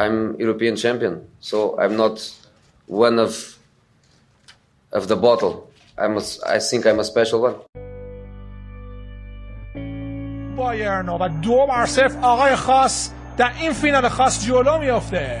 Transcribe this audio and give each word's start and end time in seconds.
I'm 0.00 0.38
European 0.38 0.76
champion, 0.76 1.26
so 1.40 1.78
I'm 1.78 1.96
not 1.96 2.16
one 2.86 3.18
of 3.18 3.58
of 4.92 5.08
the 5.08 5.16
bottle. 5.16 5.70
I'm 5.98 6.16
a, 6.16 6.22
I 6.46 6.58
think 6.58 6.86
I'm 6.86 7.00
a 7.00 7.04
special 7.04 7.40
one. 7.42 7.56
بایرن 10.56 11.08
و 11.08 11.28
دو 11.28 11.66
بر 11.66 11.86
صفر 11.86 12.18
آقای 12.22 12.56
خاص 12.56 13.10
در 13.36 13.50
این 13.60 13.72
فینال 13.72 14.08
خاص 14.08 14.46
جلو 14.46 14.78
میافته 14.78 15.40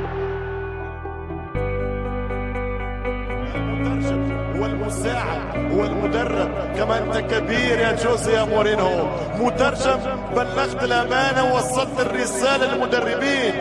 والمساعد 4.61 5.71
والمدرب 5.77 6.49
كما 6.77 6.97
أنت 6.97 7.17
كبير 7.17 7.79
يا 7.79 7.91
جوزي 7.91 8.33
يا 8.33 8.43
مورينو. 8.45 8.93
مترجم 9.39 9.99
بلغت 10.35 10.83
الأمانة 10.83 11.41
ووصلت 11.43 11.99
الرسالة 11.99 12.65
للمدربين. 12.69 13.53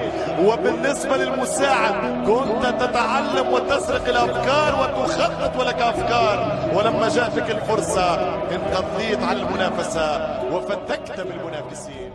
وبالنسبة 0.46 1.16
للمساعد 1.16 1.94
كنت 2.28 2.64
تتعلم 2.82 3.46
وتسرق 3.52 4.04
الأفكار 4.08 4.72
وتخطط 4.80 5.52
ولك 5.60 5.80
أفكار. 5.92 6.36
ولما 6.74 7.08
جاءتك 7.08 7.50
الفرصة 7.50 8.08
انقضيت 8.56 9.22
على 9.28 9.42
المنافسة 9.42 10.06
وفتكت 10.52 11.20
بالمنافسين. 11.20 12.12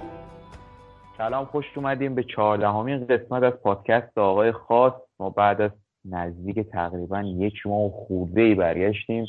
سلام 1.18 1.46
خوش 1.46 1.66
اومدیم 1.76 2.16
به 2.16 2.24
چهاردهمین 2.24 3.08
قسمت 3.08 3.44
از 3.44 3.54
پادکست 3.54 4.18
آقای 4.18 4.52
خاص. 4.52 4.94
ما 5.20 5.30
بعد 5.30 5.62
از 5.62 5.72
نزدیک 6.10 6.60
تقریبا 6.60 7.22
یک 7.22 7.68
ماه 7.68 7.92
خورده 7.92 8.42
ای 8.42 8.56
برگشتیم 8.56 9.26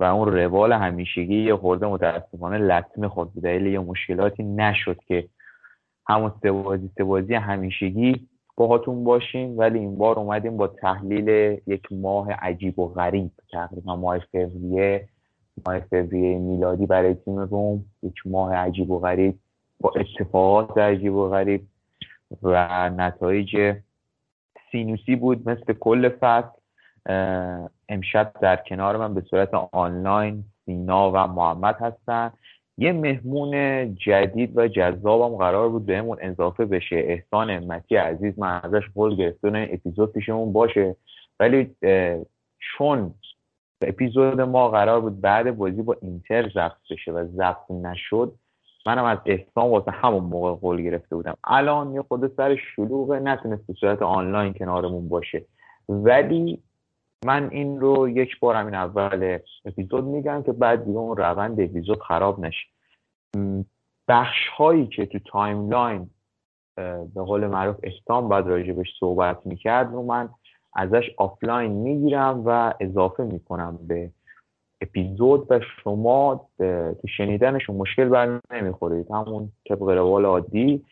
و 0.00 0.04
اون 0.04 0.32
روال 0.32 0.72
همیشگی 0.72 1.44
یه 1.44 1.56
خورده 1.56 1.86
متاسفانه 1.86 2.58
لطمه 2.58 3.08
خورد. 3.08 3.34
به 3.34 3.40
دلیل 3.40 3.66
یه 3.66 3.78
مشکلاتی 3.78 4.42
نشد 4.42 4.96
که 5.06 5.28
همون 6.08 6.32
سوازی 6.42 6.90
سوازی 6.98 7.34
همیشگی 7.34 8.28
باهاتون 8.56 9.04
باشیم 9.04 9.58
ولی 9.58 9.78
این 9.78 9.96
بار 9.96 10.18
اومدیم 10.18 10.56
با 10.56 10.66
تحلیل 10.66 11.58
یک 11.66 11.82
ماه 11.90 12.32
عجیب 12.32 12.78
و 12.78 12.88
غریب. 12.88 13.30
تقریبا 13.52 13.96
ماه 13.96 14.18
فوریه 14.18 15.08
ماه 15.66 15.80
فوریه 15.80 16.38
میلادی 16.38 16.86
برای 16.86 17.14
تیم 17.14 17.38
روم. 17.38 17.84
یک 18.02 18.26
ماه 18.26 18.54
عجیب 18.54 18.90
و 18.90 18.98
غریب 18.98 19.38
با 19.80 19.92
اتفاقات 19.96 20.78
عجیب 20.78 21.14
و 21.14 21.28
غریب 21.28 21.66
و 22.42 22.90
نتایج 22.90 23.74
سینوسی 24.74 25.16
بود 25.16 25.48
مثل 25.48 25.72
کل 25.72 26.08
فصل. 26.08 26.58
امشب 27.88 28.32
در 28.40 28.56
کنار 28.56 28.96
من 28.96 29.14
به 29.14 29.20
صورت 29.20 29.54
آنلاین 29.72 30.44
سینا 30.64 31.10
و 31.10 31.16
محمد 31.16 31.76
هستن. 31.80 32.32
یه 32.78 32.92
مهمون 32.92 33.94
جدید 33.94 34.58
و 34.58 34.68
جذابم 34.68 35.36
قرار 35.36 35.68
بود 35.68 35.86
بهمون 35.86 36.18
اضافه 36.20 36.64
بشه. 36.64 36.96
احسان 36.96 37.50
امتی 37.50 37.96
عزیز 37.96 38.38
من 38.38 38.60
ازش 38.64 38.82
قول 38.94 39.16
گرفتم 39.16 39.52
اپیزود 39.54 40.12
پیشمون 40.12 40.52
باشه. 40.52 40.96
ولی 41.40 41.76
چون 42.58 43.14
اپیزود 43.82 44.40
ما 44.40 44.68
قرار 44.68 45.00
بود 45.00 45.20
بعد 45.20 45.56
بازی 45.56 45.82
با 45.82 45.96
اینتر 46.02 46.48
ضبط 46.48 46.72
بشه 46.90 47.12
و 47.12 47.24
ضبط 47.24 47.70
نشد 47.70 48.34
منم 48.86 49.04
از 49.04 49.18
احسان 49.26 49.70
واسه 49.70 49.90
همون 49.90 50.24
موقع 50.24 50.54
قول 50.54 50.82
گرفته 50.82 51.16
بودم. 51.16 51.36
الان 51.44 51.94
یه 51.94 52.02
خود 52.02 52.36
سر 52.36 52.56
شلوغه 52.56 53.20
نتونست 53.20 53.66
به 53.66 53.72
صورت 53.72 54.02
آنلاین 54.02 54.52
کنارمون 54.52 55.08
باشه. 55.08 55.44
ولی 55.88 56.62
من 57.24 57.50
این 57.50 57.80
رو 57.80 58.08
یک 58.08 58.40
بار 58.40 58.54
همین 58.54 58.74
اول 58.74 59.38
اپیزود 59.64 60.04
میگم 60.04 60.42
که 60.42 60.52
بعد 60.52 60.84
دیگه 60.84 60.98
اون 60.98 61.16
روند 61.16 61.60
اپیزود 61.60 62.02
خراب 62.02 62.40
نشه. 62.40 62.66
بخش 64.08 64.48
هایی 64.56 64.86
که 64.86 65.06
تو 65.06 65.18
timeline 65.18 66.10
به 67.14 67.22
قول 67.26 67.46
معروف 67.46 67.76
احسان 67.82 68.28
بعد 68.28 68.46
راجبش 68.46 68.86
صحبت 69.00 69.46
می‌کرد 69.46 69.92
رو 69.92 70.02
من 70.02 70.28
ازش 70.74 71.10
آفلاین 71.16 71.72
می‌گیرم 71.72 72.42
و 72.46 72.74
اضافه 72.80 73.24
می‌کنم 73.24 73.78
به 73.88 74.10
اپیزود 74.84 75.46
و 75.50 75.60
شما 75.82 76.48
تو 77.02 77.08
شنیدنش 77.16 77.70
مشکل 77.70 78.08
بر 78.08 78.40
نمی‌خورید. 78.50 79.10
همون 79.10 79.52
طبق 79.68 79.82
روال 79.82 80.24
عادی 80.24 80.84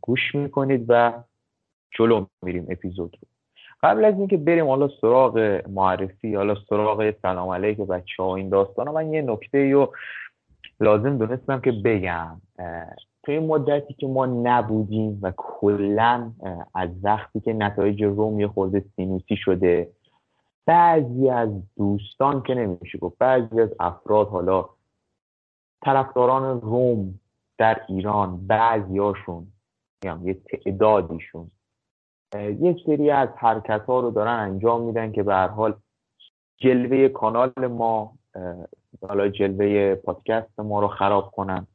گوش 0.00 0.34
می‌کنید 0.34 0.84
و 0.88 1.12
جلو 1.98 2.26
میریم 2.42 2.66
اپیزود 2.70 3.16
رو. 3.22 3.28
قبل 3.82 4.04
از 4.04 4.14
اینکه 4.18 4.36
بریم 4.36 4.66
حالا 4.66 4.88
سراغ 5.00 5.62
معرفی 5.68 6.34
حالا 6.34 6.54
سراغ 6.68 7.14
سلام 7.22 7.48
علیک 7.48 7.78
بچه 7.78 8.22
ها 8.22 8.36
این 8.36 8.48
داستان 8.48 8.88
من 8.88 9.12
یه 9.12 9.22
نکته 9.22 9.72
رو 9.72 9.92
لازم 10.80 11.18
دونستم 11.18 11.60
که 11.60 11.72
بگم. 11.72 12.40
تو 13.22 13.32
این 13.32 13.46
مدتی 13.46 13.94
که 13.94 14.06
ما 14.06 14.26
نبودیم 14.26 15.18
و 15.22 15.32
کلا 15.36 16.32
از 16.74 16.90
وقتی 17.02 17.40
که 17.40 17.52
نتایج 17.52 18.02
روم 18.02 18.40
یه 18.40 18.48
خورده 18.48 18.84
سینوسی 18.96 19.36
شده 19.36 19.88
بعضی 20.66 21.28
از 21.28 21.48
دوستان 21.76 22.42
که 22.42 22.54
نمیشه 22.54 22.98
گفت 22.98 23.18
بعضی 23.18 23.60
از 23.60 23.68
افراد 23.80 24.28
حالا 24.28 24.68
طرفداران 25.84 26.60
روم 26.60 27.20
در 27.58 27.80
ایران 27.88 28.46
بعضیاشون 28.46 29.46
یه 30.04 30.34
تعدادیشون 30.34 31.50
یک 32.40 32.76
سری 32.86 33.10
از 33.10 33.28
حرکت 33.36 33.84
ها 33.86 34.00
رو 34.00 34.10
دارن 34.10 34.38
انجام 34.38 34.82
میدن 34.82 35.12
که 35.12 35.22
به 35.22 35.34
هر 35.34 35.48
حال 35.48 35.74
جلوه 36.56 37.08
کانال 37.08 37.52
ما 37.56 38.12
حالا 39.08 39.28
جلوه 39.28 39.94
پادکست 39.94 40.60
ما 40.60 40.80
رو 40.80 40.88
خراب 40.88 41.30
کنن. 41.30 41.66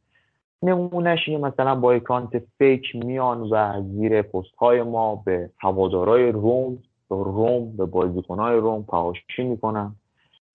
نمونهش 0.63 1.29
مثلا 1.29 1.75
با 1.75 1.91
اکانت 1.91 2.43
فیک 2.57 2.95
میان 2.95 3.41
و 3.41 3.83
زیر 3.83 4.21
پست 4.21 4.55
های 4.55 4.83
ما 4.83 5.15
به 5.15 5.49
هوادارای 5.57 6.31
روم 6.31 6.83
به 7.09 7.15
روم 7.15 7.77
به 7.77 7.85
بازیکنهای 7.85 8.57
روم 8.57 8.83
پهاشی 8.83 9.43
می‌کنن 9.43 9.95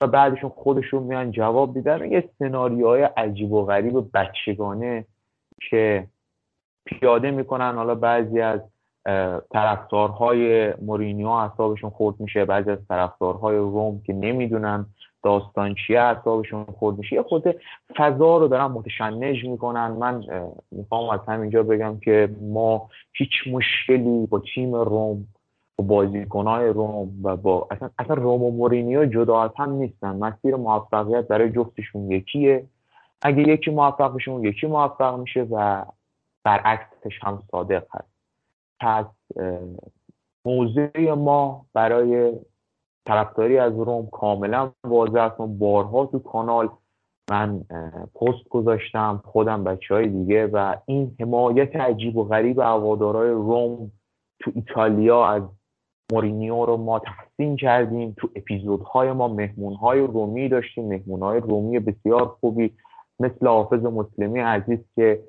و 0.01 0.07
بعدشون 0.07 0.51
خودشون 0.51 1.03
میان 1.03 1.31
جواب 1.31 1.77
میدن. 1.77 2.13
یه 2.13 2.31
سناریوهای 2.39 3.03
عجیب 3.03 3.53
و 3.53 3.65
غریب 3.65 3.95
بچگانه 4.15 5.05
که 5.71 6.07
پیاده 6.85 7.31
می‌کنن. 7.31 7.75
حالا 7.75 7.95
بعضی 7.95 8.41
از 8.41 8.61
طرفدارهای 9.51 10.73
مورینیو 10.83 11.29
اعصابشون 11.29 11.91
خورد 11.91 12.21
میشه 12.21 12.45
بعضی 12.45 12.71
از 12.71 12.79
طرفدارهای 12.89 13.57
روم 13.57 14.03
که 14.07 14.13
نمی‌دونن 14.13 14.87
داستان 15.23 15.75
چیه 15.87 16.01
اعصابشون 16.01 16.65
خورد 16.65 16.99
میشه. 16.99 17.17
یه 17.17 17.23
خود 17.23 17.45
فضا 17.97 18.37
رو 18.37 18.49
دارن 18.49 18.67
متشنج 18.67 19.45
می‌کنن. 19.45 19.89
من 19.89 20.25
می‌خوام 20.71 21.11
از 21.11 21.21
همینجا 21.29 21.63
بگم 21.63 21.99
که 21.99 22.29
ما 22.41 22.89
هیچ 23.13 23.31
مشکلی 23.51 24.27
با 24.27 24.43
تیم 24.55 24.75
روم 24.75 25.27
با 25.77 25.85
بازیکنهای 25.85 26.69
روم 26.69 27.13
و 27.23 27.37
با 27.37 27.69
اصلا, 27.71 27.91
اصلا 27.99 28.15
روم 28.15 28.43
و 28.43 28.51
مورینیو 28.51 29.07
جدا 29.07 29.43
از 29.43 29.51
هم 29.57 29.71
نیستن. 29.73 30.17
مسیر 30.17 30.57
موفقیت 30.57 31.29
برای 31.29 31.51
جفتشون 31.51 32.11
یکیه. 32.11 32.67
اگه 33.23 33.49
یکی 33.49 33.71
موفق 33.71 34.15
بشه 34.15 34.31
اون 34.31 34.45
یکی 34.45 34.67
موفق 34.67 35.19
میشه 35.19 35.47
و 35.51 35.85
برعکسش 36.45 37.19
هم 37.23 37.43
صادق 37.51 37.85
هست. 37.91 38.09
پس 38.81 39.07
موضوع 40.45 41.13
ما 41.13 41.67
برای 41.73 42.33
طرفداری 43.07 43.59
از 43.59 43.73
روم 43.73 44.07
کاملا 44.07 44.73
واضح 44.85 45.21
است. 45.21 45.37
بارها 45.41 46.07
تو 46.07 46.19
کانال 46.19 46.69
من 47.31 47.65
پست 48.15 48.49
گذاشتم 48.51 49.23
خودم 49.25 49.65
بچه 49.65 49.95
های 49.95 50.09
دیگه 50.09 50.47
و 50.47 50.77
این 50.87 51.17
حمایت 51.21 51.77
عجیب 51.77 52.17
و 52.17 52.25
غریب 52.25 52.59
هوادارهای 52.59 53.31
روم 53.31 53.93
تو 54.41 54.53
ایتالیا 54.55 55.27
از 55.27 55.43
مورینیو 56.13 56.67
رو 56.67 56.77
ما 56.77 56.99
تحسین 56.99 57.57
کردیم 57.57 58.15
تو 58.17 58.29
اپیزودهای 58.37 59.13
ما 59.13 59.29
مهمونهای 59.29 60.01
رومی 60.01 60.49
داشتیم 60.49 60.89
مهمونهای 60.89 61.41
رومی 61.41 61.79
بسیار 61.79 62.27
خوبی 62.41 62.75
مثل 63.21 63.47
حافظ 63.47 63.85
مسلمی 63.85 64.41
عزیز 64.41 64.79
که 64.95 65.21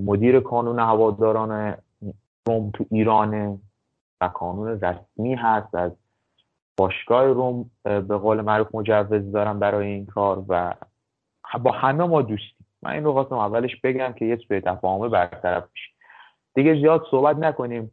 مدیر 0.00 0.40
کانون 0.40 0.78
هواداران 0.78 1.74
روم 2.46 2.70
تو 2.70 2.84
ایرانه 2.90 3.58
و 4.20 4.28
کانون 4.28 4.80
رسمی 4.80 5.34
هست 5.34 5.74
از 5.74 5.92
باشگاه 6.76 7.24
روم 7.24 7.70
به 7.84 8.00
قول 8.00 8.40
معروف 8.40 8.74
مجوز 8.74 9.32
دارم 9.32 9.58
برای 9.58 9.86
این 9.86 10.06
کار 10.06 10.44
و 10.48 10.74
با 11.62 11.70
همه 11.70 12.04
ما 12.04 12.22
دوستیم. 12.22 12.66
من 12.82 12.92
این 12.92 13.04
رو 13.04 13.34
اولش 13.34 13.80
بگم 13.80 14.12
که 14.12 14.24
یه 14.24 14.36
سوی 14.36 14.60
تفاهمه 14.60 15.08
برطرف 15.08 15.62
بشه. 15.62 15.90
دیگه 16.54 16.74
زیاد 16.74 17.02
صحبت 17.10 17.36
نکنیم. 17.36 17.92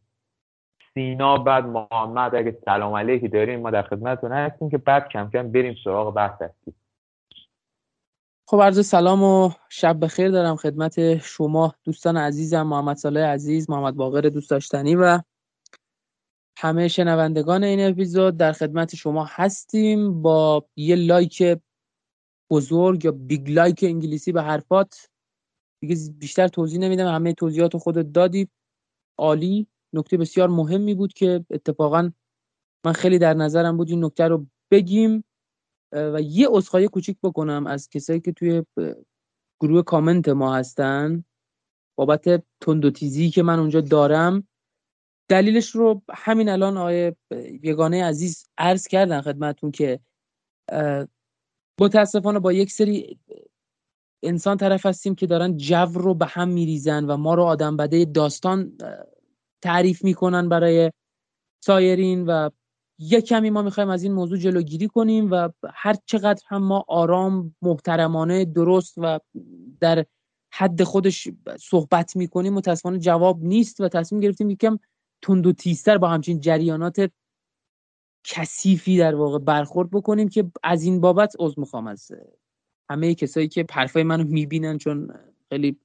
سینا 0.97 1.38
بعد 1.38 1.65
محمد 1.65 2.36
اگه 2.36 2.57
سلام 2.65 2.94
علیکی 2.94 3.27
داریم 3.27 3.59
ما 3.59 3.71
در 3.71 3.81
خدمتتون 3.81 4.31
هستیم 4.31 4.69
که 4.69 4.77
بعد 4.77 5.07
کم 5.09 5.30
کم 5.30 5.51
بریم 5.51 5.75
سراغ 5.83 6.13
بحث 6.13 6.42
هستیم. 6.42 6.75
خب 8.47 8.62
عرض 8.62 8.88
سلام 8.88 9.24
و 9.24 9.51
شب 9.69 10.00
بخیر 10.00 10.31
دارم 10.31 10.56
خدمت 10.56 11.18
شما 11.18 11.74
دوستان 11.83 12.18
عزیزم 12.18 12.62
محمد 12.62 12.97
صالح 12.97 13.21
عزیز 13.21 13.69
محمد 13.69 13.95
باقر 13.95 14.21
دوست 14.21 14.50
داشتنی 14.50 14.95
و 14.95 15.19
همه 16.57 16.88
شنوندگان 16.88 17.63
این 17.63 17.89
اپیزود 17.89 18.38
در 18.38 18.51
خدمت 18.51 18.95
شما 18.95 19.25
هستیم 19.30 20.21
با 20.21 20.65
یه 20.75 20.95
لایک 20.95 21.44
بزرگ 22.50 23.06
یا 23.06 23.12
big 23.12 23.50
like 23.50 23.83
انگلیسی 23.83 24.31
به 24.31 24.41
حرفات. 24.41 25.09
دیگه 25.81 25.95
بیشتر 26.19 26.48
توضیح 26.48 26.80
نمیدم 26.80 27.07
همه 27.15 27.33
توضیحات 27.33 27.77
خودت 27.77 28.12
دادی. 28.12 28.50
عالی. 29.18 29.68
نکته 29.95 30.18
بسیار 30.18 30.50
مهمی 30.50 30.94
بود 30.94 31.13
که 31.13 31.45
اتفاقا 31.50 32.12
من 32.86 32.94
خیلی 32.94 33.19
در 33.19 33.33
نظرم 33.33 33.77
بود 33.77 33.89
این 33.89 34.06
نکته 34.06 34.27
رو 34.27 34.45
بگیم 34.71 35.24
و 35.92 36.21
یه 36.21 36.47
عذرخواهی 36.50 36.88
کوچیک 36.88 37.18
بکنم 37.24 37.68
از 37.68 37.89
کسایی 37.89 38.19
که 38.19 38.31
توی 38.31 38.63
گروه 39.62 39.81
کامنت 39.81 40.30
ما 40.30 40.56
هستن. 40.56 41.24
بابت 41.97 42.44
تند 42.62 42.86
و 42.86 42.92
تیزی 42.92 43.30
که 43.30 43.44
من 43.44 43.59
اونجا 43.59 43.81
دارم. 43.81 44.47
دلیلش 45.30 45.69
رو 45.69 46.01
همین 46.09 46.50
الان 46.50 46.77
آقای 46.77 47.13
یگانه 47.63 48.03
عزیز 48.03 48.48
عرض 48.57 48.88
کردن 48.88 49.21
خدمتون 49.21 49.71
که 49.71 50.00
متاسفانه 51.81 52.39
با 52.39 52.53
یک 52.53 52.71
سری 52.71 53.19
انسان 54.24 54.57
طرف 54.57 54.86
هستیم 54.86 55.15
که 55.15 55.27
دارن 55.27 55.57
جو 55.57 55.86
رو 55.86 56.13
به 56.13 56.25
هم 56.25 56.50
میریزن 56.50 57.06
و 57.06 57.18
ما 57.18 57.33
رو 57.33 57.44
آدم 57.44 57.77
بده 57.77 58.06
داستان 58.06 58.77
تعریف 59.65 60.03
می‌کنن 60.03 60.50
برای 60.50 60.91
سایرین 61.63 62.25
و 62.25 62.50
یک 63.00 63.25
کمی 63.25 63.50
ما 63.50 63.62
می‌خوایم 63.62 63.89
از 63.89 64.03
این 64.03 64.13
موضوع 64.13 64.38
جلوگیری 64.38 64.88
کنیم 64.88 65.31
و 65.31 65.50
هر 65.73 65.95
چقدر 66.06 66.41
هم 66.47 66.63
ما 66.63 66.85
آرام 66.88 67.56
محترمانه 67.62 68.45
درست 68.45 68.94
و 68.97 69.19
در 69.79 70.06
حد 70.53 70.83
خودش 70.83 71.27
صحبت 71.59 72.15
می‌کنیم 72.15 72.53
متاسفانه 72.53 73.00
جواب 73.00 73.44
نیست 73.44 73.81
و 73.81 73.89
تصمیم 73.89 74.21
گرفتیم 74.21 74.50
یکم 74.50 74.77
تند 75.21 75.47
و 75.47 75.53
تیزتر 75.53 75.97
با 75.97 76.07
همچین 76.07 76.39
جریانات 76.39 77.12
کثیفی 78.23 78.97
در 78.97 79.15
واقع 79.15 79.39
برخورد 79.39 79.89
بکنیم 79.91 80.29
که 80.29 80.51
از 80.63 80.83
این 80.83 81.01
بابت 81.01 81.35
عذر 81.39 81.59
می‌خوام 81.59 81.88
از 81.88 82.12
همه 82.89 83.15
کسایی 83.15 83.47
که 83.47 83.65
حرفای 83.71 84.03
منو 84.03 84.23
می‌بینن 84.23 84.77
چون 84.77 85.13
خیلی 85.50 85.79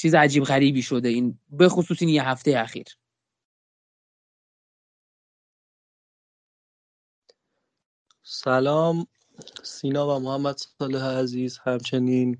چیز 0.00 0.14
عجیب 0.14 0.44
غریبی 0.44 0.82
شده 0.82 1.08
این 1.08 1.38
به 1.50 1.68
خصوص 1.68 1.96
این 2.00 2.10
یه 2.10 2.28
هفته 2.28 2.58
اخیر. 2.58 2.86
سلام 8.22 9.06
سینا 9.62 10.16
و 10.16 10.20
محمد 10.20 10.56
صالح 10.78 11.04
عزیز 11.04 11.58
همچنین 11.58 12.38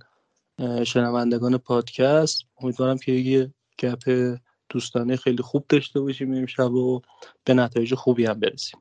شنوندگان 0.87 1.59
پادکست. 1.59 2.45
امیدوارم 2.59 2.99
که 2.99 3.13
یه 3.13 3.55
گپ 3.79 4.37
دوستانه 4.69 5.17
خیلی 5.17 5.43
خوب 5.43 5.65
داشته 5.69 6.01
باشیم 6.01 6.35
امشب 6.35 6.73
و 6.73 7.01
به 7.45 7.55
نتایج 7.55 7.95
خوبی 7.95 8.25
هم 8.27 8.41
برسیم. 8.41 8.81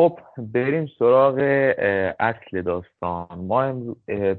خب 0.00 0.18
بریم 0.54 0.86
سراغ 0.98 1.34
اصل 2.20 2.62
داستان. 2.62 3.26
ما 3.38 3.72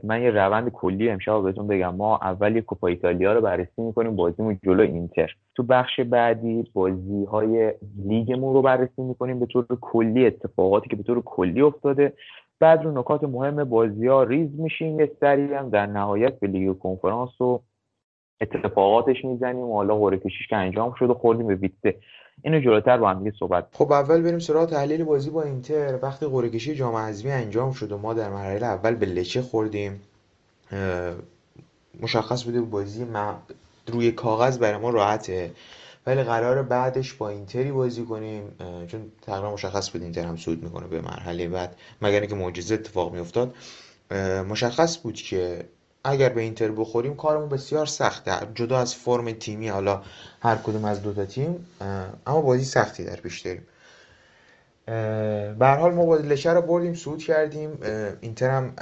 من 0.04 0.22
یه 0.22 0.30
روند 0.30 0.70
کلی 0.70 1.10
امشب 1.10 1.42
بهتون 1.44 1.68
بگم. 1.68 1.96
ما 1.96 2.18
اول 2.18 2.56
یه 2.56 2.62
کوپا 2.62 2.88
ایتالیا 2.88 3.34
رو 3.34 3.42
بررسی 3.42 3.82
می‌کنیم 3.82 4.16
بازیمون 4.16 4.60
جلو 4.64 4.82
اینتر. 4.82 5.36
تو 5.56 5.64
بخش 5.64 6.00
بعدی 6.00 6.72
بازی 6.74 7.24
های 7.24 7.74
لیگمون 8.06 8.54
رو 8.54 8.62
بررسی 8.62 9.02
می‌کنیم 9.02 9.40
به 9.40 9.46
طور 9.46 9.66
کلی 9.82 10.26
اتفاقاتی 10.26 10.90
که 10.90 10.96
به 10.96 11.04
طور 11.04 11.22
کلی 11.22 11.62
افتاده. 11.62 12.14
بعد 12.60 12.84
رو 12.84 13.00
نکات 13.00 13.24
مهم 13.24 13.64
بازی 13.64 14.08
ها 14.08 14.24
ریز 14.24 14.60
میشیم 14.60 15.00
یه 15.00 15.12
سری 15.20 15.54
هم. 15.54 15.70
در 15.70 15.86
نهایت 15.86 16.40
به 16.40 16.48
لیگ 16.48 16.78
کنفرانس 16.78 17.42
و 17.42 17.62
اتفاقاتش 18.42 19.26
می‌زنیم. 19.26 19.64
و 19.64 19.76
حالا 19.76 19.96
قرعه 19.96 20.18
کشیش 20.18 20.48
که 20.48 20.56
انجام 20.56 20.94
شده 21.00 21.14
خوردیم 21.14 21.48
به 21.48 21.56
ویتسه. 21.56 21.96
اینو 22.44 22.60
جلوتر 22.60 22.98
با 22.98 23.10
هم 23.10 23.20
دیگه 23.20 23.34
صحبت 23.40 23.68
خب 23.74 23.92
اول 23.92 24.22
بریم 24.22 24.40
سراغ 24.40 24.70
تحلیل 24.70 25.04
بازی 25.04 25.30
با 25.30 25.44
اینتر. 25.44 26.00
وقتی 26.02 26.26
قرعه 26.26 26.50
کشی 26.50 26.76
جام 26.76 26.96
حذفی 26.96 27.32
انجام 27.32 27.74
شد 27.74 27.92
و 27.92 27.98
ما 27.98 28.14
در 28.14 28.30
مرحله 28.30 28.66
اول 28.66 28.96
به 28.96 29.06
لچه 29.06 29.42
خوردیم 29.42 30.02
مشخص 32.00 32.44
بوده 32.44 32.62
بازی 32.62 33.04
ما 33.04 33.42
روی 33.88 34.12
کاغذ 34.12 34.58
برای 34.58 34.78
ما 34.78 34.90
راحته. 34.90 35.52
ولی 36.08 36.24
قرار 36.24 36.64
بعدش 36.64 37.14
با 37.14 37.30
اینتری 37.30 37.72
بازی 37.72 38.04
کنیم 38.04 38.44
چون 38.88 39.12
تقریبا 39.22 39.54
مشخص 39.54 39.92
بود 39.92 40.04
اینتر 40.04 40.26
هم 40.26 40.36
سود 40.36 40.64
می‌کنه 40.64 40.88
به 40.88 41.02
مرحله 41.02 41.48
بعد 41.48 41.76
مگر 42.02 42.20
اینکه 42.20 42.36
معجزه 42.36 42.74
اتفاق 42.74 43.14
میافتاد. 43.14 43.56
مشخص 44.50 44.98
بود 44.98 45.16
که 45.16 45.66
اگر 46.04 46.30
به 46.30 46.42
اینتر 46.42 46.72
بخوریم 46.72 47.16
کارمون 47.16 47.50
بسیار 47.50 47.86
سخته. 47.86 48.32
جدا 48.56 48.80
از 48.80 48.96
فرم 48.96 49.32
تیمی 49.32 49.68
حالا 49.68 50.02
هر 50.42 50.56
کدوم 50.56 50.86
از 50.86 51.02
دو 51.02 51.14
تا 51.14 51.26
تیم 51.26 51.68
اما 52.28 52.42
بازی 52.42 52.66
سختی 52.66 53.04
در 53.04 53.16
پیش 53.16 53.42
داریم. 53.42 53.68
به 55.60 55.68
حال 55.68 55.94
ما 55.94 56.16
لشه 56.16 56.54
رو 56.54 56.62
بردیم 56.62 56.94
سود 56.94 57.24
کردیم. 57.24 57.78
اینتر 58.22 58.50
هم 58.50 58.74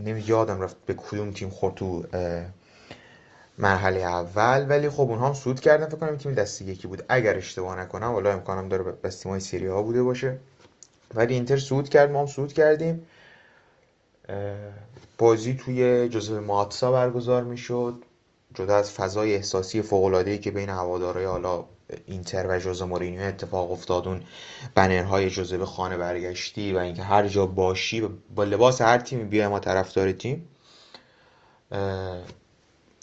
نمی 0.00 0.24
یادم 0.26 0.60
رفت 0.60 0.76
به 0.86 0.94
کدوم 0.94 1.30
تیم 1.30 1.50
خورد 1.50 1.74
تو 1.74 2.04
مرحله 3.58 4.00
اول 4.00 4.66
ولی 4.68 4.90
خب 4.90 5.00
اونها 5.00 5.26
هم 5.26 5.34
سود 5.34 5.60
کردن. 5.60 5.86
فکر 5.86 5.96
کنم 5.96 6.16
تیم 6.16 6.34
دستی 6.34 6.64
یکی 6.64 6.88
بود. 6.88 7.02
اگر 7.08 7.36
اشتباه 7.36 7.80
نکنم 7.80 8.06
والا 8.06 8.32
امکانم 8.32 8.68
داره 8.68 8.82
بس 8.82 9.18
تیمای 9.18 9.40
سری 9.40 9.66
ها 9.66 9.82
بوده 9.82 10.02
باشه. 10.02 10.38
ولی 11.14 11.34
اینتر 11.34 11.56
سود 11.56 11.88
کرد 11.88 12.10
ما 12.10 12.20
هم 12.20 12.26
سود 12.26 12.52
کردیم. 12.52 13.06
بازی 15.18 15.54
توی 15.54 16.08
جزو 16.08 16.40
ماتسا 16.40 16.92
برگزار 16.92 17.44
می‌شد. 17.44 18.04
جدا 18.54 18.76
از 18.76 18.92
فضای 18.92 19.34
احساسی 19.34 19.82
فوق 19.82 20.40
که 20.40 20.50
بین 20.50 20.68
هوادارهای 20.68 21.26
حالا 21.26 21.64
اینتر 22.06 22.46
و 22.48 22.58
جوزه 22.58 22.84
مورینیو 22.84 23.20
اتفاق 23.20 23.72
افتاد 23.72 24.08
اون 24.08 24.22
بنرهای 24.74 25.30
جوزه 25.30 25.58
به 25.58 25.66
خانه 25.66 25.96
برگشتی 25.96 26.72
و 26.72 26.78
اینکه 26.78 27.02
هر 27.02 27.28
جا 27.28 27.46
باشی 27.46 28.08
با 28.34 28.44
لباس 28.44 28.80
هر 28.80 28.98
تیمی 28.98 29.24
بیای 29.24 29.48
ما 29.48 29.58
طرفدار 29.58 30.12
تیم 30.12 30.48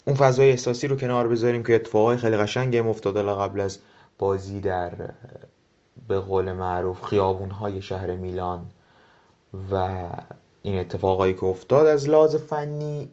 اون 0.06 0.16
فضای 0.16 0.50
احساسی 0.50 0.88
رو 0.88 0.96
کنار 0.96 1.28
بذاریم 1.28 1.62
که 1.62 1.74
اتفاقای 1.74 2.16
خیلی 2.16 2.36
قشنگی 2.36 2.78
افتاده 2.78 3.22
قبل 3.22 3.60
از 3.60 3.78
بازی 4.18 4.60
در 4.60 4.92
به 6.08 6.20
قول 6.20 6.52
معروف 6.52 7.04
خیابون 7.04 7.50
های 7.50 7.82
شهر 7.82 8.14
میلان 8.14 8.66
و 9.72 10.08
این 10.68 10.78
اتفاقایی 10.78 11.34
که 11.34 11.44
افتاد 11.44 11.86
از 11.86 12.08
لحاظ 12.08 12.36
فنی 12.36 13.10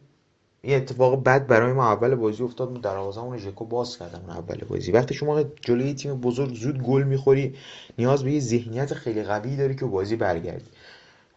یه 0.64 0.78
اتفاق 0.78 1.24
بد 1.24 1.48
برای 1.48 1.74
ما 1.74 1.86
اول 1.86 2.16
بازی 2.16 2.44
افتاد 2.44 2.82
دروازه‌مون 2.82 3.38
ژکو 3.38 3.66
باز 3.66 3.98
کردم 4.00 4.22
اون 4.28 4.30
اول 4.30 4.58
بازی. 4.70 4.92
وقتی 4.92 5.14
شما 5.14 5.44
جلوی 5.44 5.94
تیم 5.94 6.22
بزرگ 6.22 6.54
زود 6.54 6.84
گل 6.84 7.04
می‌خوری 7.04 7.56
نیاز 7.98 8.24
به 8.24 8.32
یه 8.32 8.40
ذهنیت 8.40 8.94
خیلی 8.94 9.24
قوی 9.24 9.56
داری 9.56 9.76
که 9.76 9.86
بازی 9.86 10.16
برگردی. 10.16 10.66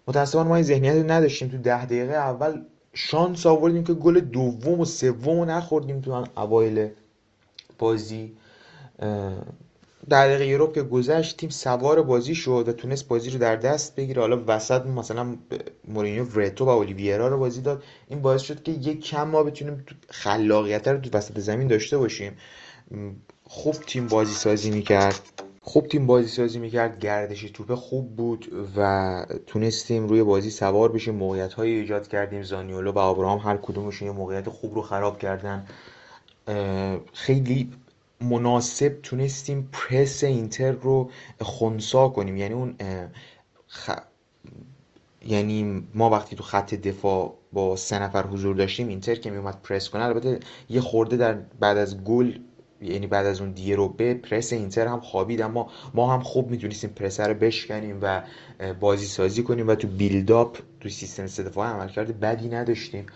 متاسفانه 0.08 0.48
ما 0.48 0.54
این 0.54 0.64
ذهنیت 0.64 1.10
نداشتیم. 1.10 1.48
تو 1.48 1.58
ده 1.58 1.84
دقیقه 1.84 2.12
اول 2.12 2.62
شانس 2.94 3.46
آوردیم 3.46 3.84
که 3.84 3.94
گل 3.94 4.20
دوم 4.20 4.80
و 4.80 4.84
سوم 4.84 5.50
نخوردیم 5.50 6.00
تو 6.00 6.24
اوایل 6.36 6.88
بازی. 7.78 8.32
در 10.08 10.28
دقیقه 10.28 10.46
یوروپ 10.46 10.74
که 10.74 10.82
گذشت 10.82 11.36
تیم 11.36 11.50
سوار 11.50 12.02
بازی 12.02 12.34
شد 12.34 12.64
و 12.68 12.72
تونست 12.72 13.08
بازی 13.08 13.30
رو 13.30 13.38
در 13.38 13.56
دست 13.56 13.96
بگیره. 13.96 14.20
حالا 14.20 14.44
وسط 14.46 14.86
مثلا 14.86 15.36
مورینیو 15.88 16.24
ورتو 16.24 16.64
و 16.64 16.68
اولیویرا 16.68 17.28
رو 17.28 17.38
بازی 17.38 17.60
داد. 17.60 17.82
این 18.08 18.22
باعث 18.22 18.42
شد 18.42 18.62
که 18.62 18.72
یک 18.72 19.04
کم 19.04 19.28
ما 19.28 19.42
بتونیم 19.42 19.84
خلاقیت 20.10 20.88
رو 20.88 20.98
تو 20.98 21.18
وسط 21.18 21.38
زمین 21.38 21.68
داشته 21.68 21.98
باشیم. 21.98 22.32
خوب 23.44 23.74
تیم 23.74 24.06
بازی 24.06 24.34
سازی 24.34 24.70
می‌کرد. 24.70 25.20
خوب 25.60 25.86
تیم 25.86 26.06
بازی 26.06 26.28
سازی 26.28 26.58
می‌کرد. 26.58 26.98
گردش 26.98 27.42
توپ 27.42 27.74
خوب 27.74 28.16
بود 28.16 28.70
و 28.76 29.26
تونستیم 29.46 30.08
روی 30.08 30.22
بازی 30.22 30.50
سوار 30.50 30.92
بشیم. 30.92 31.14
موقعیت 31.14 31.52
های 31.52 31.70
ایجاد 31.70 32.08
کردیم. 32.08 32.42
زانیولو 32.42 32.92
و 32.92 32.98
آبراهام 32.98 33.38
هر 33.38 33.56
کدومشون 33.56 34.08
یه 34.08 34.14
موقعیت 34.14 34.48
خوب 34.48 34.74
رو 34.74 34.82
خراب 34.82 35.18
کردن. 35.18 35.66
خیلی 37.12 37.70
مناسب 38.20 38.98
تونستیم 39.02 39.68
پرس 39.72 40.24
اینتر 40.24 40.72
رو 40.72 41.10
خونسا 41.40 42.08
کنیم. 42.08 42.36
یعنی 42.36 42.54
اون 42.54 42.74
یعنی 45.26 45.88
ما 45.94 46.10
وقتی 46.10 46.36
تو 46.36 46.42
خط 46.42 46.74
دفاع 46.74 47.34
با 47.52 47.76
سه 47.76 47.98
نفر 47.98 48.26
حضور 48.26 48.56
داشتیم 48.56 48.88
اینتر 48.88 49.14
که 49.14 49.30
میومد 49.30 49.62
پرس 49.62 49.88
کنه. 49.88 50.04
البته 50.04 50.40
یه 50.68 50.80
خورده 50.80 51.16
در 51.16 51.34
بعد 51.60 51.76
از 51.76 52.04
گل 52.04 52.38
یعنی 52.82 53.06
بعد 53.06 53.26
از 53.26 53.40
اون 53.40 53.54
به 53.96 54.14
پرس 54.14 54.52
اینتر 54.52 54.86
هم 54.86 55.00
خوابید. 55.00 55.42
اما 55.42 55.70
ما 55.94 56.14
هم 56.14 56.20
خوب 56.20 56.50
می‌تونستیم 56.50 56.90
پرس 56.90 57.20
رو 57.20 57.34
بشکنیم 57.34 57.98
و 58.02 58.22
بازی 58.80 59.06
سازی 59.06 59.42
کنیم 59.42 59.68
و 59.68 59.74
تو 59.74 59.88
بیلداپ 59.88 60.58
تو 60.80 60.88
سیستم 60.88 61.26
سه 61.26 61.42
دفاعی 61.42 61.72
عمل 61.72 61.88
کرده 61.88 62.12
بدی 62.12 62.48
نداشتیم. 62.48 63.06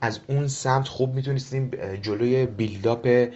از 0.00 0.20
اون 0.26 0.48
سمت 0.48 0.88
خوب 0.88 1.14
می‌تونستیم 1.14 1.70
جلوی 2.02 2.46
بیلداپ 2.46 3.28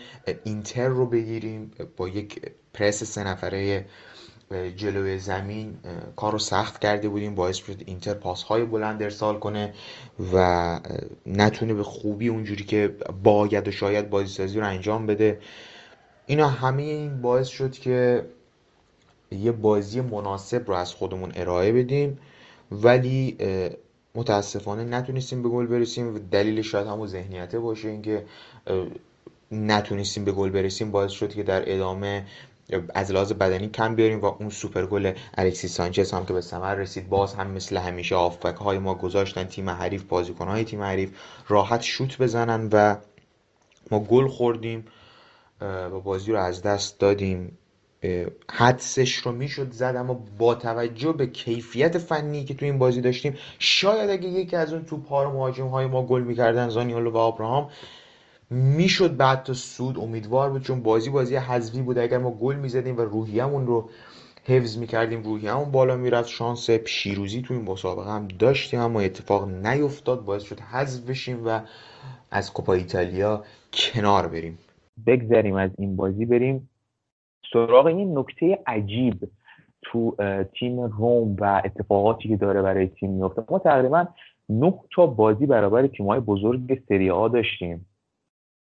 اینتر 0.45 0.89
رو 0.89 1.07
بگیریم. 1.07 1.71
با 1.97 2.09
یک 2.09 2.43
پرس 2.75 3.05
سه 3.05 3.25
نفره 3.25 3.87
جلوی 4.77 5.19
زمین 5.19 5.77
کار 6.17 6.33
رو 6.33 6.39
سخت 6.39 6.79
کرده 6.79 7.09
بودیم. 7.09 7.35
باعث 7.35 7.57
شد 7.57 7.83
اینتر 7.87 8.15
پاس 8.15 8.43
های 8.43 8.65
بلند 8.65 9.03
ارسال 9.03 9.39
کنه 9.39 9.75
و 10.33 10.81
نتونه 11.27 11.75
به 11.75 11.83
خوبی 11.83 12.29
اونجوری 12.29 12.65
که 12.65 12.97
باید 13.23 13.69
و 13.69 13.71
شاید 13.71 14.11
بازیسازی 14.11 14.61
رو 14.61 14.67
انجام 14.67 15.07
بده. 15.07 15.39
اینا 16.27 16.49
همه 16.49 16.83
این 16.83 17.23
باعث 17.23 17.49
شد 17.49 17.73
که 17.73 18.27
یه 19.31 19.53
بازی 19.53 20.01
مناسب 20.01 20.69
رو 20.69 20.75
از 20.75 20.95
خودمون 20.95 21.33
ارائه 21.35 21.73
بدیم. 21.73 22.19
ولی 22.73 23.37
متاسفانه 24.15 24.85
نتونستیم 24.85 25.43
به 25.43 25.49
گل 25.49 25.67
برسیم. 25.67 26.15
و 26.15 26.19
دلیل 26.19 26.63
شاید 26.63 26.87
همون 26.87 27.07
ذهنیته 27.07 27.59
باشه 27.59 27.89
اینکه 27.89 28.25
نتونستیم 29.53 30.25
به 30.25 30.33
گل 30.33 30.51
برسیم. 30.51 30.91
باعث 30.91 31.11
شد 31.11 31.35
که 31.35 31.43
در 31.43 31.73
ادامه 31.75 32.27
از 32.95 33.11
لحاظ 33.11 33.33
بدنی 33.33 33.69
کم 33.69 33.95
بیاریم 33.95 34.21
و 34.21 34.25
اون 34.25 34.51
سوپر 34.51 34.87
گل 34.87 35.13
الکسی 35.35 35.69
سانچز 35.69 36.13
هم 36.13 36.27
که 36.27 36.33
به 36.33 36.41
ثمر 36.41 36.75
رسید 36.75 37.09
باز 37.09 37.35
هم 37.35 37.51
مثل 37.51 37.77
همیشه 37.77 38.15
آفبک 38.15 38.57
های 38.57 38.79
ما 38.79 38.95
گذاشتن 38.95 39.45
تیم 39.45 39.71
حریف 39.71 40.03
بازیکن 40.03 40.49
های 40.49 40.65
تیم 40.65 40.83
حریف 40.83 41.11
راحت 41.49 41.83
شوت 41.83 42.19
بزنن 42.19 42.69
و 42.73 42.97
ما 43.91 44.01
گل 44.01 44.29
خوردیم 44.29 44.85
و 45.61 46.01
بازی 46.01 46.33
رو 46.33 46.39
از 46.39 46.63
دست 46.63 46.99
دادیم. 46.99 47.59
حدسش 48.51 49.15
رو 49.15 49.33
می‌شد 49.33 49.71
زد 49.71 49.95
اما 49.99 50.25
با 50.39 50.55
توجه 50.55 51.13
به 51.13 51.27
کیفیت 51.27 51.99
فنی 51.99 52.45
که 52.45 52.55
تو 52.55 52.65
این 52.65 52.79
بازی 52.79 53.01
داشتیم 53.01 53.37
شاید 53.59 54.11
اگه 54.11 54.29
یکی 54.29 54.57
از 54.57 54.73
اون 54.73 54.85
توپ 54.85 55.09
ها 55.09 55.23
رو 55.23 55.33
مهاجم 55.33 55.67
های 55.69 55.87
ما 55.87 56.07
گل 56.07 56.23
می‌کردن 56.23 56.69
زانیولو 56.69 57.11
و 57.11 57.17
آبراهام 57.17 57.71
می‌شد 58.51 59.17
بعد 59.17 59.43
تا 59.43 59.53
سود 59.53 59.99
امیدوار 59.99 60.51
بود 60.51 60.63
چون 60.63 60.83
بازی 60.83 61.11
بازی 61.11 61.37
حذفی 61.37 61.83
بود. 61.83 61.99
اگر 61.99 62.19
ما 62.19 62.31
گل 62.31 62.57
می‌زدیم 62.57 62.97
و 62.97 63.01
روحیمون 63.01 63.67
رو 63.67 63.91
حفظ 64.45 64.79
می‌کردیم 64.79 65.23
روحیمون 65.23 65.71
بالا 65.71 65.97
می‌رفت. 65.97 66.29
شانس 66.29 66.71
پیروزی 66.71 67.43
تو 67.43 67.55
این 67.55 67.63
مسابقه 67.63 68.11
هم 68.11 68.29
داشتیم 68.29 68.81
اما 68.81 69.01
اتفاق 69.01 69.49
نیفتاد. 69.49 70.25
باعث 70.25 70.43
شد 70.43 70.61
حذف 70.61 71.01
بشیم 71.01 71.47
و 71.47 71.61
از 72.31 72.53
کوپا 72.53 72.73
ایتالیا 72.73 73.45
کنار 73.73 74.29
بریم. 74.29 74.59
بگذریم 75.07 75.55
از 75.55 75.71
این 75.79 75.97
بازی 75.97 76.27
بریم. 76.27 76.69
سراغ 77.53 77.87
این 77.87 78.19
نکته 78.19 78.59
عجیب 78.67 79.31
تو 79.83 80.17
تیم 80.59 80.81
روم 80.81 81.37
و 81.41 81.63
اتفاقاتی 81.65 82.29
که 82.29 82.37
داره 82.37 82.63
برای 82.63 82.89
تیم 82.89 83.11
میفته. 83.11 83.45
ما 83.51 83.59
تقریبا 83.59 84.07
نه 84.49 84.75
تا 84.95 85.07
بازی 85.07 85.47
برابر 85.47 85.87
تیم‌های 85.87 86.21
بزرگ 86.21 86.83
سری 86.89 87.11
آ 87.11 87.29
داشتیم 87.29 87.87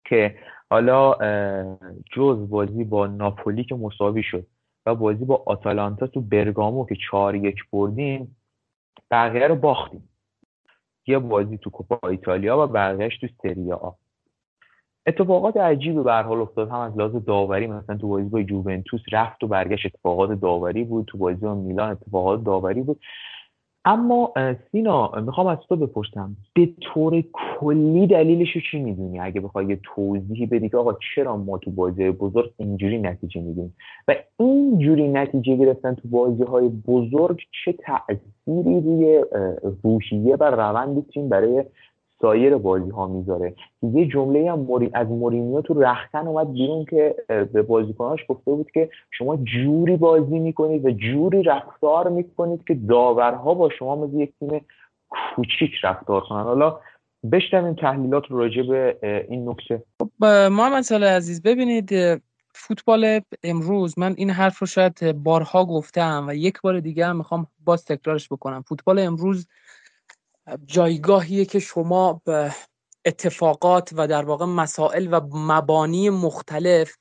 که 0.05 0.35
حالا 0.69 1.13
جز 2.15 2.49
بازی 2.49 2.83
با 2.83 3.07
ناپولی 3.07 3.63
که 3.63 3.75
مساوی 3.75 4.23
شد 4.23 4.47
و 4.85 4.95
بازی 4.95 5.25
با 5.25 5.43
آتالانتا 5.45 6.07
تو 6.07 6.21
برگامو 6.21 6.85
که 6.85 6.95
چهار 6.95 7.35
یک 7.35 7.55
بردیم 7.71 8.35
بقیه 9.11 9.47
رو 9.47 9.55
باختیم. 9.55 10.09
یه 11.07 11.19
بازی 11.19 11.57
تو 11.57 11.69
کوپا 11.69 12.09
ایتالیا 12.09 12.63
و 12.63 12.67
بقیهش 12.67 13.17
تو 13.17 13.27
سری 13.43 13.71
آ. 13.71 13.91
اتفاقات 15.07 15.57
عجیبی 15.57 16.03
به 16.03 16.13
حال 16.13 16.41
افتاد. 16.41 16.69
هم 16.69 16.79
از 16.79 16.97
لحاظ 16.97 17.15
داوری 17.15 17.67
مثلا 17.67 17.97
تو 17.97 18.07
بازی 18.07 18.29
با 18.29 18.41
جوونتوس 18.41 19.01
رفت 19.11 19.43
و 19.43 19.47
برگشت. 19.47 19.85
اتفاقات 19.85 20.31
داوری 20.31 20.83
بود. 20.83 21.05
تو 21.05 21.17
بازی 21.17 21.39
با 21.39 21.55
میلان 21.55 21.89
اتفاقات 21.89 22.43
داوری 22.43 22.81
بود. 22.81 22.99
اما 23.85 24.33
سینا 24.71 25.11
می‌خوام 25.25 25.47
از 25.47 25.57
تو 25.69 25.75
بپرسم. 25.75 26.35
به 26.55 26.69
طور 26.81 27.23
کلی 27.33 28.07
دلیلش 28.07 28.57
چی 28.71 28.79
می‌دونی؟ 28.79 29.19
اگه 29.19 29.41
بخوای 29.41 29.65
یه 29.65 29.79
توضیحی 29.83 30.45
بدی 30.45 30.69
که 30.69 30.77
آقا 30.77 30.97
چرا 31.15 31.37
ما 31.37 31.57
تو 31.57 31.71
بازی 31.71 32.11
بزرگ 32.11 32.51
اینجوری 32.57 32.97
نتیجه 32.97 33.41
میدیم 33.41 33.75
و 34.07 34.15
اینجوری 34.39 35.07
نتیجه 35.07 35.55
گرفتن 35.55 35.95
تو 35.95 36.07
بازی 36.07 36.43
های 36.43 36.69
بزرگ 36.69 37.39
چه 37.65 37.73
تأثیری 37.73 38.81
روی 38.81 39.23
روحیه 39.83 40.35
و 40.35 40.43
روند 40.43 41.07
تیم 41.07 41.29
برای 41.29 41.63
سایر 42.21 42.57
بازی 42.57 42.89
ها 42.89 43.07
می‌ذاره. 43.07 43.55
یه 43.81 44.07
جمله 44.07 44.51
هم 44.51 44.67
از 44.93 45.07
مورینیو 45.07 45.61
تو 45.61 45.73
رختن 45.73 46.27
اومد 46.27 46.53
بیرون 46.53 46.85
که 46.85 47.15
به 47.27 47.61
بازیکناش 47.61 48.19
گفته 48.27 48.51
بود 48.51 48.71
که 48.71 48.89
شما 49.11 49.37
جوری 49.37 49.97
بازی 49.97 50.39
می‌کنید 50.39 50.85
و 50.85 50.91
جوری 50.91 51.43
رفتار 51.43 52.09
می‌کنید 52.09 52.63
که 52.67 52.73
داورها 52.73 53.53
با 53.53 53.69
شما 53.69 53.95
مثل 53.95 54.19
یک 54.19 54.33
تیم 54.39 54.65
کوچیک 55.35 55.71
رفتار 55.83 56.21
کنن. 56.21 56.43
حالا 56.43 56.79
این 57.53 57.75
تحلیلات 57.75 58.23
رو 58.29 58.37
راجع 58.37 58.61
به 58.61 58.97
این 59.29 59.49
نکته. 59.49 59.83
خب، 59.99 60.25
محمد 60.25 60.81
سال 60.81 61.03
عزیز 61.03 61.43
ببینید 61.43 61.89
فوتبال 62.53 63.19
امروز 63.43 63.99
من 63.99 64.13
این 64.17 64.29
حرف 64.29 64.59
رو 64.59 64.67
شاید 64.67 65.23
بارها 65.23 65.65
گفتم 65.65 66.25
و 66.27 66.35
یک 66.35 66.61
بار 66.61 66.79
دیگه 66.79 67.05
هم 67.05 67.17
می‌خوام 67.17 67.47
باز 67.65 67.85
تکرارش 67.85 68.27
بکنم. 68.31 68.61
فوتبال 68.61 68.99
امروز 68.99 69.47
جایگاهیه 70.65 71.45
که 71.45 71.59
شما 71.59 72.21
به 72.25 72.55
اتفاقات 73.05 73.89
و 73.93 74.07
در 74.07 74.25
واقع 74.25 74.45
مسائل 74.45 75.07
و 75.13 75.37
مبانی 75.37 76.09
مختلف 76.09 76.95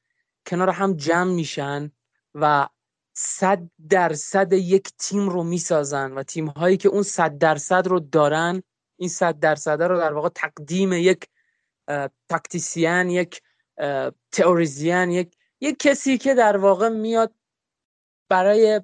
کنار 0.46 0.70
هم 0.70 0.96
جمع 0.96 1.32
میشن 1.32 1.92
و 2.34 2.68
صد 3.12 3.70
درصد 3.88 4.52
یک 4.52 4.90
تیم 4.98 5.28
رو 5.28 5.42
می‌سازن 5.42 6.12
و 6.12 6.22
تیم 6.22 6.46
هایی 6.46 6.76
که 6.76 6.88
اون 6.88 7.02
صد 7.02 7.38
درصد 7.38 7.86
رو 7.86 8.00
دارن 8.00 8.62
این 8.96 9.08
صد 9.08 9.38
درصد 9.38 9.82
رو 9.82 9.98
در 9.98 10.12
واقع 10.12 10.28
تقدیم 10.28 10.92
یک 10.92 11.26
تاکتیسیان 12.28 13.10
یک 13.10 13.42
تئوریزیان 14.32 15.10
یک 15.10 15.36
یک 15.60 15.78
کسی 15.78 16.18
که 16.18 16.34
در 16.34 16.56
واقع 16.56 16.88
میاد 16.88 17.34
برای 18.28 18.80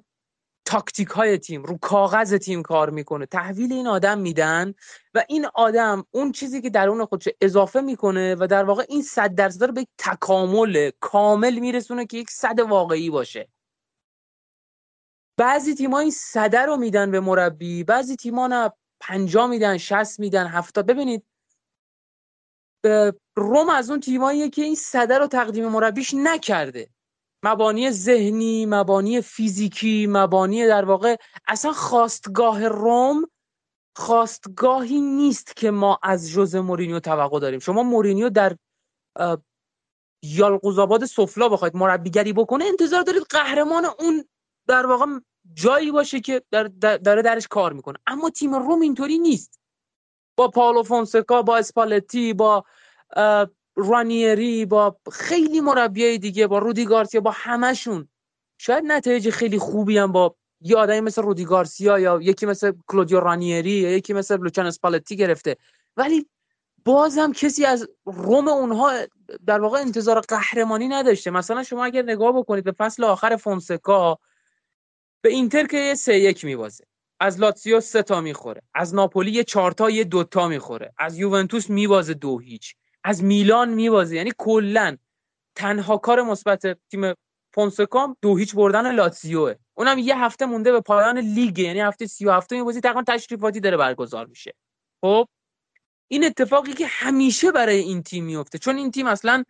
تاکتیک 0.67 1.07
های 1.07 1.37
تیم 1.37 1.63
رو 1.63 1.77
کاغذ 1.77 2.33
تیم 2.33 2.61
کار 2.61 2.89
می‌کنه. 2.89 3.25
تحویل 3.25 3.73
این 3.73 3.87
آدم 3.87 4.19
میدن 4.19 4.73
و 5.13 5.25
این 5.29 5.45
آدم 5.53 6.05
اون 6.11 6.31
چیزی 6.31 6.61
که 6.61 6.69
درون 6.69 7.05
خودش 7.05 7.29
اضافه 7.41 7.81
می‌کنه 7.81 8.35
و 8.35 8.47
در 8.47 8.63
واقع 8.63 8.85
این 8.89 9.01
صد 9.01 9.35
درصد 9.35 9.63
رو 9.63 9.73
به 9.73 9.87
تکامل 9.97 10.91
کامل 10.99 11.59
میرسونه 11.59 12.05
که 12.05 12.17
یک 12.17 12.29
صد 12.29 12.59
واقعی 12.59 13.09
باشه. 13.09 13.49
بعضی 15.37 15.75
تیم‌ها 15.75 15.99
این 15.99 16.11
صده 16.11 16.61
رو 16.61 16.77
میدن 16.77 17.11
به 17.11 17.19
مربی 17.19 17.83
بعضی 17.83 18.15
تیم‌ها 18.15 18.47
نه 18.47 18.71
پنجا 18.99 19.47
میدن 19.47 19.77
شست 19.77 20.19
میدن 20.19 20.47
هفتاد. 20.47 20.85
ببینید 20.85 21.23
روم 23.35 23.69
از 23.69 23.89
اون 23.89 23.99
تیماییه 23.99 24.49
که 24.49 24.61
این 24.61 24.75
صده 24.75 25.17
رو 25.17 25.27
تقدیم 25.27 25.67
مربیش 25.67 26.13
نکرده. 26.13 26.89
مبانی 27.43 27.91
ذهنی 27.91 28.65
مبانی 28.65 29.21
فیزیکی 29.21 30.07
مبانی 30.09 30.67
در 30.67 30.85
واقع 30.85 31.15
اصلا 31.47 31.71
خواستگاه 31.71 32.67
روم 32.67 33.27
خواستگاهی 33.95 35.01
نیست 35.01 35.55
که 35.55 35.71
ما 35.71 35.99
از 36.03 36.29
جوز 36.29 36.55
مورینیو 36.55 36.99
توقع 36.99 37.39
داریم. 37.39 37.59
شما 37.59 37.83
مورینیو 37.83 38.29
در 38.29 38.55
یالقوزآباد 40.23 41.05
سفلا 41.05 41.49
بخواید 41.49 41.75
مربیگری 41.75 42.33
بکنه 42.33 42.65
انتظار 42.65 43.01
دارید 43.01 43.23
قهرمان 43.29 43.85
اون 43.99 44.25
در 44.67 44.85
واقع 44.85 45.05
جایی 45.53 45.91
باشه 45.91 46.19
که 46.19 46.43
در 46.51 46.63
داره 46.97 47.21
درش 47.21 47.47
کار 47.47 47.73
می‌کنه. 47.73 47.97
اما 48.07 48.29
تیم 48.29 48.55
روم 48.55 48.81
اینطوری 48.81 49.19
نیست. 49.19 49.59
با 50.37 50.47
پاولو 50.47 50.83
فونسکا 50.83 51.41
با 51.41 51.57
اسپالتی 51.57 52.33
با 52.33 52.65
رانیری 53.77 54.65
با 54.65 54.97
خیلی 55.11 55.61
مربیای 55.61 56.17
دیگه 56.17 56.47
با 56.47 56.59
رودی 56.59 56.85
گارسیا 56.85 57.21
با 57.21 57.31
همشون 57.35 58.07
شاید 58.57 58.83
نتایج 58.87 59.29
خیلی 59.29 59.59
خوبی 59.59 59.97
هم 59.97 60.11
با 60.11 60.35
یه 60.61 60.77
آدمی 60.77 61.01
مثل 61.01 61.21
رودی 61.21 61.45
گارسیا 61.45 61.99
یا 61.99 62.19
یکی 62.21 62.45
مثل 62.45 62.73
کلودیو 62.87 63.19
رانیری 63.19 63.69
یا 63.69 63.91
یکی 63.91 64.13
مثل 64.13 64.37
لوچان 64.37 64.65
اسپالتی 64.65 65.15
گرفته. 65.15 65.57
ولی 65.97 66.25
بازم 66.85 67.31
کسی 67.31 67.65
از 67.65 67.87
روم 68.05 68.47
اونها 68.47 68.91
در 69.45 69.61
واقع 69.61 69.79
انتظار 69.79 70.19
قهرمانی 70.19 70.87
نداشته. 70.87 71.31
مثلا 71.31 71.63
شما 71.63 71.85
اگر 71.85 72.01
نگاه 72.01 72.37
بکنید 72.37 72.63
به 72.63 72.71
فصل 72.71 73.03
آخر 73.03 73.35
فونسکا 73.35 74.19
به 75.21 75.29
اینتر 75.29 75.65
که 75.65 75.77
یه 75.77 75.95
سه 75.95 76.19
یک 76.19 76.45
میبازه. 76.45 76.83
از 77.19 77.39
لاتسیو 77.39 77.79
سه 77.79 78.03
تا 78.03 78.21
می‌خوره. 78.21 78.61
از 78.73 78.95
ناپولی 78.95 79.31
یه 79.31 79.43
چهار 79.43 79.71
تا 79.71 79.89
یه 79.89 80.03
دوتا 80.03 80.47
می‌خوره. 80.47 80.93
از 80.97 81.17
یوونتوس 81.17 81.69
میبازه 81.69 82.13
دو 82.13 82.39
هیچ. 82.39 82.75
از 83.03 83.23
میلان 83.23 83.69
میبازه. 83.69 84.15
یعنی 84.15 84.31
کلا 84.37 84.97
تنها 85.55 85.97
کار 85.97 86.21
مثبت 86.21 86.77
تیم 86.91 87.13
فونسکا 87.53 88.01
هم 88.01 88.17
دو 88.21 88.37
هیچ 88.37 88.55
بردن 88.55 88.95
لاتزیوه. 88.95 89.55
اونم 89.73 89.97
یه 89.97 90.17
هفته 90.17 90.45
مونده 90.45 90.71
به 90.71 90.81
پایان 90.81 91.17
لیگ. 91.17 91.59
یعنی 91.59 91.79
هفته 91.79 92.07
37 92.07 92.53
این 92.53 92.63
بازی 92.63 92.81
تقریبا 92.81 93.03
تشریفاتی 93.07 93.59
داره 93.59 93.77
برگزار 93.77 94.25
میشه. 94.25 94.53
خب 95.01 95.27
این 96.07 96.25
اتفاقی 96.25 96.73
که 96.73 96.87
همیشه 96.87 97.51
برای 97.51 97.77
این 97.77 98.03
تیم 98.03 98.25
میفته 98.25 98.57
چون 98.57 98.77
این 98.77 98.91
تیم 98.91 99.07
اصلا 99.07 99.43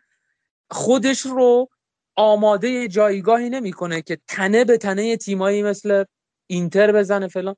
خودش 0.71 1.21
رو 1.21 1.69
آماده 2.15 2.87
جایگاهی 2.87 3.49
نمی‌کنه 3.49 4.01
که 4.01 4.17
تنه 4.27 4.65
به 4.65 4.77
تنه 4.77 5.17
تیمایی 5.17 5.63
مثل 5.63 6.03
اینتر 6.47 6.91
بزنه 6.91 7.27
فلان. 7.27 7.55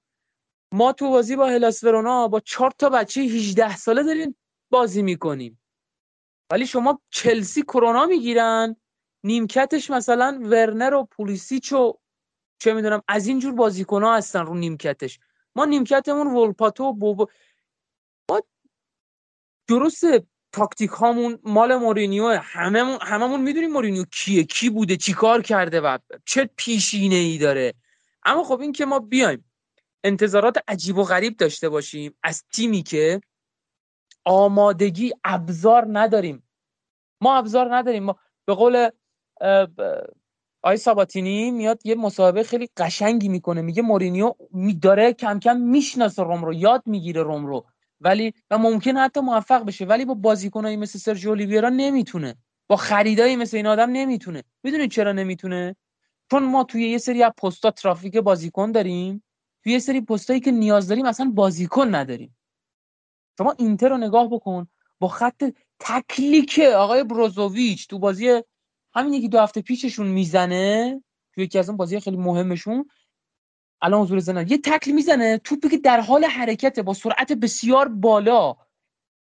ما 0.74 0.94
تو 0.94 1.10
بازی 1.10 1.36
با 1.36 1.48
هلاس 1.48 1.84
ورونا 1.84 2.28
با 2.28 2.40
چهار 2.40 2.72
تا 2.78 2.90
بچه 2.90 3.22
18 3.22 3.78
ساله 3.78 4.04
داریم 4.04 4.36
بازی 4.70 5.02
می‌کنیم. 5.02 5.59
ولی 6.52 6.68
شما 6.68 7.02
چلسی 7.10 7.62
کرونا 7.62 8.06
می‌گیرن 8.06 8.76
نیمکتش 9.24 9.90
مثلا 9.90 10.40
ورنر 10.42 10.94
و 10.94 11.08
پولیسیچ 11.12 11.74
و 11.74 11.94
چه 12.60 12.74
می‌دونم 12.74 13.02
از 13.08 13.28
این 13.28 13.40
جور 13.40 13.54
بازیکن 13.54 14.04
ها 14.04 14.16
هستن 14.16 14.46
رو 14.46 14.54
نیمکتش. 14.56 15.20
ما 15.56 15.66
نیمکتمون 15.66 16.28
ولپاتو 16.28 16.84
و 16.84 16.94
بوبو 16.94 17.28
ما 18.30 18.42
درسته 19.68 20.28
تاکتیک 20.52 20.90
هامون 20.90 21.40
مال 21.44 21.76
مورینیو 21.76 22.28
هممون 22.28 22.98
هممون 23.02 23.42
می‌دونیم 23.42 23.72
مورینیو 23.72 24.06
کیه 24.12 24.44
کی 24.44 24.70
بوده 24.70 24.98
چی 24.98 25.14
کار 25.14 25.42
کرده 25.42 25.82
و 25.82 25.98
چه 26.26 26.50
پیشینه 26.58 27.16
ای 27.16 27.38
داره. 27.38 27.74
اما 28.26 28.44
خب 28.44 28.60
این 28.60 28.72
که 28.72 28.86
ما 28.86 29.00
بیایم 29.00 29.46
انتظارات 30.04 30.58
عجیب 30.68 30.98
و 30.98 31.04
غریب 31.04 31.38
داشته 31.38 31.70
باشیم 31.70 32.16
از 32.24 32.44
تیمی 32.54 32.84
که 32.84 33.22
آمادگی 34.30 35.14
ابزار 35.24 35.88
نداریم. 35.92 36.44
ما 37.22 37.38
ابزار 37.38 37.76
نداریم. 37.76 38.04
ما 38.04 38.16
به 38.46 38.54
قول 38.54 38.90
آقای 40.64 40.78
ساباتینی 40.78 41.52
میاد 41.52 41.86
یه 41.86 41.96
مصاحبه 41.96 42.44
خیلی 42.44 42.70
قشنگی 42.78 43.30
می‌کنه. 43.30 43.62
میگه 43.62 43.82
مورینیو 43.82 44.34
داره 44.82 45.14
کم 45.14 45.40
کم 45.40 45.58
می‌شناسه 45.58 46.24
روم 46.24 46.46
رو 46.46 46.54
یاد 46.54 46.84
می‌گیره 46.86 47.24
روم 47.24 47.46
رو. 47.46 47.66
ولی 48.02 48.34
و 48.52 48.58
ممکن 48.58 48.98
حتی 48.98 49.20
موفق 49.20 49.66
بشه. 49.66 49.86
ولی 49.86 50.06
با 50.06 50.14
بازیکنایی 50.14 50.78
مثل 50.78 51.00
سرجیو 51.00 51.30
اولیویرا 51.30 51.70
نمی‌تونه. 51.70 52.36
با 52.68 52.76
خریدایی 52.76 53.36
مثل 53.36 53.58
این 53.58 53.68
آدم 53.68 53.90
نمی‌تونه. 53.92 54.44
می‌دونید 54.64 54.92
چرا 54.92 55.12
نمی‌تونه؟ 55.12 55.76
چون 56.32 56.44
ما 56.44 56.64
توی 56.64 56.90
یه 56.90 56.98
سری 56.98 57.24
از 57.24 57.32
پستا 57.44 57.72
ترافیک 57.72 58.18
بازیکن 58.18 58.72
داریم. 58.72 59.24
توی 59.64 59.74
یه 59.74 59.80
سری 59.80 60.02
پستایی 60.02 60.40
که 60.40 60.52
نیاز 60.52 60.88
داریم 60.88 61.06
اصلا 61.06 61.32
بازیکن 61.36 61.96
نداریم. 61.96 62.38
شما 63.40 63.56
اینتر 63.58 63.90
رو 63.90 63.98
نگاه 63.98 64.30
بکن 64.30 64.68
با 65.00 65.08
خط 65.08 65.44
تکلیک 65.80 66.60
آقای 66.60 67.04
بروزوویچ 67.04 67.88
تو 67.88 68.00
بازی 68.00 68.42
همین 68.94 69.14
یکی 69.14 69.30
دو 69.30 69.40
هفته 69.40 69.62
پیششون 69.62 70.08
می‌زنه 70.08 71.04
توی 71.34 71.44
یکی 71.44 71.60
از 71.60 71.70
اون 71.70 71.78
بازی 71.78 72.00
خیلی 72.00 72.18
مهمشون. 72.18 72.90
الان 73.82 74.02
حضور 74.02 74.20
زنان. 74.20 74.48
یه 74.48 74.58
تکل 74.58 74.92
می‌زنه 74.92 75.38
توپی 75.38 75.70
که 75.70 75.78
در 75.78 76.00
حال 76.00 76.26
حرکته 76.26 76.82
با 76.82 76.94
سرعت 76.94 77.34
بسیار 77.34 77.88
بالا. 77.88 78.56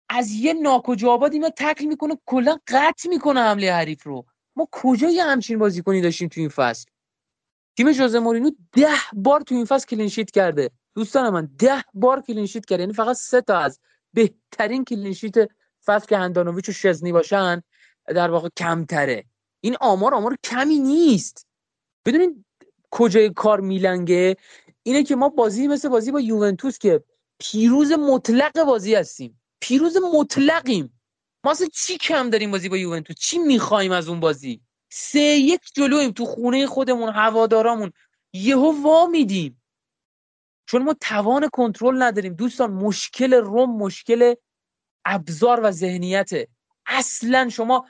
از 0.09 0.33
یه 0.33 0.52
ناکجا 0.52 1.12
آبادی 1.12 1.38
میاد 1.38 1.55
تکل 1.57 1.85
می‌کنه 1.85 2.19
کلا 2.26 2.59
قطع 2.67 3.09
می‌کنه 3.09 3.40
حمله 3.40 3.73
حریف 3.73 4.02
رو. 4.07 4.26
ما 4.57 4.69
کجا 4.73 5.11
یه 5.11 5.25
همچین 5.25 5.59
بازیکنی 5.59 6.00
داشتیم 6.00 6.29
تو 6.29 6.40
این 6.40 6.49
فصل؟ 6.49 6.90
تیم 7.76 7.93
جوزه 7.93 8.19
مورینو 8.19 8.50
ده 8.73 8.88
بار 9.12 9.40
تو 9.40 9.55
این 9.55 9.64
فصل 9.64 9.87
clean 9.87 10.09
sheet 10.09 10.31
کرده. 10.31 10.71
دوستان 10.95 11.31
من 11.31 11.49
ده 11.59 11.85
بار 11.95 12.23
clean 12.23 12.45
sheet 12.45 12.67
کرده. 12.67 12.83
یعنی 12.83 12.93
فقط 12.93 13.17
سه 13.17 13.40
تا 13.40 13.59
از 13.59 13.81
بهترین 14.12 14.85
clean 14.85 15.10
sheet 15.10 15.35
فصل 15.85 16.07
که 16.07 16.17
هندانوویچ 16.17 16.69
و 16.69 16.73
شزنی 16.73 17.12
باشن 17.12 17.62
در 18.07 18.31
واقع 18.31 18.49
کمتره. 18.57 19.25
این 19.61 19.76
آمار 19.81 20.14
آمار 20.14 20.37
کمی 20.45 20.79
نیست. 20.79 21.47
بدونین 22.07 22.45
کجای 22.90 23.31
کار 23.31 23.61
میلنگه؟ 23.61 24.37
اینه 24.83 25.05
که 25.05 25.17
ما 25.17 25.29
بازی 25.29 25.69
مثل 25.69 25.88
بازی 25.88 26.12
با 26.12 26.21
یوونتوس 26.21 26.79
که 26.79 27.05
پیروز 27.38 27.93
مطلق 27.93 28.64
بازی 28.64 28.95
هستیم. 28.95 29.40
پیروز 29.61 29.97
مطلقیم. 30.14 31.00
ما 31.45 31.50
اصلا 31.50 31.69
چی 31.75 31.99
کم 31.99 32.31
داریم 32.31 32.50
بازی 32.50 32.69
با 32.69 32.76
یوونتوس؟ 32.76 33.17
چی 33.17 33.38
می‌خوایم 33.38 33.93
از 33.93 34.09
اون 34.09 34.21
بازی؟ 34.21 34.61
سه 34.90 35.21
یک 35.21 35.61
جلویم 35.75 36.11
تو 36.11 36.25
خونه 36.25 36.67
خودمون 36.67 37.09
هوادارامون. 37.09 37.93
یهو 38.33 38.83
وا 38.83 39.07
میدیم. 39.07 39.60
چون 40.71 40.83
ما 40.83 40.95
توان 41.00 41.49
کنترل 41.53 42.03
نداریم. 42.03 42.35
دوستان 42.35 42.71
مشکل 42.71 43.35
روم 43.35 43.77
مشکل 43.77 44.35
ابزار 45.05 45.61
و 45.65 45.71
ذهنیته. 45.71 46.49
اصلا 46.87 47.49
شما 47.49 47.87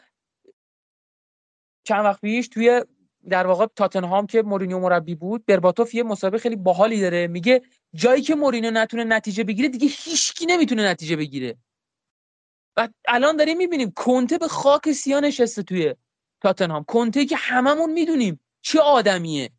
چند 1.84 2.04
وقت 2.04 2.20
پیش 2.20 2.48
توی 2.48 2.84
در 3.28 3.46
واقع 3.46 3.66
تاتنهام 3.66 4.26
که 4.26 4.42
مورینیو 4.42 4.78
مربی 4.78 5.14
بود 5.14 5.46
برباتوف 5.46 5.94
یه 5.94 6.02
مسابقه 6.02 6.38
خیلی 6.38 6.56
باحالی 6.56 7.00
داره. 7.00 7.26
میگه 7.26 7.62
جایی 7.94 8.22
که 8.22 8.34
مورینیو 8.34 8.70
نتونه 8.70 9.04
نتیجه 9.04 9.44
بگیره 9.44 9.68
دیگه 9.68 9.88
هیچکی 9.90 10.46
نمی‌تونه 10.46 10.90
نتیجه 10.90 11.16
بگیره. 11.16 11.58
و 12.76 12.88
الان 13.08 13.36
داریم 13.36 13.56
می‌بینیم 13.56 13.92
کنته 13.96 14.38
به 14.38 14.48
خاک 14.48 14.92
سیا 14.92 15.20
نشسته 15.20 15.62
توی 15.62 15.94
تاتنهام. 16.40 16.84
کنته 16.84 17.26
که 17.26 17.36
هممون 17.36 17.92
می‌دونیم 17.92 18.40
چه 18.62 18.80
آدمیه. 18.80 19.50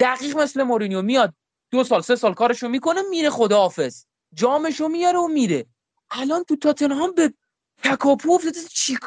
دقیق 0.00 0.38
مثل 0.38 0.62
مورینیو 0.62 1.02
میاد 1.02 1.34
دو 1.72 1.84
سال 1.84 2.00
سه 2.00 2.16
سال 2.16 2.34
کارشو 2.34 2.68
می‌کنه 2.68 3.02
میره 3.10 3.30
خداحافظ. 3.30 4.04
جامشو 4.34 4.88
میاره 4.88 5.18
و 5.18 5.28
میره. 5.28 5.66
الان 6.10 6.44
تو 6.44 6.56
تاتنهام 6.56 7.14
به 7.14 7.34
تکاپو 7.82 8.32
افتاده. 8.32 8.60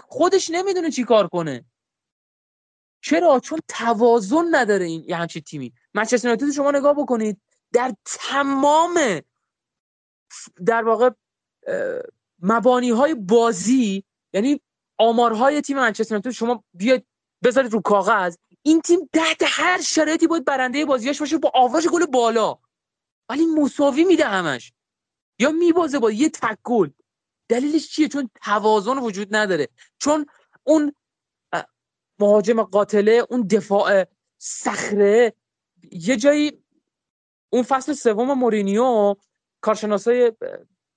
خودش 0.08 0.50
نمی‌دونه 0.50 0.92
چی 0.92 1.04
کار 1.04 1.28
کنه. 1.28 1.66
چرا؟ 3.02 3.40
چون 3.40 3.60
توازن 3.68 4.46
نداره 4.52 4.86
این 4.86 5.04
یه 5.08 5.16
همچین 5.16 5.42
تیمی. 5.42 5.74
منچستر 5.94 6.28
یونایتد 6.28 6.52
شما 6.52 6.72
نگاه 6.72 6.94
بکنید. 6.94 7.42
در 7.74 7.96
تمام 8.06 9.22
در 10.66 10.84
واقع 10.84 11.10
مبانی 12.40 12.90
های 12.90 13.14
بازی 13.14 14.04
یعنی 14.34 14.62
آمارهای 14.98 15.62
تیم 15.62 15.78
منچستر 15.78 16.12
یونایتد 16.16 16.32
شما 16.32 16.64
بیاید 16.74 17.06
بذارید 17.44 17.74
رو 17.74 17.82
کاغذ. 17.82 18.36
این 18.66 18.82
تیم 18.82 19.10
تحت 19.14 19.44
هر 19.46 19.82
شرایطی 19.82 20.28
باید 20.28 20.46
برنده 20.46 20.86
بازیاش 20.86 21.20
باشه 21.20 21.38
با 21.38 21.52
آواش 21.54 21.88
گل 21.88 22.06
بالا. 22.06 22.58
ولی 23.30 23.46
مساوی 23.46 24.04
میده 24.04 24.26
همش. 24.26 24.74
یا 25.40 25.52
میبازه 25.52 26.00
با 26.00 26.12
یه 26.12 26.30
تک 26.30 26.58
گل 26.64 26.90
دلیلش 27.50 27.90
چیه؟ 27.90 28.08
چون 28.08 28.30
توازن 28.44 28.98
وجود 28.98 29.36
نداره. 29.36 29.70
چون 29.98 30.26
اون 30.64 30.96
مهاجم 32.20 32.64
قاتله 32.64 33.26
اون 33.30 33.48
دفاع 33.48 34.06
صخره 34.38 35.34
یه 35.92 36.18
جایی 36.18 36.64
اون 37.50 37.64
فصل 37.64 37.94
سوم 37.94 38.34
مورینیو 38.34 39.16
کارشناسای 39.62 40.32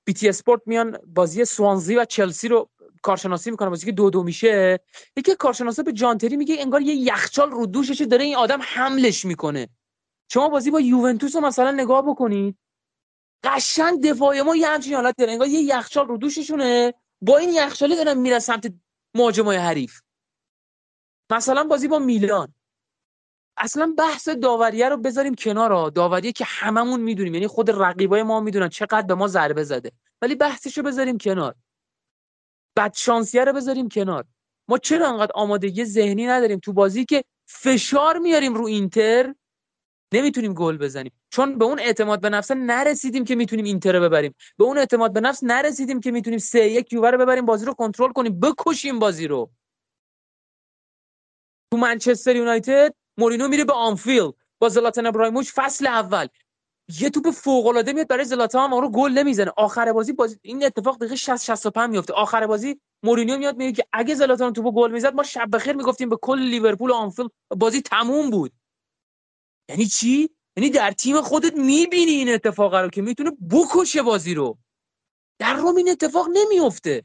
بی 0.04 0.12
تی 0.12 0.28
اسپورت 0.28 0.62
میان 0.66 0.98
بازی 1.06 1.44
سوانزی 1.44 1.96
و 1.96 2.04
چلسی 2.04 2.48
رو 2.48 2.70
کارشناسی 3.02 3.50
می‌کنه 3.50 3.68
بازی 3.68 3.86
که 3.86 3.92
دو 3.92 4.10
دو 4.10 4.22
میشه. 4.22 4.80
یکی 5.16 5.34
کارشناسا 5.34 5.82
به 5.82 5.92
جانتری 5.92 6.36
میگه 6.36 6.56
انگار 6.58 6.82
یه 6.82 6.94
یخچال 6.94 7.50
رو 7.50 7.66
دوشش 7.66 8.00
داره 8.00 8.24
این 8.24 8.36
آدم 8.36 8.60
حملش 8.62 9.24
می‌کنه. 9.24 9.68
شما 10.32 10.48
بازی 10.48 10.70
با 10.70 10.80
یوونتوس 10.80 11.36
رو 11.36 11.40
مثلا 11.40 11.70
نگاه 11.70 12.02
بکنید. 12.02 12.58
قشنگ 13.44 14.02
دفاع 14.02 14.40
ما 14.40 14.56
یه 14.56 14.68
همچین 14.68 14.94
حالت 14.94 15.14
داره. 15.18 15.32
انگار 15.32 15.48
یه 15.48 15.60
یخچال 15.60 16.08
رو 16.08 16.16
دوششونه. 16.16 16.94
با 17.20 17.36
این 17.38 17.50
یخچالی 17.50 17.96
دارن 17.96 18.18
میرن 18.18 18.38
سمت 18.38 18.72
مهاجمای 19.14 19.56
حریف. 19.56 20.00
مثلا 21.30 21.64
بازی 21.64 21.88
با 21.88 21.98
میلان. 21.98 22.54
اصلا 23.56 23.94
بحث 23.98 24.28
داوریه 24.28 24.88
رو 24.88 24.96
بذاریم 24.96 25.34
کنار 25.34 25.90
داوریه 25.90 26.32
که 26.32 26.44
هممون 26.44 27.00
می‌دونیم. 27.00 27.34
یعنی 27.34 27.46
خود 27.46 27.70
رقیبای 27.70 28.22
ما 28.22 28.40
می‌دونن 28.40 28.68
چقدر 28.68 29.06
به 29.06 29.14
ما 29.14 29.28
ضربه 29.28 29.64
زده. 29.64 29.92
ولی 30.22 30.34
بحثش 30.34 30.78
رو 30.78 30.84
بذاریم 30.84 31.18
کنار. 31.18 31.54
بد 32.78 32.94
شانسیه 32.94 33.44
رو 33.44 33.52
بذاریم 33.52 33.88
کنار. 33.88 34.24
ما 34.68 34.78
چرا 34.78 35.08
انقدر 35.08 35.32
آمادگی 35.34 35.84
ذهنی 35.84 36.26
نداریم 36.26 36.58
تو 36.58 36.72
بازی 36.72 37.04
که 37.04 37.24
فشار 37.46 38.18
میاریم 38.18 38.54
رو 38.54 38.66
اینتر؟ 38.66 39.34
نمی‌تونیم 40.14 40.54
گل 40.54 40.76
بزنیم. 40.78 41.12
چون 41.30 41.58
به 41.58 41.64
اون 41.64 41.78
اعتماد 41.78 42.20
به 42.20 42.30
نفس 42.30 42.50
نرسیدیم 42.50 43.24
که 43.24 43.34
می‌تونیم 43.34 43.64
اینتر 43.64 43.92
رو 43.92 44.00
ببریم. 44.00 44.34
به 44.58 44.64
اون 44.64 44.78
اعتماد 44.78 45.12
به 45.12 45.20
نفس 45.20 45.44
نرسیدیم 45.44 46.00
که 46.00 46.10
می‌تونیم 46.10 46.38
سه 46.38 46.70
یک 46.70 46.92
یووه 46.92 47.10
رو 47.10 47.18
ببریم 47.18 47.46
بازی 47.46 47.66
رو 47.66 47.74
کنترل 47.74 48.12
کنیم 48.12 48.40
بکشیم 48.40 48.98
بازی 48.98 49.26
رو. 49.26 49.50
تو 51.70 51.76
منچستر 51.76 52.36
یونایتد 52.36 52.94
مورینو 53.18 53.48
میره 53.48 53.64
به 53.64 53.72
آنفیلد. 53.72 54.34
با 54.58 54.68
زلاتان 54.68 55.06
ابراهیموویچ 55.06 55.52
فصل 55.54 55.86
اول. 55.86 56.26
یه 57.00 57.10
توپ 57.10 57.30
فوق 57.30 57.66
العاده 57.66 57.92
میاد 57.92 58.08
برای 58.08 58.24
زلاتان 58.24 58.70
ما 58.70 58.78
رو 58.78 58.90
گل 58.90 59.12
نمی‌زنه. 59.12 59.52
آخر 59.56 59.92
بازی 59.92 60.12
بازی 60.12 60.38
این 60.42 60.64
اتفاق 60.64 60.96
دقیقه 60.96 61.16
60 61.16 61.44
65 61.44 61.90
میفته 61.90 62.12
آخر 62.12 62.46
بازی 62.46 62.80
مورینیو 63.02 63.38
میاد 63.38 63.56
میگه 63.56 63.72
که 63.72 63.84
اگه 63.92 64.14
زلاتان 64.14 64.52
توپو 64.52 64.72
گل 64.72 64.90
می‌زد 64.92 65.14
ما 65.14 65.22
شب 65.22 65.48
بخیر 65.52 65.76
می‌گفتیم 65.76 66.08
به 66.08 66.16
کل 66.22 66.38
لیورپول 66.38 66.92
آنفیلد 66.92 67.30
بازی 67.56 67.82
تموم 67.82 68.30
بود. 68.30 68.52
یعنی 69.70 69.86
چی؟ 69.86 70.30
یعنی 70.56 70.70
در 70.70 70.92
تیم 70.92 71.20
خودت 71.20 71.56
می‌بینی 71.56 72.10
این 72.12 72.34
اتفاق 72.34 72.74
رو 72.74 72.88
که 72.88 73.02
می‌تونه 73.02 73.30
بکشه 73.50 74.02
بازی 74.02 74.34
رو. 74.34 74.58
در 75.40 75.54
روم 75.54 75.76
این 75.76 75.88
اتفاق 75.88 76.28
نمیفته 76.32 77.04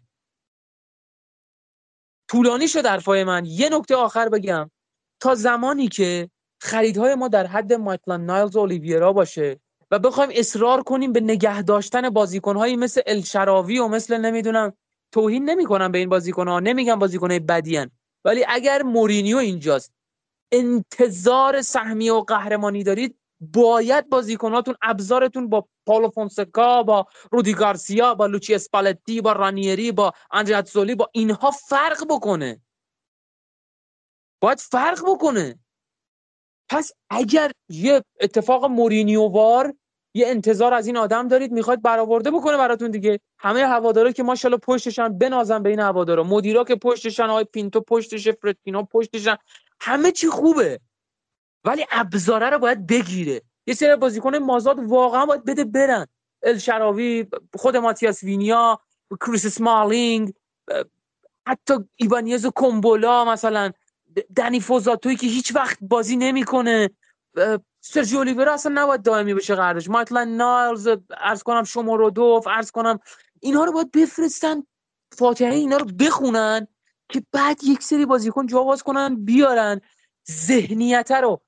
طولانی 2.30 2.68
شد 2.68 2.86
حرفای 2.86 3.24
من. 3.24 3.46
یه 3.46 3.70
نکته 3.70 3.96
آخر 3.96 4.30
بگم. 4.30 4.72
تا 5.20 5.36
زمانی 5.36 5.88
که 5.88 6.30
خریدهای 6.62 7.16
ما 7.16 7.28
در 7.28 7.48
حد 7.48 7.74
مایکلان 7.74 8.26
نایلز 8.26 8.56
و 8.56 8.60
اولیویرا 8.60 9.14
باشه 9.14 9.60
و 9.94 10.00
بخوایم 10.00 10.30
اصرار 10.34 10.84
کنیم 10.84 11.14
به 11.14 11.20
نگه 11.20 11.62
داشتن 11.62 12.10
بازیکنهایی 12.10 12.76
مثل 12.76 13.02
الشراوی 13.06 13.80
و 13.80 13.88
مثل 13.88 14.18
نمی‌دونم 14.18 14.74
توهین 15.12 15.50
نمی‌کنم 15.50 15.92
به 15.92 15.98
این 15.98 16.10
بازیکنها 16.10 16.60
نمیگم 16.60 17.00
بازیکنهای 17.00 17.40
بدیان 17.40 17.92
ولی 18.26 18.46
اگر 18.48 18.82
مورینیو 18.82 19.38
اینجاست 19.38 19.94
انتظار 20.52 21.62
سهمیه 21.62 22.14
و 22.14 22.22
قهرمانی 22.22 22.84
دارید 22.84 23.18
باید 23.40 24.10
بازیکناتون 24.10 24.76
ابزارتون 24.82 25.50
با 25.50 25.68
پالو 25.86 26.10
فونسکا 26.10 26.84
با 26.84 27.08
رودی 27.32 27.54
گارسیا 27.54 28.16
با 28.16 28.26
لوچی 28.26 28.56
اسپالتی 28.56 29.22
با 29.22 29.32
رانیری 29.32 29.92
با 29.92 30.14
اندریاتزولی 30.32 30.96
با 30.96 31.10
اینها 31.12 31.52
فرق 31.52 32.06
بکنه. 32.10 32.62
باید 34.42 34.60
فرق 34.60 35.04
بکنه. 35.08 35.60
پس 36.70 36.92
اگر 37.10 37.52
یه 37.70 38.04
اتفاق 38.20 38.66
مورینیووار 38.66 39.74
یه 40.14 40.28
انتظار 40.28 40.74
از 40.74 40.88
این 40.88 40.98
آدم 40.98 41.28
دارید 41.28 41.52
می‌خواید 41.52 41.82
برآورده 41.82 42.32
بکنه 42.32 42.58
براتون 42.58 42.92
دیگه. 42.92 43.20
همه 43.40 43.66
هوادارا 43.68 44.12
که 44.12 44.24
ماشاءالله 44.24 44.60
پشتشن 44.60 45.18
بنازن 45.18 45.64
بین 45.64 45.80
هوادارا. 45.80 46.24
مدیرا 46.24 46.64
که 46.64 46.76
پشتشن 46.76 47.24
آقای 47.24 47.44
پینتو 47.44 47.82
پشتشه 47.82 48.32
فردینو 48.32 48.84
پشتشن. 48.84 49.38
همه 49.82 50.12
چی 50.12 50.28
خوبه. 50.28 50.80
ولی 51.66 51.86
ابزاره 51.92 52.50
رو 52.50 52.60
باید 52.60 52.88
بگیره. 52.88 53.42
یه 53.68 53.74
سری 53.74 53.96
بازیکن 53.96 54.38
مازاد 54.38 54.80
واقعا 54.80 55.26
باید 55.26 55.46
بده 55.46 55.64
برن. 55.64 56.08
الشراوی 56.44 57.28
خود 57.56 57.78
ماتیاس 57.78 58.24
وینیا 58.24 58.80
کریس 59.22 59.48
سمالینگ 59.48 60.34
حتی 61.48 61.74
ایبانیز 61.96 62.46
و 62.46 62.52
کومبولا 62.52 63.26
مثلا. 63.26 63.72
دنی 64.36 64.60
فوزاتوی 64.60 65.16
که 65.16 65.28
هیچ 65.28 65.56
وقت 65.56 65.78
بازی 65.82 66.16
نمی‌کنه. 66.18 66.90
سرجی 67.86 68.18
اولیورا 68.18 68.54
اصلا 68.54 68.84
نباید 68.84 69.02
دائمی 69.02 69.34
بشه 69.34 69.56
قراردادش. 69.56 69.90
میتلند 69.90 70.28
نایلز 70.28 70.88
عرض 71.18 71.44
کنم 71.44 71.64
دوف 72.10 72.48
عرض 72.48 72.72
کنم 72.72 73.00
اینها 73.40 73.64
رو 73.64 73.72
باید 73.72 73.92
بفرستن 73.92 74.64
فاتحه 75.18 75.54
اینا 75.54 75.78
رو 75.78 75.86
بخونن 75.86 76.68
که 77.10 77.24
بعد 77.32 77.64
یک 77.64 77.84
سری 77.84 78.06
بازیکن 78.06 78.48
جا 78.48 78.64
باز 78.64 78.84
کنن 78.84 79.26
بیارن. 79.26 79.82
ذهنیت 80.32 81.12
رو 81.12 81.42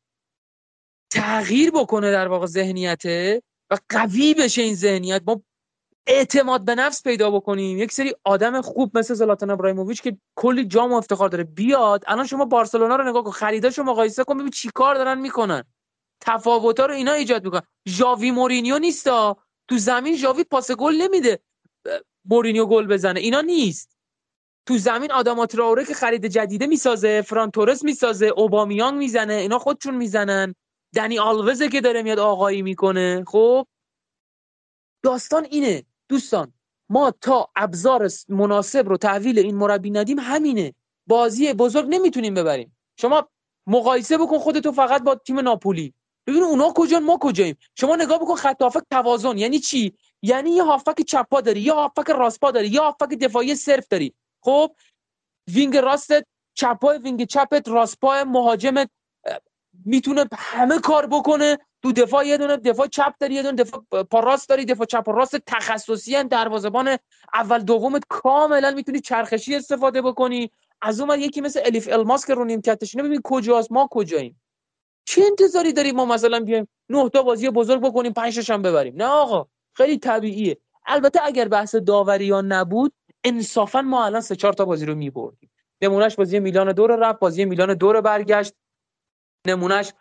تغییر 1.09 1.71
بکنه 1.71 2.11
در 2.11 2.27
واقع 2.27 2.45
ذهنیته 2.45 3.43
و 3.69 3.77
قوی 3.89 4.33
بشه 4.33 4.61
این 4.61 4.75
ذهنیت. 4.75 5.21
ما 5.27 5.41
اعتماد 6.07 6.65
به 6.65 6.75
نفس 6.75 7.03
پیدا 7.03 7.31
بکنیم. 7.31 7.77
یک 7.77 7.91
سری 7.91 8.15
آدم 8.23 8.61
خوب 8.61 8.97
مثل 8.97 9.13
زلاتان 9.13 9.49
ابراهیموویچ 9.49 10.01
که 10.01 10.17
کلی 10.35 10.65
جام 10.65 10.93
و 10.93 10.95
افتخار 10.95 11.29
داره. 11.29 11.43
بیاد 11.43 12.03
الان 12.07 12.27
شما 12.27 12.45
بارسلونا 12.45 12.95
رو 12.95 13.09
نگاه 13.09 13.23
کن 13.23 13.31
خریداشو 13.31 13.83
مقایسه 13.83 14.23
کن 14.23 14.37
ببین 14.37 14.51
چیکار 14.51 14.95
دارن 14.95 15.17
می‌کنن. 15.17 15.63
تفاوتا 16.21 16.85
رو 16.85 16.93
اینا 16.93 17.13
ایجاد 17.13 17.43
می‌کنن 17.43 17.61
ژاوی 17.87 18.31
مورینیو 18.31 18.79
نیستا 18.79 19.37
تو 19.67 19.77
زمین 19.77 20.15
ژاوی 20.15 20.43
پاس 20.43 20.71
گل 20.71 20.95
نمیده. 20.95 21.39
مورینیو 22.25 22.65
گل 22.65 22.87
بزنه. 22.87 23.19
اینا 23.19 23.41
نیست. 23.41 23.97
تو 24.67 24.77
زمین 24.77 25.11
آدم 25.11 25.45
تراوره 25.45 25.85
که 25.85 25.93
خرید 25.93 26.25
جدیده 26.25 26.67
می‌سازه 26.67 27.21
فران 27.21 27.51
تورس 27.51 27.83
می‌سازه 27.83 28.25
اوبامیان 28.25 28.97
می‌زنه 28.97 29.33
اینا 29.33 29.59
خودشون 29.59 29.95
می‌زنن. 29.95 30.55
دنی 30.95 31.19
آلوزه 31.19 31.69
که 31.69 31.81
داره 31.81 32.03
میاد 32.03 32.19
آقایی 32.19 32.61
می‌کنه. 32.61 33.23
خب؟ 33.27 33.67
داستان 35.03 35.47
اینه. 35.51 35.83
دوستان 36.09 36.53
ما 36.89 37.11
تا 37.11 37.49
ابزار 37.55 38.09
مناسب 38.29 38.89
رو 38.89 38.97
تحویل 38.97 39.39
این 39.39 39.55
مربی 39.55 39.91
ندیم 39.91 40.19
همینه. 40.19 40.73
بازی 41.07 41.53
بزرگ 41.53 41.85
نمی‌تونیم 41.89 42.33
ببریم. 42.33 42.77
شما 42.99 43.29
مقایسه 43.67 44.17
بکن 44.17 44.37
خودتو 44.37 44.71
فقط 44.71 45.03
با 45.03 45.15
تیم 45.15 45.39
ناپولی. 45.39 45.93
ببین 46.27 46.43
اونا 46.43 46.73
کجا 46.75 46.99
ما 46.99 47.17
کجاییم؟ 47.17 47.57
شما 47.75 47.95
نگاه 47.95 48.19
بکن 48.19 48.35
خط 48.35 48.61
هافک 48.61 48.83
توازن. 48.91 49.37
یعنی 49.37 49.59
چی؟ 49.59 49.93
یعنی 50.21 50.49
یه 50.51 50.63
هافک 50.63 51.01
چپا 51.01 51.41
داری 51.41 51.61
یه 51.61 51.73
هافک 51.73 52.09
راست 52.09 52.41
داری 52.41 52.67
یه 52.67 52.81
هافک 52.81 53.09
دفاعی 53.09 53.55
صرف 53.55 53.87
داری. 53.87 54.13
خب؟ 54.41 54.71
وینگ 55.47 55.77
راست 55.77 56.11
چپا 56.53 56.97
وینگ 57.03 57.25
چپت 57.25 57.67
راست 57.67 57.99
پای 57.99 58.23
مهاجمت 58.23 58.89
می‌تونه 59.85 60.25
همه 60.33 60.79
کار 60.79 61.05
بکنه. 61.05 61.57
تو 61.83 61.91
دفاع 61.91 62.27
یه 62.27 62.37
دونه 62.37 62.57
دفاع 62.57 62.87
چپ 62.87 63.13
داری 63.19 63.33
یه 63.33 63.43
دونه 63.43 63.63
دفاع 63.63 64.03
پا 64.03 64.19
راست 64.19 64.49
داری 64.49 64.65
دفاع 64.65 64.85
چپ 64.85 65.07
و 65.07 65.11
راست 65.11 65.35
تخصصی 65.35 66.15
ان 66.15 66.27
دروازه‌بان 66.27 66.97
اول 67.33 67.59
دومت 67.59 68.03
کاملا 68.09 68.71
می‌تونی 68.71 68.99
چرخشی 68.99 69.55
استفاده 69.55 70.01
بکنی. 70.01 70.51
از 70.81 70.99
اون 70.99 71.19
یکی 71.19 71.41
مثل 71.41 71.61
الیف 71.65 71.89
الماس 71.91 72.25
که 72.25 72.33
رو 72.33 72.45
نیمکتش 72.45 72.95
ببین 72.95 73.21
کجاست 73.23 73.71
ما 73.71 73.87
کجاییم؟ 73.91 74.41
چه 75.05 75.21
انتظاری 75.25 75.73
داریم 75.73 75.95
ما 75.95 76.05
مثلا 76.05 76.39
بیایم 76.39 76.67
نه 76.89 77.09
تا 77.09 77.23
بازی 77.23 77.49
بزرگ 77.49 77.81
بکنیم 77.81 78.13
پنج 78.13 78.51
هم 78.51 78.61
ببریم؟ 78.61 78.95
نه 78.95 79.05
آقا 79.05 79.47
خیلی 79.73 79.97
طبیعیه. 79.97 80.57
البته 80.85 81.19
اگر 81.23 81.47
بحث 81.47 81.75
داوریان 81.75 82.51
نبود 82.51 82.93
انصافا 83.23 83.81
ما 83.81 84.05
الان 84.05 84.21
سه 84.21 84.35
چهار 84.35 84.53
تا 84.53 84.65
بازی 84.65 84.85
رو 84.85 84.95
میبردیم. 84.95 85.51
نمونهش 85.81 86.15
بازی 86.15 86.39
میلان 86.39 86.71
دور 86.71 86.95
رفت 86.95 87.19
بازی 87.19 87.45
میلان 87.45 87.73
دور 87.73 88.01
برگشت. 88.01 88.53
نمونهش 89.47 89.93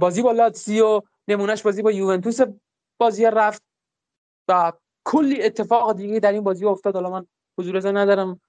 بازی 0.00 0.22
با 0.22 0.32
لاتسیو 0.32 1.02
نمونهش 1.28 1.62
بازی 1.62 1.82
با 1.82 1.92
یوونتوس 1.92 2.40
بازی 2.98 3.24
رفت. 3.24 3.62
و 4.48 4.72
کلی 5.04 5.42
اتفاق 5.42 5.96
دیگه 5.96 6.20
در 6.20 6.32
این 6.32 6.42
بازی 6.42 6.64
افتاد. 6.64 6.94
حالا 6.94 7.10
من 7.10 7.26
حضور 7.58 7.98
ندارم. 7.98 8.40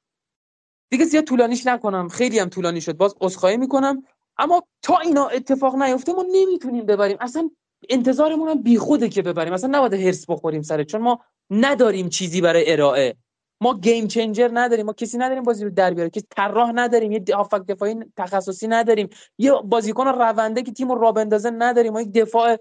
دیگه 0.90 1.06
زیاد 1.06 1.24
طولانیش 1.24 1.68
نکنم. 1.68 2.08
خیلی 2.08 2.40
هم 2.40 2.50
طولانی 2.50 2.82
شد. 2.82 2.98
باز 2.98 3.16
عذرخواهی 3.22 3.58
می‌کنم. 3.58 4.04
اما 4.40 4.64
تا 4.82 4.98
اینا 4.98 5.28
اتفاق 5.28 5.76
نیفته 5.76 6.14
ما 6.14 6.26
نمی‌تونیم 6.32 6.86
ببریم. 6.86 7.18
اصلا 7.20 7.50
انتظارمون 7.90 8.50
هم 8.50 8.62
بیخوده 8.64 9.10
که 9.10 9.22
ببریم. 9.22 9.54
اصلا 9.54 9.70
نباید 9.78 9.94
هرس 9.94 10.30
بخوریم 10.30 10.62
سره 10.62 10.84
چون 10.84 11.02
ما 11.02 11.20
نداریم 11.50 12.10
چیزی 12.10 12.42
برای 12.42 12.72
ارائه. 12.72 13.16
ما 13.62 13.80
گیم 13.80 14.08
چنجر 14.08 14.50
نداریم. 14.54 14.86
ما 14.86 14.94
کسی 14.94 15.18
نداریم 15.18 15.44
بازی 15.44 15.64
رو 15.64 15.70
در 15.70 15.94
بیاره. 15.94 16.10
کسی 16.10 16.26
طراح 16.30 16.72
نداریم. 16.72 17.12
یه 17.12 17.24
هافک 17.36 17.66
دفاعی 17.66 17.96
تخصصی 18.18 18.68
نداریم. 18.68 19.10
یه 19.38 19.52
بازیکن 19.52 20.08
رونده 20.08 20.62
که 20.62 20.72
تیم 20.72 20.92
رو 20.92 21.02
را 21.02 21.12
بندازه 21.12 21.50
نداریم. 21.50 21.94
ما 21.94 22.02
یک 22.02 22.12
دفاع 22.12 22.58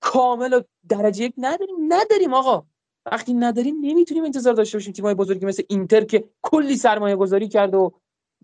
کامل 0.00 0.52
و 0.52 0.60
درجه 0.88 1.24
یک 1.24 1.34
نداریم. 1.38 1.76
نداریم 1.88 2.34
آقا. 2.34 2.66
وقتی 3.06 3.34
نداریم 3.34 3.76
نمی‌تونیم 3.80 4.24
انتظار 4.24 4.54
داشته 4.54 4.78
باشیم 4.78 4.92
تیمای 4.92 5.14
بزرگی 5.14 5.46
مثل 5.46 5.62
اینتر 5.68 6.04
که 6.04 6.24
کلی 6.42 6.76
سرمایه 6.76 7.16
گذاری 7.16 7.48
کرده 7.48 7.76
و 7.76 7.90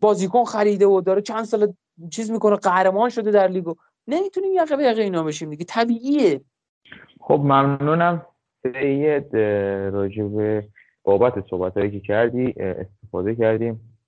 بازیکن 0.00 0.44
خریده 0.44 0.86
و 0.86 1.00
داره 1.00 1.22
چند 1.22 1.44
سال 1.44 1.72
چیز 2.10 2.30
می‌کنه 2.30 2.56
قهرمان 2.56 3.08
شده 3.08 3.30
در 3.30 3.48
لیگو. 3.48 3.74
نمی‌تونیم 4.06 4.52
یقه 4.52 4.76
به 4.76 4.82
یقه 4.82 5.02
اینا 5.02 5.22
بشیم 5.22 5.50
دیگه. 5.50 5.64
طبیعیه. 5.64 6.40
خب 7.20 7.40
ممنونم. 7.44 8.26
سید 8.62 9.36
راجب 9.92 10.64
بابت 11.04 11.46
صحبت 11.50 11.76
هایی 11.76 11.90
که 11.90 12.00
کردی 12.00 12.54
استفاده 12.60 13.34
کردیم. 13.34 13.98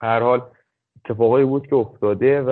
هر 0.00 0.20
حال 0.20 0.42
اتفاقایی 1.04 1.44
بود 1.44 1.66
که 1.66 1.76
افتاده 1.76 2.42
و 2.46 2.50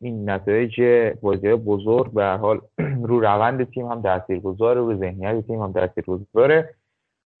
این 0.00 0.30
نتایج 0.30 0.80
بازی 1.22 1.54
بزرگ 1.54 2.12
به 2.12 2.22
هر 2.22 2.36
حال 2.36 2.60
رو 3.08 3.20
روند 3.20 3.70
تیم 3.70 3.86
هم 3.86 4.02
تاثیرگذاره 4.02 4.80
رو 4.80 4.98
ذهنیت 4.98 5.46
تیم 5.46 5.62
هم 5.62 5.72
تاثیرگذاره. 5.72 6.74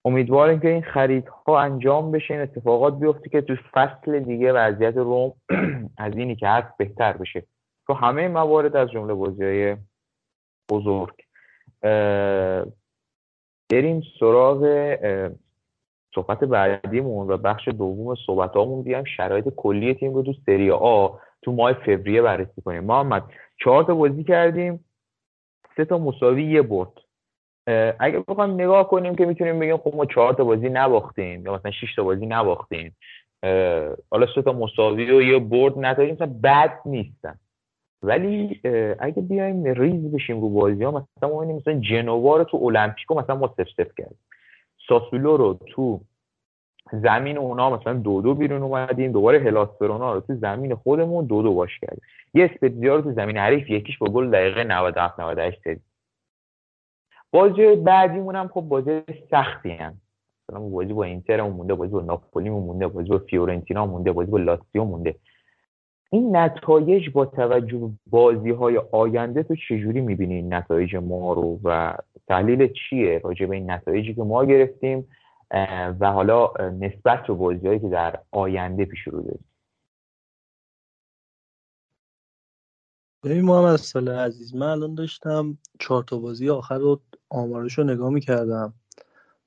امیدواریم 0.04 0.60
که 0.60 0.68
این 0.68 0.82
خریدها 0.82 1.60
انجام 1.60 2.12
بشه 2.12 2.34
این 2.34 2.42
اتفاقات 2.42 2.98
بیفته 2.98 3.28
که 3.30 3.40
تو 3.40 3.56
فصل 3.72 4.20
دیگه 4.20 4.52
وضعیت 4.52 4.96
روم 4.96 5.32
از 5.98 6.16
اینی 6.16 6.36
که 6.36 6.48
هست 6.48 6.76
بهتر 6.78 7.12
بشه. 7.12 7.46
تو 7.86 7.92
همه 7.92 8.28
موارد 8.28 8.76
از 8.76 8.90
جمله 8.90 9.14
بازی 9.14 9.76
بزرگ 10.70 11.14
بریم 13.70 14.02
سراغ 14.20 14.94
صحبت 16.14 16.44
بعدیمون 16.44 17.30
و 17.30 17.36
بخش 17.36 17.68
دوم 17.68 18.14
صحبت 18.26 18.50
هامون 18.50 18.82
بیایم 18.82 19.04
شرایط 19.04 19.48
کلی 19.56 19.94
تیم 19.94 20.14
رو 20.14 20.22
تو 20.22 20.32
سری 20.46 20.70
آ 20.70 21.08
تو 21.42 21.52
ماه 21.52 21.72
فوریه 21.72 22.22
بررسی 22.22 22.62
کنیم. 22.64 22.84
محمد 22.84 23.24
چهار 23.64 23.84
تا 23.84 23.94
بازی 23.94 24.24
کردیم 24.24 24.84
سه 25.76 25.84
تا 25.84 25.98
مساوی 25.98 26.44
یه 26.44 26.62
برد. 26.62 27.03
اگه 27.98 28.24
بخوایم 28.28 28.54
نگاه 28.54 28.88
کنیم 28.88 29.14
که 29.14 29.26
می‌تونیم 29.26 29.58
بگیم 29.58 29.76
خب 29.76 29.94
ما 29.94 30.06
چهار 30.06 30.34
تا 30.34 30.44
بازی 30.44 30.68
نباختیم 30.68 31.46
یا 31.46 31.54
مثلا 31.54 31.70
6 31.70 31.94
تا 31.96 32.04
بازی 32.04 32.26
نباختیم. 32.26 32.96
حالا 34.10 34.26
سه 34.34 34.42
تا 34.42 34.52
مساوی 34.52 35.10
و 35.10 35.22
یه 35.22 35.38
برد 35.38 35.78
نتایج 35.78 36.12
مثلا 36.12 36.34
بد 36.42 36.78
نیستن. 36.86 37.38
ولی 38.02 38.60
اگه 38.98 39.22
بیایم 39.22 39.64
ریز 39.64 40.12
بشیم 40.12 40.40
رو 40.40 40.48
بازی 40.48 40.84
ها 40.84 40.90
مثلا 40.90 41.28
ما 41.28 41.44
مثلا 41.44 41.80
جنوا 41.80 42.36
رو 42.36 42.44
تو 42.44 42.56
المپیکو 42.56 43.14
مثلا 43.14 43.36
ما 43.36 43.54
سف 43.56 43.68
سف 43.76 43.94
کردیم. 43.98 44.18
ساسولو 44.88 45.36
رو 45.36 45.58
تو 45.66 46.00
زمین 46.92 47.38
اونا 47.38 47.76
مثلا 47.76 47.92
دو 47.92 48.22
دو 48.22 48.34
بیرون 48.34 48.62
اومدیم 48.62 49.12
دوباره 49.12 49.38
هلاسپرونا 49.38 50.14
رو 50.14 50.20
تو 50.20 50.34
زمین 50.34 50.74
خودمون 50.74 51.26
دو 51.26 51.42
دو 51.42 51.54
باش 51.54 51.78
کردیم. 51.78 52.02
یه 52.34 52.44
اسپتزیا 52.44 52.96
رو 52.96 53.02
تو 53.02 53.12
زمین 53.12 53.36
حریف 53.36 53.70
یکیش 53.70 53.98
با 53.98 54.06
گل 54.06 54.30
دقیقه 54.30 54.64
97 54.64 55.20
98 55.20 55.60
سری 55.64 55.80
بازی 57.34 57.76
بعدیمون 57.76 58.36
هم 58.36 58.48
خب 58.48 58.60
بازی 58.60 59.02
سختی 59.30 59.70
هم 59.70 60.00
مثلا 60.48 60.60
بازی 60.60 60.92
با 60.92 61.04
اینتر 61.04 61.42
مونده 61.42 61.74
بازی 61.74 61.92
با 61.92 62.00
ناپولی 62.00 62.50
مونده 62.50 62.86
بازی 62.86 63.08
با 63.08 63.18
فیورنتینا 63.18 63.86
مونده 63.86 64.12
بازی 64.12 64.30
با 64.30 64.38
لاتزیو 64.38 64.84
مونده. 64.84 65.14
این 66.10 66.36
نتایج 66.36 67.10
با 67.10 67.26
توجه 67.26 67.78
به 67.78 67.88
بازی 68.06 68.50
های 68.50 68.80
آینده 68.92 69.42
تو 69.42 69.56
چجوری 69.56 70.00
می‌بینی 70.00 70.34
این 70.34 70.54
نتایج 70.54 70.96
ما 70.96 71.32
رو 71.32 71.60
و 71.64 71.96
تحلیل 72.28 72.72
چیه 72.72 73.20
راجع 73.24 73.46
به 73.46 73.56
این 73.56 73.70
نتایجی 73.70 74.14
که 74.14 74.22
ما 74.22 74.44
گرفتیم 74.44 75.08
و 76.00 76.12
حالا 76.12 76.52
نسبت 76.60 77.26
به 77.26 77.34
بازی 77.34 77.66
هایی 77.66 77.80
که 77.80 77.88
در 77.88 78.18
آینده 78.30 78.84
پیش 78.84 79.00
رو 79.00 79.22
داریم؟ 79.22 79.44
ببین 83.24 83.44
محمد 83.44 83.76
سال 83.76 84.08
عزیز 84.08 84.54
من 84.54 84.66
الان 84.66 84.94
داشتم 84.94 85.58
چهار 85.80 86.02
تا 86.02 86.18
بازی 86.18 86.50
آخر 86.50 86.78
رو 86.78 87.00
آمارش 87.30 87.78
رو 87.78 87.84
نگاه 87.84 88.10
می‌کردم. 88.10 88.74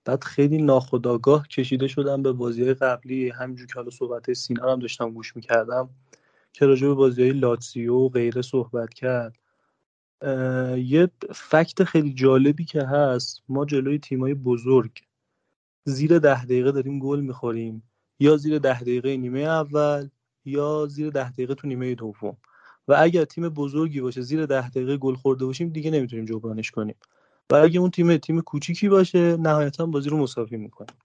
بعد 0.06 0.24
خیلی 0.24 0.58
ناخداگاه 0.58 1.48
کشیده 1.48 1.88
شدم 1.88 2.24
به 2.24 2.32
بازی 2.32 2.64
های 2.64 2.74
قبلی. 2.74 3.30
همینجور 3.30 3.68
که 3.68 3.74
حالا 3.76 3.90
صحبت 3.90 4.34
سینا 4.34 4.72
هم 4.72 4.80
داشتم 4.80 5.12
گوش 5.12 5.36
می‌کردم 5.36 5.90
که 6.54 6.66
راجع 6.66 6.88
به 6.88 6.94
بازی 6.94 7.22
های 7.22 7.32
لاتسیو 7.32 7.94
و 7.96 8.10
غیره 8.10 8.42
صحبت 8.42 8.94
کرد. 8.94 9.36
یه 10.78 11.10
فکت 11.36 11.84
خیلی 11.84 12.14
جالبی 12.14 12.66
که 12.66 12.84
هست 12.84 13.44
ما 13.50 13.66
جلوی 13.66 14.00
تیمای 14.00 14.34
بزرگ 14.34 14.92
زیر 15.86 16.20
ده 16.20 16.46
دقیقه 16.46 16.72
داریم 16.72 17.00
گل 17.00 17.20
می‌خوریم. 17.20 17.84
یا 18.20 18.38
زیر 18.38 18.60
ده 18.60 18.82
دقیقه 18.82 19.18
نیمه 19.18 19.40
اول 19.40 20.10
یا 20.46 20.86
زیر 20.90 21.10
ده 21.10 21.32
دقیقه 21.32 21.56
تو 21.56 21.68
نیمه 21.68 21.96
دوم. 21.96 22.38
و 22.88 22.96
اگر 23.00 23.26
تیم 23.26 23.50
بزرگی 23.50 24.02
باشه 24.02 24.22
زیر 24.22 24.46
ده 24.46 24.70
دقیقه 24.70 24.98
گل 24.98 25.16
خورده 25.16 25.46
باشیم 25.46 25.70
دیگه 25.70 25.92
نمی‌تونیم 25.92 26.26
جبرانش 26.26 26.72
کنیم. 26.72 26.96
و 27.52 27.56
اگه 27.56 27.80
اون 27.80 27.92
تیم 27.92 28.18
تیم 28.18 28.42
کوچیکی 28.42 28.90
باشه 28.90 29.38
نهایتا 29.38 29.86
بازی 29.86 30.10
رو 30.10 30.18
مساوی 30.18 30.58
می‌کنیم 30.58 30.98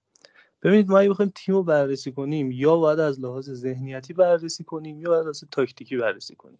ببینید 0.62 0.88
ما 0.88 0.98
اگه 0.98 1.10
بخوایم 1.10 1.32
تیم 1.34 1.54
رو 1.54 1.62
بررسی 1.62 2.12
کنیم 2.12 2.50
یا 2.50 2.76
باید 2.76 3.00
از 3.00 3.20
لحاظ 3.20 3.50
ذهنیتی 3.50 4.12
بررسی 4.12 4.64
کنیم 4.64 5.00
یا 5.00 5.08
باید 5.08 5.26
از 5.26 5.44
تاکتیکی 5.50 5.96
بررسی 5.96 6.36
کنیم. 6.36 6.58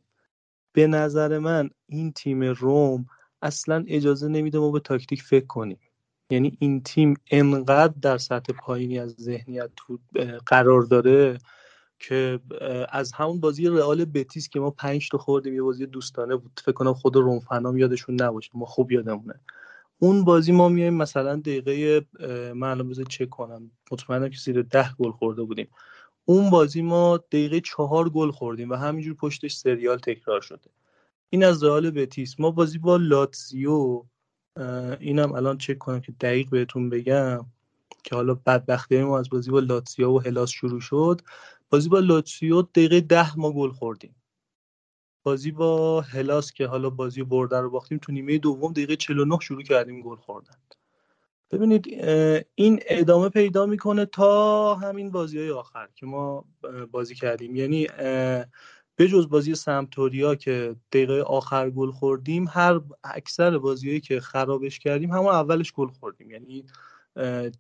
به 0.72 0.86
نظر 0.86 1.38
من 1.38 1.70
این 1.88 2.12
تیم 2.12 2.42
روم 2.42 3.06
اصلا 3.42 3.84
اجازه 3.88 4.28
نمیده 4.28 4.58
ما 4.58 4.70
به 4.70 4.80
تاکتیک 4.80 5.22
فکر 5.22 5.46
کنیم. 5.46 5.78
یعنی 6.30 6.56
این 6.60 6.82
تیم 6.82 7.14
انقدر 7.30 7.94
در 8.02 8.18
سطح 8.18 8.52
پایینی 8.52 8.98
از 8.98 9.10
ذهنیت 9.10 9.70
قرار 10.46 10.82
داره 10.82 11.38
که 11.98 12.40
از 12.88 13.12
همون 13.12 13.40
بازی 13.40 13.68
رئال 13.68 14.04
بتیس 14.04 14.48
که 14.48 14.60
ما 14.60 14.70
پنج 14.70 15.08
تا 15.08 15.18
خوردیم 15.18 15.54
یه 15.54 15.62
بازی 15.62 15.86
دوستانه 15.86 16.36
بود. 16.36 16.60
فکر 16.64 16.72
کنم 16.72 16.94
خود 16.94 17.16
روم 17.16 17.40
فنام 17.40 17.78
یادشون 17.78 18.22
نباشه 18.22 18.50
ما 18.54 18.64
خوب 18.64 18.92
یادمونه. 18.92 19.40
اون 20.02 20.24
بازی 20.24 20.52
ما 20.52 20.68
میایم 20.68 20.94
مثلا 20.94 21.36
دقیقه 21.36 22.06
من 22.54 22.70
الان 22.70 23.04
چک 23.04 23.30
کنم. 23.30 23.70
مطمئنم 23.92 24.28
که 24.28 24.38
زیر 24.38 24.62
ده 24.62 24.92
گل 24.94 25.10
خورده 25.10 25.42
بودیم. 25.42 25.68
اون 26.24 26.50
بازی 26.50 26.82
ما 26.82 27.16
دقیقه 27.16 27.60
چهار 27.60 28.10
گل 28.10 28.30
خوردیم 28.30 28.70
و 28.70 28.74
همینجور 28.74 29.14
پشتش 29.14 29.54
سریال 29.54 29.98
تکرار 29.98 30.40
شده. 30.40 30.70
این 31.30 31.44
از 31.44 31.64
رئال 31.64 31.90
بتیس. 31.90 32.40
ما 32.40 32.50
بازی 32.50 32.78
با 32.78 32.96
لاتزیو 32.96 34.02
اینم 35.00 35.32
الان 35.32 35.58
چک 35.58 35.78
کنم 35.78 36.00
که 36.00 36.12
دقیق 36.20 36.50
بهتون 36.50 36.90
بگم 36.90 37.46
که 38.04 38.14
حالا 38.14 38.34
بدبختی 38.34 39.02
ما 39.02 39.18
از 39.18 39.30
بازی 39.30 39.50
با 39.50 39.58
لاتزیو 39.58 40.10
و 40.10 40.18
هلاس 40.18 40.50
شروع 40.50 40.80
شد. 40.80 41.20
بازی 41.70 41.88
با 41.88 41.98
لاتزیو 41.98 42.62
دقیقه 42.62 43.00
ده 43.00 43.38
ما 43.38 43.52
گل 43.52 43.70
خوردیم. 43.70 44.14
بازی 45.22 45.50
با 45.50 46.00
هلاس 46.00 46.52
که 46.52 46.66
حالا 46.66 46.90
بازی 46.90 47.22
برده 47.22 47.60
رو 47.60 47.70
باختیم 47.70 47.98
تو 47.98 48.12
نیمه 48.12 48.38
دوم 48.38 48.72
دقیقه 48.72 48.96
49 48.96 49.38
شروع 49.40 49.62
کردیم 49.62 50.02
گل 50.02 50.16
خوردن. 50.16 50.54
ببینید 51.50 52.04
این 52.54 52.80
ادامه 52.86 53.28
پیدا 53.28 53.66
می‌کنه 53.66 54.06
تا 54.06 54.74
همین 54.74 55.10
بازی 55.10 55.38
های 55.38 55.50
آخر 55.50 55.88
که 55.94 56.06
ما 56.06 56.44
بازی 56.90 57.14
کردیم. 57.14 57.56
یعنی 57.56 57.86
به 58.96 59.08
جز 59.08 59.28
بازی 59.28 59.54
سمتوریا 59.54 60.34
که 60.34 60.76
دقیقه 60.92 61.20
آخر 61.20 61.70
گل 61.70 61.90
خوردیم 61.90 62.46
هر 62.50 62.80
اکثر 63.04 63.58
بازیهایی 63.58 64.00
که 64.00 64.20
خرابش 64.20 64.78
کردیم 64.78 65.10
همون 65.10 65.34
اولش 65.34 65.72
گل 65.72 65.88
خوردیم. 65.88 66.30
یعنی 66.30 66.64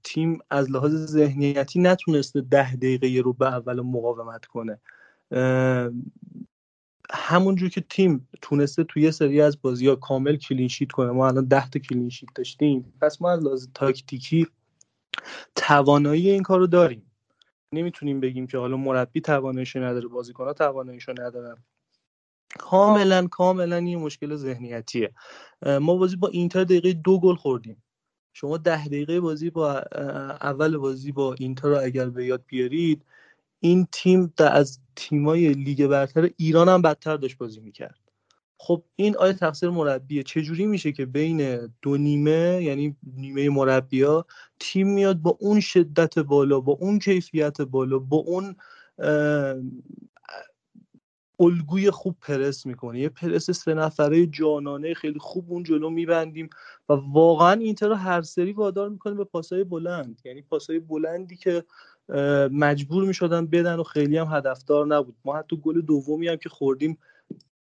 تیم 0.04 0.38
از 0.50 0.70
لحاظ 0.70 0.94
ذهنیتی 0.94 1.80
نتونسته 1.80 2.40
ده 2.40 2.76
دقیقه 2.76 3.20
رو 3.20 3.32
به 3.32 3.46
اول 3.46 3.80
مقاومت 3.80 4.44
کنه. 4.44 4.80
همونجور 7.12 7.68
که 7.68 7.80
تیم 7.80 8.28
تونسته 8.42 8.84
توی 8.84 9.12
سری 9.12 9.40
از 9.40 9.62
بازی 9.62 9.86
ها 9.88 9.96
کامل 9.96 10.36
clean 10.36 10.64
sheet 10.64 10.92
کنه. 10.92 11.10
ما 11.10 11.28
الان 11.28 11.44
ده 11.44 11.70
تا 11.70 11.78
clean 11.78 12.03
sheet 12.03 12.28
داشتیم. 12.34 12.92
پس 13.00 13.22
ما 13.22 13.30
از 13.30 13.44
لحاظ 13.44 13.66
تاکتیکی 13.74 14.46
توانایی 15.54 16.30
این 16.30 16.42
کار 16.42 16.58
رو 16.58 16.66
داریم. 16.66 17.10
نمی‌تونیم 17.72 18.20
بگیم 18.20 18.46
که 18.46 18.58
حالا 18.58 18.76
مربی 18.76 19.20
تواناییشو 19.20 19.82
نداره 19.82 20.08
بازیکن 20.08 20.44
ها 20.44 20.52
تواناییشو 20.52 21.12
ندارن. 21.18 21.56
کاملا 22.58 23.26
کاملا 23.26 23.76
این 23.76 23.98
مشکل 23.98 24.36
ذهنیتیه. 24.36 25.12
ما 25.66 25.96
بازی 25.96 26.16
با 26.16 26.28
اینتر 26.28 26.64
دقیقه 26.64 26.92
دو 26.92 27.20
گل 27.20 27.34
خوردیم. 27.34 27.82
شما 28.32 28.58
ده 28.58 28.86
دقیقه 28.86 29.20
بازی 29.20 29.50
با 29.50 29.78
اول 30.40 30.76
بازی 30.76 31.12
با 31.12 31.34
اینتر 31.34 31.68
رو 31.68 31.80
اگر 31.82 32.08
به 32.08 32.26
یاد 32.26 32.44
بیارید 32.46 33.04
این 33.64 33.86
تیم 33.92 34.32
از 34.38 34.78
تیمای 34.96 35.52
لیگ 35.52 35.86
برتر 35.86 36.30
ایران 36.36 36.68
هم 36.68 36.82
بدتر 36.82 37.16
داشت 37.16 37.38
بازی 37.38 37.60
می‌کرد. 37.60 37.98
خب 38.58 38.82
این 38.96 39.16
آیا 39.16 39.32
تقصیر 39.32 39.70
مربیه؟ 39.70 40.22
چجوری 40.22 40.66
میشه 40.66 40.92
که 40.92 41.06
بین 41.06 41.68
دو 41.82 41.96
نیمه 41.96 42.62
یعنی 42.62 42.96
نیمه 43.16 43.48
مربیا 43.50 44.26
تیم 44.60 44.88
میاد 44.88 45.16
با 45.16 45.36
اون 45.40 45.60
شدت 45.60 46.18
بالا 46.18 46.60
با 46.60 46.72
اون 46.72 46.98
کیفیت 46.98 47.60
بالا 47.60 47.98
با 47.98 48.16
اون 48.16 48.56
الگوی 51.40 51.90
خوب 51.90 52.16
پرس 52.20 52.66
می‌کنه؟ 52.66 53.00
یه 53.00 53.08
پرس 53.08 53.50
سه 53.50 53.74
نفره 53.74 54.26
جانانه 54.26 54.94
خیلی 54.94 55.18
خوب 55.18 55.52
اون 55.52 55.62
جلو 55.62 55.90
میبندیم 55.90 56.50
و 56.88 56.92
واقعا 56.92 57.52
اینتر 57.52 57.88
رو 57.88 57.94
هر 57.94 58.22
سری 58.22 58.52
وادار 58.52 58.88
می‌کنه 58.88 59.14
به 59.14 59.24
پاسای 59.24 59.64
بلند. 59.64 60.20
یعنی 60.24 60.42
پاسای 60.42 60.78
بلندی 60.78 61.36
که 61.36 61.64
مجبور 62.52 63.04
می‌شدن 63.04 63.46
بدن 63.46 63.76
و 63.76 63.82
خیلی 63.82 64.16
هم 64.16 64.26
هدفدار 64.30 64.86
نبود. 64.86 65.16
ما 65.24 65.36
حتی 65.36 65.56
گل 65.56 65.80
دومی 65.80 66.28
هم 66.28 66.36
که 66.36 66.48
خوردیم 66.48 66.98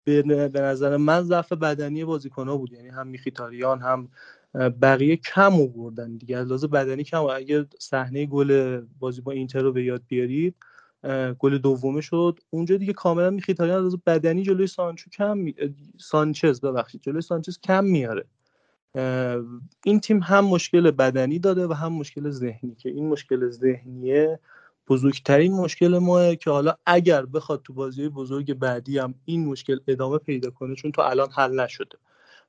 به 0.04 0.50
نظر 0.54 0.96
من 0.96 1.22
ضعف 1.22 1.52
بدنی 1.52 2.04
بازیکنها 2.04 2.56
بود. 2.56 2.72
یعنی 2.72 2.88
هم 2.88 3.06
میخیتاریان 3.06 3.80
هم 3.80 4.08
بقیه 4.82 5.16
کم 5.16 5.52
آوردن 5.52 6.16
دیگه. 6.16 6.36
از 6.36 6.46
لحاظ 6.46 6.64
بدنی 6.64 7.04
کم. 7.04 7.22
اگر 7.22 7.64
صحنه 7.78 8.26
گل 8.26 8.80
بازی 8.98 9.20
با 9.20 9.32
اینتر 9.32 9.60
رو 9.60 9.72
به 9.72 9.84
یاد 9.84 10.02
بیارید 10.08 10.54
گل 11.38 11.58
دومه 11.58 12.00
شد. 12.00 12.40
اونجا 12.50 12.76
دیگه 12.76 12.92
کاملا 12.92 13.30
میخیتاریان. 13.30 13.84
از 13.84 13.96
بدنی 14.06 14.42
جلوی 14.42 14.66
سانچو 14.66 15.10
کم 15.10 15.38
می... 15.38 15.54
سانچز 15.98 16.60
ببخشید. 16.60 17.00
جلوی 17.02 17.20
سانچز 17.20 17.58
کم 17.60 17.84
میاره. 17.84 18.24
این 19.84 20.00
تیم 20.02 20.20
هم 20.22 20.44
مشکل 20.44 20.90
بدنی 20.90 21.38
داده 21.38 21.66
و 21.66 21.72
هم 21.72 21.92
مشکل 21.92 22.30
ذهنی 22.30 22.74
که 22.74 22.88
این 22.88 23.08
مشکل 23.08 23.50
ذهنیه 23.50 24.40
بزرگترین 24.88 25.52
مشکل 25.52 25.98
ماه 25.98 26.36
که 26.36 26.50
حالا 26.50 26.74
اگر 26.86 27.26
بخواد 27.26 27.62
تو 27.62 27.72
بازی 27.72 28.08
بزرگ 28.08 28.54
بعدی 28.54 28.98
هم 28.98 29.14
این 29.24 29.46
مشکل 29.46 29.78
ادامه 29.88 30.18
پیدا 30.18 30.50
کنه 30.50 30.74
چون 30.74 30.92
تا 30.92 31.08
الان 31.10 31.28
حل 31.30 31.60
نشده. 31.60 31.98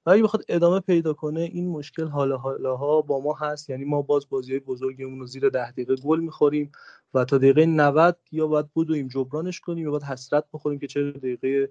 و 0.06 0.10
اگه 0.10 0.23
بخواد 0.23 0.43
ادامه 0.49 0.80
پیدا 0.80 1.13
کنه 1.13 1.39
این 1.41 1.69
مشکل 1.69 2.08
حالا 2.08 2.38
حالاها 2.38 3.02
با 3.02 3.19
ما 3.21 3.34
هست. 3.34 3.69
یعنی 3.69 3.86
ما 3.86 4.02
باز 4.02 4.30
بازی 4.30 4.60
بزرگمون 4.60 5.19
رو 5.19 5.25
زیر 5.25 5.49
ده 5.49 5.71
دقیقه 5.71 5.95
گل 5.95 6.19
می‌خوریم 6.19 6.71
و 7.13 7.25
تا 7.25 7.38
دقیقه 7.38 7.65
90 7.65 8.17
یا 8.32 8.47
باید 8.47 8.65
بدویم 8.75 9.08
جبرانش 9.08 9.60
کنیم 9.60 9.84
یا 9.84 9.91
باید 9.91 10.04
حسرت 10.04 10.45
بخوریم 10.54 10.80
که 10.80 10.88
چه 10.88 11.12
دقیقه 11.12 11.69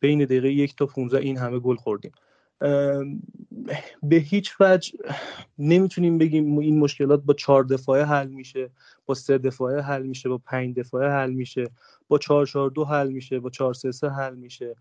بین 0.00 0.24
دقیقه 0.24 0.52
یک 0.52 0.76
تا 0.76 0.86
15 0.86 1.18
این 1.18 1.38
همه 1.38 1.58
گل 1.58 1.76
خوردیم. 1.76 2.12
به 4.02 4.16
هیچ 4.16 4.54
وجه 4.60 4.98
نمی‌تونیم 5.58 6.18
بگیم 6.18 6.58
این 6.58 6.78
مشکلات 6.78 7.22
با 7.22 7.34
چهار 7.34 7.64
دفاعه 7.64 8.04
حل 8.04 8.28
میشه 8.28 8.70
با 9.06 9.14
سه 9.14 9.38
دفاعه 9.38 9.80
حل 9.80 10.02
میشه 10.02 10.28
با 10.28 10.38
پنج 10.38 10.74
دفاعه 10.74 11.10
حل 11.10 11.30
میشه 11.30 11.70
با 12.08 12.18
چهار 12.18 12.46
چهار 12.46 12.70
دو 12.70 12.84
حل 12.84 13.10
میشه 13.10 13.40
با 13.40 13.50
چهار 13.50 13.74
سه 13.74 13.92
سه 13.92 14.08
حل 14.08 14.34
میشه. 14.34 14.76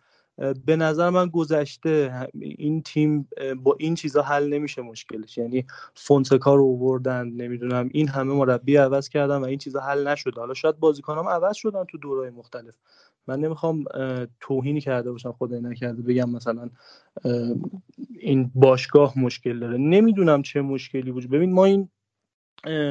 به 0.66 0.76
نظر 0.76 1.10
من 1.10 1.28
گذشته 1.28 2.28
این 2.42 2.82
تیم 2.82 3.30
با 3.64 3.76
این 3.80 3.96
چیزا 3.96 4.22
حل 4.22 4.54
نمیشه 4.54 4.82
مشکلش. 4.82 5.38
یعنی 5.38 5.66
فونسکا 5.96 6.56
رو 6.56 6.66
آوردن 6.66 7.28
نمی‌دونم 7.28 7.90
این 7.92 8.08
همه 8.08 8.34
مربی 8.34 8.76
عوض 8.76 9.10
کردن 9.10 9.38
و 9.38 9.46
این 9.46 9.58
چیزا 9.58 9.80
حل 9.80 10.08
نشده. 10.08 10.40
حالا 10.40 10.54
شاید 10.54 10.80
بازیکنام 10.80 11.28
عوض 11.28 11.56
شدن 11.56 11.84
تو 11.84 11.98
دورهای 11.98 12.30
مختلف. 12.30 12.74
من 13.30 13.40
نمی‌خوام 13.40 13.86
توهینی 14.40 14.82
کرده 14.82 15.12
باشم 15.12 15.32
خدای 15.32 15.62
نکرده 15.62 16.02
بگم 16.02 16.30
مثلا 16.30 16.70
این 18.20 18.52
باشگاه 18.56 19.20
مشکل 19.20 19.60
داره. 19.60 19.78
نمی‌دونم 19.78 20.42
چه 20.42 20.62
مشکلی 20.62 21.12
بود 21.12 21.30
ببین 21.30 21.54
ما 21.54 21.66
این 21.66 21.90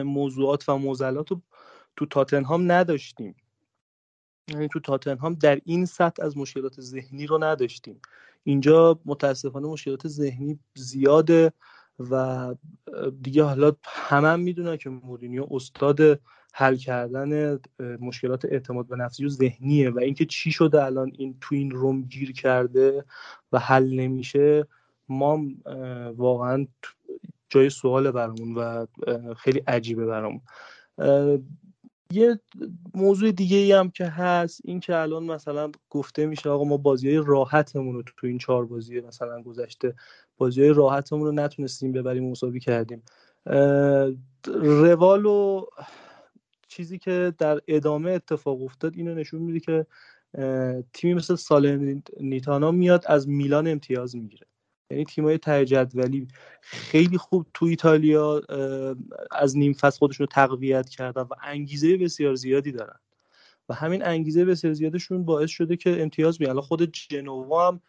موضوعات 0.03 0.69
و 0.69 0.79
موزلات 0.79 1.31
رو 1.31 1.43
تو 1.97 2.07
تاتنهام 2.07 2.73
نداشتیم. 2.73 3.35
یعنی 4.49 4.69
تو 4.69 4.81
تاتنهام 4.81 5.35
در 5.35 5.61
این 5.65 5.85
سطح 5.85 6.25
از 6.25 6.37
مشکلات 6.37 6.81
ذهنی 6.81 7.27
رو 7.27 7.45
نداشتیم. 7.45 8.01
اینجا 8.45 9.01
متاسفانه 9.05 9.69
مشکلات 9.69 10.09
ذهنی 10.09 10.59
زیاده 10.75 11.53
و 12.11 12.55
دیگه 13.23 13.43
حالا 13.43 13.73
همه 13.85 14.29
هم 14.29 14.41
می‌دونن 14.41 14.77
که 14.77 14.91
مورینیو 14.91 15.47
استاد 15.51 16.21
حل 16.59 16.77
کردن 16.77 17.59
مشکلات 18.01 18.45
اعتماد 18.45 18.87
به 18.87 18.97
نفسی 18.97 19.25
و 19.25 19.29
ذهنیه 19.29 19.91
و 19.91 19.99
اینکه 19.99 20.25
چی 20.25 20.53
شده 20.53 20.85
الان 20.85 21.13
این 21.19 21.37
تو 21.41 21.55
این 21.55 21.71
روم 21.71 22.03
گیر 22.03 22.33
کرده 22.33 23.05
و 23.53 23.59
حل 23.59 24.01
نمیشه 24.01 24.67
ما 25.09 25.41
واقعا 26.17 26.67
جای 27.49 27.71
سوال 27.71 28.11
برامون 28.11 28.55
و 28.55 28.87
خیلی 29.37 29.59
عجیبه 29.67 30.07
برامون. 30.07 30.41
یه 32.13 32.41
موضوع 32.95 33.33
دیگه 33.33 33.57
ای 33.57 33.73
هم 33.73 33.91
که 33.91 34.07
هست 34.07 34.61
این 34.65 34.81
که 34.81 34.97
الان 34.97 35.25
مثلا 35.25 35.71
گفته 35.91 36.27
میشه 36.27 36.51
آقا 36.51 36.65
ما 36.65 36.77
بازی 36.77 37.09
های 37.09 37.25
راحتمون 37.27 37.95
رو 37.95 38.03
تو 38.03 38.27
این 38.27 38.39
چهار 38.39 38.67
بازی 38.67 39.01
مثلا 39.01 39.43
گذشته 39.43 39.95
بازی 40.39 40.63
های 40.63 40.73
راحتمون 40.73 41.27
رو 41.27 41.33
نتونستیم 41.33 41.93
ببریم 41.93 42.31
مساوی 42.31 42.61
کردیم. 42.61 43.03
روال 44.65 45.27
و 45.27 45.67
چیزی 46.79 46.99
که 46.99 47.35
در 47.39 47.61
ادامه 47.69 48.11
اتفاق 48.11 48.63
افتاد 48.63 48.97
اینو 48.97 49.15
نشون 49.15 49.41
میده 49.41 49.61
که 49.61 49.87
تیمی 50.93 51.15
مثل 51.15 51.35
سالرنیتانا 51.35 52.71
میاد 52.71 53.05
از 53.07 53.29
میلان 53.29 53.69
امتیاز 53.69 54.17
می‌گیره. 54.17 54.47
یعنی 54.91 55.05
تیمای 55.05 55.39
ته 55.39 55.65
جدولی 55.65 56.29
خیلی 56.61 57.19
خوب 57.19 57.47
تو 57.55 57.67
ایتالیا 57.67 58.43
از 59.31 59.57
نیم 59.57 59.73
فصل 59.73 59.99
خودشون 59.99 60.27
رو 60.27 60.33
تقویت 60.33 60.89
کردن 60.89 61.23
و 61.23 61.35
انگیزه 61.43 61.97
بسیار 61.97 62.35
زیادی 62.35 62.73
دارن. 62.73 62.99
و 63.69 63.75
همین 63.75 64.05
انگیزه 64.05 64.45
بسیار 64.45 64.73
زیادشون 64.73 65.25
باعث 65.25 65.51
شده 65.51 65.77
که 65.77 66.03
امتیاز 66.03 66.39
بیان. 66.39 66.61
خود 66.61 66.93
جنوا 66.93 67.69
هم 67.69 67.81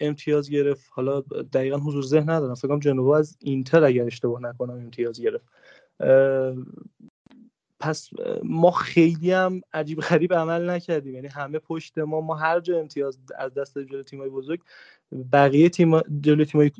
امتیاز 0.00 0.50
گرفت. 0.50 0.90
حالا 0.90 1.20
دقیقا 1.52 1.76
حضور 1.76 2.02
ذهن 2.02 2.30
ندارم. 2.30 2.54
فکر 2.54 2.68
کنم 2.68 2.80
جنوا 2.80 3.18
از 3.18 3.36
اینتر 3.40 3.84
اگر 3.84 4.04
اشتباه 4.04 4.42
نکنم 4.42 4.74
امتیاز 4.74 5.20
گرفت. 5.20 5.44
پس 7.82 8.10
ما 8.44 8.70
خیلی 8.70 9.32
هم 9.32 9.60
عجیب 9.72 10.00
غریب 10.00 10.34
عمل 10.34 10.70
نکردیم. 10.70 11.14
یعنی 11.14 11.28
همه 11.28 11.58
پشت 11.58 11.98
ما 11.98 12.20
ما 12.20 12.34
هر 12.34 12.60
جا 12.60 12.80
امتیاز 12.80 13.18
از 13.38 13.54
دست 13.54 13.78
جلوی 13.78 14.02
تیمای 14.04 14.28
بزرگ 14.28 14.60
بقیه 15.32 15.68
تیم 15.68 16.00
جلوی 16.00 16.44
تیمای 16.44 16.70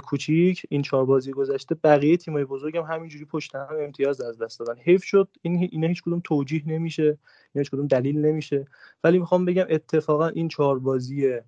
کوچیک 0.00 0.66
این 0.68 0.82
چهار 0.82 1.04
بازی 1.04 1.32
گذشته 1.32 1.74
بقیه 1.74 2.16
تیمای 2.16 2.44
بزرگ 2.44 2.76
هم 2.76 2.84
همینجوری 2.84 3.24
پشت 3.24 3.54
هم 3.54 3.76
امتیاز 3.80 4.20
از 4.20 4.38
دست 4.38 4.58
دادن. 4.58 4.80
حیف 4.80 5.04
شد. 5.04 5.28
این 5.42 5.68
اینا 5.72 5.88
هیچ 5.88 6.02
کدوم 6.02 6.20
توجیه 6.24 6.62
نمیشه 6.66 7.02
اینا 7.02 7.18
هیچ 7.54 7.70
کدوم 7.70 7.86
دلیل 7.86 8.18
نمیشه. 8.18 8.66
ولی 9.04 9.18
می‌خوام 9.18 9.44
بگم 9.44 9.66
اتفاقا 9.70 10.28
این 10.28 10.48
چهار 10.48 10.78
بازی 10.78 11.40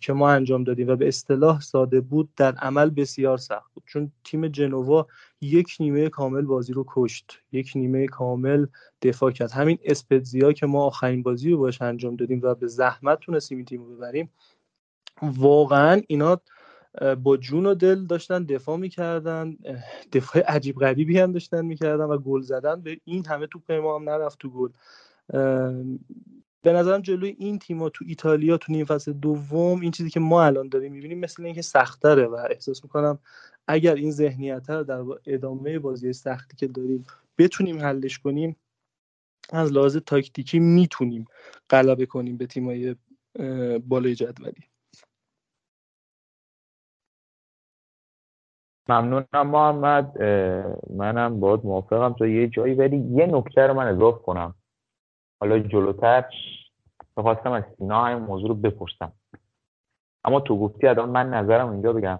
که 0.00 0.12
ما 0.12 0.30
انجام 0.30 0.64
دادیم 0.64 0.88
و 0.88 0.96
به 0.96 1.08
اصطلاح 1.08 1.60
ساده 1.60 2.00
بود 2.00 2.30
در 2.36 2.54
عمل 2.54 2.90
بسیار 2.90 3.38
سخت 3.38 3.74
بود. 3.74 3.82
چون 3.86 4.12
تیم 4.24 4.48
جنوا 4.48 5.06
یک 5.40 5.76
نیمه 5.80 6.08
کامل 6.08 6.42
بازی 6.42 6.72
رو 6.72 6.84
کشت. 6.88 7.38
یک 7.52 7.72
نیمه 7.74 8.06
کامل 8.06 8.66
دفاع 9.02 9.30
کرد. 9.30 9.50
همین 9.50 9.78
اسپتزیا 9.84 10.52
که 10.52 10.66
ما 10.66 10.84
آخرین 10.84 11.22
بازی 11.22 11.50
رو 11.50 11.58
باش 11.58 11.82
انجام 11.82 12.16
دادیم 12.16 12.40
و 12.42 12.54
به 12.54 12.66
زحمت 12.66 13.20
تونستیم 13.20 13.58
این 13.58 13.64
تیم 13.64 13.84
رو 13.84 13.96
ببریم 13.96 14.30
واقعا 15.22 16.02
اینا 16.08 16.40
با 17.22 17.36
جون 17.36 17.66
و 17.66 17.74
دل 17.74 18.04
داشتن 18.04 18.44
دفاع 18.44 18.76
می‌کردن 18.76 19.56
دفاع 20.12 20.42
عجیب 20.42 20.76
غریبی 20.76 21.18
هم 21.18 21.32
داشتن 21.32 21.64
می‌کردن 21.64 22.04
و 22.04 22.18
گل 22.18 22.40
زدن. 22.40 22.80
به 22.80 23.00
این 23.04 23.26
همه 23.26 23.46
توپ 23.46 23.72
ما 23.72 23.98
هم 23.98 24.10
نرفت 24.10 24.38
تو 24.38 24.50
گل. 24.50 24.70
به 26.62 26.72
نظرم 26.72 27.00
جلوی 27.00 27.36
این 27.38 27.58
تیما 27.58 27.88
تو 27.88 28.04
ایتالیا 28.08 28.56
تو 28.56 28.72
نیم 28.72 28.84
فصل 28.84 29.12
دوم 29.12 29.80
این 29.80 29.90
چیزی 29.90 30.10
که 30.10 30.20
ما 30.20 30.44
الان 30.44 30.68
داریم 30.68 30.92
می‌بینیم 30.92 31.18
مثل 31.18 31.44
اینکه 31.44 31.62
سختره 31.62 32.26
و 32.26 32.34
احساس 32.50 32.84
می‌کنم 32.84 33.18
اگر 33.68 33.94
این 33.94 34.10
ذهنیت 34.10 34.70
رو 34.70 34.84
در 34.84 35.02
ادامه 35.26 35.78
بازی 35.78 36.12
سختی 36.12 36.56
که 36.56 36.66
داریم 36.66 37.06
بتونیم 37.38 37.78
حلش 37.80 38.18
کنیم 38.18 38.56
از 39.50 39.72
لحاظ 39.72 39.96
تاکتیکی 39.96 40.58
می‌تونیم 40.58 41.24
غلبه 41.70 42.06
کنیم 42.06 42.36
به 42.36 42.46
تیمای 42.46 42.96
بالای 43.88 44.14
جدولی. 44.14 44.64
ممنونم 48.88 49.26
محمد 49.46 50.22
منم 50.90 51.40
باید 51.40 51.60
موافقم. 51.64 52.12
تا 52.12 52.26
یه 52.26 52.48
جایی 52.48 52.74
ولی 52.74 52.96
یه 52.96 53.26
نکته 53.26 53.60
رو 53.60 53.74
من 53.74 53.86
اضافه 53.86 54.18
کنم. 54.18 54.54
حالا 55.42 55.58
جلوتر 55.58 56.24
می‌خواستم 57.16 57.52
از 57.52 57.64
سینا 57.78 58.04
همین 58.04 58.24
موضوع 58.24 58.48
رو 58.48 58.54
بپرسم. 58.54 59.12
اما 60.24 60.40
تو 60.40 60.58
گفتی 60.58 60.86
الان 60.86 61.10
من 61.10 61.30
نظرم 61.30 61.70
اینجا 61.70 61.92
بگم 61.92 62.18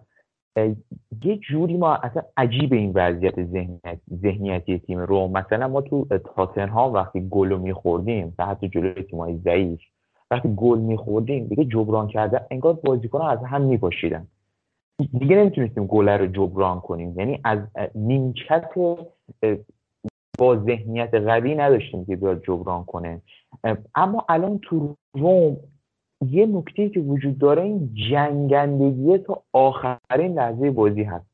یه 1.25 1.37
جوری 1.37 1.77
ما 1.77 1.95
اصلا 1.95 2.23
عجیب 2.37 2.73
این 2.73 2.93
وضعیت 2.95 3.45
ذهنیت 3.45 3.99
ذهنیتی 4.23 4.79
تیم 4.79 4.99
رو. 4.99 5.29
مثلا 5.29 5.69
ما 5.69 5.81
تو 5.81 6.07
ها 6.57 6.91
وقتی 6.91 7.29
گل 7.29 7.51
رو 7.51 7.59
میخوردیم 7.59 8.35
و 8.39 8.47
حتی 8.47 8.69
جلوی 8.69 9.03
تیمای 9.03 9.39
ضعیف 9.39 9.81
وقتی 10.31 10.55
گل 10.57 10.79
میخوردیم 10.79 11.47
دیگه 11.47 11.65
جبران 11.65 12.09
کرده 12.09 12.47
انگار 12.51 12.73
بازیکنان 12.73 13.31
از 13.31 13.45
هم 13.45 13.63
میپاشیدن. 13.63 14.27
دیگه 15.19 15.37
نمی‌تونستیم 15.37 15.87
گل 15.87 16.09
رو 16.09 16.27
جبران 16.27 16.81
کنیم. 16.81 17.21
یعنی 17.21 17.41
از 17.45 17.59
نیمکت 17.95 18.65
با 20.39 20.57
ذهنیت 20.57 21.15
قوی 21.15 21.55
نداشتیم 21.55 22.05
که 22.05 22.17
بیاد 22.17 22.43
جبران 22.45 22.85
کنه. 22.85 23.23
اما 23.95 24.25
الان 24.29 24.59
تو 24.59 24.97
روم 25.13 25.57
یه 26.21 26.47
نکته 26.47 26.89
که 26.89 27.01
وجود 27.01 27.39
داره 27.39 27.63
این 27.63 27.95
جنگندگی 28.11 29.19
تا 29.19 29.43
آخرین 29.53 30.35
لحظه 30.35 30.71
بازی 30.71 31.03
هست. 31.03 31.27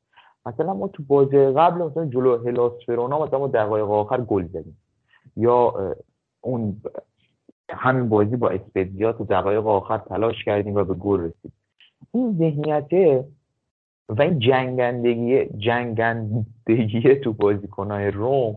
مثلا 0.47 0.75
ما 0.75 0.89
تو 0.89 1.03
بازی 1.03 1.37
قبل 1.37 1.83
مثلا 1.83 2.07
جلو 2.07 2.47
هلاس 2.47 2.73
فرونا 2.87 3.25
مثلا 3.25 3.39
ما 3.39 3.49
دقایق 3.49 3.91
آخر 3.91 4.21
گل 4.21 4.47
زدیم. 4.47 4.79
یا 5.37 5.75
اون 6.41 6.83
همین 7.71 8.09
بازی 8.09 8.37
با 8.37 8.49
اسپدیا 8.49 9.13
تو 9.13 9.25
دقایق 9.25 9.67
آخر 9.67 9.99
تلاش 9.99 10.45
کردیم 10.45 10.75
و 10.75 10.85
به 10.85 10.95
گل 10.95 11.21
رسید. 11.21 11.53
این 12.15 12.37
ذهنیت 12.39 13.25
و 14.09 14.23
این 14.23 14.39
جنگندگی 14.39 15.45
جنگندگی 15.45 17.15
تو 17.15 17.33
بازیکنهای 17.33 18.11
روم 18.11 18.57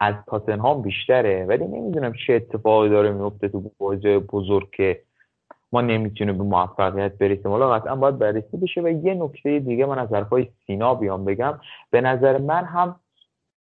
از 0.00 0.14
تاتنهام 0.26 0.82
بیشتره. 0.82 1.44
ولی 1.44 1.64
نمی‌دونم 1.64 2.12
چه 2.26 2.34
اتفاقی 2.34 2.88
داره 2.88 3.10
میفته 3.10 3.48
تو 3.48 3.70
بازی 3.78 4.18
بزرگ 4.18 4.70
که 4.70 5.00
ما 5.72 5.80
نمی‌تونیم 5.80 6.38
به 6.38 6.44
موفقیت 6.44 7.18
برسیم. 7.18 7.50
حالا 7.50 7.70
قطعا 7.70 7.96
باید 7.96 8.18
بررسی 8.18 8.56
بشه 8.56 8.80
و 8.80 8.88
یه 8.88 9.14
نکته 9.14 9.58
دیگه 9.58 9.86
من 9.86 9.98
از 9.98 10.12
حرفای 10.12 10.48
سینا 10.66 10.94
بیام 10.94 11.24
بگم. 11.24 11.60
به 11.90 12.00
نظر 12.00 12.38
من 12.38 12.64
هم 12.64 12.96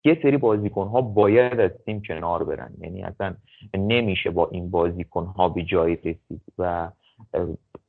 یه 0.04 0.20
سری 0.24 0.38
بازیکن 0.38 0.88
ها 0.88 1.02
باید 1.02 1.60
از 1.60 1.72
تیم 1.86 2.02
کنار 2.02 2.44
برن. 2.44 2.74
یعنی 2.82 3.04
اصلا 3.04 3.34
نمیشه 3.74 4.30
با 4.30 4.48
این 4.52 4.72
بازیکن 4.72 5.26
ها 5.26 5.50
به 5.50 5.64
جایی 5.64 5.96
رسید 5.96 6.42
و 6.58 6.90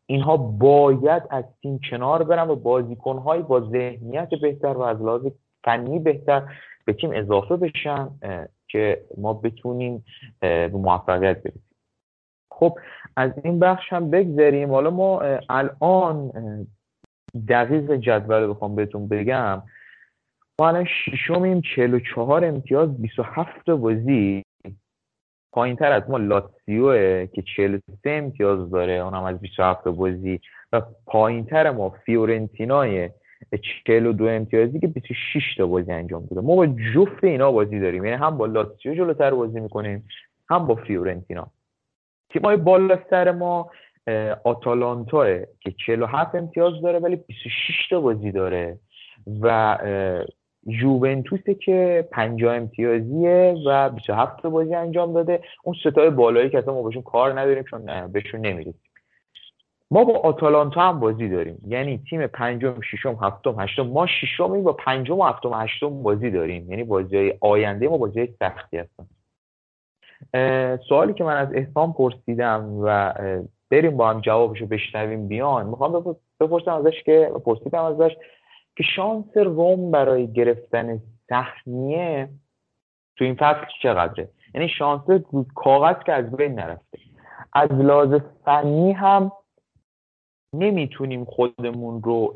اینها 0.06 0.36
باید 0.36 1.22
از 1.30 1.44
تیم 1.62 1.80
کنار 1.90 2.22
برن 2.22 2.50
و 2.50 2.56
بازیکن 2.56 3.16
های 3.18 3.42
با 3.42 3.60
ذهنیت 3.60 4.28
بهتر 4.42 4.76
و 4.76 4.80
از 4.80 5.02
لحاظ 5.02 5.26
فنی 5.64 5.98
بهتر 5.98 6.42
به 6.84 6.92
تیم 6.92 7.10
اضافه 7.14 7.56
بشن 7.56 8.08
که 8.68 9.02
ما 9.18 9.32
بتونیم 9.32 10.04
به 10.40 10.68
موفقیت 10.68 11.42
برسیم. 11.42 11.64
خب 12.50 12.78
از 13.16 13.30
این 13.44 13.58
بخش 13.58 13.92
هم 13.92 14.10
بگذریم. 14.10 14.70
حالا 14.70 14.90
ما 14.90 15.20
الان 15.48 16.32
دقیق 17.48 17.92
جدول 17.92 18.50
بخوام 18.50 18.74
بهتون 18.74 19.08
بگم. 19.08 19.62
ما 20.60 20.68
الان 20.68 20.84
ششمیم 20.84 21.60
44 21.76 22.44
امتیاز 22.44 23.02
27 23.02 23.70
بازی. 23.70 24.42
پایین 25.52 25.76
تر 25.76 25.92
از 25.92 26.10
ما 26.10 26.16
لاتسیوه 26.18 27.26
که 27.26 27.42
43 27.42 28.10
امتیاز 28.10 28.70
داره 28.70 28.92
اونم 28.92 29.24
از 29.24 29.38
27 29.38 29.88
بازی. 29.88 30.40
و 30.72 30.82
پایین 31.06 31.44
تر 31.44 31.70
ما 31.70 31.90
فیورنتینای 31.90 33.10
42 33.86 34.26
امتیازی 34.28 34.80
که 34.80 34.86
26 34.86 35.56
تا 35.56 35.66
بازی 35.66 35.92
انجام 35.92 36.26
داده. 36.26 36.40
ما 36.40 36.56
با 36.56 36.66
جفت 36.66 37.24
اینا 37.24 37.52
بازی 37.52 37.80
داریم. 37.80 38.04
یعنی 38.04 38.16
هم 38.16 38.38
با 38.38 38.46
لاتسیو 38.46 38.94
جلوتر 38.94 39.30
بازی 39.30 39.60
می‌کنیم 39.60 40.08
هم 40.50 40.66
با 40.66 40.74
فیورنتینا. 40.74 41.46
تیمای 42.30 42.56
بالاتر 42.56 43.30
ما 43.30 43.70
آتالانتا 44.44 45.38
که 45.60 45.72
47 45.86 46.34
امتیاز 46.34 46.82
داره 46.82 46.98
ولی 46.98 47.16
26 47.16 47.88
تا 47.90 48.00
بازی 48.00 48.32
داره. 48.32 48.78
و 49.40 49.78
یوونتوسه 50.66 51.54
که 51.54 52.08
50 52.12 52.54
امتیازیه 52.54 53.54
و 53.66 53.90
27 53.90 54.42
تا 54.42 54.50
بازی 54.50 54.74
انجام 54.74 55.12
داده. 55.12 55.40
اون 55.64 55.76
ستای 55.80 56.10
بالایی 56.10 56.50
که 56.50 56.58
اصلا 56.58 56.74
ما 56.74 56.82
بهشون 56.82 57.02
کار 57.02 57.40
نداریم 57.40 57.64
چون 57.64 58.06
بهشون 58.12 58.40
نمی‌رسیم. 58.40 58.89
ما 59.90 60.04
با 60.04 60.18
آتالانتا 60.18 60.80
هم 60.80 61.00
بازی 61.00 61.28
داریم. 61.28 61.62
یعنی 61.66 62.00
تیم 62.10 62.26
پنجم 62.26 62.80
ششم 62.80 63.18
هفتم 63.22 63.60
هشتم. 63.60 63.82
ما 63.82 64.06
ششمی 64.06 64.62
با 64.62 64.72
پنجم 64.72 65.18
و 65.18 65.24
هفتم 65.24 65.52
هشتم 65.54 66.02
بازی 66.02 66.30
داریم. 66.30 66.70
یعنی 66.70 66.84
بازی 66.84 67.32
آینده 67.40 67.88
ما 67.88 67.98
بازی 67.98 68.34
سختی 68.38 68.78
هستن. 68.78 69.06
سوالی 70.88 71.14
که 71.14 71.24
من 71.24 71.36
از 71.36 71.48
احسان 71.54 71.92
پرسیدم 71.92 72.78
و 72.82 73.14
بریم 73.70 73.96
با 73.96 74.10
هم 74.10 74.20
جوابشو 74.20 74.66
بشنویم. 74.66 75.28
بیان. 75.28 75.66
می‌خوام 75.66 76.16
بپرسم 76.40 76.72
ازش 76.72 77.02
که 77.02 77.32
پرسیدم 77.44 77.84
ازش 77.84 78.16
که 78.76 78.82
شانس 78.82 79.36
روم 79.36 79.90
برای 79.90 80.32
گرفتن 80.32 81.00
سهمیه 81.28 82.28
تو 83.16 83.24
این 83.24 83.34
فصل 83.34 83.66
چقدره؟ 83.82 84.28
یعنی 84.54 84.68
شانس 84.68 85.02
کاغذ 85.54 86.02
که 86.06 86.12
از 86.12 86.36
بین 86.36 86.54
نرفته. 86.54 86.98
از 87.52 87.72
لحاظ 87.72 88.14
فنی 88.44 88.92
هم 88.92 89.32
نمی‌تونیم 90.54 91.24
خودمون 91.24 92.02
رو 92.02 92.34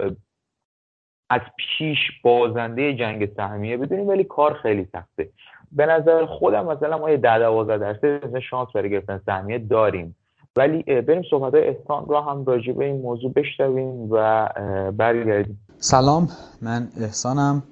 از 1.30 1.40
پیش 1.56 1.98
بازنده 2.24 2.94
جنگ 2.94 3.34
سهمیه 3.36 3.76
بدونیم 3.76 4.08
ولی 4.08 4.24
کار 4.24 4.54
خیلی 4.54 4.88
سخته. 4.92 5.30
به 5.72 5.86
نظر 5.86 6.26
خودم 6.26 6.66
مثلا 6.66 6.98
ما 6.98 7.10
یه 7.10 7.16
ده 7.16 7.38
دوازده 7.38 7.78
درصد 7.78 8.38
شانس 8.38 8.68
برای 8.74 8.90
گرفتن 8.90 9.20
سهمیه 9.26 9.58
داریم. 9.58 10.16
ولی 10.56 10.82
بریم 10.82 11.22
صحبت 11.30 11.54
های 11.54 11.68
احسان 11.68 12.06
را 12.08 12.22
هم 12.22 12.44
راجع 12.44 12.72
به 12.72 12.84
این 12.84 13.00
موضوع 13.00 13.32
بشنویم 13.32 14.08
و 14.10 14.48
برگردیم. 14.96 15.60
سلام 15.78 16.28
من 16.62 16.88
احسانم. 17.00 17.62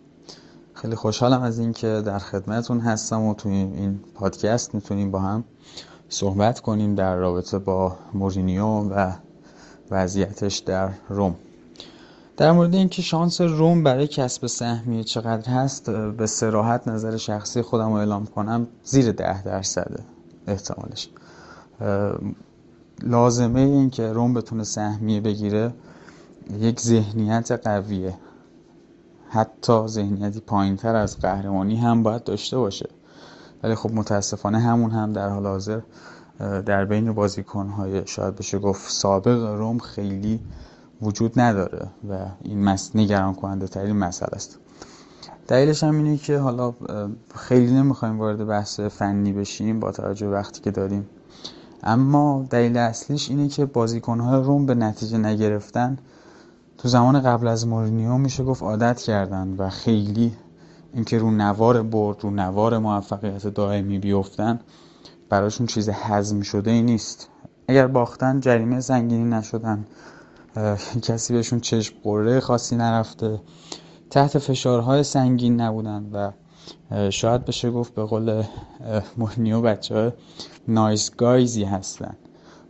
خیلی 0.74 0.94
خوشحالم 0.94 1.42
از 1.42 1.58
اینکه 1.58 1.86
در 2.06 2.18
خدمتون 2.18 2.80
هستم 2.80 3.22
و 3.22 3.34
توی 3.34 3.52
این 3.52 4.00
پادکست 4.14 4.74
می‌تونیم 4.74 5.10
با 5.10 5.18
هم 5.18 5.44
صحبت 6.08 6.60
کنیم 6.60 6.94
در 6.94 7.16
رابطه 7.16 7.58
با 7.58 7.92
مورینیو 8.14 8.64
و 8.64 9.12
وضعیتش 9.92 10.58
در 10.58 10.90
روم. 11.08 11.34
در 12.36 12.52
مورد 12.52 12.74
اینکه 12.74 13.02
شانس 13.02 13.40
روم 13.40 13.82
برای 13.82 14.06
کسب 14.06 14.46
سهمیه 14.46 15.04
چقدر 15.04 15.50
هست 15.52 15.90
به 15.90 16.26
سراحت 16.26 16.88
نظر 16.88 17.16
شخصی 17.16 17.62
خودم 17.62 17.88
رو 17.88 17.94
اعلام 17.94 18.26
کنم 18.26 18.66
زیر 18.84 19.12
ده 19.12 19.42
درصده 19.42 20.02
احتمالش. 20.46 21.08
لازمه 23.02 23.60
این 23.60 23.90
که 23.90 24.12
روم 24.12 24.34
بتونه 24.34 24.64
سهمیه 24.64 25.20
بگیره 25.20 25.72
یک 26.58 26.80
ذهنیت 26.80 27.52
قویه. 27.52 28.14
حتی 29.28 29.86
ذهنیتی 29.86 30.40
پایین 30.40 30.76
تر 30.76 30.96
از 30.96 31.18
قهرمانی 31.18 31.76
هم 31.76 32.02
باید 32.02 32.24
داشته 32.24 32.58
باشه. 32.58 32.88
ولی 33.62 33.74
خب 33.74 33.90
متاسفانه 33.92 34.58
همون 34.58 34.90
هم 34.90 35.12
در 35.12 35.28
حال 35.28 35.46
حاضر 35.46 35.80
در 36.38 36.84
بین 36.84 37.12
بازیکنهای 37.12 38.02
شاید 38.06 38.36
بشه 38.36 38.58
گفت 38.58 38.90
سابق 38.90 39.56
روم 39.58 39.78
خیلی 39.78 40.40
وجود 41.02 41.40
نداره 41.40 41.88
و 42.10 42.26
این 42.42 42.64
مس 42.64 42.90
نگران 42.96 43.34
کننده 43.34 43.66
ترین 43.66 43.96
مسئله 43.96 44.30
است. 44.32 44.58
دلیلش 45.48 45.84
هم 45.84 45.96
اینه 45.96 46.16
که 46.16 46.38
حالا 46.38 46.74
خیلی 47.34 47.72
نمی‌خوایم 47.72 48.18
وارد 48.18 48.46
بحث 48.46 48.80
فنی 48.80 49.32
بشیم 49.32 49.80
با 49.80 49.92
توجه 49.92 50.26
وقتی 50.26 50.60
که 50.60 50.70
داریم. 50.70 51.06
اما 51.82 52.46
دلیل 52.50 52.76
اصلیش 52.76 53.30
اینه 53.30 53.48
که 53.48 53.64
بازیکنهای 53.64 54.42
روم 54.42 54.66
به 54.66 54.74
نتیجه 54.74 55.18
نگرفتن. 55.18 55.98
تو 56.78 56.88
زمان 56.88 57.20
قبل 57.20 57.48
از 57.48 57.66
مورینیو 57.66 58.18
میشه 58.18 58.44
گفت 58.44 58.62
عادت 58.62 59.00
کردن 59.00 59.54
و 59.58 59.68
خیلی 59.68 60.32
اینکه 60.94 61.18
رو 61.18 61.30
نوار 61.30 61.82
برد 61.82 62.20
رو 62.20 62.30
نوار 62.30 62.78
موفقیت 62.78 63.46
دائمی 63.46 63.98
بیفتن. 63.98 64.60
براشون 65.32 65.66
چیز 65.66 65.88
حزم 65.88 66.40
شده 66.40 66.70
ای 66.70 66.82
نیست. 66.82 67.28
اگر 67.68 67.86
باختن 67.86 68.40
جریمه 68.40 68.80
زنگینی 68.80 69.24
نشدن 69.24 69.86
کسی 71.02 71.32
بهشون 71.34 71.60
چشم 71.60 71.94
قره 72.02 72.40
خاصی 72.40 72.76
نرفته 72.76 73.40
تحت 74.10 74.38
فشارهای 74.38 75.02
سنگین 75.02 75.60
نبودن 75.60 76.06
و 76.12 76.32
شاید 77.10 77.44
بشه 77.44 77.70
گفت 77.70 77.94
به 77.94 78.04
قول 78.04 78.42
مورینیو 79.16 79.60
بچه 79.60 79.94
های 79.94 80.12
nice 80.68 81.10
guys 81.16 81.55
ی 81.55 81.64
هستن. 81.64 82.16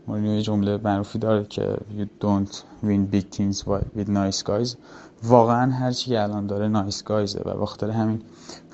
مورینیو 0.06 0.40
جمله 0.40 0.78
معروفی 0.84 1.18
داره 1.18 1.44
که 1.44 1.76
you 1.98 2.24
don't 2.24 2.54
win 2.84 3.14
big 3.14 3.36
things 3.36 3.58
with 3.96 4.08
nice 4.08 4.42
guys. 4.42 4.76
واقعا 5.24 5.72
هرچی 5.72 6.10
که 6.10 6.22
الان 6.22 6.46
داره 6.46 6.68
nice 6.68 7.04
guys 7.04 7.35
ه 7.35 7.42
و 7.44 7.54
بخاطر 7.54 7.90
همین 7.90 8.22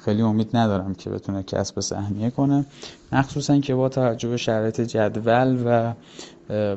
خیلی 0.05 0.23
امید 0.23 0.57
ندارم 0.57 0.95
که 0.95 1.11
بتونه 1.11 1.43
کسب 1.43 1.81
سهمیه 1.81 2.31
کنه. 2.31 2.67
مخصوصا 3.13 3.59
که 3.59 3.75
با 3.75 3.89
توجه 3.89 4.37
شرایط 4.37 4.81
جدول 4.81 5.63
و 5.67 5.93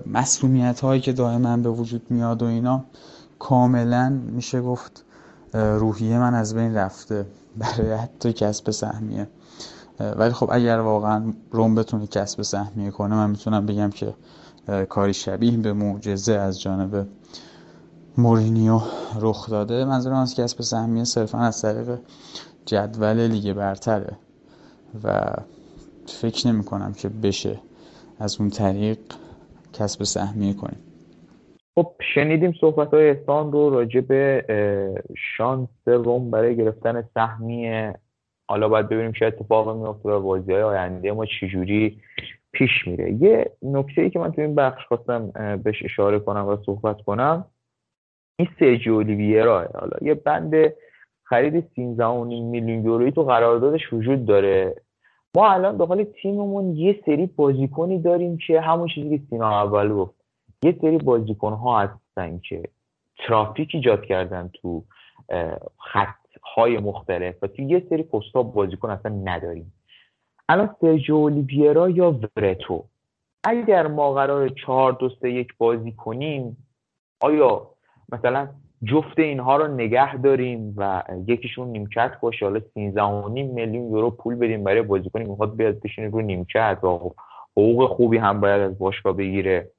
مسئولیت 0.05 0.79
هایی 0.79 1.01
که 1.01 1.13
دائما 1.13 1.57
به 1.57 1.69
وجود 1.69 2.01
میاد 2.09 2.43
و 2.43 2.45
اینا 2.45 2.83
کاملا 3.39 4.09
میشه 4.09 4.61
گفت 4.61 5.05
روحیه 5.53 6.19
من 6.19 6.33
از 6.33 6.55
بین 6.55 6.75
رفته 6.75 7.25
برای 7.57 7.93
حتی 7.93 8.33
کسب 8.33 8.71
سهمیه. 8.71 9.27
ولی 10.15 10.31
خب 10.31 10.49
اگر 10.51 10.79
واقعا 10.79 11.33
روم 11.51 11.75
بتونه 11.75 12.07
کسب 12.07 12.41
سهمیه 12.41 12.91
کنه 12.91 13.15
من 13.15 13.29
می‌تونم 13.29 13.65
بگم 13.65 13.89
که 13.89 14.13
کاری 14.89 15.13
شبیه 15.13 15.57
به 15.57 15.73
معجزه 15.73 16.33
از 16.33 16.61
جانب 16.61 17.07
مورینیو 18.17 18.81
رخ 19.19 19.49
داده. 19.49 19.85
منظورم 19.85 20.15
از 20.15 20.35
کسب 20.35 20.61
سهمیه 20.61 21.03
صرفا 21.03 21.39
از 21.39 21.61
طریق 21.61 21.99
جدول 22.65 23.27
لیگ 23.27 23.53
برتره 23.53 24.17
و 25.03 25.33
فکر 26.21 26.47
نمی 26.47 26.63
کنم 26.63 26.93
که 26.93 27.09
بشه 27.09 27.59
از 28.19 28.41
اون 28.41 28.49
طریق 28.49 28.97
کسب 29.73 30.03
سهمیه 30.03 30.53
کنیم. 30.53 30.79
خب 31.75 31.91
شنیدیم 32.13 32.53
صحبت 32.61 32.93
های 32.93 33.09
احسان 33.09 33.51
رو 33.51 33.69
راجع 33.69 34.01
به 34.01 34.45
شانس 35.37 35.69
روم 35.85 36.31
برای 36.31 36.57
گرفتن 36.57 37.03
سهمیه. 37.13 37.95
حالا 38.49 38.69
باید 38.69 38.89
ببینیم 38.89 39.11
چه 39.11 39.25
اتفاقی 39.25 39.79
میفته 39.79 40.09
و 40.09 40.19
بازی 40.19 40.51
های 40.51 40.61
آینده 40.61 41.11
ما 41.11 41.25
چجوری 41.25 42.01
پیش 42.51 42.87
میره. 42.87 43.13
یه 43.13 43.51
نکته 43.61 44.01
ای 44.01 44.09
که 44.09 44.19
من 44.19 44.31
تو 44.31 44.41
این 44.41 44.55
بخش 44.55 44.85
خواستم 44.87 45.31
بهش 45.63 45.83
اشاره 45.83 46.19
کنم 46.19 46.47
و 46.47 46.57
صحبت 46.65 47.01
کنم 47.01 47.45
این 48.39 48.47
سرجی 48.59 48.89
اولیویرا. 48.89 49.69
حالا 49.73 49.97
یه 50.01 50.13
بند 50.13 50.53
خرید 51.31 51.71
13 51.75 52.23
میلیون 52.23 52.85
یورویی 52.85 53.11
تو 53.11 53.23
قراردادش 53.23 53.93
وجود 53.93 54.25
داره. 54.25 54.75
ما 55.35 55.51
الان 55.51 55.77
داخل 55.77 56.03
تیممون 56.03 56.75
یه 56.75 57.01
سری 57.05 57.25
بازیکنی 57.25 57.99
داریم 57.99 58.37
که 58.47 58.61
همون 58.61 58.87
چیزی 58.87 59.19
که 59.19 59.23
سینا 59.29 59.49
اول 59.49 59.93
گفت. 59.93 60.15
یه 60.63 60.77
سری 60.81 60.97
بازیکن 60.97 61.53
ها 61.53 61.79
هستن 61.79 62.39
که 62.49 62.63
ترافیک 63.17 63.69
ایجاد 63.73 64.05
کردن 64.05 64.49
تو 64.61 64.83
خط 65.77 66.27
های 66.55 66.77
مختلف 66.77 67.35
و 67.41 67.47
تو 67.47 67.61
یه 67.61 67.85
سری 67.89 68.03
پستا 68.03 68.43
بازیکن 68.43 68.89
اصلا 68.89 69.11
نداریم. 69.23 69.73
الان 70.49 70.75
سرجیو 70.81 71.15
اولیویرا 71.15 71.89
یا 71.89 72.19
ورتو؟ 72.37 72.83
اگر 73.43 73.87
ما 73.87 74.13
قرار 74.13 74.49
چهار 74.49 74.91
دو 74.91 75.09
سه 75.21 75.31
یک 75.31 75.57
بازی 75.57 75.91
کنیم 75.91 76.67
آیا 77.21 77.67
مثلا 78.11 78.49
جفت 78.83 79.19
اینها 79.19 79.55
رو 79.55 79.67
نگه 79.67 80.17
داریم 80.17 80.73
و 80.77 81.03
یکیشون 81.27 81.67
نیمکت 81.67 82.19
باشه. 82.21 82.45
حالا 82.45 82.59
13 82.73 83.11
میلیون 83.29 83.91
یورو 83.91 84.11
پول 84.11 84.35
بدیم 84.35 84.63
برای 84.63 84.81
بازیکنی 84.81 85.23
می‌خواد 85.23 85.55
بیاد 85.55 85.79
بشینه 85.79 86.09
رو 86.09 86.21
نیمکت 86.21 86.79
و 86.83 87.13
حقوق 87.51 87.89
خوبی 87.89 88.17
هم 88.17 88.41
باید 88.41 88.61
از 88.61 88.79
باشگاه 88.79 89.13
بگیره. 89.13 89.71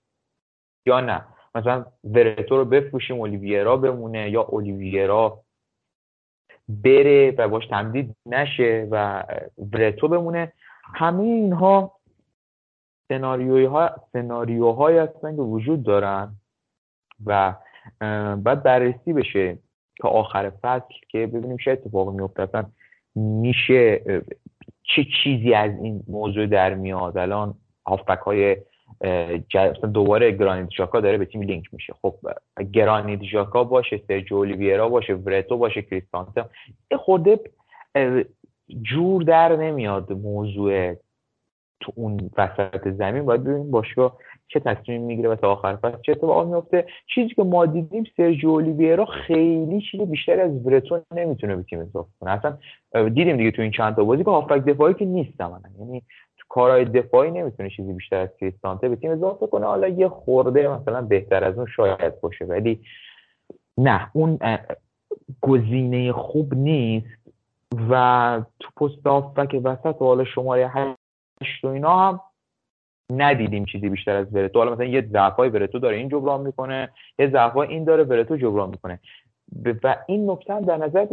یا 0.87 1.01
نه؟ 1.01 1.25
مثلا 1.55 1.85
ورتو 2.05 2.57
رو 2.57 2.65
بفروشیم 2.65 3.21
اولیویرا 3.21 3.77
بمونه 3.77 4.31
یا 4.31 4.43
اولیویرا 4.43 5.41
بره 6.69 7.31
و 7.31 7.49
باش 7.49 7.67
تمدید 7.67 8.17
نشه 8.27 8.89
و 8.91 9.25
ورتو 9.73 10.09
بمونه. 10.09 10.53
همه 10.95 11.23
اینها 11.23 11.93
سناریوهای 13.09 13.89
سناریوهایی 14.13 14.99
هستن 14.99 15.37
که 15.37 15.43
وجود 15.43 15.83
دارن 15.83 16.37
و 17.27 17.55
باید 18.45 18.63
بررسی 18.63 19.13
بشه 19.13 19.59
تا 20.01 20.09
آخر 20.09 20.53
فصل 20.63 20.95
که 21.09 21.27
ببینیم 21.27 21.57
چه 21.65 21.71
اتفاقی 21.71 22.17
میفته 22.17 22.43
اصلا 22.43 22.65
میشه 23.15 24.03
چه 24.83 25.07
چیزی 25.25 25.55
از 25.55 25.71
این 25.83 26.03
موضوع 26.09 26.47
در 26.47 26.75
میاد؟ 26.75 27.19
الان 27.19 27.55
هافبک 27.87 28.19
های 28.19 28.57
دوباره 29.95 30.33
گرانیت 30.33 30.71
ژاکا 30.71 31.01
داره 31.01 31.19
به 31.19 31.25
تیم 31.25 31.43
لینک 31.43 31.75
میشه. 31.75 31.95
خب 32.03 32.15
گرانیت 32.73 33.23
ژاکا 33.23 33.65
باشه 33.65 34.01
سرجو 34.09 34.37
اولیویرا 34.37 34.89
باشه 34.89 35.15
ورتو 35.15 35.57
باشه 35.57 35.83
کریستانسن 35.83 36.45
یه 36.91 36.97
خورده 36.97 37.41
جور 38.83 39.23
در 39.23 39.57
نمیاد 39.57 40.13
موضوع 40.13 40.95
تو 41.81 41.93
اون 41.95 42.31
وسط 42.39 42.89
زمین. 42.89 43.25
باید 43.25 43.45
ببینیم 43.45 43.71
باشگاه 43.71 44.19
چه 44.53 44.61
تصمیم 44.61 45.03
می‌گیره 45.03 45.29
و 45.29 45.37
تا 45.37 45.53
آخر. 45.53 45.77
فصل 45.77 45.97
چه 46.03 46.13
اتفاقی 46.13 46.51
میفته 46.51 46.87
چیزی 47.15 47.35
که 47.35 47.43
ما 47.43 47.67
دیدیم 47.67 48.05
سرجیو 48.17 48.51
اولیویرا 48.51 49.05
خیلی 49.05 49.81
چیز 49.91 50.01
بیشتری 50.01 50.41
از 50.41 50.63
برتون 50.65 51.01
نمی‌تونه 51.15 51.57
به 51.57 51.63
تیم 51.63 51.81
اضافه 51.81 52.11
کنه. 52.21 52.31
اصلا 52.31 52.59
دیدیم 53.09 53.37
دیگه 53.37 53.51
تو 53.51 53.63
این 53.63 53.71
چند 53.71 53.97
تا 53.97 54.05
بازی 54.05 54.25
که 54.25 54.31
هافبک 54.31 54.65
دفاعی 54.65 54.95
که 54.95 55.05
نیست 55.05 55.41
یعنی 55.79 56.03
تو 56.37 56.45
کارهای 56.49 56.85
دفاعی 56.85 57.31
نمی‌تونه 57.31 57.71
چیزی 57.71 57.93
بیشتر 57.93 58.17
از 58.17 58.29
کریستانته 58.41 58.89
به 58.89 58.97
تیم 58.97 59.11
اضافه 59.11 59.47
کنه. 59.47 59.67
حالا 59.67 59.89
یه 59.89 60.09
خورده 60.09 60.69
مثلا 60.69 61.03
بهتر 61.03 61.45
از 61.45 61.59
اون 61.59 61.67
شاید 61.67 62.21
باشه. 62.21 62.45
ولی 62.45 62.81
نه 63.79 64.11
اون 64.13 64.39
گزینه 65.41 66.13
خوب 66.13 66.55
نیست 66.55 67.23
و 67.91 68.43
تو 68.61 68.69
پست 68.77 69.07
هافبک 69.07 69.61
وسط 69.65 70.03
و 70.03 70.05
حالا 70.05 70.25
شماره 70.25 70.69
8 70.69 71.65
و 71.65 71.69
اینا 71.69 72.09
هم 72.09 72.21
ندیدیم 73.17 73.65
چیزی 73.65 73.89
بیشتر 73.89 74.17
از 74.17 74.35
ورتو 74.35 74.59
حالا 74.59 74.73
مثلا 74.73 74.85
یه 74.85 75.09
ضعفای 75.13 75.49
ورتو 75.49 75.79
داره 75.79 75.97
این 75.97 76.09
جبران 76.09 76.41
می‌کنه 76.41 76.89
یه 77.19 77.31
ضعفای 77.31 77.69
این 77.69 77.85
داره 77.85 78.05
ورتو 78.05 78.37
جبران 78.37 78.69
می‌کنه. 78.69 78.99
و 79.85 79.97
این 80.07 80.31
نکته 80.31 80.61
در 80.61 80.77
نظر 80.77 81.07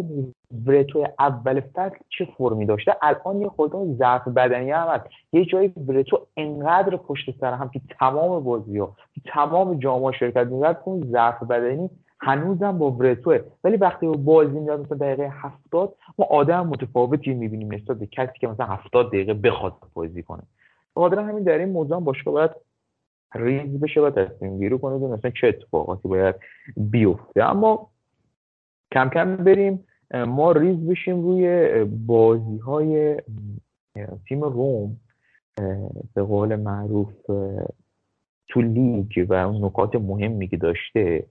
ورتو 0.66 1.08
اول 1.20 1.62
فصل 1.62 1.96
چه 2.10 2.28
فرمی 2.38 2.66
داشته؟ 2.66 2.96
الان 3.02 3.42
یه 3.42 3.50
خورده 3.50 3.94
ضعف 3.94 4.28
بدنی 4.28 4.72
هم 4.72 4.88
هست. 4.88 5.06
یه 5.34 5.46
جایی 5.46 5.74
ورتو 5.88 6.28
انقدر 6.38 6.96
پشت 6.98 7.40
سر 7.42 7.54
هم 7.54 7.70
که 7.70 7.82
تمام 8.00 8.44
بازی 8.44 8.78
ها 8.78 8.96
تمام 9.26 9.80
جامعه 9.80 10.12
شرکت 10.12 10.48
می‌کرد 10.48 10.82
اون 10.86 11.02
ضعف 11.12 11.44
بدنی 11.44 11.90
هنوزم 12.22 12.78
با 12.78 12.92
ورتوه 12.92 13.40
ولی 13.64 13.78
وقتی 13.78 14.08
بازی 14.08 14.60
میاد 14.60 14.80
مثلا 14.80 14.98
دقیقه 14.98 15.32
هفتاد 15.42 15.96
ما 16.20 16.26
آدم 16.26 16.68
متفاوتی 16.68 17.34
می‌بینیم 17.34 17.74
نسبت 17.74 18.00
به 18.00 18.06
کسی 18.06 18.40
که 18.40 18.48
مثلا 18.48 18.66
هفتاد 18.66 19.08
دقیقه 19.08 19.34
بخواد 19.34 19.74
بازی 19.94 20.24
کنه. 20.24 20.44
خاطر 21.00 21.20
همین 21.20 21.44
در 21.44 21.58
این 21.58 21.70
موضوع 21.70 22.00
باشگاه 22.00 22.34
باید 22.34 22.52
ریز 23.36 23.80
بشه 23.80 24.02
و 24.02 24.10
تصمیم 24.10 24.60
گیری 24.60 24.80
کنه 24.80 25.08
مثلا 25.08 25.32
چه 25.32 25.48
اتفاقاتی 25.48 26.08
باید 26.08 26.36
بیفته. 26.78 27.44
اما 27.44 27.90
کم 28.92 29.10
کم 29.10 29.36
بریم 29.36 29.86
ما 30.14 30.52
ریز 30.52 30.88
بشیم 30.88 31.22
روی 31.22 31.84
بازی 31.86 32.58
های 32.58 33.18
تیم 34.28 34.44
روم 34.44 34.98
به 36.14 36.24
قول 36.24 36.56
معروف 36.56 37.14
تو 38.48 38.62
لیگ 38.62 39.26
و 39.30 39.34
اون 39.34 39.66
نکات 39.66 39.96
مهمی 39.96 40.48
که 40.48 40.58
داشته 40.58 41.26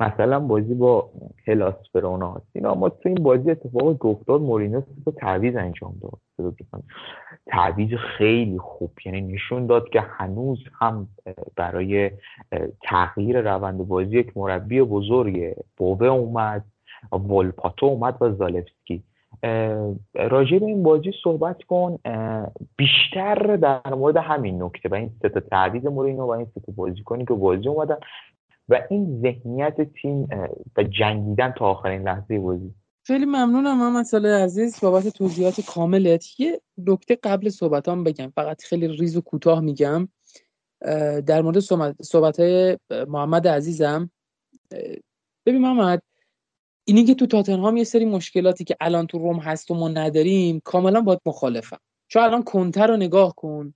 مثلا 0.00 0.40
بازی 0.40 0.74
با 0.74 1.10
هلاس 1.46 1.74
فرونا 1.92 2.42
اینا 2.52 2.72
اما 2.72 2.88
تو 2.88 3.08
این 3.08 3.22
بازی 3.22 3.50
اتفاق 3.50 3.98
گفتاد 3.98 4.40
مورینو 4.40 4.82
تو 5.04 5.10
تعویض 5.10 5.56
انجام 5.56 5.94
داد. 6.02 6.18
تعویض 7.46 7.94
خیلی 7.94 8.58
خوب. 8.58 8.90
یعنی 9.06 9.20
نشون 9.20 9.66
داد 9.66 9.88
که 9.88 10.00
هنوز 10.00 10.58
هم 10.80 11.08
برای 11.56 12.10
تغییر 12.82 13.40
روند 13.40 13.88
بازی 13.88 14.18
یک 14.18 14.36
مربی 14.36 14.82
بزرگه 14.82 15.56
بوبه 15.76 16.06
اومد 16.06 16.64
ولپاتو 17.12 17.86
اومد 17.86 18.16
و 18.20 18.32
زالفسکی. 18.32 19.02
راجع 20.14 20.58
به 20.58 20.66
این 20.66 20.82
بازی 20.82 21.12
صحبت 21.24 21.62
کن. 21.62 21.98
بیشتر 22.76 23.56
در 23.56 23.94
مورد 23.94 24.16
همین 24.16 24.62
نکته 24.62 24.88
و 24.88 24.94
این 24.94 25.10
سه 25.22 25.28
تا 25.28 25.40
تعویض 25.40 25.86
مورینو 25.86 26.26
و 26.26 26.30
این 26.30 26.46
سه 26.54 26.60
تا 26.60 26.72
کنی 27.04 27.24
که 27.24 27.34
بازی 27.34 27.68
اومدن. 27.68 27.96
و 28.68 28.80
این 28.90 29.20
ذهنیت 29.22 29.76
تیم 30.02 30.28
و 30.76 30.82
جنگیدن 30.82 31.54
تا 31.58 31.66
آخرین 31.66 32.02
لحظه 32.02 32.38
بازی. 32.38 32.74
خیلی 33.06 33.24
ممنونم 33.24 33.78
محمد 33.78 34.04
صالح 34.04 34.28
عزیز 34.28 34.80
بابت 34.80 35.08
توضیحات 35.08 35.60
کاملت. 35.60 36.40
یه 36.40 36.60
نکته 36.78 37.18
قبل 37.22 37.48
صحبتام 37.48 38.04
بگم 38.04 38.32
فقط 38.34 38.62
خیلی 38.62 38.88
ریز 38.88 39.16
و 39.16 39.20
کوتاه 39.20 39.60
میگم. 39.60 40.08
در 41.26 41.42
مورد 41.42 41.58
صحبت 42.02 42.40
های 42.40 42.78
محمد 43.08 43.48
عزیزم 43.48 44.10
ببین 45.46 45.60
محمد 45.60 46.02
اینی 46.84 47.04
که 47.04 47.14
تو 47.14 47.26
تاتنهام 47.26 47.76
یه 47.76 47.84
سری 47.84 48.04
مشکلاتی 48.04 48.64
که 48.64 48.76
الان 48.80 49.06
تو 49.06 49.18
روم 49.18 49.38
هست 49.38 49.70
و 49.70 49.74
ما 49.74 49.88
نداریم 49.88 50.60
کاملا 50.64 51.00
باید 51.00 51.20
مخالفم. 51.26 51.78
چون 52.08 52.22
الان 52.22 52.42
کنتر 52.42 52.86
رو 52.86 52.96
نگاه 52.96 53.34
کن. 53.34 53.74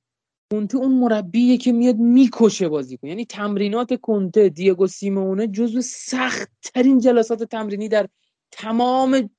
کنته 0.53 0.77
اون 0.77 0.93
مربیه 0.93 1.57
که 1.57 1.73
میاد 1.73 1.97
می‌کشه 1.97 2.69
بازی 2.69 2.97
کن. 2.97 3.09
یعنی 3.09 3.25
تمرینات 3.25 4.01
کنته 4.01 4.49
دیگو 4.49 4.87
سیمونه 4.87 5.47
جزو 5.47 5.81
سخت 5.81 6.51
ترین 6.63 6.99
جلسات 7.01 7.43
تمرینی 7.43 7.89
در 7.89 8.09
تمام 8.51 9.31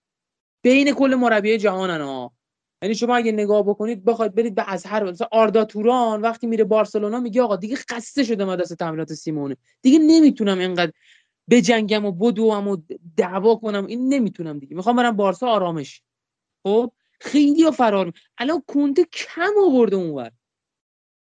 بین 0.63 0.93
کل 0.93 1.15
مربی 1.15 1.57
جهانن 1.57 2.01
ها. 2.01 2.33
یعنی 2.81 2.95
شما 2.95 3.15
اگه 3.15 3.31
نگاه 3.31 3.63
بکنید 3.63 4.05
بخواید 4.05 4.35
برید 4.35 4.55
به 4.55 4.63
هر 4.85 5.03
مثلا 5.03 5.27
آردا 5.31 5.65
توران 5.65 6.21
وقتی 6.21 6.47
میره 6.47 6.63
بارسلونا 6.63 7.19
میگه 7.19 7.41
آقا 7.41 7.55
دیگه 7.55 7.75
خسته 7.75 8.23
شده 8.23 8.45
ما 8.45 8.55
دست 8.55 8.73
تمرینات 8.73 9.13
سیمونه. 9.13 9.57
دیگه 9.81 9.99
نمی‌تونم 9.99 10.59
اینقدر 10.59 10.91
بجنگم 11.49 12.05
و 12.05 12.11
بدوم 12.11 12.67
و 12.67 12.77
دعوا 13.17 13.55
کنم. 13.55 13.85
این 13.85 14.13
نمی‌تونم 14.13 14.59
دیگه. 14.59 14.75
می‌خوام 14.75 14.95
برم 14.95 15.15
بارسا 15.15 15.47
آرامش. 15.47 16.01
خب؟ 16.63 16.91
خیلی 17.19 17.71
فرار 17.71 18.13
الان 18.37 18.63
کنته 18.67 19.03
کم 19.03 19.51
آورده 19.67 19.95
اونور. 19.95 20.31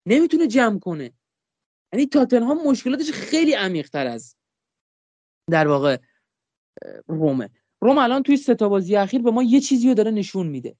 نمی‌تونه 0.05 0.47
جمع 0.47 0.79
کنه. 0.79 1.13
یعنی 1.93 2.05
تاتنهام 2.05 2.67
مشکلاتش 2.67 3.11
خیلی 3.11 3.53
عمیق 3.53 3.89
تر 3.89 4.07
از 4.07 4.35
در 5.51 5.67
واقع 5.67 5.97
رومه. 7.07 7.49
روم 7.81 7.97
الان 7.97 8.23
توی 8.23 8.37
ستا 8.37 8.69
بازی 8.69 8.95
اخیر 8.95 9.21
به 9.21 9.31
ما 9.31 9.43
یه 9.43 9.59
چیزی 9.61 9.87
رو 9.87 9.93
داره 9.93 10.11
نشون 10.11 10.47
میده. 10.47 10.75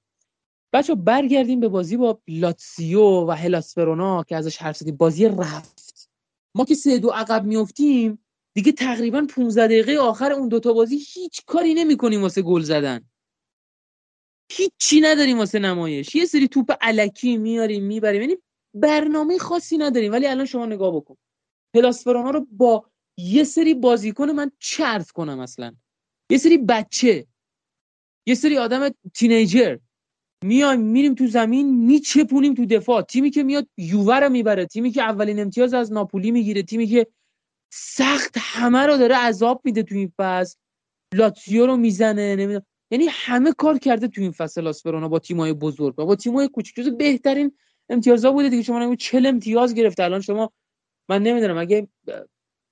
بچه 0.74 0.96
برگردیم 0.96 1.60
به 1.60 1.68
بازی 1.68 1.98
با 1.98 2.22
لاتسیو 2.28 3.02
و 3.02 3.32
هلاسفرونا 3.32 4.24
که 4.24 4.36
ازش 4.36 4.58
حرف 4.58 4.78
زدیم. 4.78 4.96
بازی 4.96 5.28
رفت. 5.28 6.10
ما 6.56 6.66
که 6.66 6.76
سه 6.76 6.98
دو 6.98 7.10
عقب 7.10 7.46
میفتیم 7.46 8.26
دیگه 8.54 8.72
تقریبا 8.72 9.28
15 9.30 9.66
دقیقه 9.66 9.98
آخر 9.98 10.32
اون 10.32 10.48
دوتا 10.48 10.74
بازی 10.74 10.98
هیچ 11.08 11.46
کاری 11.46 11.74
نمی‌کنیم 11.74 12.22
واسه 12.22 12.42
گل 12.42 12.62
زدن. 12.62 13.10
هیچی 14.52 15.02
نداریم 15.02 15.38
واسه 15.38 15.60
نمایش. 15.60 16.16
یه 16.16 16.26
سری 16.26 16.48
توپ 16.48 16.72
علکی 16.82 17.38
میاریم 17.38 17.84
می‌بریم. 17.84 18.22
یعنی 18.22 18.38
برنامه 18.74 19.38
خاصی 19.38 19.78
نداریم. 19.78 20.12
ولی 20.12 20.28
الان 20.28 20.46
شما 20.46 20.66
نگاه 20.66 20.96
بکن. 20.96 21.16
پلاسفرانا 21.74 22.30
رو 22.30 22.48
با 22.52 22.86
یه 23.18 23.44
سری 23.44 23.74
بازیکن 23.74 24.32
من 24.32 24.52
چرت 24.60 25.12
کنم 25.12 25.40
اصلا. 25.40 25.76
یه 26.32 26.38
سری 26.38 26.58
بچه. 26.58 27.28
یه 28.28 28.36
سری 28.36 28.58
آدم 28.58 28.90
تینیجر. 29.14 29.78
میایم 30.44 30.80
میریم 30.80 31.16
تو 31.16 31.28
زمین 31.28 31.86
میچپونیم 31.86 32.54
تو 32.54 32.66
دفاع. 32.66 33.02
تیمی 33.02 33.30
که 33.30 33.44
میاد 33.44 33.68
یووه 33.78 34.20
رو 34.20 34.30
می‌بره. 34.30 34.66
تیمی 34.66 34.92
که 34.92 35.02
اولین 35.02 35.40
امتیاز 35.40 35.74
از 35.74 35.92
ناپولی 35.92 36.32
می‌گیره. 36.32 36.64
تیمی 36.64 36.88
که 36.88 37.08
سخت 37.74 38.38
همه 38.38 38.86
رو 38.86 38.98
داره 38.98 39.16
عذاب 39.16 39.62
میده 39.66 39.84
تو 39.84 39.96
این 39.96 40.14
فصل. 40.18 40.58
لاتزیو 41.14 41.66
رو 41.66 41.78
می‌زنه 41.78 42.36
نمی‌دونم. 42.36 42.66
یعنی 42.92 43.06
همه 43.10 43.54
کار 43.54 43.78
کرده 43.78 44.08
تو 44.08 44.22
این 44.22 44.32
فصل 44.32 44.62
لاسپرونا 44.62 45.08
با 45.08 45.20
تیمای 45.20 45.54
بزرگ. 45.54 45.96
با 45.96 46.16
تیمای 46.16 46.48
کوچیک. 46.48 46.90
بهترین 46.90 47.58
امتیازا 47.90 48.32
بوده 48.32 48.50
دیگه. 48.50 48.64
شما 48.64 48.76
نمی‌دونید 48.76 49.00
40 49.00 49.26
امتیاز 49.26 49.74
گرفته. 49.74 50.04
الان 50.04 50.22
شما 50.22 50.52
من 51.10 51.24
نمی‌دونم. 51.24 51.58
اگه 51.58 51.88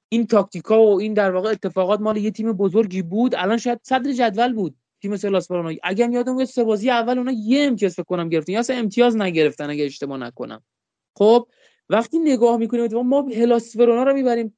این 0.10 0.28
تاکتیکا 0.28 0.86
و 0.86 1.00
این 1.00 1.14
در 1.14 1.32
واقع 1.32 1.50
اتفاقات 1.50 2.02
مال 2.02 2.18
یه 2.18 2.32
تیم 2.32 2.54
بزرگی 2.54 3.02
بود 3.02 3.36
الان 3.36 3.58
شاید 3.58 3.80
صدر 3.84 4.14
جدول 4.14 4.54
بود. 4.54 4.78
تیم 5.02 5.18
سلاسپرونا 5.18 5.76
اگه 5.84 6.12
یادم 6.12 6.36
بیاد 6.36 6.48
سه 6.48 6.64
بازی 6.64 6.90
اول 6.90 7.18
اونا 7.18 7.32
یه 7.32 7.66
امتیاز 7.68 7.94
فکر 7.94 8.04
کنم 8.04 8.30
گرفتن. 8.30 8.54
یا 8.54 8.60
اصلا 8.60 8.76
امتیاز 8.76 9.18
نگرفتن 9.18 9.70
اگه 9.70 9.86
اشتباه 9.86 10.18
نکنم. 10.18 10.64
خب 11.18 11.48
وقتی 11.90 12.20
نگاه 12.20 12.58
می‌کنیم 12.58 13.02
ما 13.02 13.22
هلاس 13.22 13.57
ورونا 13.57 14.04
رو 14.04 14.14
می‌بریم. 14.14 14.58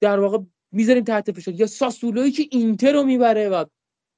در 0.00 0.20
واقع 0.20 0.38
می‌ذاریم 0.72 1.04
تحت 1.04 1.32
فشار. 1.32 1.54
یا 1.54 1.66
ساسولوی 1.66 2.30
که 2.30 2.46
اینتر 2.50 2.92
رو 2.92 3.02
می‌بره 3.02 3.48
و 3.48 3.64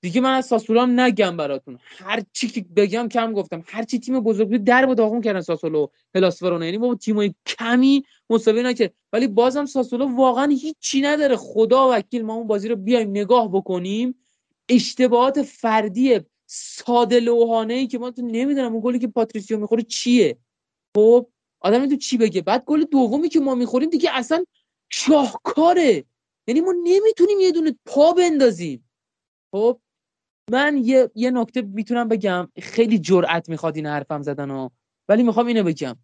دیگه 0.03 0.21
من 0.21 0.35
از 0.35 0.47
ساسولو 0.47 0.87
نگم 0.87 1.37
براتون. 1.37 1.79
هر 1.83 2.23
چی 2.33 2.49
که 2.49 2.61
بگم 2.77 3.09
کم 3.09 3.33
گفتم. 3.33 3.65
هر 3.67 3.83
چی 3.83 3.99
تیم 3.99 4.21
بزرگی 4.21 4.59
در 4.59 4.87
و 4.87 4.95
داغون 4.95 5.21
کردن 5.21 5.41
ساسولو. 5.41 5.87
plus 6.15 6.43
یعنی 6.43 6.79
با 6.79 6.95
تیمای 6.95 7.35
کمی 7.47 8.05
مساوی 8.31 8.63
نکرد. 8.63 8.95
ولی 9.13 9.27
بازم 9.27 9.67
ساسولو 9.67 10.17
واقعا 10.17 10.47
هیچی 10.47 11.01
نداره. 11.01 11.37
خدا 11.37 11.91
وکیلی 11.93 12.23
ما 12.23 12.35
اون 12.35 12.47
بازی 12.47 12.69
رو 12.69 12.77
بیایم 12.77 13.11
نگاه 13.11 13.53
بکنیم. 13.53 14.15
اشتباهات 14.69 15.43
فردی 15.43 16.21
ساده 16.47 17.21
لوحانه 17.21 17.75
ای 17.75 17.87
که 17.87 17.99
ما 17.99 18.11
تو 18.11 18.23
نمی‌دونم 18.23 18.73
اون 18.73 18.81
گلی 18.85 18.99
که 18.99 19.09
پاتریسیو 19.09 19.59
می‌خوره 19.59 19.83
چیه؟ 19.83 20.39
خب 20.97 21.27
آدم 21.61 21.89
تو 21.89 21.97
چی 21.97 22.17
بگه. 22.17 22.43
بعد 22.43 22.65
گل 22.65 22.85
دومی 22.85 23.29
که 23.29 23.41
ما 23.41 23.55
می‌خوریم 23.55 23.91
دیگه 23.91 24.11
اصلا 24.13 24.45
شاهکاره 24.91 26.05
یعنی 26.47 26.61
ما 26.61 26.75
نمی‌تونیم 26.85 27.41
یه 27.41 27.53
دونه 27.53 27.79
پا 27.87 28.13
بندازیم. 28.13 28.91
خب 29.53 29.81
من 30.51 30.81
یه, 30.85 31.11
یه 31.15 31.31
نکته 31.31 31.63
می‌تونم 31.63 32.09
بگم. 32.09 32.49
خیلی 32.63 32.99
جرأت 32.99 33.49
می‌خواد 33.49 33.77
این 33.77 33.87
حرفم 33.87 34.23
زدن 34.23 34.51
ها. 34.51 34.73
ولی 35.09 35.23
می‌خوام 35.23 35.47
اینو 35.47 35.63
بگم. 35.63 35.97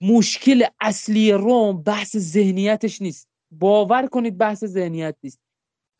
مشکل 0.00 0.64
اصلی 0.80 1.32
روم 1.32 1.82
بحث 1.82 2.16
ذهنیتش 2.16 3.02
نیست. 3.02 3.28
باور 3.50 4.06
کنید 4.06 4.38
بحث 4.38 4.64
ذهنیت 4.64 5.16
نیست. 5.22 5.40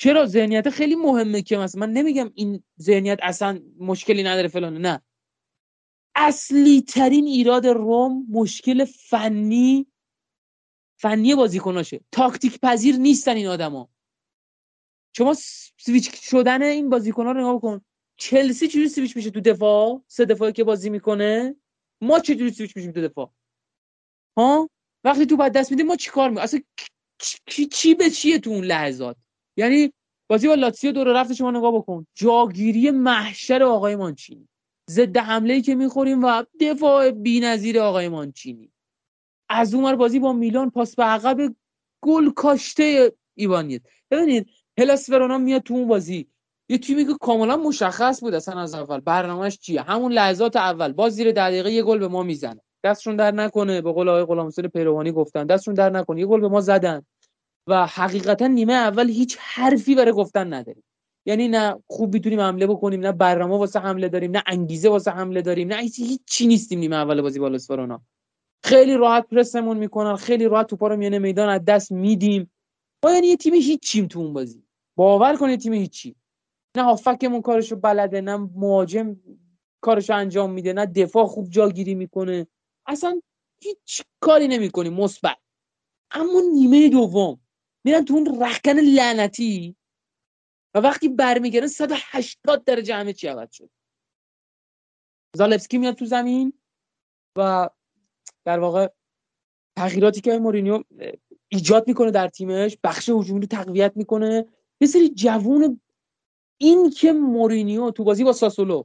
چرا؟ 0.01 0.27
ذهنیت 0.27 0.71
خیلی 0.71 0.97
مهمه 0.97 1.43
که 1.43 1.57
مثلا 1.57 1.81
من 1.81 1.93
نمیگم 1.93 2.31
این 2.35 2.63
ذهنیت 2.81 3.19
اصلا 3.23 3.61
مشکلی 3.79 4.23
نداره 4.23 4.49
فلان 4.49 4.79
نه. 4.79 5.03
اصلی 6.15 6.83
ترین 6.83 7.27
ایراد 7.27 7.67
روم 7.67 8.27
مشکل 8.31 8.85
فنی 8.85 9.87
فنی 11.01 11.35
بازیکناشه. 11.35 12.01
تاکتیک 12.13 12.61
پذیر 12.61 12.97
نیستن 12.97 13.37
این 13.37 13.47
آدما. 13.47 13.89
شما 15.17 15.35
سویچ 15.77 16.11
شدن 16.15 16.63
این 16.63 16.91
بازیکن‌ها 16.91 17.33
رو 17.33 17.41
نگاه 17.41 17.61
کن. 17.61 17.81
چلسی 18.19 18.69
چجوری 18.69 18.89
سویچ 18.89 19.17
میشه 19.17 19.31
تو 19.31 19.41
دفاع؟ 19.41 20.03
سه 20.07 20.25
دفاعی 20.25 20.53
که 20.53 20.65
بازی 20.65 20.91
می‌کنه؟ 20.91 21.57
ما 22.01 22.21
چجوری 22.21 22.51
سویچ 22.51 22.77
میشیم 22.77 22.93
تو 22.93 23.01
دفاع؟ 23.01 23.31
ها؟ 24.37 24.71
وقتی 25.05 25.27
توپو 25.27 25.37
از 25.37 25.53
دست 25.53 25.71
میده 25.71 25.83
ما 25.83 25.97
چیکار 25.97 26.29
می‌کنیم؟ 26.29 26.45
اصلا 26.45 26.61
چی 27.47 27.67
چی 27.67 27.95
به 27.95 28.11
چیه 28.11 28.39
تو 28.39 28.51
اون 28.51 28.65
لحظات؟ 28.65 29.17
یعنی 29.57 29.93
بازی 30.31 30.49
با 30.49 30.55
لاتسیو 30.55 30.93
دور 30.93 31.21
رفت 31.21 31.33
شما 31.33 31.51
نگاه 31.51 31.73
بکن. 31.73 32.07
جاگیری 32.15 32.91
محشر 32.91 33.63
آقای 33.63 33.97
مانچینی. 33.97 34.49
ضد 34.91 35.17
حمله 35.17 35.55
ای 35.55 35.63
که 35.63 35.75
می‌خوریم 35.75 36.25
و 36.25 36.45
دفاع 36.61 37.11
بی‌نظیر 37.11 37.81
آقای 37.81 38.09
مانچینی. 38.09 38.73
از 39.49 39.75
اونور 39.75 39.97
بازی 39.97 40.19
با 40.19 40.33
میلان 40.33 40.71
پاس 40.71 40.97
به 40.97 41.05
عقب 41.05 41.55
گل 42.03 42.31
کاشته 42.31 43.13
ایوانیت. 43.35 43.83
ببینید 44.11 44.51
هلاس 44.79 45.09
ورونا 45.09 45.39
میاد 45.39 45.63
تو 45.63 45.75
اون 45.75 45.89
بازی. 45.89 46.29
یه 46.69 46.79
تیمی 46.79 47.07
که 47.07 47.15
کاملا 47.21 47.57
مشخص 47.57 48.21
بود 48.21 48.35
اصلا 48.35 48.61
از 48.61 48.75
اول. 48.75 49.01
برنامهش 49.01 49.59
چیه؟ 49.59 49.83
همون 49.83 50.13
لحظات 50.13 50.57
اول. 50.57 50.93
باز 50.93 51.15
زیر 51.15 51.33
دقیقه 51.33 51.73
یه 51.73 51.83
گل 51.83 51.99
به 51.99 52.09
ما 52.09 52.23
می‌زنه. 52.23 52.61
دستشون 52.85 53.17
در 53.17 53.31
نکنه. 53.31 53.81
به 53.81 53.93
قول 53.93 54.09
آقای 54.09 54.25
غلام 54.25 54.51
پیروانی 54.51 55.13
گفتن. 55.13 55.47
دستشون 55.47 55.75
در 55.75 55.91
نکنه. 55.91 56.21
یه 56.21 56.27
گل 56.27 56.41
به 56.41 56.49
ما 56.49 56.61
زدن. 56.61 57.03
و 57.67 57.87
حقیقتا 57.87 58.47
نیمه 58.47 58.73
اول 58.73 59.11
هیچ 59.11 59.37
حرفی 59.41 59.95
برای 59.95 60.13
گفتن 60.13 60.53
نداریم. 60.55 60.85
یعنی 61.27 61.49
نه 61.49 61.83
خوب 61.87 62.15
می‌تونیم 62.15 62.41
حمله 62.41 62.67
بکنیم 62.67 63.01
نه 63.01 63.13
برنامه 63.13 63.57
واسه 63.57 63.81
حمله 63.81 64.09
داریم 64.09 64.31
نه 64.31 64.43
انگیزه 64.47 64.89
واسه 64.89 65.11
حمله 65.11 65.43
داریم 65.43 65.69
نه 65.69 65.77
هیچ 65.77 66.21
چی 66.27 66.47
نیستیم 66.47 66.79
نیمه 66.79 66.97
اول 66.97 67.23
بازی 67.23 67.39
با 67.39 67.51
ورونا 67.71 68.01
خیلی 68.65 68.95
راحت 68.95 69.27
پرسمون 69.29 69.77
می‌کنن 69.77 70.17
خیلی 70.17 70.45
راحت 70.45 70.67
توپا 70.67 70.89
رو 70.89 70.97
میانه 70.97 71.19
میدان 71.19 71.49
از 71.49 71.65
دست 71.65 71.93
میدیم. 71.93 72.51
ما 73.05 73.13
یعنی 73.13 73.27
یه 73.27 73.37
تیم 73.37 73.55
هیچیم 73.55 74.07
تو 74.07 74.19
اون 74.19 74.33
بازی. 74.33 74.63
باور 74.97 75.37
کنید 75.37 75.61
تیم 75.61 75.73
هیچی. 75.73 76.15
نه 76.77 76.83
هافکمون 76.83 77.43
کارشو 77.43 77.77
بلده 77.77 78.21
نه 78.21 78.37
مهاجم 78.37 79.17
کارشو 79.81 80.15
انجام 80.15 80.53
میده 80.53 80.73
نه 80.73 80.87
دفاع 80.87 81.27
خوب 81.27 81.51
جاگیری 81.51 81.95
می‌کنه. 81.95 82.47
اصلا 82.87 83.21
هیچ 83.63 84.03
کاری 84.21 84.49
نمی‌کنیم 84.49 84.95
مثبت. 84.95 85.39
اما 86.11 86.41
نیمه 86.55 86.89
دوم 86.89 87.41
میرن 87.85 88.05
تو 88.05 88.15
اون 88.15 88.43
رخکن 88.43 88.73
لعنتی 88.73 89.77
و 90.75 90.79
وقتی 90.79 91.09
برمیگردن 91.09 91.67
180 91.67 92.65
درجه 92.65 92.95
همه 92.95 93.13
چی 93.13 93.29
عوض 93.29 93.49
شد. 93.53 93.71
زالفسکی 95.37 95.79
میاد 95.79 95.95
تو 95.95 96.05
زمین 96.05 96.53
و 97.37 97.69
در 98.45 98.59
واقع 98.59 98.89
تغییراتی 99.77 100.21
که 100.21 100.39
مورینیو 100.39 100.83
ایجاد 101.49 101.89
می‌کنه 101.89 102.11
در 102.11 102.29
تیمش 102.29 102.79
بخش 102.85 103.09
هجومی 103.09 103.41
رو 103.41 103.47
تقویت 103.47 103.93
می‌کنه. 103.97 104.47
یه 104.81 104.89
سری 104.89 105.09
جوون 105.09 105.81
این 106.59 106.91
که 106.91 107.13
مورینیو 107.13 107.91
تو 107.91 108.05
بازی 108.05 108.25
با 108.25 108.33
ساسولو 108.33 108.85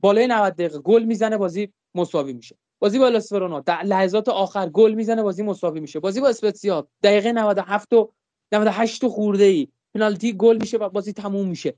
بالای 0.00 0.26
90 0.26 0.52
دقیقه 0.52 0.78
گل 0.78 1.02
می‌زنه 1.02 1.36
بازی 1.36 1.72
مساوی 1.94 2.32
میشه. 2.32 2.56
بازی 2.78 2.98
با 2.98 3.08
لاسفرونا 3.08 3.60
در 3.60 3.82
لحظات 3.82 4.28
آخر 4.28 4.68
گل 4.68 4.94
می‌زنه 4.94 5.22
بازی 5.22 5.42
مساوی 5.42 5.80
میشه. 5.80 6.00
بازی 6.00 6.20
با 6.20 6.28
اسپتسیا 6.28 6.88
دقیقه 7.02 7.32
97 7.32 7.92
و 7.92 8.12
98 8.52 9.06
خورده 9.06 9.44
ای 9.44 9.68
پنالتی 9.94 10.32
گل 10.32 10.58
میشه 10.60 10.76
و 10.76 10.88
بازی 10.88 11.12
تموم 11.12 11.48
میشه. 11.48 11.74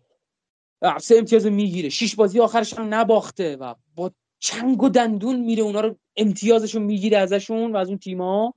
سه 1.01 1.17
امتیاز 1.17 1.47
می‌گیره. 1.47 1.89
شش 1.89 2.15
بازی 2.15 2.41
آخرش 2.41 2.75
هم 2.75 2.95
نباخته 2.95 3.57
و 3.57 3.75
با 3.95 4.11
چنگ 4.39 4.83
و 4.83 4.89
دندون 4.89 5.41
میره. 5.41 5.63
اونا 5.63 5.81
رو 5.81 5.97
امتیازشون 6.17 6.83
می‌گیره 6.83 7.19
ازشون 7.19 7.73
و 7.73 7.77
از 7.77 7.89
اون 7.89 7.99
تیما 7.99 8.55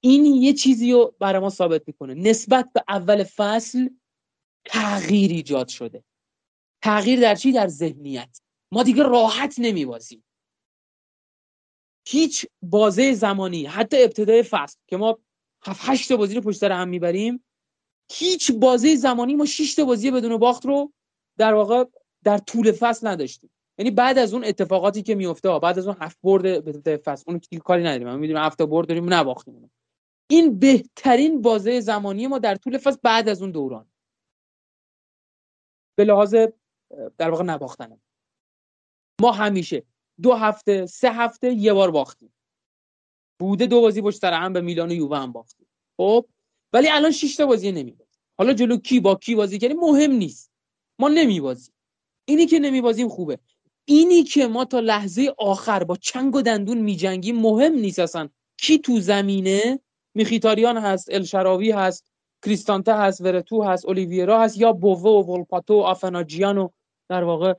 این 0.00 0.24
یه 0.26 0.52
چیزی 0.52 0.92
رو 0.92 1.14
برای 1.18 1.40
ما 1.40 1.50
ثابت 1.50 1.82
می‌کنه. 1.86 2.14
نسبت 2.14 2.68
به 2.74 2.84
اول 2.88 3.24
فصل 3.24 3.88
تغییر 4.64 5.30
ایجاد 5.30 5.68
شده. 5.68 6.04
تغییر 6.82 7.20
در 7.20 7.34
چی؟ 7.34 7.52
در 7.52 7.68
ذهنیت. 7.68 8.40
ما 8.72 8.82
دیگه 8.82 9.02
راحت 9.02 9.54
نمیبازیم. 9.58 10.24
هیچ 12.08 12.46
بازه 12.62 13.12
زمانی 13.12 13.66
حتی 13.66 14.02
ابتدای 14.02 14.42
فصل 14.42 14.78
که 14.86 14.96
ما 14.96 15.18
هفت 15.62 15.80
هشت 15.84 16.12
بازی 16.12 16.34
رو 16.34 16.40
پشت 16.40 16.58
سر 16.58 16.72
هم 16.72 16.88
می‌بریم 16.88 17.44
هیچ 18.12 18.52
بازه 18.52 18.96
زمانی 18.96 19.34
ما 19.34 19.44
6 19.44 19.74
تا 19.74 19.84
بازی 19.84 20.10
بدون 20.10 20.36
باخت 20.36 20.66
رو 20.66 20.92
در 21.38 21.54
واقع 21.54 21.84
در 22.24 22.38
طول 22.38 22.72
فصل 22.72 23.06
نداشتیم. 23.06 23.50
یعنی 23.78 23.90
بعد 23.90 24.18
از 24.18 24.34
اون 24.34 24.44
اتفاقاتی 24.44 25.02
که 25.02 25.14
میفته 25.14 25.58
بعد 25.58 25.78
از 25.78 25.86
اون 25.86 25.96
هفت 26.00 26.18
برد 26.22 26.82
به 26.84 26.96
فصل 26.96 27.24
اون 27.26 27.38
که 27.38 27.58
کاری 27.58 27.82
نداریم. 27.82 28.08
ما 28.08 28.16
می‌دونیم 28.16 28.42
هفت 28.42 28.62
برد 28.62 28.88
داریم 28.88 29.14
نباختیم 29.14 29.70
این 30.30 30.58
بهترین 30.58 31.42
بازه 31.42 31.80
زمانی 31.80 32.26
ما 32.26 32.38
در 32.38 32.54
طول 32.54 32.78
فصل 32.78 32.98
بعد 33.02 33.28
از 33.28 33.42
اون 33.42 33.50
دوران. 33.50 33.86
به 36.00 36.04
لحاظ 36.04 36.34
در 37.18 37.30
واقع 37.30 37.44
نباختن 37.44 38.00
ما 39.20 39.32
همیشه 39.32 39.84
دو 40.22 40.32
هفته 40.32 40.86
سه 40.86 41.12
هفته 41.12 41.52
یه 41.52 41.72
بار 41.72 41.90
باختیم. 41.90 42.32
بوده 43.38 43.66
دو 43.66 43.80
بازی 43.80 44.02
پشت 44.02 44.20
سر 44.20 44.32
هم 44.32 44.52
به 44.52 44.60
میلان 44.60 44.90
و 44.90 44.94
یووه 44.94 45.18
هم 45.18 45.32
باختیم. 45.32 45.66
خب؟ 45.96 46.26
ولی 46.72 46.88
الان 46.88 47.10
6 47.10 47.36
تا 47.36 47.46
بازی 47.46 47.72
نمیبازیم. 47.72 48.20
حالا 48.38 48.52
جلو 48.52 48.76
کی 48.76 49.00
با 49.00 49.14
کی 49.14 49.34
بازی 49.34 49.58
کردیم؟ 49.58 49.80
مهم 49.80 50.12
نیست. 50.12 50.52
ما 50.98 51.08
نمیبازیم. 51.08 51.74
اینی 52.24 52.46
که 52.46 52.58
نمیبازیم 52.58 53.08
خوبه. 53.08 53.38
اینی 53.84 54.22
که 54.22 54.46
ما 54.46 54.64
تا 54.64 54.80
لحظه 54.80 55.34
آخر 55.38 55.84
با 55.84 55.96
چنگ 55.96 56.36
و 56.36 56.42
دندون 56.42 56.78
میجنگیم 56.78 57.40
مهم 57.40 57.72
نیست 57.72 57.98
اصلا. 57.98 58.28
کی 58.56 58.78
تو 58.78 59.00
زمینه؟ 59.00 59.80
میخیتاریان 60.14 60.76
هست 60.76 61.08
الشراوی 61.10 61.70
هست. 61.70 62.09
کریستانته 62.44 62.94
هست 62.94 63.20
ورتو 63.20 63.62
هست 63.62 63.86
اولیویرا 63.86 64.40
هست 64.40 64.58
یا 64.58 64.72
بوو 64.72 65.24
و 65.24 65.32
ولپاتو 65.32 65.74
و 65.74 65.80
آفناجیان 65.80 66.70
در 67.08 67.24
واقع 67.24 67.54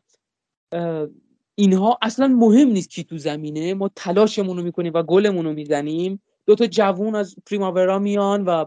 اینها 1.56 1.98
اصلا 2.02 2.28
مهم 2.28 2.68
نیست 2.68 2.90
کی 2.90 3.04
تو 3.04 3.18
زمینه. 3.18 3.74
ما 3.74 3.90
تلاشمون 3.96 4.58
رو 4.58 4.64
می‌کنیم 4.64 4.94
و 4.96 5.04
گلمون 5.04 5.46
رو 5.46 5.54
می‌زنیم. 5.54 6.22
دو 6.46 6.56
تا 6.56 6.66
جوون 6.66 7.16
از 7.16 7.36
پریماورا 7.46 8.00
میان 8.00 8.46
و 8.46 8.66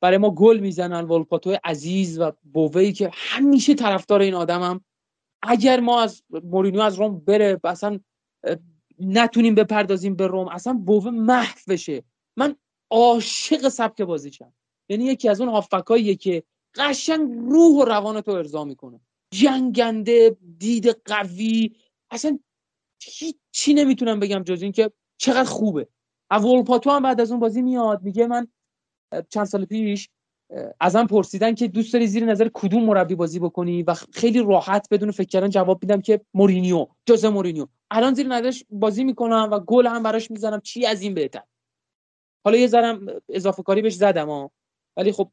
برای 0.00 0.18
ما 0.18 0.30
گل 0.30 0.58
می‌زنن 0.58 1.04
ولپاتو 1.04 1.56
عزیز 1.64 2.20
و 2.20 2.32
بووی 2.52 2.92
که 2.92 3.10
همیشه 3.12 3.74
طرفدار 3.74 4.20
این 4.20 4.34
آدمم 4.34 4.80
اگر 5.42 5.80
ما 5.80 6.02
از 6.02 6.22
مورینیو 6.30 6.80
از 6.80 6.94
روم 6.94 7.18
بره 7.18 7.60
اصلا 7.64 8.00
نتونیم 8.98 9.54
بپردازیم 9.54 10.16
به 10.16 10.26
روم. 10.26 10.48
اصلا 10.48 10.72
بووه 10.72 11.10
محو 11.10 11.58
بشه. 11.68 12.04
من 12.36 12.56
عاشق 12.90 13.68
سبک 13.68 14.02
بازیشم. 14.02 14.52
یعنی 14.88 15.04
یکی 15.04 15.28
از 15.28 15.40
اون 15.40 15.50
هافکاییه 15.50 16.14
که 16.14 16.42
قشنگ 16.74 17.30
روح 17.50 17.76
و 17.76 17.84
روان 17.84 18.20
تو 18.20 18.30
ارضا 18.30 18.64
می‌کنه. 18.64 19.00
جنگنده 19.34 20.36
دید 20.58 20.88
قوی. 20.88 21.76
اصلا 22.10 22.38
هیچی 23.02 23.74
نمی‌تونم 23.74 24.20
بگم 24.20 24.42
جز 24.42 24.62
این 24.62 24.72
که 24.72 24.92
چقدر 25.18 25.44
خوبه. 25.44 25.88
اولپاتو 26.30 26.90
هم 26.90 27.02
بعد 27.02 27.20
از 27.20 27.30
اون 27.30 27.40
بازی 27.40 27.62
میاد 27.62 28.02
میگه 28.02 28.26
من 28.26 28.48
چند 29.28 29.44
سال 29.44 29.64
پیش 29.64 30.08
ازم 30.80 31.06
پرسیدن 31.06 31.54
که 31.54 31.68
دوست 31.68 31.92
داری 31.92 32.06
زیر 32.06 32.24
نظر 32.24 32.50
کدوم 32.54 32.84
مربی 32.84 33.14
بازی 33.14 33.38
بکنی 33.38 33.82
و 33.82 33.94
خیلی 33.94 34.42
راحت 34.42 34.88
بدون 34.90 35.10
فکر 35.10 35.28
کردن 35.28 35.48
جواب 35.50 35.82
میدم 35.82 36.00
که 36.00 36.20
مورینیو 36.34 36.86
جوز 37.06 37.24
مورینیو. 37.24 37.66
الان 37.90 38.14
زیر 38.14 38.26
نظرش 38.26 38.64
بازی 38.70 39.04
می‌کنم 39.04 39.48
و 39.52 39.60
گل 39.60 39.86
هم 39.86 40.02
براش 40.02 40.30
می‌زنم 40.30 40.60
چی 40.60 40.86
از 40.86 41.02
این 41.02 41.14
بهتر؟ 41.14 41.42
حالا 42.44 42.58
یه 42.58 42.66
ذرم 42.66 43.06
اضافه 43.28 43.62
کاری 43.62 43.82
بهش 43.82 43.94
زدم 43.94 44.28
ها 44.28 44.50
ولی 44.96 45.12
خب 45.12 45.30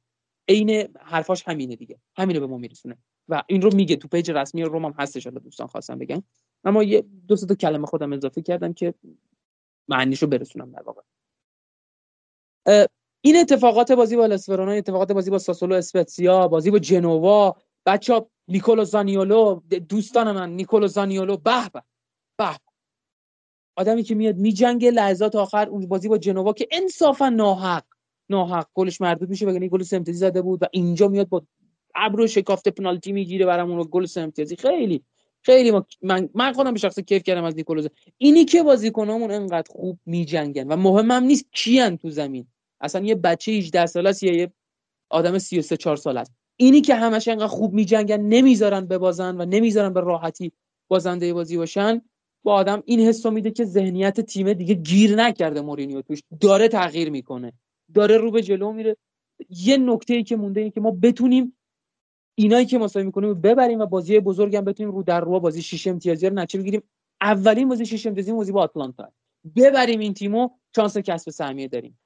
عین 0.47 0.97
حرفاش 0.99 1.43
همینه 1.47 1.75
دیگه. 1.75 1.99
همینو 2.17 2.39
به 2.39 2.47
ما 2.47 2.57
میرسونه. 2.57 2.97
و 3.29 3.43
این 3.47 3.61
رو 3.61 3.75
میگه. 3.75 3.95
تو 3.95 4.07
پیج 4.07 4.31
رسمی 4.31 4.63
روم 4.63 4.85
هم 4.85 4.95
هستش. 4.99 5.27
حالا 5.27 5.39
دوستان 5.39 5.67
خواستم 5.67 5.99
بگم 5.99 6.23
اما 6.63 6.83
یه 6.83 7.05
دو 7.27 7.35
تا 7.35 7.55
کلمه 7.55 7.85
خودم 7.85 8.13
اضافه 8.13 8.41
کردم 8.41 8.73
که 8.73 8.93
معنیشو 9.87 10.27
برسونم 10.27 10.71
در 10.71 10.83
واقع. 10.83 11.01
این 13.25 13.37
اتفاقات 13.37 13.91
بازی 13.91 14.15
با 14.15 14.25
لاسورونا 14.25 14.71
اتفاقات 14.71 15.11
بازی 15.11 15.31
با 15.31 15.39
ساسولو 15.39 15.75
اسپتسیا 15.75 16.47
بازی 16.47 16.71
با 16.71 16.79
جنوا 16.79 17.55
بچا 17.85 18.29
نیکولو 18.47 18.83
زانیولو 18.83 19.59
دوستان 19.89 20.31
من 20.31 20.49
نیکولو 20.49 20.87
زانیولو 20.87 21.37
به 21.37 21.69
به 21.73 21.83
به. 22.37 22.57
آدمی 23.75 24.03
که 24.03 24.15
میاد 24.15 24.35
میجنگه 24.35 24.91
لحظات 24.91 25.35
آخر 25.35 25.69
اون 25.69 25.87
بازی 25.87 26.09
با 26.09 26.17
جنوا 26.17 26.53
که 26.53 26.67
انصافا 26.71 27.29
ناحق. 27.29 27.92
ناحق 28.29 28.67
گلش 28.73 29.01
مردود 29.01 29.29
میشه 29.29 29.45
بگن 29.45 29.67
گل 29.67 29.83
سمتزی 29.83 30.13
زده 30.13 30.41
بود 30.41 30.63
و 30.63 30.65
اینجا 30.71 31.07
میاد 31.07 31.29
با 31.29 31.43
ابرو 31.95 32.27
شکافته 32.27 32.71
پنالتی 32.71 33.11
می‌گیره 33.11 33.45
برامون 33.45 33.77
رو 33.77 33.83
گل 33.83 34.05
سمتزی. 34.05 34.55
خیلی 34.55 35.03
خیلی 35.41 35.71
ما 35.71 35.85
من, 36.01 36.29
من 36.33 36.53
خودم 36.53 36.73
به 36.73 36.79
شخص 36.79 36.99
کیف 36.99 37.23
کردم 37.23 37.43
از 37.43 37.55
نیکولوز 37.55 37.87
اینی 38.17 38.45
که 38.45 38.63
بازیکنامون 38.63 39.31
انقدر 39.31 39.71
خوب 39.71 39.99
میجنگن 40.05 40.67
و 40.67 40.75
مهمم 40.75 41.23
نیست 41.23 41.45
کیان 41.51 41.97
تو 41.97 42.09
زمین. 42.09 42.47
اصلا 42.81 43.05
یه 43.05 43.15
بچه 43.15 43.51
18 43.51 43.85
ساله 43.85 44.09
است 44.09 44.23
یا 44.23 44.33
یه 44.35 44.51
آدم 45.09 45.37
33 45.37 45.77
4 45.77 45.95
ساله 45.95 46.19
است. 46.19 46.31
اینی 46.55 46.81
که 46.81 46.95
همش 46.95 47.27
انقدر 47.27 47.47
خوب 47.47 47.73
میجنگن 47.73 48.21
نمی‌ذارن 48.21 48.85
ببازن 48.85 49.41
و 49.41 49.45
نمی‌ذارن 49.45 49.93
به 49.93 50.01
راحتی 50.01 50.51
بازنده 50.87 51.33
بازی 51.33 51.57
باشن 51.57 52.01
با 52.43 52.53
آدم 52.53 52.83
این 52.85 52.99
حسو 52.99 53.31
میده 53.31 53.51
که 53.51 53.65
ذهنیت 53.65 54.21
تیم 54.21 54.53
دیگه 54.53 54.73
گیر 54.73 55.15
نکرده 55.15 55.61
مورینیو 55.61 56.01
توش. 56.01 56.19
داره 56.39 56.67
تغییر 56.67 57.09
می‌کنه. 57.09 57.53
داره 57.93 58.17
رو 58.17 58.31
به 58.31 58.41
جلو 58.41 58.71
میره. 58.71 58.97
یه 59.49 59.77
نکته 59.77 60.13
ای 60.13 60.23
که 60.23 60.35
مونده 60.35 60.59
اینه 60.61 60.71
که 60.71 60.81
ما 60.81 60.91
بتونیم 60.91 61.57
اینایی 62.35 62.65
که 62.65 62.77
مساوی 62.77 63.05
می‌کنیم 63.05 63.41
ببریم 63.41 63.79
و 63.79 63.85
بازی 63.85 64.19
بزرگم 64.19 64.65
بتونیم 64.65 64.95
رو 64.95 65.03
در 65.03 65.21
رو 65.21 65.39
بازی 65.39 65.61
شش 65.61 65.87
امتیازی 65.87 66.27
رو 66.27 66.33
نچه 66.35 66.57
بگیریم. 66.57 66.83
اولین 67.21 67.69
بازی 67.69 67.85
شش 67.85 68.07
امتیازی 68.07 68.31
بازی 68.31 68.51
با 68.51 68.61
آتلانتا. 68.61 69.11
ببریم 69.55 69.99
این 69.99 70.13
تیمو 70.13 70.49
چانس 70.75 70.97
کسب 70.97 71.31
سهمیه 71.31 71.67
داریم. 71.67 71.99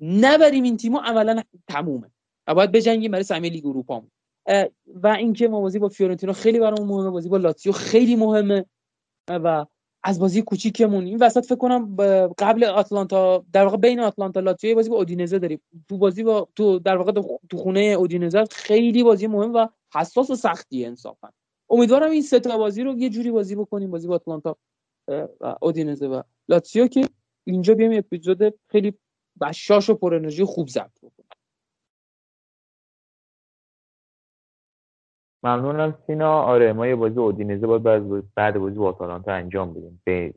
نبریم 0.00 0.64
این 0.64 0.76
تیمو 0.76 0.98
اولا 0.98 1.42
تمومه. 1.68 2.10
و 2.46 2.54
باید 2.54 2.72
بجنگیم 2.72 3.10
برای 3.10 3.24
سهمیه 3.24 3.50
لیگ 3.50 3.66
اروپا. 3.66 4.04
و 4.86 5.06
اینکه 5.06 5.48
ما 5.48 5.60
بازی 5.60 5.78
با 5.78 5.88
فیورنتینا 5.88 6.32
خیلی 6.32 6.60
برامون 6.60 6.88
مهمه 6.88 7.10
بازی 7.10 7.28
با 7.28 7.36
لاتزیو 7.36 7.72
خیلی 7.72 8.16
مهمه. 8.16 8.64
و 9.28 9.66
از 10.08 10.18
بازی 10.18 10.42
کوچیکمون 10.42 11.04
این 11.06 11.18
وسط 11.20 11.44
فکر 11.44 11.56
کنم 11.56 11.96
قبل 12.38 12.64
آتلانتا 12.64 13.44
در 13.52 13.64
واقع 13.64 13.76
بین 13.76 14.00
آتلانتا 14.00 14.40
لاتزیو 14.40 14.74
بازی 14.74 14.90
با 14.90 14.96
اودینزه 14.96 15.38
داریم. 15.38 15.60
تو 15.88 15.98
بازی 15.98 16.22
با 16.22 16.48
تو 16.56 16.78
در 16.78 16.96
واقع 16.96 17.12
تو 17.50 17.56
خونه 17.56 17.80
اودینزه 17.80 18.44
خیلی 18.50 19.02
بازی 19.02 19.26
مهم 19.26 19.54
و 19.54 19.66
حساس 19.94 20.30
و 20.30 20.34
سختیه 20.34 20.86
انصافا. 20.86 21.28
امیدوارم 21.70 22.10
این 22.10 22.22
سه 22.22 22.40
تا 22.40 22.58
بازی 22.58 22.82
رو 22.82 22.98
یه 22.98 23.08
جوری 23.08 23.30
بازی 23.30 23.56
بکنیم 23.56 23.90
بازی 23.90 24.08
با 24.08 24.14
آتلانتا 24.14 24.56
و 25.40 25.56
اودینزه 25.62 26.06
و 26.06 26.22
لاتزیو 26.48 26.86
که 26.86 27.08
اینجا 27.44 27.74
بیام 27.74 27.92
اپیزود 27.96 28.54
خیلی 28.68 28.94
بشاش 29.40 29.90
و 29.90 29.94
پر 29.94 30.14
انرژی 30.14 30.44
خوب 30.44 30.68
ضبط 30.68 30.98
ممنونم 35.46 35.94
سینا. 36.06 36.32
آره 36.42 36.72
ما 36.72 36.86
یه 36.86 36.94
بازی 36.94 37.18
اودینزه 37.18 37.66
باید 37.66 38.24
بعد 38.34 38.58
بازی 38.58 38.76
با 38.76 38.88
آتالانتا 38.88 39.32
انجام 39.32 39.70
بدیم. 39.70 40.02
به 40.04 40.34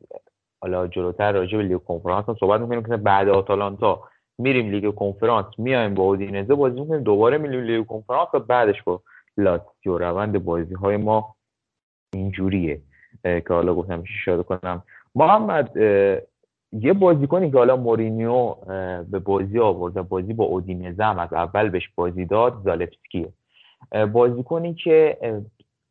حالا 0.62 0.86
جلوتر 0.86 1.32
راجع 1.32 1.56
به 1.56 1.64
لیگ 1.64 1.78
کنفرانس 1.78 2.28
هم 2.28 2.36
صحبت 2.40 2.60
می‌کنیم 2.60 2.82
که 2.82 2.96
بعد 2.96 3.28
آتالانتا 3.28 4.00
میریم 4.38 4.70
لیگ 4.70 4.94
کنفرانس 4.94 5.46
میایم 5.58 5.94
با 5.94 6.02
اودینزه 6.02 6.54
بازی 6.54 6.80
می‌کنیم 6.80 7.02
دوباره 7.02 7.38
میریم 7.38 7.60
لیگ 7.60 7.86
کنفرانس 7.86 8.28
و 8.34 8.38
بعدش 8.38 8.82
با 8.82 9.02
لاتزیو 9.36 9.98
روند 9.98 10.44
بازی 10.44 10.74
های 10.74 10.96
ما 10.96 11.34
اینجوریه 12.14 12.80
که 13.22 13.44
حالا 13.48 13.74
گفتم 13.74 14.04
اشاره 14.24 14.42
کنم. 14.42 14.82
محمد 15.14 15.76
یه 16.72 16.92
بازیکنی 16.92 17.50
که 17.50 17.58
حالا 17.58 17.76
مورینیو 17.76 18.54
به 19.10 19.18
بازی 19.18 19.58
آورد 19.58 20.08
بازی 20.08 20.32
با 20.32 20.44
اودینزه 20.44 21.04
هم 21.04 21.18
از 21.18 21.32
اول 21.32 21.68
بهش 21.68 21.88
بازی 21.94 22.24
داد 22.24 22.62
زالفسکیه. 22.64 23.32
بازیکنی 24.12 24.74
که 24.74 25.18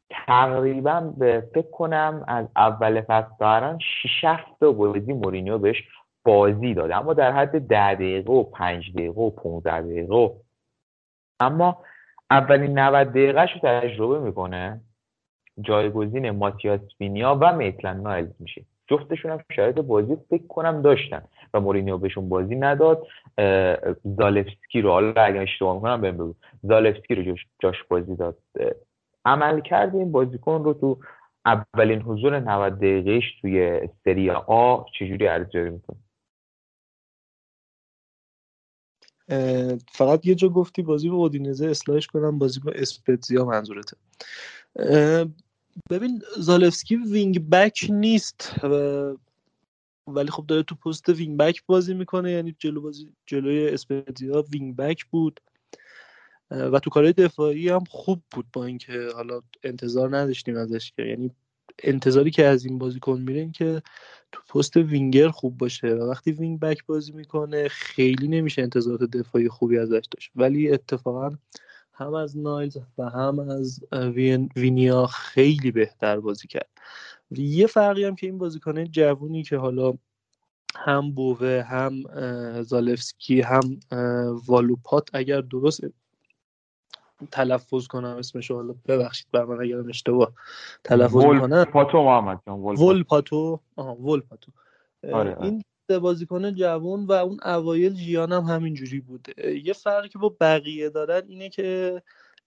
تقریبا 0.09 1.13
به 1.17 1.49
فکر 1.53 1.71
کنم 1.71 2.23
از 2.27 2.47
اول 2.55 3.01
فصل 3.01 3.29
تا 3.39 3.77
6 4.21 4.37
تا 4.59 4.71
بازی 4.71 5.13
مورینیو 5.13 5.57
بهش 5.57 5.83
بازی 6.25 6.73
داده. 6.73 6.95
اما 6.95 7.13
در 7.13 7.31
حد 7.31 7.67
ده 7.67 7.95
دقیقه 7.95 8.33
و 8.33 8.43
پنج 8.43 8.93
دقیقه 8.93 9.21
و 9.21 9.29
15 9.29 9.81
دقیقه 9.81 10.31
اما 11.39 11.77
اولین 12.31 12.79
90 12.79 13.09
دقیقهش 13.09 13.49
رو 13.53 13.59
تجربه 13.63 14.19
می‌کنه. 14.19 14.81
جایگزین 15.61 16.29
ماتیاس 16.29 16.81
وینیا 16.99 17.37
و 17.41 17.55
میتلن 17.55 18.01
نایلز 18.01 18.33
میشه. 18.39 18.65
جفتشون 18.87 19.31
هم 19.31 19.39
شرایط 19.55 19.79
بازی 19.79 20.17
فکر 20.29 20.47
کنم 20.47 20.81
داشتن. 20.81 21.23
و 21.53 21.59
مورینیو 21.59 21.97
بهشون 21.97 22.29
بازی 22.29 22.55
نداد. 22.55 23.07
زالفسکی 24.17 24.81
رو 24.81 24.91
حالا 24.91 25.23
اگر 25.23 25.41
اشتباه 25.41 25.75
می‌کنم 25.75 26.01
بهم 26.01 26.17
بگو. 26.17 26.33
زالفسکی 26.63 27.15
رو 27.15 27.37
جاش 27.59 27.83
بازی 27.89 28.15
داد. 28.15 28.37
عمل 29.25 29.61
کرد 29.61 29.95
این 29.95 30.11
بازیکن 30.11 30.63
رو 30.63 30.73
تو 30.73 30.97
اولین 31.45 32.01
حضور 32.01 32.39
90 32.39 32.77
دقیقهش 32.77 33.23
توی 33.41 33.81
سری 34.05 34.29
آ 34.29 34.83
چجوری 34.99 35.27
ارزیابی 35.27 35.69
می‌کنه 35.69 35.97
فقط 39.91 40.25
یه 40.25 40.35
جا 40.35 40.49
گفتی 40.49 40.81
بازی 40.81 41.09
با 41.09 41.15
اودینزه 41.15 41.69
اصلاحش 41.69 42.07
کنم 42.07 42.39
بازی 42.39 42.59
با 42.59 42.71
اسپتزیا 42.71 43.45
منظورته. 43.45 43.97
ببین 45.89 46.21
زالفسکی 46.37 46.95
وینگ 46.95 47.49
بک 47.49 47.87
نیست 47.89 48.55
ولی 50.15 50.31
خب 50.31 50.45
داره 50.47 50.63
تو 50.63 50.75
پست 50.75 51.09
وینگ 51.09 51.37
بک 51.37 51.65
بازی 51.65 51.93
می‌کنه 51.93 52.31
یعنی 52.31 52.55
جلو 52.59 52.81
بازی 52.81 53.13
جلوی 53.25 53.69
اسپتزیا 53.69 54.45
وینگ 54.51 54.75
بک 54.75 55.05
بود 55.05 55.39
و 56.51 56.79
تو 56.79 56.89
کارهای 56.89 57.13
دفاعی 57.13 57.69
هم 57.69 57.83
خوب 57.89 58.23
بود 58.31 58.45
با 58.53 58.65
اینکه 58.65 59.07
حالا 59.15 59.41
انتظار 59.63 60.17
نداشتیم 60.17 60.57
ازش 60.57 60.91
که 60.91 61.03
یعنی 61.03 61.31
انتظاری 61.83 62.31
که 62.31 62.45
از 62.45 62.65
این 62.65 62.77
بازیکن 62.77 63.21
میره 63.21 63.39
این 63.39 63.51
که 63.51 63.81
تو 64.31 64.41
پست 64.49 64.77
وینگر 64.77 65.29
خوب 65.29 65.57
باشه. 65.57 65.87
و 65.87 66.09
وقتی 66.09 66.31
وینگ 66.31 66.59
بک 66.59 66.85
بازی 66.85 67.11
می‌کنه 67.11 67.67
خیلی 67.67 68.27
نمیشه 68.27 68.61
انتظارات 68.61 69.03
دفاعی 69.03 69.49
خوبی 69.49 69.77
ازش 69.77 70.05
داشت. 70.11 70.31
ولی 70.35 70.71
اتفاقا 70.71 71.37
هم 71.93 72.13
از 72.13 72.37
نایلز 72.37 72.77
و 72.97 73.09
هم 73.09 73.39
از 73.39 73.79
وینیا 74.55 75.05
خیلی 75.05 75.71
بهتر 75.71 76.19
بازی 76.19 76.47
کرد. 76.47 76.69
یه 77.31 77.67
فرقی 77.67 78.05
هم 78.05 78.15
که 78.15 78.27
این 78.27 78.37
بازیکن 78.37 78.83
جوونی 78.83 79.43
که 79.43 79.57
حالا 79.57 79.93
هم 80.75 81.11
بوه 81.11 81.63
هم 81.67 82.03
زالفسکی 82.63 83.41
هم 83.41 83.79
والوپات 84.47 85.09
اگر 85.13 85.41
درست 85.41 85.81
تلفظ 87.31 87.87
کنم 87.87 88.17
اسمشو 88.17 88.55
حالا 88.55 88.75
ببخشید 88.87 89.27
بر 89.31 89.45
من 89.45 89.61
اگرم 89.61 89.89
اشتباه 89.89 90.33
تلفظ 90.83 91.13
کنم 91.13 91.63
پاتو 91.63 92.03
محمد 92.03 92.39
جان 92.47 92.59
ول 92.59 93.03
پاتو. 93.03 93.59
آها 93.75 93.95
ول 93.95 94.19
پاتو 94.19 94.51
آره 95.13 95.37
این 95.41 95.63
بازیکن 96.01 96.53
جوان 96.53 97.05
و 97.05 97.11
اون 97.11 97.39
اوایل 97.45 97.93
جیان 97.93 98.31
هم 98.31 98.43
همینجوری 98.43 98.99
بود. 98.99 99.27
یه 99.63 99.73
فرقی 99.73 100.09
که 100.09 100.19
با 100.19 100.35
بقیه 100.41 100.89
دارن 100.89 101.21
اینه 101.27 101.49
که 101.49 102.01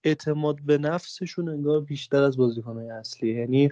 اعتماد 0.04 0.56
به 0.66 0.78
نفسشون 0.78 1.48
انگار 1.48 1.80
بیشتر 1.80 2.22
از 2.22 2.36
بازیکنهای 2.36 2.90
اصلی. 2.90 3.34
یعنی 3.34 3.70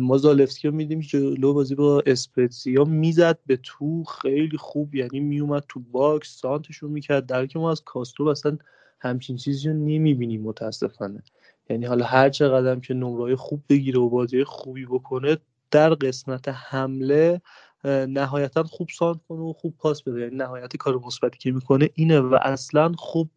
ما 0.00 0.16
زالفسکی 0.18 0.68
رو 0.68 0.74
میدیم 0.74 1.00
جلو 1.00 1.52
بازی 1.54 1.74
با 1.74 2.02
اسپتسیا 2.06 2.84
می‌زد 2.84 3.38
به 3.46 3.56
تو 3.56 4.04
خیلی 4.04 4.56
خوب. 4.56 4.94
یعنی 4.94 5.20
میومد 5.20 5.64
تو 5.68 5.80
باکس 5.80 6.38
سانترشون 6.40 6.90
می‌کرد. 6.90 7.26
در 7.26 7.46
که 7.46 7.58
ما 7.58 7.70
از 7.70 7.82
کارسدورپ 7.84 8.28
اصلا 8.28 8.58
همچین 9.00 9.36
چیزی 9.36 9.68
رو 9.68 9.74
نمی‌بینیم 9.74 10.42
متاسفانه. 10.42 11.22
یعنی 11.70 11.86
حالا 11.86 12.04
هر 12.04 12.28
چقدر 12.30 12.80
که 12.80 12.94
نمره 12.94 13.36
خوب 13.36 13.62
بگیره 13.68 14.00
و 14.00 14.08
بازی 14.08 14.44
خوبی 14.44 14.86
بکنه 14.86 15.36
در 15.70 15.94
قسمت 15.94 16.48
حمله 16.48 17.40
نهایتا 18.08 18.62
خوب 18.62 18.88
سانتر 18.98 19.20
کنه 19.28 19.40
و 19.40 19.52
خوب 19.52 19.74
پاس 19.78 20.02
بده. 20.02 20.20
یعنی 20.20 20.36
نهایت 20.36 20.76
کار 20.76 20.98
مثبتی 21.06 21.38
که 21.38 21.52
می‌کنه 21.52 21.90
اینه 21.94 22.20
و 22.20 22.38
اصلا 22.42 22.92
خوب 22.98 23.30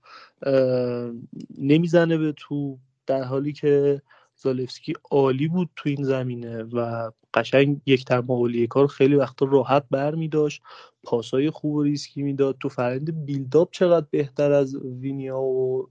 نمی‌زنه 1.57 2.17
به 2.17 2.33
تو. 2.38 2.77
در 3.07 3.23
حالی 3.23 3.53
که 3.53 4.01
زالفسکی 4.38 4.93
عالی 5.11 5.47
بود 5.47 5.69
تو 5.75 5.89
این 5.89 6.03
زمینه 6.03 6.63
و 6.63 7.11
قشنگ 7.33 7.81
یک 7.86 8.05
ترما 8.05 8.49
کار 8.69 8.88
خیلی 8.88 9.15
وقتا 9.15 9.45
راحت 9.45 9.83
بر 9.91 10.15
می 10.15 10.27
داشت 10.27 10.61
پاسای 11.03 11.49
خوب 11.49 11.75
و 11.75 11.83
ریسکی 11.83 12.23
می‌داد. 12.23 12.57
تو 12.59 12.69
روند 12.70 13.26
build-up 13.26 13.70
چقدر 13.71 14.05
بهتر 14.11 14.51
از 14.51 14.75
وینا 14.76 15.39
و 15.39 15.89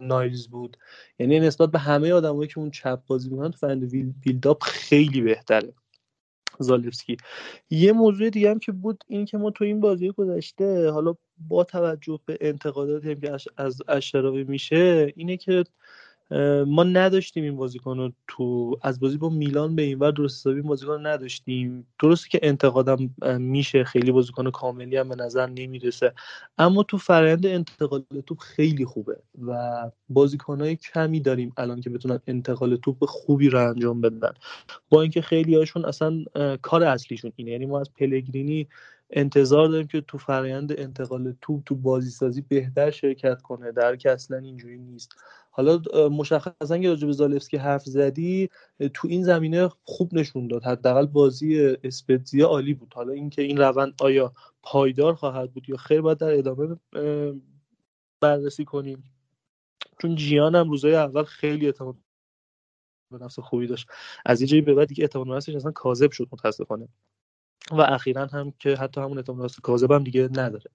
نایلز 0.00 0.48
بود. 0.48 0.76
یعنی 1.18 1.40
نسبت 1.40 1.70
به 1.70 1.78
همه 1.78 2.12
آدمایی 2.12 2.48
که 2.48 2.58
اون 2.58 2.70
چپ 2.70 3.00
بازی 3.06 3.30
می‌کنن 3.30 3.50
تو 3.50 3.58
روند 3.58 3.90
build-up 4.20 4.62
خیلی 4.62 5.20
بهتره. 5.20 5.72
زالفسکی. 6.58 7.16
یه 7.70 7.92
موضوع 7.92 8.30
دیگه 8.30 8.50
هم 8.50 8.58
که 8.58 8.72
بود 8.72 9.04
این 9.08 9.24
که 9.24 9.38
ما 9.38 9.50
تو 9.50 9.64
این 9.64 9.80
بازی 9.80 10.10
گذشته 10.10 10.90
حالا 10.90 11.14
با 11.48 11.64
توجه 11.64 12.20
به 12.26 12.38
انتقاداتی 12.40 13.14
که 13.14 13.36
از 13.56 13.76
اشراوی 13.88 14.44
میشه 14.44 15.12
اینه 15.16 15.36
که 15.36 15.64
ما 16.66 16.84
نداشتیم 16.84 17.44
این 17.44 17.56
بازیکن 17.56 17.98
رو 17.98 18.12
تو 18.28 18.78
از 18.82 19.00
بازی 19.00 19.16
با 19.16 19.28
میلان 19.28 19.76
به 19.76 19.82
این 19.82 19.98
ور 19.98 20.10
درست 20.10 20.40
حسابی 20.40 20.60
این 20.60 20.68
بازیکن 20.68 21.06
نداشتیم. 21.06 21.86
درسته 22.02 22.28
که 22.28 22.40
انتقادم 22.42 23.10
میشه. 23.38 23.84
خیلی 23.84 24.12
بازیکن 24.12 24.50
کاملی 24.50 24.96
هم 24.96 25.08
به 25.08 25.16
نظر 25.16 25.46
نمی‌رسه. 25.46 26.12
اما 26.58 26.82
تو 26.82 26.98
فرآیند 26.98 27.46
انتقال 27.46 28.02
توپ 28.26 28.38
خیلی 28.38 28.84
خوبه 28.84 29.16
و 29.46 29.90
بازیکنهای 30.08 30.76
کمی 30.76 31.20
داریم 31.20 31.52
الان 31.56 31.80
که 31.80 31.90
بتونن 31.90 32.20
انتقال 32.26 32.76
توپ 32.76 33.04
خوبی 33.04 33.48
رو 33.48 33.68
انجام 33.68 34.00
بدن. 34.00 34.32
با 34.90 35.02
اینکه 35.02 35.22
خیلی 35.22 35.54
هاشون 35.54 35.84
اصلا 35.84 36.24
کار 36.62 36.84
اصلیشون 36.84 37.32
اینه. 37.36 37.50
یعنی 37.50 37.66
ما 37.66 37.80
از 37.80 37.92
پلگرینی 37.94 38.68
انتظار 39.10 39.68
داریم 39.68 39.86
که 39.86 40.00
تو 40.00 40.18
فرایند 40.18 40.80
انتقال 40.80 41.34
توپ 41.40 41.62
تو 41.66 41.74
بازی 41.74 42.10
سازی 42.10 42.44
بهتر 42.48 42.90
شرکت 42.90 43.42
کنه. 43.42 43.72
در 43.72 43.96
که 43.96 44.10
اصلا 44.10 44.36
اینجوری 44.38 44.78
نیست. 44.78 45.12
حالا 45.58 46.08
مشخصا 46.08 46.78
که 46.78 46.88
راجع 46.88 47.06
به 47.06 47.12
زالفسکی 47.12 47.56
حرف 47.56 47.84
زدی 47.84 48.48
تو 48.94 49.08
این 49.08 49.24
زمینه 49.24 49.68
خوب 49.84 50.14
نشون 50.14 50.48
داد. 50.48 50.64
حداقل 50.64 51.06
بازی 51.06 51.76
اسپتزیا 51.84 52.46
عالی 52.46 52.74
بود. 52.74 52.92
حالا 52.94 53.12
اینکه 53.12 53.42
این 53.42 53.56
روند 53.56 53.94
آیا 54.00 54.32
پایدار 54.62 55.14
خواهد 55.14 55.52
بود 55.52 55.68
یا 55.68 55.76
خیر 55.76 56.00
باید 56.00 56.18
در 56.18 56.38
ادامه 56.38 56.76
بررسی 58.20 58.64
کنیم. 58.64 59.04
چون 60.02 60.16
جیان 60.16 60.54
هم 60.54 60.70
روزای 60.70 60.94
اول 60.94 61.22
خیلی 61.24 61.66
اعتماد 61.66 61.96
به 63.10 63.18
نفس 63.18 63.38
خوبی 63.38 63.66
داشت. 63.66 63.88
از 64.26 64.40
یه 64.40 64.46
جایی 64.46 64.62
به 64.62 64.74
بعد 64.74 64.88
دیگه 64.88 65.04
اعتماد 65.04 65.28
نفسش 65.28 65.54
اصلا 65.54 65.70
کاذب 65.70 66.10
شد 66.10 66.28
متاسفانه. 66.32 66.88
و 67.70 67.80
اخیرا 67.80 68.26
هم 68.26 68.52
که 68.58 68.76
حتی 68.76 69.00
همون 69.00 69.18
اعتماد 69.18 69.44
نفس 69.44 69.60
کاذب 69.60 69.92
هم 69.92 70.04
دیگه 70.04 70.28
نداره. 70.32 70.70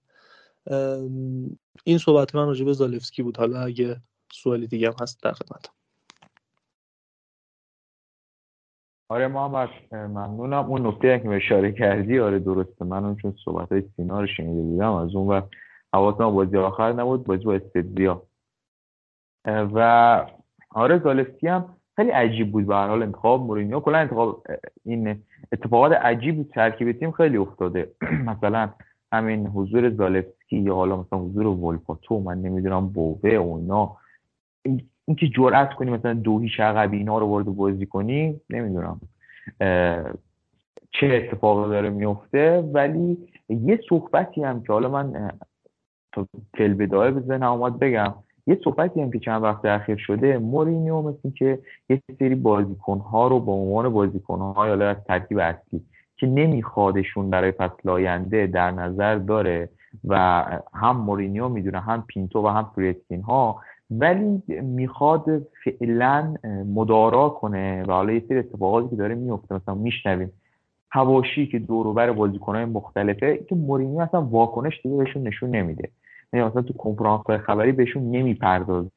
این 1.84 1.98
صحبت 1.98 2.34
من 2.34 2.46
راجع 2.46 2.64
به 2.64 2.72
زالفسکی 2.72 3.22
بود. 3.22 3.36
حالا 3.36 3.60
اگه 3.60 4.00
سوالی 4.32 4.66
دیگه 4.66 4.88
هم 4.88 4.94
هست 5.00 5.22
در 5.22 5.32
خدمت 5.32 5.70
آره 9.08 9.28
محمد 9.28 9.68
ممنونم. 9.92 10.64
اون 10.64 10.86
نکته 10.86 11.20
که 11.20 11.28
اشاره 11.28 11.72
کردی 11.72 12.18
آره 12.20 12.38
درسته. 12.38 12.84
من 12.84 13.16
چون 13.16 13.34
صحبت 13.44 13.72
های 13.72 13.82
سینا 13.96 14.20
رو 14.20 14.26
شنیده 14.26 14.62
بودم 14.62 14.92
از 14.92 15.14
اون 15.14 15.28
وقت 15.28 15.48
حواسم 15.92 16.30
بازی 16.30 16.56
آخر 16.56 16.92
نبود 16.92 17.24
بازی 17.24 17.44
با 17.44 17.54
استدزیا 17.54 18.22
و 19.46 19.78
آره 20.70 20.98
زالفسکی 20.98 21.46
هم 21.48 21.76
خیلی 21.96 22.10
عجیب 22.10 22.52
بود 22.52 22.66
به 22.66 22.74
حال 22.74 23.02
انتخاب 23.02 23.40
مورینیو. 23.40 23.80
کلا 23.80 23.98
انتخاب 23.98 24.46
این 24.84 25.22
اتفاقات 25.52 25.92
عجیب 25.92 26.48
ترکیب 26.48 26.92
تیم 26.92 27.10
خیلی 27.10 27.36
افتاده. 27.36 27.92
مثلا 28.30 28.70
همین 29.12 29.46
حضور 29.46 29.90
زالفسکی 29.90 30.56
یا 30.56 30.74
حالا 30.74 30.96
مثلا 30.96 31.18
حضور 31.18 31.46
ولپاتو 31.46 32.20
من 32.20 32.42
نمی‌دونم 32.42 32.88
بوبه 32.88 33.38
و 33.38 33.52
اینا. 33.52 33.96
اینکه 35.06 35.28
جرأت 35.28 35.74
کنی 35.74 35.90
مثلا 35.90 36.14
دو 36.14 36.38
هیچ 36.38 36.60
عقبی 36.60 36.96
اینا 36.96 37.18
رو 37.18 37.26
وارد 37.26 37.46
بازی 37.46 37.86
کنی 37.86 38.40
نمی‌دونم 38.50 39.00
چه 40.90 41.06
اتفاقی 41.06 41.70
داره 41.70 41.90
میفته 41.90 42.60
ولی 42.60 43.18
یه 43.48 43.80
صحبتی 43.88 44.42
هم 44.42 44.62
که 44.62 44.72
حالا 44.72 44.88
من 44.88 45.32
تا 46.12 46.28
کل 46.58 46.74
بدایه 46.74 47.10
بزنم 47.10 47.52
اومد 47.52 47.78
بگم 47.78 48.14
یه 48.46 48.58
صحبتی 48.64 49.00
هم 49.00 49.10
که 49.10 49.18
چند 49.18 49.42
وقت 49.42 49.64
اخیر 49.64 49.96
شده 49.96 50.38
مورینیو 50.38 51.02
مثل 51.02 51.30
که 51.30 51.58
یه 51.88 52.02
سری 52.18 52.34
بازیکنها 52.34 53.28
رو 53.28 53.40
به 53.40 53.52
عنوان 53.52 53.88
بازیکنهای 53.88 54.68
حالا 54.68 54.88
از 54.88 54.96
ترکیب 55.06 55.38
اصلی 55.38 55.82
که 56.16 56.26
نمیخوادشون 56.26 57.30
برای 57.30 57.52
فصل 57.52 57.88
آینده 57.88 58.46
در 58.46 58.70
نظر 58.70 59.14
داره 59.14 59.68
و 60.04 60.44
هم 60.74 60.96
مورینیو 60.96 61.48
می‌دونه 61.48 61.80
هم 61.80 62.04
پینتو 62.08 62.46
و 62.46 62.48
هم 62.48 62.70
فریدکین 62.74 63.22
ها 63.22 63.60
ولی 64.00 64.42
می‌خواد 64.62 65.24
فعلا 65.64 66.34
مدارا 66.74 67.28
کنه 67.28 67.82
و 67.82 67.92
حالا 67.92 68.12
یه 68.12 68.24
سری 68.28 68.38
اتفاقاتی 68.38 68.88
که 68.88 68.96
داره 68.96 69.14
میفته 69.14 69.54
مثلا 69.54 69.74
میشنویم. 69.74 70.32
حواشی 70.90 71.46
که 71.46 71.58
دوروبر 71.58 72.12
بازیکنهای 72.12 72.64
مختلفه 72.64 73.36
که 73.48 73.54
مورینیو 73.54 73.98
اصلا 73.98 74.22
واکنش 74.22 74.80
دیگه 74.82 74.96
بهشون 74.96 75.22
نشون 75.22 75.50
نمیده. 75.50 75.88
یعنی 76.32 76.46
مثلا 76.46 76.62
تو 76.62 76.72
کنفرانس 76.72 77.26
خبری 77.26 77.72
بهشون 77.72 78.10
نمی‌پردازه. 78.10 78.90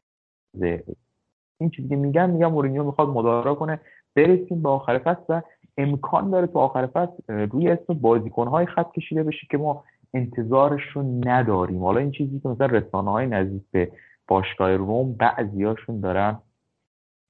این 1.59 1.69
چیزی 1.69 1.89
که 1.89 1.95
میگن 1.95 2.29
میگن 2.29 2.47
مورینیو 2.47 2.83
می‌خواد 2.83 3.09
مدارا 3.09 3.55
کنه 3.55 3.79
برسیم 4.15 4.61
به 4.61 4.69
آخر 4.69 4.97
فصل 4.97 5.23
و 5.29 5.41
امکان 5.77 6.29
داره 6.29 6.47
تو 6.47 6.59
آخر 6.59 6.85
فصل 6.85 7.47
روی 7.51 7.69
اسم 7.69 7.93
بازیکنهای 7.93 8.65
خط 8.65 8.91
کشیده 8.91 9.23
بشه 9.23 9.47
که 9.51 9.57
ما 9.57 9.83
انتظارش 10.13 10.83
رو 10.93 11.21
نداریم. 11.25 11.83
حالا 11.83 11.99
این 11.99 12.11
چیزی 12.11 12.39
که 12.39 12.49
مثلا 12.49 12.67
رسانه 12.67 13.11
های 13.11 13.27
نزدیک 13.27 13.63
به 13.71 13.91
باشگاه 14.27 14.75
روم 14.75 15.13
بعضیاشون 15.13 15.99
دارن 15.99 16.39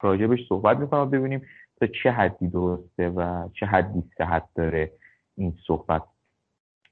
راجبش 0.02 0.40
صحبت 0.50 0.78
می‌کنن 0.78 1.10
ببینیم 1.10 1.42
تا 1.80 1.88
چه 1.88 2.12
حدی 2.12 2.48
درسته 2.48 3.10
و 3.10 3.50
چه 3.54 3.66
حدی 3.66 4.04
صحت 4.18 4.44
داره 4.56 4.92
این 5.38 5.54
صحبت. 5.68 6.04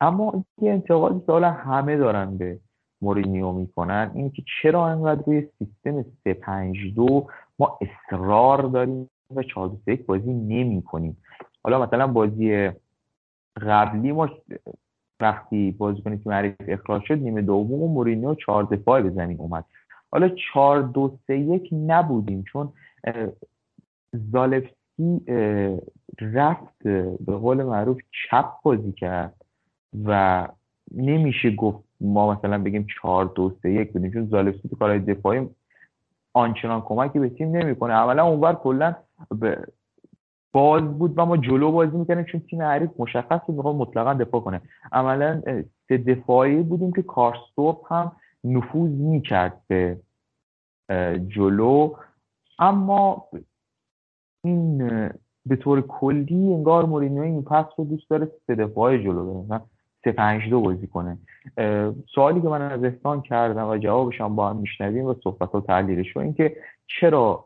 اما 0.01 0.45
یه 0.61 0.71
انتقادی 0.71 1.19
که 1.19 1.31
حالا 1.31 1.51
همه 1.51 1.97
دارن 1.97 2.37
به 2.37 2.59
مورینیو 3.01 3.51
می‌کنن 3.51 4.11
این 4.13 4.31
که 4.31 4.43
چرا 4.61 4.87
انقدر 4.87 5.23
روی 5.25 5.47
سیستم 5.59 6.05
352 6.23 7.27
ما 7.59 7.79
اصرار 7.81 8.61
داریم 8.61 9.09
و 9.35 9.43
4 9.43 9.71
بازی 10.07 10.33
نمی 10.33 10.81
کنیم 10.81 11.17
حالا 11.63 11.85
مثلا 11.85 12.07
بازی 12.07 12.71
قبلی 13.61 14.11
ما 14.11 14.29
وقتی 15.19 15.71
بازیکن 15.71 16.17
تیم 16.17 16.31
حریف 16.31 16.55
اخراج 16.67 17.01
شد 17.03 17.13
نیمه 17.13 17.41
دوم 17.41 17.83
و 17.83 17.87
مورینیو 17.87 18.35
4 18.35 18.63
دفاعی 18.63 19.03
به 19.03 19.09
زمین 19.09 19.39
اومد. 19.39 19.65
حالا 20.11 20.29
4 20.53 20.81
2 20.81 21.17
3 21.27 21.35
1 21.35 21.69
نبودیم 21.71 22.43
چون 22.51 22.73
زالفسی 24.31 25.21
رفت 26.21 26.83
به 27.19 27.37
قول 27.37 27.63
معروف 27.63 28.01
چپ 28.29 28.45
بازی 28.63 28.91
کرد 28.91 29.35
و 30.05 30.47
نمیشه 30.95 31.55
گفت 31.55 31.83
ما 32.01 32.33
مثلا 32.33 32.63
بگیم 32.63 32.87
4 33.01 33.25
2 33.35 33.51
3 33.61 33.69
1 33.69 33.93
بودیم 33.93 34.11
چون 34.11 34.25
زالفسی 34.25 34.69
تو 34.69 34.75
کارهای 34.75 34.99
دفاعی 34.99 35.49
آنچنان 36.33 36.81
کمکی 36.81 37.19
به 37.19 37.29
تیم 37.29 37.57
نمی‌کنه. 37.57 37.93
اولا 37.93 38.25
اونور 38.25 38.53
کلا 38.53 38.95
باز 40.53 40.83
بود 40.83 41.13
و 41.17 41.25
ما 41.25 41.37
جلو 41.37 41.71
بازی 41.71 41.97
می‌کنیم 41.97 42.23
چون 42.23 42.41
تیم 42.41 42.61
حریف 42.61 42.89
مشخص 42.99 43.39
بود 43.47 43.55
می‌خواد 43.55 43.75
مطلقا 43.75 44.13
دفاع 44.13 44.41
کنه. 44.41 44.61
عملا 44.91 45.41
سه 45.87 45.97
دفاعی 45.97 46.55
بودیم 46.55 46.93
که 46.93 47.01
کارستوپ 47.01 47.93
هم 47.93 48.11
نفوذ 48.45 48.91
می‌کرد 48.91 49.61
به 49.67 49.99
جلو. 51.27 51.93
اما 52.59 53.27
این 54.43 54.77
به 55.45 55.55
طور 55.55 55.81
کلی 55.81 56.53
انگار 56.53 56.85
مورینیو 56.85 57.21
این 57.21 57.43
پس 57.43 57.65
رو 57.77 57.85
دوست 57.85 58.09
داره 58.09 58.31
سه 58.47 58.55
دفاعی 58.55 59.03
جلو 59.03 59.43
بره 59.43 59.61
سه 60.03 60.11
پنج 60.11 60.49
دو 60.49 60.61
بازی 60.61 60.87
کنه. 60.87 61.17
سوالی 62.15 62.41
که 62.41 62.47
من 62.47 62.61
از 62.61 62.83
احسان 62.83 63.21
کردم 63.21 63.67
و 63.67 63.77
جوابش 63.77 64.21
هم 64.21 64.35
با 64.35 64.49
هم 64.49 64.57
میشنویم 64.57 65.05
و 65.05 65.13
صحبت 65.23 65.55
و 65.55 65.61
تحلیلش 65.61 66.17
این 66.17 66.33
که 66.33 66.57
چرا 66.87 67.45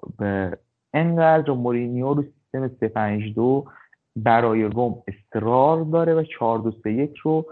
انقدر 0.93 1.51
مورینیو 1.51 2.13
رو 2.13 2.23
سیستم 2.23 2.67
352 2.67 3.65
برای 4.15 4.63
روم 4.63 5.03
اصرار 5.07 5.83
داره 5.83 6.13
و 6.13 6.23
4 6.23 6.59
2 6.59 6.71
3 6.71 6.93
1 6.93 7.17
رو 7.17 7.45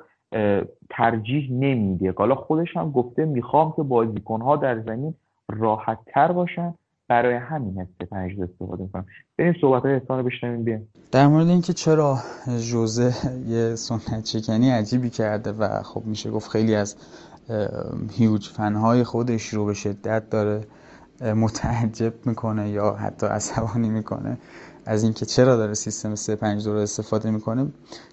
ترجیح 0.89 1.51
نمیده. 1.51 2.13
حالا 2.17 2.35
خودش 2.35 2.77
هم 2.77 2.91
گفته 2.91 3.25
می‌خوام 3.25 3.73
که 3.75 3.83
بازیکنها 3.83 4.55
در 4.55 4.81
زمین 4.81 5.13
راحت 5.49 5.99
تر 6.13 6.31
باشن. 6.31 6.73
برای 7.09 7.35
همین 7.35 7.79
هست 7.79 8.09
5 8.09 8.41
استفاده 8.41 8.83
می‌کنم. 8.83 9.05
بریم 9.37 9.55
صحبت 9.61 9.83
های 9.83 10.01
رو 10.09 10.23
بشنویم 10.23 10.63
بیم 10.63 10.87
در 11.11 11.27
مورد 11.27 11.47
اینکه 11.47 11.73
چرا 11.73 12.17
جوزه 12.71 13.13
یه 13.47 13.75
سنت 13.75 14.23
چکنی 14.23 14.69
عجیبی 14.69 15.09
کرده 15.09 15.51
و 15.51 15.83
خب 15.83 16.05
میشه 16.05 16.31
گفت 16.31 16.49
خیلی 16.49 16.75
از 16.75 16.95
هیوج 18.11 18.47
فنهای 18.47 19.03
خودش 19.03 19.47
رو 19.47 19.65
به 19.65 19.73
شدت 19.73 20.29
داره. 20.29 20.61
متعجب 21.21 22.13
می‌کنه 22.25 22.69
یا 22.69 22.93
حتی 22.93 23.25
عصبانی 23.25 23.89
می‌کنه 23.89 24.37
از 24.85 25.03
اینکه 25.03 25.25
چرا 25.25 25.55
داره 25.55 25.73
سیستم 25.73 26.15
352 26.15 26.73
رو 26.73 26.79
استفاده 26.79 27.31
می‌کنه 27.31 27.67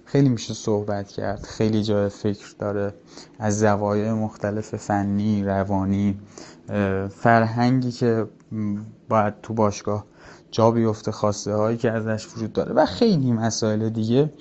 خیلی 0.04 0.28
میشه 0.28 0.54
صحبت 0.54 1.08
کرد. 1.08 1.42
خیلی 1.42 1.82
جای 1.82 2.08
فکر 2.08 2.54
داره. 2.58 2.94
از 3.38 3.58
زوایای 3.58 4.12
مختلف 4.12 4.76
فنی 4.76 5.44
روانی 5.44 6.18
فرهنگی 7.10 7.92
که 7.92 8.26
باید 9.08 9.34
تو 9.42 9.54
باشگاه 9.54 10.04
جا 10.50 10.70
بیفته 10.70 11.12
خواسته 11.12 11.54
هایی 11.54 11.76
که 11.76 11.90
ازش 11.90 12.28
وجود 12.36 12.52
داره 12.52 12.72
و 12.72 12.86
خیلی 12.86 13.32
مسائل 13.32 13.88
دیگه 13.88 14.32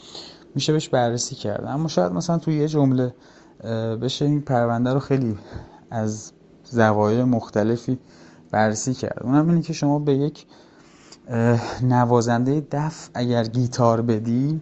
میشه 0.55 0.73
بهش 0.73 0.89
بررسی 0.89 1.35
کرد. 1.35 1.65
اما 1.67 1.87
شاید 1.87 2.11
مثلا 2.11 2.37
تو 2.37 2.51
یه 2.51 2.67
جمله 2.67 3.13
بشه 4.01 4.25
این 4.25 4.41
پرونده 4.41 4.93
رو 4.93 4.99
خیلی 4.99 5.37
از 5.91 6.31
زوایای 6.63 7.23
مختلفی 7.23 7.99
بررسی 8.53 8.93
کرد. 8.93 9.19
اونم 9.23 9.49
اینه 9.49 9.61
که 9.61 9.73
شما 9.73 9.99
به 9.99 10.13
یک 10.13 10.45
نوازنده 11.83 12.67
دف 12.71 13.09
اگر 13.13 13.43
گیتار 13.43 14.01
بدی 14.01 14.61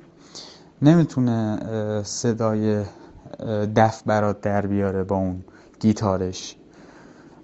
نمی‌تونه 0.82 1.60
صدای 2.04 2.84
دف 3.76 4.04
برات 4.06 4.42
در 4.42 4.66
بیاره 4.66 5.04
با 5.04 5.16
اون 5.16 5.44
گیتارش. 5.80 6.56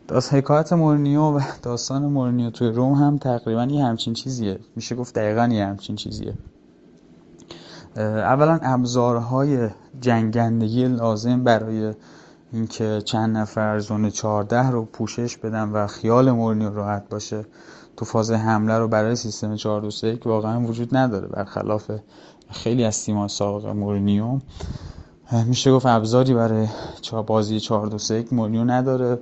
داست 0.07 0.33
حکایت 0.33 0.73
مورنیو 0.73 1.21
و 1.21 1.41
داستان 1.63 2.05
مورنیو 2.05 2.49
توی 2.49 2.67
روم 2.67 2.93
هم 2.93 3.17
تقریبا 3.17 3.63
یه 3.65 3.85
همچین 3.85 4.13
چیزیه. 4.13 4.59
میشه 4.75 4.95
گفت 4.95 5.15
دقیقا 5.15 5.47
یه 5.47 5.65
همچین 5.65 5.95
چیزیه. 5.95 6.33
اولا 7.97 8.59
ابزارهای 8.61 9.69
جنگندگی 10.01 10.87
لازم 10.87 11.43
برای 11.43 11.93
اینکه 12.51 13.01
چند 13.05 13.37
نفر 13.37 13.79
زون 13.79 14.09
14 14.09 14.69
رو 14.69 14.85
پوشش 14.85 15.37
بدن 15.37 15.69
و 15.69 15.87
خیال 15.87 16.31
مورنیو 16.31 16.73
راحت 16.73 17.09
باشه. 17.09 17.45
تو 17.97 18.05
فاز 18.05 18.31
حمله 18.31 18.77
رو 18.77 18.87
برای 18.87 19.15
سیستم 19.15 19.55
4 19.55 19.81
2 19.81 19.91
3 19.91 20.19
واقعا 20.25 20.61
وجود 20.61 20.97
نداره. 20.97 21.27
برخلاف 21.27 21.91
خیلی 22.49 22.83
از 22.83 23.03
تیم‌ها 23.03 23.27
سابق 23.27 23.65
مورینیو 23.65 24.39
میشه 25.45 25.71
گفت 25.71 25.85
ابزاری 25.85 26.33
برای 26.33 26.67
بازی 27.27 27.59
4 27.59 27.87
2 27.87 27.97
3 27.97 28.25
مورینیو 28.31 28.63
نداره. 28.63 29.19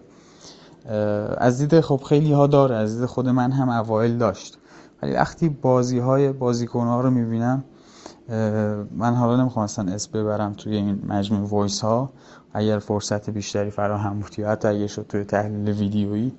از 1.38 1.58
دید 1.58 1.82
خب 1.82 2.02
خیلی 2.10 2.34
ها 2.34 2.48
داره. 2.48 2.76
از 2.76 2.98
دید 2.98 3.06
خود 3.06 3.30
من 3.30 3.52
هم 3.52 3.70
اوایل 3.70 4.18
داشت. 4.18 4.58
ولی 5.02 5.14
وقتی 5.14 5.50
بازی 5.50 6.00
های 6.00 6.32
بازیکن 6.32 6.88
ها 6.88 7.02
رو 7.02 7.12
می‌بینم 7.12 7.64
من 8.92 9.16
حالا 9.16 9.38
نمی‌خوام 9.38 9.64
اصلا 9.64 9.94
اسم 9.94 10.12
ببرم 10.12 10.54
توی 10.54 10.76
این 10.76 11.02
مجموع 11.08 11.50
voice 11.50 11.82
ها 11.82 12.10
اگر 12.56 12.80
فرصت 12.80 13.30
بیشتری 13.30 13.70
فراهم 13.70 14.20
بود 14.20 14.40
یا 14.40 14.50
حتی 14.50 14.68
اگه 14.68 14.88
شد 14.88 15.06
توی 15.10 15.24
تحلیل 15.24 15.70
ویدیویی 15.70 16.34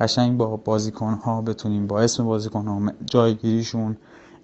قشنگ 0.00 0.36
با 0.38 0.56
بازیکن 0.56 1.14
ها 1.14 1.42
بتونیم 1.42 1.86
با 1.86 2.00
اسم 2.00 2.24
بازیکن 2.24 2.66
ها 2.66 2.92
جایگیریشون 3.06 3.96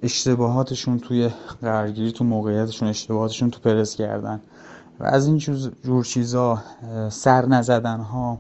اشتباهاتشون 0.03 0.99
توی 0.99 1.31
قرارگیری 1.63 2.13
تو 2.13 2.25
موقعیتشون 2.25 2.89
اشتباهاتشون 2.89 3.51
تو 3.51 3.61
پرس 3.61 3.97
کردن. 3.97 4.41
و 5.01 5.05
از 5.05 5.27
این 5.27 5.39
جور 5.83 6.05
چیزا 6.05 6.63
سر 7.09 7.47
نزدن 7.47 8.01
ها 8.01 8.39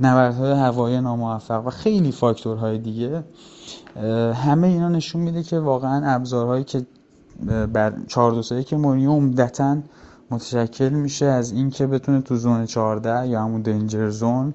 نبردهای 0.00 0.52
هوایی 0.52 1.00
ناموفق 1.00 1.66
و 1.66 1.70
خیلی 1.70 2.12
فاکتورهای 2.12 2.78
دیگه 2.78 3.24
همه 4.34 4.66
اینا 4.66 4.88
نشون 4.88 5.20
میده 5.22 5.42
که 5.42 5.58
واقعا 5.58 6.14
ابزارهایی 6.14 6.64
که 6.64 6.86
بر 7.72 7.92
4 8.08 8.32
2 8.32 8.62
که 8.62 8.76
مورینیو 8.76 9.10
عمدتا 9.10 9.76
متشکل 10.30 10.88
میشه 10.88 11.26
از 11.26 11.52
اینکه 11.52 11.86
بتونه 11.86 12.20
تو 12.20 12.36
زون 12.36 12.66
14 12.66 13.28
یا 13.28 13.42
همون 13.42 13.62
دنجر 13.62 14.10
زون 14.10 14.54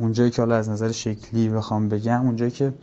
اونجایی 0.00 0.30
که 0.30 0.42
حالا 0.42 0.56
از 0.56 0.68
نظر 0.68 0.90
شکلی 0.90 1.48
بخوام 1.48 1.88
بگم 1.88 2.26
اونجایی 2.26 2.50
که 2.50 2.74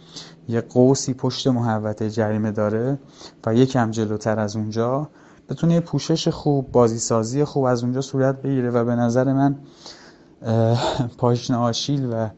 یه 0.48 0.62
قوسی 0.62 1.14
پشت 1.14 1.48
محوطه 1.48 2.10
جریمه 2.10 2.52
داره 2.52 3.00
و 3.46 3.56
یکم 3.56 3.92
جلوتر 3.92 4.40
از 4.40 4.56
اونجا 4.56 5.10
بتونه 5.50 5.74
یه 5.74 5.80
پوشش 5.80 6.28
خوب 6.28 6.72
بازی 6.72 7.00
سازی 7.00 7.44
خوب 7.44 7.64
از 7.64 7.84
اونجا 7.84 8.02
صورت 8.02 8.42
بگیره 8.42 8.70
و 8.70 8.86
به 8.86 8.96
نظر 8.96 9.34
من 9.34 9.56
پاشن 11.18 11.54
آشیل 11.54 12.14
و 12.14 12.30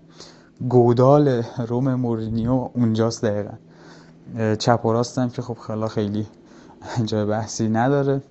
گودال 0.69 1.43
روم 1.67 1.95
مورینیو 1.95 2.69
اونجاست 2.73 3.25
دقیقا. 3.25 3.53
چپ 4.55 4.85
و 4.85 4.93
راستم 4.93 5.29
که 5.29 5.41
خب 5.41 5.53
خلا 5.53 5.87
خیلی 5.87 6.27
جای 7.05 7.25
بحثی 7.25 7.69
نداره. 7.69 8.21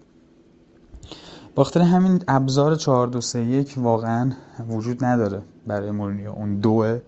باختر 1.54 1.80
همین 1.80 2.22
ابزار 2.28 2.74
4 2.76 3.06
2 3.06 3.20
3 3.20 3.40
1 3.40 3.74
واقعا 3.76 4.32
وجود 4.68 5.04
نداره 5.04 5.42
برای 5.66 5.90
مورینیو 5.90 6.30
اون 6.30 6.54
دوه 6.60 7.00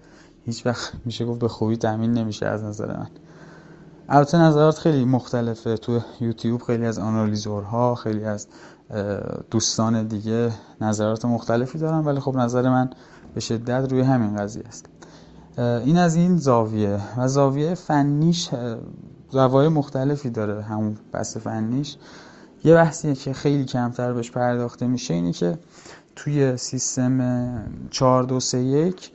هیچ 0.45 0.67
وقت 0.67 0.93
میشه 1.05 1.25
گفت 1.25 1.41
به 1.41 1.49
خوبی 1.49 1.77
تامین 1.77 2.13
نمیشه 2.13 2.47
از 2.47 2.65
نظر 2.65 2.97
من. 2.97 3.07
البته 4.09 4.39
نظرات 4.39 4.79
خیلی 4.79 5.05
مختلفه. 5.05 5.77
تو 5.77 6.01
یوتیوب 6.21 6.63
خیلی 6.63 6.87
از 6.87 6.99
آنالیزورها 6.99 7.95
خیلی 7.95 8.25
از 8.25 8.47
دوستان 9.51 10.07
دیگه 10.07 10.53
نظرات 10.81 11.25
مختلفی 11.25 11.79
دارن 11.79 11.99
ولی 11.99 12.21
خب 12.21 12.37
نظر 12.37 12.69
من 12.69 12.91
به 13.35 13.41
شدت 13.41 13.93
روی 13.93 14.01
همین 14.01 14.37
قضیه 14.37 14.63
است. 14.67 14.87
این 15.59 15.99
از 15.99 16.15
این 16.15 16.37
زاویه. 16.37 17.01
و 17.19 17.29
زاویه 17.29 17.75
فنیش 17.75 18.51
زوایای 19.31 19.69
مختلفی 19.69 20.31
داره. 20.31 20.63
همون 20.63 20.97
بحث 21.13 21.37
فنیش. 21.37 21.97
یه 22.65 22.75
بحثیه 22.75 23.15
که 23.15 23.33
خیلی 23.33 23.65
کمتر 23.65 24.13
بهش 24.13 24.31
پرداخته 24.31 24.87
میشه 24.87 25.15
اینه 25.15 25.33
که 25.33 25.59
توی 26.17 26.57
سیستم 26.57 27.21
4 27.91 28.23
2 28.23 28.41
3 28.41 28.59
1 28.59 29.11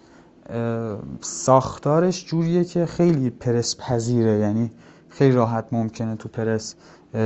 ساختارش 1.21 2.25
جوریه 2.25 2.63
که 2.63 2.85
خیلی 2.85 3.29
پرس 3.29 3.75
پذیره 3.79 4.39
یعنی 4.39 4.71
خیلی 5.09 5.35
راحت 5.35 5.65
ممکنه 5.71 6.15
تو 6.15 6.29
پرس 6.29 6.75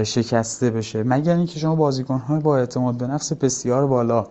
شکسته 0.03 0.69
بشه. 0.69 1.03
مگر 1.03 1.35
اینکه 1.35 1.59
شما 1.59 1.75
بازیکن‌های 1.75 2.39
با 2.39 2.57
اعتماد 2.57 2.97
به 2.97 3.07
نفس 3.07 3.33
بسیار 3.33 3.87
بالا 3.87 4.27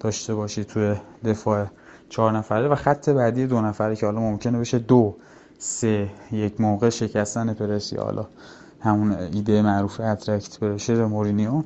داشته 0.00 0.34
باشید 0.34 0.66
توی 0.66 0.94
دفاع 1.24 1.66
چهار 2.08 2.32
نفره 2.32 2.68
و 2.68 2.74
خط 2.74 3.08
بعدی 3.08 3.46
دو 3.46 3.60
نفره 3.60 3.96
که 3.96 4.06
حالا 4.06 4.20
ممکنه 4.20 4.58
بشه 4.58 4.78
دو 4.78 5.16
سه 5.58 6.08
یک 6.32 6.60
موقع 6.60 6.90
شکستن 6.90 7.54
پرسی. 7.54 7.96
حالا 7.96 8.26
همون 8.84 9.12
ایده 9.12 9.62
معروف 9.62 10.00
اترکت 10.00 10.58
به 10.58 11.06
مورینیو. 11.06 11.62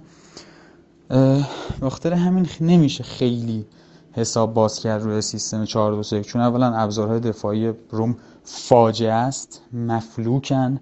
بخاطر 1.83 2.13
همین 2.13 2.49
نمیشه 2.61 3.05
خیلی 3.05 3.67
حساب 4.13 4.55
باز 4.55 4.81
کرد 4.81 5.03
روی 5.03 5.21
سیستم 5.21 5.65
4 5.65 5.93
2 5.93 6.03
3 6.03 6.23
چون 6.23 6.43
اولا 6.43 6.75
ابزارهای 6.75 7.21
دفاعی 7.21 7.73
روم 7.91 8.17
فاجعه 8.45 9.13
است 9.13 9.63
مفلوکن 9.73 10.81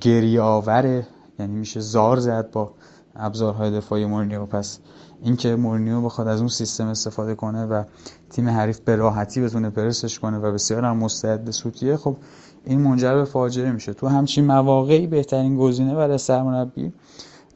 گریه 0.00 0.40
آوره 0.40 1.06
یعنی 1.38 1.54
میشه 1.54 1.80
زار 1.80 2.18
زد 2.18 2.50
با 2.50 2.74
ابزارهای 3.16 3.70
دفاعی 3.70 4.04
مورینیو. 4.04 4.46
پس 4.46 4.78
اینکه 5.22 5.56
مورینیو 5.56 6.00
بخواد 6.00 6.28
از 6.28 6.38
اون 6.38 6.48
سیستم 6.48 6.86
استفاده 6.86 7.34
کنه 7.34 7.66
و 7.66 7.84
تیم 8.30 8.48
حریف 8.48 8.80
به 8.80 8.96
راحتی 8.96 9.40
بتونه 9.40 9.70
پرسش 9.70 10.18
کنه 10.18 10.38
و 10.38 10.52
بسیار 10.52 10.84
هم 10.84 10.96
مستعد 10.96 11.50
سوتیه 11.50 11.96
خب 11.96 12.16
این 12.64 12.80
منجر 12.80 13.14
به 13.14 13.24
فاجعه 13.24 13.72
میشه. 13.72 13.94
تو 13.94 14.08
همچین 14.08 14.46
مواقعی 14.46 15.06
بهترین 15.06 15.56
گزینه 15.56 15.94
برای 15.94 16.18
سرمربی 16.18 16.92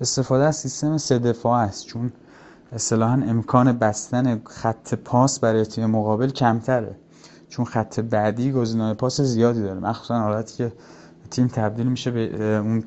استفاده 0.00 0.44
از 0.44 0.56
سیستم 0.56 0.96
سه 0.96 1.18
دفاع 1.18 1.60
است 1.60 1.86
چون 1.86 2.12
اصطلاحا 2.72 3.12
امکان 3.12 3.72
بستن 3.72 4.40
خط 4.44 4.94
پاس 4.94 5.40
برای 5.40 5.64
تیم 5.64 5.86
مقابل 5.86 6.30
کمتره. 6.30 6.96
چون 7.48 7.64
خط 7.64 8.00
بعدی 8.00 8.52
گزینه‌های 8.52 8.94
پاس 8.94 9.20
زیادی 9.20 9.62
داره. 9.62 9.80
مخصوصا 9.80 10.18
حالتی 10.20 10.56
که 10.56 10.72
تیم 11.30 11.46
تبدیل 11.46 11.86
میشه 11.86 12.10
به 12.10 12.56
اون 12.56 12.84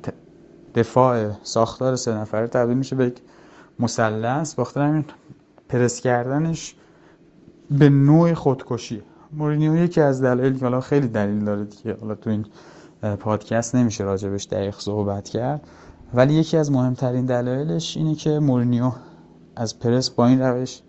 دفاع 0.75 1.31
ساختار 1.43 1.95
سه 1.95 2.13
نفره 2.13 2.47
تبدیل 2.47 2.77
میشه 2.77 2.95
به 2.95 3.05
یک 3.05 3.21
مثلث. 3.79 4.55
باختر 4.55 4.81
همین 4.81 5.05
پرس 5.69 6.01
کردنش 6.01 6.75
به 7.71 7.89
نوع 7.89 8.33
خودکشی 8.33 9.01
مورینیو 9.33 9.75
یکی 9.75 10.01
از 10.01 10.21
دلایل 10.21 10.57
که 10.57 10.65
حالا 10.65 10.81
خیلی 10.81 11.07
دلیل 11.07 11.45
داره 11.45 11.67
که 11.83 11.97
حالا 12.01 12.15
تو 12.15 12.29
این 12.29 12.45
پادکست 13.19 13.75
نمیشه 13.75 14.03
راجبش 14.03 14.45
دقیق 14.45 14.75
صحبت 14.79 15.29
کرد. 15.29 15.67
ولی 16.13 16.33
یکی 16.33 16.57
از 16.57 16.71
مهمترین 16.71 17.25
دلایلش 17.25 17.97
اینه 17.97 18.15
که 18.15 18.39
مورینیو 18.39 18.91
از 19.55 19.79
پرس 19.79 20.09
با 20.09 20.27
این 20.27 20.41
روش 20.41 20.81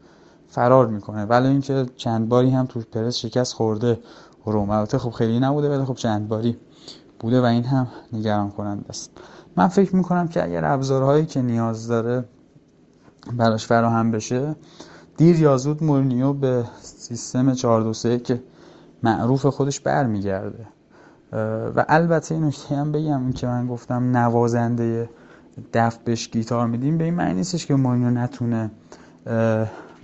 فرار 0.48 0.86
می‌کنه. 0.86 1.24
ولی 1.24 1.48
اینکه 1.48 1.86
چند 1.96 2.28
باری 2.28 2.50
هم 2.50 2.66
تو 2.66 2.80
پرس 2.92 3.16
شکست 3.16 3.52
خورده 3.52 3.98
روم 4.44 4.70
البته 4.70 4.98
خب 4.98 5.10
خیلی 5.10 5.40
نبوده 5.40 5.76
ولی 5.76 5.84
خب 5.84 5.94
چند 5.94 6.28
باری 6.28 6.56
بوده 7.18 7.40
و 7.40 7.44
این 7.44 7.64
هم 7.64 7.86
نگران 8.12 8.50
کننده 8.50 8.88
است. 8.88 9.10
من 9.56 9.68
فکر 9.68 9.96
می‌کنم 9.96 10.28
که 10.28 10.44
اگر 10.44 10.64
ابزارهایی 10.64 11.26
که 11.26 11.42
نیاز 11.42 11.88
داره 11.88 12.24
براش 13.36 13.66
فراهم 13.66 14.10
بشه 14.10 14.54
دیر 15.20 15.40
یا 15.40 15.56
زود 15.56 15.84
مورینیو 15.84 16.32
به 16.32 16.64
سیستم 16.80 17.54
4 17.54 17.92
که 18.18 18.42
معروف 19.02 19.46
خودش 19.46 19.80
برمیگرده. 19.80 20.66
و 21.76 21.84
البته 21.88 22.34
این 22.34 22.44
نکته 22.44 22.76
هم 22.76 22.92
بگم 22.92 23.32
که 23.32 23.46
من 23.46 23.66
گفتم 23.66 24.16
نوازنده 24.16 25.08
دف 25.72 25.98
بهش 25.98 26.30
گیتار 26.30 26.66
میدیم 26.66 26.98
به 26.98 27.04
این 27.04 27.14
معنی 27.14 27.34
نیستش 27.34 27.66
که 27.66 27.74
مورینیو 27.74 28.10
نتونه 28.10 28.70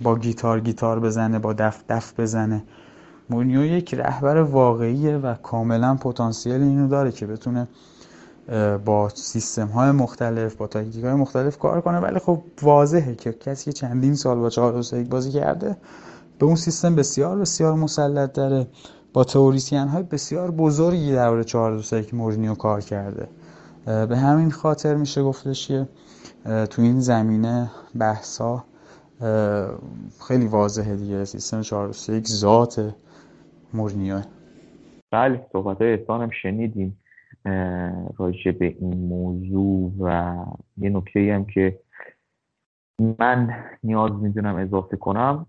با 0.01 0.15
گیتار 0.19 0.59
گیتار 0.59 0.99
بزنه 0.99 1.39
با 1.39 1.53
دف 1.53 1.83
دف 1.89 2.19
بزنه. 2.19 2.63
مورینیو 3.29 3.65
یک 3.65 3.93
رهبر 3.93 4.37
واقعیه 4.37 5.17
و 5.17 5.33
کاملا 5.33 5.95
پتانسیل 5.95 6.61
اینو 6.61 6.87
داره 6.87 7.11
که 7.11 7.27
بتونه 7.27 7.67
با 8.85 9.09
سیستم 9.09 9.67
های 9.67 9.91
مختلف 9.91 10.55
با 10.55 10.67
تاکتیک 10.67 11.03
های 11.03 11.13
مختلف 11.13 11.57
کار 11.57 11.81
کنه. 11.81 11.99
ولی 11.99 12.19
خب 12.19 12.43
واضحه 12.61 13.15
که 13.15 13.33
کسی 13.33 13.65
که 13.65 13.71
چندین 13.71 14.15
سال 14.15 14.39
با 14.39 14.49
4 14.49 14.83
بازی 15.09 15.31
کرده 15.31 15.77
به 16.39 16.45
اون 16.45 16.55
سیستم 16.55 16.95
بسیار 16.95 17.37
بسیار 17.37 17.73
مسلط 17.73 18.33
داره. 18.33 18.67
با 19.13 19.23
تئوریسین 19.23 19.87
های 19.87 20.03
بسیار 20.03 20.51
بزرگی 20.51 21.11
در 21.11 21.43
4 21.43 21.81
که 21.81 22.15
مورینیو 22.15 22.55
کار 22.55 22.81
کرده. 22.81 23.27
به 23.85 24.17
همین 24.17 24.51
خاطر 24.51 24.95
میشه 24.95 25.23
گفتش 25.23 25.67
که 25.67 25.87
تو 26.69 26.81
این 26.81 26.99
زمینه 26.99 27.71
بحثا 27.99 28.63
خیلی 30.27 30.47
واضحه 30.47 30.95
دیگه. 30.95 31.25
سیستم 31.25 31.61
4 31.61 31.95
یک 32.09 32.27
ذات 32.27 32.93
مورینیو 33.73 34.21
بله 35.11 35.45
صحبت 35.51 35.81
های 35.81 35.97
هم 36.09 36.29
شنیدیم. 36.41 36.97
راجع 38.17 38.51
به 38.51 38.65
این 38.65 38.97
موضوع 38.97 39.91
و 39.99 40.35
یه 40.77 40.89
نکته 40.89 41.33
هم 41.33 41.45
که 41.45 41.79
من 42.99 43.65
نیاز 43.83 44.11
می‌دونم 44.11 44.55
اضافه 44.55 44.97
کنم 44.97 45.45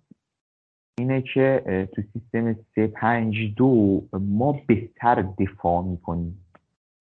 اینه 0.98 1.22
که 1.22 1.88
تو 1.94 2.02
سیستم 2.12 2.52
352 2.74 4.08
ما 4.12 4.60
بهتر 4.66 5.22
دفاع 5.22 5.84
می‌کنیم. 5.84 6.44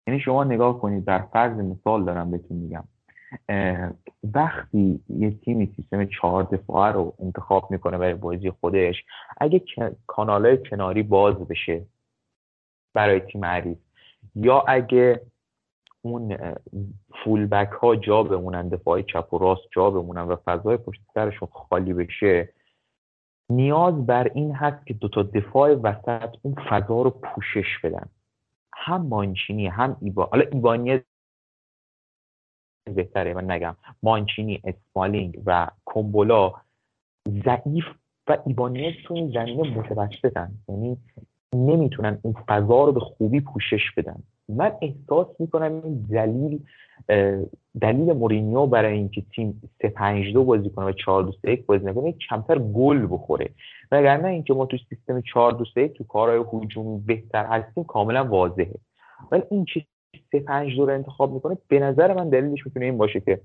یعنی 0.07 0.19
شما 0.19 0.43
نگاه 0.43 0.79
کنید 0.79 1.05
در 1.05 1.21
فرض 1.21 1.57
مثال 1.59 2.05
دارم 2.05 2.31
بهتون 2.31 2.57
میگم. 2.57 2.83
وقتی 4.33 4.99
یه 5.09 5.31
تیمی 5.31 5.73
سیستم 5.75 6.05
چهار 6.05 6.43
دفاعه 6.43 6.93
رو 6.93 7.13
انتخاب 7.19 7.71
می‌کنه 7.71 7.97
برای 7.97 8.13
بازی 8.13 8.51
خودش 8.51 8.95
اگه 9.37 9.61
کانال 10.07 10.55
کناری 10.55 11.03
باز 11.03 11.35
بشه 11.35 11.85
برای 12.93 13.19
تیم 13.19 13.45
عریض 13.45 13.77
یا 14.35 14.63
اگه 14.67 15.21
اون 16.01 16.37
فول 17.23 17.47
بک 17.47 17.69
ها 17.69 17.95
جا 17.95 18.23
بمونن 18.23 18.69
دفاعی 18.69 19.03
چپ 19.03 19.33
و 19.33 19.37
راست 19.37 19.61
جا 19.71 19.89
بمونن 19.89 20.21
و 20.21 20.35
فضای 20.35 20.77
پشت 20.77 21.01
سرشون 21.13 21.47
خالی 21.51 21.93
بشه 21.93 22.49
نیاز 23.49 24.05
بر 24.05 24.31
این 24.33 24.55
هست 24.55 24.85
که 24.87 24.93
دوتا 24.93 25.23
دفاع 25.23 25.73
وسط 25.73 26.35
اون 26.41 26.55
فضا 26.69 27.01
رو 27.01 27.09
پوشش 27.09 27.79
بدن. 27.83 28.09
هم 28.73 29.01
مانچینی 29.01 29.67
هم 29.67 29.97
ایبا 30.01 30.25
حالا 30.25 30.45
ایبانی 30.51 31.01
بهتره 32.95 33.33
من 33.33 33.51
نگم. 33.51 33.75
مانچینی 34.03 34.61
اسمالینگ 34.63 35.41
و 35.45 35.67
کومبولا 35.85 36.53
ضعیف 37.27 37.85
و 38.27 38.37
ایبانیز 38.45 38.95
تو 39.05 39.13
این 39.13 39.31
زمینه 39.31 39.77
متوسطن. 39.77 40.51
یعنی 40.67 40.97
نمی‌تونن 41.55 42.19
اون 42.21 42.35
فضا 42.47 42.85
رو 42.85 42.91
به 42.91 42.99
خوبی 42.99 43.39
پوشش 43.39 43.91
بدن. 43.97 44.23
من 44.49 44.71
احساس 44.81 45.27
می‌کنم 45.39 45.81
این 45.83 46.05
دلیل 46.11 46.59
دلیل 47.81 48.13
مورینیو 48.13 48.65
برای 48.65 48.93
اینکه 48.93 49.23
تیم 49.35 49.61
3 49.81 49.89
5 49.89 50.33
2 50.33 50.43
بازی 50.43 50.69
کنه 50.69 50.85
و 50.85 50.91
4 50.91 51.23
2 51.23 51.31
3 51.41 51.51
1 51.51 51.65
بازی 51.65 51.85
نکنه 51.85 52.15
کمتر 52.29 52.59
گل 52.59 53.07
بخوره. 53.11 53.49
وگرنه 53.91 54.27
اینکه 54.27 54.53
ما 54.53 54.65
تو 54.65 54.77
سیستم 54.89 55.21
4 55.21 55.51
2 55.51 55.65
3 55.73 55.87
تو 55.87 56.03
کارهای 56.03 56.43
هجومی 56.53 56.99
بهتر 57.05 57.45
هستیم 57.45 57.83
کاملا 57.83 58.23
واضحه. 58.23 58.75
ولی 59.31 59.43
این 59.51 59.65
چیز 59.65 59.83
3 60.31 60.39
5 60.39 60.75
2 60.75 60.85
رو 60.85 60.93
انتخاب 60.93 61.33
می‌کنه 61.33 61.57
به 61.67 61.79
نظر 61.79 62.13
من 62.13 62.29
دلیلش 62.29 62.65
می‌تونه 62.65 62.85
این 62.85 62.97
باشه 62.97 63.19
که 63.19 63.41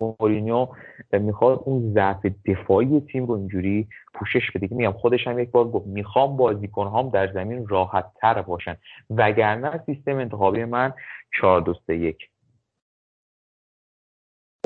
مورینیو 0.00 0.68
می‌خواد 1.12 1.62
اون 1.64 1.92
ضعف 1.92 2.26
دفاعی 2.46 3.00
تیم 3.00 3.26
رو 3.26 3.34
اینجوری 3.34 3.88
پوشش 4.14 4.50
بده 4.54 4.68
که 4.68 4.74
میگم 4.74 4.92
خودش 4.92 5.26
هم 5.26 5.38
یک 5.38 5.50
بار 5.50 5.68
گفت 5.68 5.86
می‌خوام 5.86 6.36
بازیکنهام 6.36 7.10
در 7.10 7.32
زمین 7.32 7.66
راحت 7.68 8.12
تر 8.20 8.42
باشن. 8.42 8.76
وگرنه 9.10 9.82
سیستم 9.86 10.16
انتخابی 10.16 10.64
من 10.64 10.92
4 11.40 11.60
2 11.60 11.74
3 11.86 11.96
1 11.96 12.30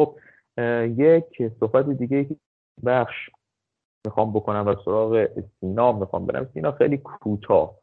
خب 0.01 0.16
یک 0.97 1.53
صحبت 1.61 1.89
دیگه 1.91 2.26
بخش 2.85 3.31
می‌خوام 4.07 4.33
بکنم 4.33 4.64
و 4.66 4.74
سراغ 4.85 5.29
سینا. 5.61 5.93
می‌خوام 5.93 6.26
برم. 6.26 6.51
سینا 6.55 6.72
خیلی 6.72 6.99
کوتاه. 6.99 7.74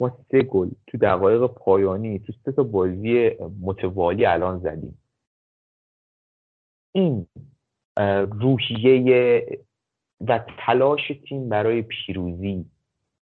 ما 0.00 0.18
سه 0.30 0.42
گل 0.42 0.70
تو 0.86 0.98
دقایق 0.98 1.46
پایانی 1.46 2.18
تو 2.18 2.32
سه 2.44 2.52
تا 2.52 2.62
بازی 2.62 3.30
متوالی 3.62 4.26
الان 4.26 4.58
زدیم. 4.58 4.98
این 6.94 7.26
روحیه 8.40 9.46
و 10.28 10.44
تلاش 10.58 11.12
تیم 11.28 11.48
برای 11.48 11.82
پیروزی. 11.82 12.64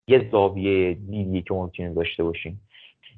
یه 0.08 0.30
زاویه 0.32 0.93
دیدی 0.93 1.41
که 1.41 1.53
ممکنه 1.53 1.93
داشته 1.93 2.24
باشیم. 2.24 2.62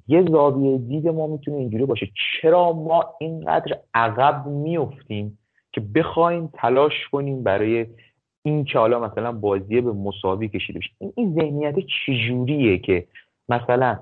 یه 0.08 0.26
زاویه 0.32 0.78
دید 0.78 1.08
ما 1.08 1.28
می‌تونه 1.28 1.58
اینجوری 1.58 1.86
باشه. 1.86 2.10
چرا 2.42 2.74
ما 2.74 3.06
اینقدر 3.20 3.80
عقب 3.94 4.48
میفتیم 4.48 5.38
که 5.72 5.82
بخوایم 5.82 6.50
تلاش 6.54 7.08
کنیم 7.12 7.44
برای 7.44 7.86
این 8.44 8.64
که 8.64 8.80
حالا 8.80 9.00
مثلا 9.00 9.32
بازی 9.32 9.82
به 9.82 9.94
مساوی 9.94 10.48
کشیده 10.48 10.80
بشه؟ 10.80 10.90
این, 11.16 11.36
ذهنیت 11.36 11.76
چجوریه 11.80 12.78
که 12.78 13.08
مثلا 13.50 14.00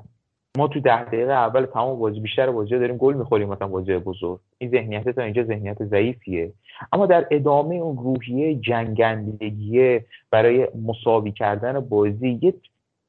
ما 0.57 0.67
تو 0.67 0.79
ده 0.79 1.03
دقیقه 1.03 1.31
اول 1.31 1.65
تمام 1.65 1.99
بازی 1.99 2.19
بیشتر 2.19 2.51
بازی 2.51 2.69
داریم 2.69 2.97
گل 2.97 3.13
می‌خوریم 3.13 3.49
مثلا 3.49 3.67
بازی 3.67 3.97
بزرگ. 3.97 4.39
این 4.57 4.71
ذهنیت 4.71 5.09
تا 5.09 5.21
اینجا 5.21 5.43
ذهنیت 5.43 5.83
ضعیفیه. 5.83 6.53
اما 6.91 7.05
در 7.05 7.27
ادامه 7.31 7.75
اون 7.75 7.97
روحیه 7.97 8.55
جنگندگی 8.55 9.99
برای 10.31 10.67
مساوی 10.85 11.31
کردن 11.31 11.79
بازی 11.79 12.39
یه 12.41 12.53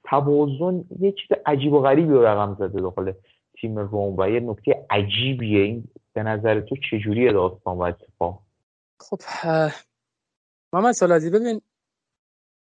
توازن 0.05 0.84
یه 1.01 1.12
چیز 1.12 1.38
عجیب 1.47 1.72
و 1.72 1.80
غریبی 1.80 2.12
رو 2.12 2.26
رقم 2.26 2.57
زده 2.59 2.80
داخل 2.80 3.12
تیم 3.61 3.78
روم 3.78 4.16
و 4.18 4.28
یه 4.30 4.40
نکته 4.40 4.86
عجیبیه. 4.90 5.62
این 5.62 5.84
به 6.12 6.22
نظر 6.22 6.61
تو 6.61 6.76
چجوری 6.90 7.32
داستان 7.32 7.76
و 7.76 7.82
اتفاق؟ 7.82 8.42
خب 9.01 9.18
محمد 10.72 10.92
سالازی 10.92 11.30
ببین 11.30 11.61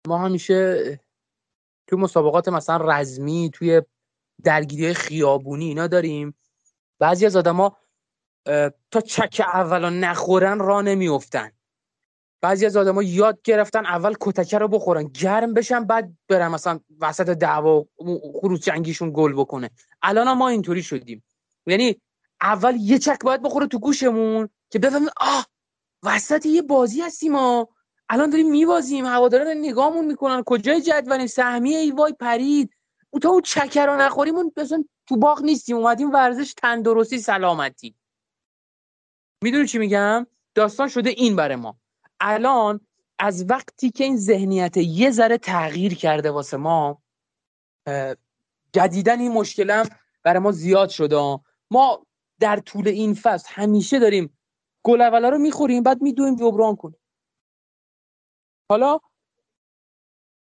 ما 0.06 0.18
همیشه 0.18 0.80
تو 1.86 1.96
مسابقات 1.96 2.48
مثلا 2.48 2.92
رزمی 2.92 3.50
توی 3.54 3.82
درگیری 4.44 4.94
خیابونی 4.94 5.64
اینا 5.64 5.86
داریم. 5.86 6.34
بعضی 6.98 7.26
از 7.26 7.36
آدما 7.36 7.76
تا 8.90 9.00
چک 9.00 9.42
اولو 9.54 9.90
نخورن 9.90 10.58
را 10.58 10.82
نمیفتن 10.82 11.50
بعضی 12.42 12.66
از 12.66 12.76
آدما 12.76 13.02
یاد 13.02 13.42
گرفتن 13.44 13.86
اول 13.86 14.14
کتکه 14.20 14.58
رو 14.58 14.68
بخورن 14.68 15.04
گرم 15.04 15.54
بشن 15.54 15.84
بعد 15.84 16.12
برن 16.28 16.48
مثلا 16.48 16.80
وسط 17.00 17.28
دعوا 17.28 17.84
خروج 18.40 18.60
جنگیشون 18.60 19.12
گل 19.14 19.32
بکنه. 19.32 19.70
الان 20.02 20.32
ما 20.32 20.48
اینطوری 20.48 20.82
شدیم. 20.82 21.24
یعنی 21.66 22.00
اول 22.40 22.76
یه 22.80 22.98
چک 22.98 23.18
باید 23.24 23.42
بخوره 23.42 23.66
تو 23.66 23.78
گوشمون 23.78 24.48
که 24.70 24.78
بفهمیم 24.78 25.08
آه 25.16 25.46
وسط 26.02 26.46
یه 26.46 26.62
بازی 26.62 27.00
هستیم 27.00 27.32
ما. 27.32 27.68
الان 28.08 28.30
داریم 28.30 28.50
میبازیم 28.50 29.06
هواداران 29.06 29.56
نگاهمون 29.56 30.04
می‌کنن. 30.04 30.42
کجای 30.46 30.82
جدولیم؟ 30.82 31.26
سهمیه 31.26 31.78
ای 31.78 31.90
وای 31.90 32.12
پرید. 32.12 32.70
او 33.10 33.18
تا 33.18 33.28
اون 33.28 33.42
چکر 33.42 33.86
رو 33.86 33.96
نخوریم 33.96 34.36
اون 34.36 34.52
تو 35.06 35.16
باغ 35.16 35.42
نیستیم. 35.42 35.76
اومدیم 35.76 36.12
ورزش 36.12 36.54
تندرستی 36.54 37.18
سلامتی. 37.18 37.94
می‌دونی 39.44 39.66
چی 39.66 39.78
میگم؟ 39.78 40.26
داستان 40.54 40.88
شده 40.88 41.10
این 41.10 41.36
بره 41.36 41.56
ما. 41.56 41.76
الان 42.20 42.80
از 43.18 43.50
وقتی 43.50 43.90
که 43.90 44.04
این 44.04 44.16
ذهنیت 44.16 44.76
یه 44.76 45.10
ذره 45.10 45.38
تغییر 45.38 45.94
کرده 45.94 46.30
واسه 46.30 46.56
ما 46.56 47.02
جدیدن 48.72 49.20
این 49.20 49.32
مشکلم 49.32 49.88
برای 50.22 50.38
ما 50.38 50.52
زیاد 50.52 50.88
شده. 50.88 51.38
ما 51.70 52.06
در 52.40 52.56
طول 52.56 52.88
این 52.88 53.14
فصل 53.14 53.48
همیشه 53.50 53.98
داریم 53.98 54.38
گل 54.82 55.00
اولا 55.00 55.28
رو 55.28 55.38
می‌خوریم 55.38 55.82
بعد 55.82 56.02
میدویم 56.02 56.36
جبران 56.36 56.76
کنیم. 56.76 57.00
حالا 58.70 58.98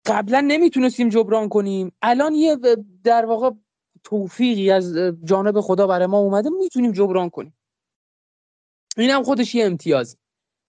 قبلا 0.06 0.42
نمی‌تونستیم 0.42 1.10
جبران 1.10 1.50
کنیم. 1.50 1.92
الان 2.02 2.34
یه 2.34 2.58
در 3.04 3.26
واقع 3.26 3.52
توفیقی 4.04 4.72
از 4.72 4.98
جانب 5.24 5.62
خدا 5.62 5.88
برای 5.88 6.08
ما 6.08 6.18
اومده 6.18 6.50
می‌تونیم 6.50 6.92
جبران 6.92 7.30
کنیم. 7.30 7.58
این 8.98 9.10
هم 9.10 9.24
خودش 9.24 9.56
یه 9.56 9.66
امتیاز. 9.66 10.18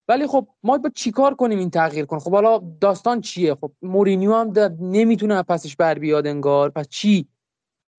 ولی 0.09 0.27
خب 0.27 0.49
ما 0.63 0.79
با 0.79 0.89
چیکار 0.89 1.35
کنیم 1.35 1.59
این 1.59 1.71
تغییر 1.71 2.05
کنیم 2.05 2.21
خب 2.21 2.33
حالا 2.33 2.59
داستان 2.81 3.21
چیه؟ 3.21 3.55
خب 3.55 3.73
مورینیو 3.83 4.35
هم 4.35 4.53
نمی‌تونه 4.81 5.43
پسش 5.43 5.77
بر 5.77 5.99
بیاد 5.99 6.27
انگار. 6.27 6.71
پس 6.71 6.89
چی؟ 6.89 7.29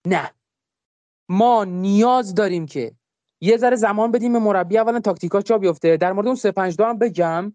نه. 0.07 0.31
ما 1.29 1.63
نیاز 1.63 2.35
داریم 2.35 2.65
که 2.65 2.91
یه 3.41 3.57
ذره 3.57 3.75
زمان 3.75 4.11
بدیم 4.11 4.33
به 4.33 4.39
مربی 4.39 4.77
اولا 4.77 4.99
تاکتیکاش 4.99 5.43
جا 5.43 5.57
بیفته. 5.57 5.97
در 5.97 6.13
مورد 6.13 6.27
اون 6.27 6.35
352 6.35 6.85
هم 6.85 6.97
بگم. 6.97 7.53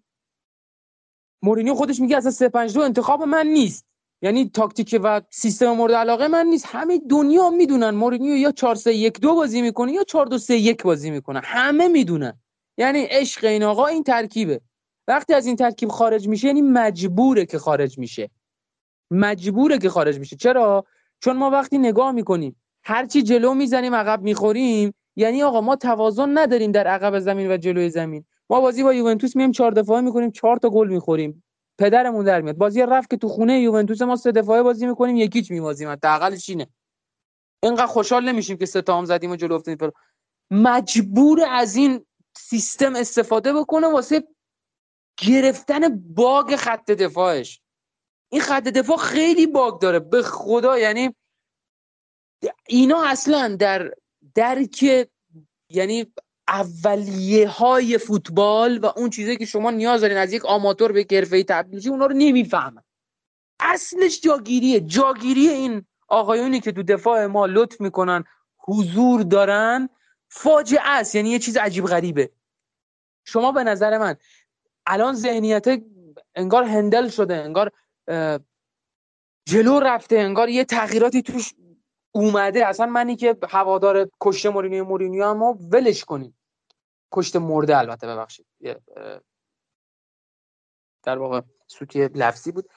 مورینیو 1.43 1.75
خودش 1.75 2.01
میگه 2.01 2.17
اصلا 2.17 2.31
352 2.31 2.81
انتخاب 2.81 3.23
من 3.23 3.47
نیست. 3.47 3.87
یعنی 4.23 4.51
تاکتیک 4.51 5.01
و 5.03 5.21
سیستم 5.31 5.73
مورد 5.73 5.93
علاقه 5.93 6.29
من 6.29 6.47
نیست. 6.47 6.67
همه 6.69 7.01
دنیا 7.11 7.51
می‌دونن 7.51 7.91
مورینیو 7.91 8.37
یا 8.37 8.53
4 8.53 8.75
3 8.75 8.93
1 8.93 9.21
2 9.21 9.35
بازی 9.35 9.63
می‌کنه 9.63 9.93
یا 9.93 10.05
4 10.05 10.27
2 10.27 10.39
3 10.39 10.55
1 10.55 10.83
بازی 10.83 11.11
می‌کنه. 11.11 11.41
همه 11.45 11.89
می‌دونن. 11.89 12.41
یعنی 12.79 13.03
عشق 13.03 13.45
این 13.45 13.63
آقا 13.63 13.87
این 13.87 14.03
ترکیبه. 14.03 14.61
وقتی 15.09 15.35
از 15.35 15.47
این 15.47 15.57
ترکیب 15.57 15.89
خارج 15.89 16.29
میشه 16.29 16.47
یعنی 16.47 16.63
مجبوره 16.63 17.47
که 17.47 17.59
خارج 17.59 17.99
میشه. 17.99 18.31
مجبوره 19.11 19.79
که 19.79 19.89
خارج 19.89 20.19
میشه. 20.19 20.37
چرا؟ 20.37 20.85
چون 21.21 21.37
ما 21.37 21.51
وقتی 21.51 21.79
نگاه 21.79 22.13
می‌کنیم 22.13 22.57
هرچی 22.85 23.23
جلو 23.23 23.55
می‌زنیم 23.55 23.95
عقب 23.95 24.23
می‌خوریم 24.23 24.95
یعنی 25.17 25.43
آقا 25.43 25.61
ما 25.61 25.77
توازن 25.77 26.39
نداریم 26.39 26.73
در 26.73 26.87
عقب 26.87 27.19
زمین 27.19 27.53
و 27.53 27.57
جلوی 27.57 27.91
زمین. 27.91 28.25
ما 28.51 28.61
بازی 28.61 28.83
با 28.83 28.95
یوونتوس 28.95 29.37
میایم 29.37 29.53
چهار 29.53 29.71
دفاعه 29.71 30.01
می‌کنیم 30.01 30.31
چهار 30.31 30.57
تا 30.57 30.71
گل 30.71 30.89
می‌خوریم. 30.89 31.45
پدرمون 31.79 32.25
در 32.25 32.41
میاد. 32.41 32.57
بازی 32.57 32.83
رفت 32.83 33.11
که 33.11 33.17
تو 33.17 33.29
خونه 33.29 33.61
یوونتوس 33.61 34.03
ما 34.03 34.17
سه 34.17 34.33
دفاعه 34.33 34.63
بازی 34.63 34.87
می‌کنیم 34.87 35.17
یکیچ 35.17 35.51
میبازیم. 35.51 35.89
حداقلش 35.89 36.49
اینه. 36.49 36.67
اینقدر 37.63 37.87
خوشحال 37.87 38.29
نمیشیم 38.29 38.57
که 38.57 38.67
سه 38.67 38.83
تا 38.83 38.99
هم 38.99 39.05
زدیم 39.05 39.31
و 39.31 39.37
جلو 39.37 39.55
افتادیم. 39.55 39.91
مجبور 40.51 41.41
از 41.51 41.77
این 41.77 42.05
سیستم 42.39 42.97
استفاده 42.97 43.53
بکنه 43.53 43.87
واسه 43.87 44.29
گرفتن 45.19 45.99
باگ 46.15 46.57
خط 46.57 46.91
دفاعش. 46.91 47.61
این 48.33 48.41
خط 48.41 48.63
دفاع 48.63 48.97
خیلی 48.97 49.47
باگ 49.47 49.81
داره 49.81 49.99
به 49.99 50.23
خدا. 50.23 50.79
یعنی 50.79 51.15
اینا 52.67 53.05
اصلا 53.05 53.57
در 53.57 53.91
درک 54.35 55.09
یعنی 55.71 56.13
اولیه 56.49 57.49
های 57.49 57.99
فوتبال 57.99 58.79
و 58.79 58.87
اون 58.97 59.11
چیزی 59.11 59.37
که 59.37 59.45
شما 59.45 59.71
نیاز 59.71 60.01
دارین 60.01 60.17
از 60.17 60.33
یک 60.33 60.45
آماتور 60.45 60.93
به 60.93 61.07
حرفه‌ای 61.11 61.45
تبدیل 61.45 61.81
شی 61.81 61.89
اونا 61.89 62.07
رو 62.07 62.15
نمی‌فهمن. 62.15 62.83
اصلش 63.61 64.21
جاگیریه. 64.21 64.81
جاگیری 64.81 65.49
این 65.49 65.87
آقایونی 66.09 66.61
که 66.61 66.73
تو 66.73 66.83
دفاع 66.83 67.27
ما 67.27 67.47
لطف 67.47 67.81
می‌کنن 67.81 68.25
حضور 68.59 69.23
دارن 69.23 69.89
فاجعه 70.29 70.81
است. 70.85 71.15
یعنی 71.15 71.31
یه 71.31 71.39
چیز 71.39 71.57
عجیب 71.57 71.85
غریبه. 71.85 72.31
شما 73.25 73.53
به 73.53 73.65
نظر 73.65 73.99
من 73.99 74.17
الان 74.87 75.15
ذهنیت 75.15 75.83
انگار 76.35 76.65
هندل 76.65 77.09
شده 77.09 77.37
انگار 77.37 77.73
جلو 79.49 79.81
رفته 79.81 80.19
انگار 80.19 80.49
یه 80.49 80.65
تغییراتی 80.65 81.23
توش 81.23 81.55
اومده. 82.13 82.67
اصلا 82.67 82.87
منی 82.87 83.17
که 83.17 83.37
هوادار 83.49 84.11
کشته 84.21 84.49
مورینیو 84.49 84.85
مورینیو 84.85 85.35
ما 85.35 85.59
ولش 85.73 86.05
کنیم. 86.05 86.39
کشته 87.13 87.39
مرده 87.39 87.79
البته 87.79 88.07
ببخشید. 88.07 88.47
در 91.03 91.19
واقع 91.19 91.41
سوتی 91.67 92.09
لفظی 92.09 92.53
بود. 92.53 92.71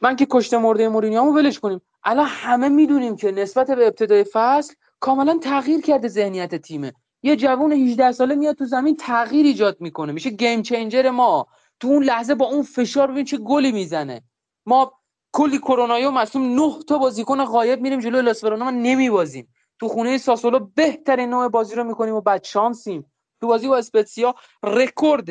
من 0.00 0.16
که 0.16 0.26
کشته 0.30 0.58
مرده 0.58 0.88
مورینیو 0.88 1.22
ولش 1.22 1.58
کنیم. 1.58 1.80
الان 2.04 2.26
همه 2.26 2.68
می‌دونیم 2.68 3.16
که 3.16 3.32
نسبت 3.32 3.70
به 3.70 3.86
ابتدای 3.86 4.24
فصل 4.32 4.74
کاملا 5.04 5.38
تغییر 5.38 5.80
کرده 5.80 6.08
ذهنیت 6.08 6.54
تیمه. 6.54 6.92
یه 7.22 7.36
جوون 7.36 7.72
18 7.72 8.12
ساله 8.12 8.34
میاد 8.34 8.56
تو 8.56 8.64
زمین 8.64 8.96
تغییر 8.96 9.46
ایجاد 9.46 9.76
می‌کنه. 9.80 10.12
میشه 10.12 10.30
game 10.30 10.62
changer 10.62 11.10
ما. 11.10 11.46
تو 11.80 11.88
اون 11.88 12.04
لحظه 12.04 12.34
با 12.34 12.46
اون 12.46 12.62
فشار 12.62 13.10
ببین 13.10 13.24
چه 13.24 13.36
گلی 13.36 13.72
می‌زنه. 13.72 14.22
ما 14.66 14.92
کلی 15.32 15.58
کرونایی 15.58 16.04
و 16.04 16.10
مصوم 16.10 16.60
نه 16.60 16.82
تا 16.88 16.98
بازیکن 16.98 17.44
غایب 17.44 17.80
میریم 17.80 18.00
جلوی 18.00 18.22
لاس 18.22 18.44
ما 18.44 18.70
نمیبازیم. 18.70 19.48
تو 19.78 19.88
خونه 19.88 20.18
ساسولو 20.18 20.58
بهترین 20.58 21.30
نوع 21.30 21.48
بازی 21.48 21.74
رو 21.74 21.84
می‌کنیم 21.84 22.14
و 22.14 22.20
بعد 22.20 22.44
شانسیم. 22.44 23.12
تو 23.40 23.46
بازی 23.46 23.68
با 23.68 23.76
اسپتسیا 23.76 24.34
رکورد 24.62 25.28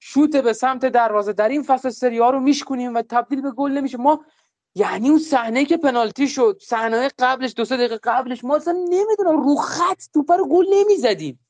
شوت 0.00 0.36
به 0.36 0.52
سمت 0.52 0.84
دروازه. 0.84 1.32
در 1.32 1.48
این 1.48 1.62
فصل 1.62 1.88
سری 1.88 2.18
ها 2.18 2.30
رو 2.30 2.40
میشکنیم 2.40 2.94
و 2.94 3.02
تبدیل 3.02 3.40
به 3.40 3.50
گل 3.50 3.72
نمیشه. 3.72 3.98
ما 3.98 4.24
یعنی 4.74 5.08
اون 5.08 5.18
صحنه 5.18 5.64
که 5.64 5.76
پنالتی 5.76 6.28
شد 6.28 6.58
صحنه 6.62 7.10
قبلش 7.18 7.54
دو 7.56 7.64
سه 7.64 7.76
دقیقه 7.76 7.96
قبلش 7.96 8.44
ما 8.44 8.56
اصلا 8.56 8.72
نمی‌دونم 8.72 9.42
رو 9.42 9.56
خط 9.56 10.02
توپ 10.14 10.32
رو 10.32 10.48
گل 10.48 10.66
نمی‌زدیم. 10.70 11.46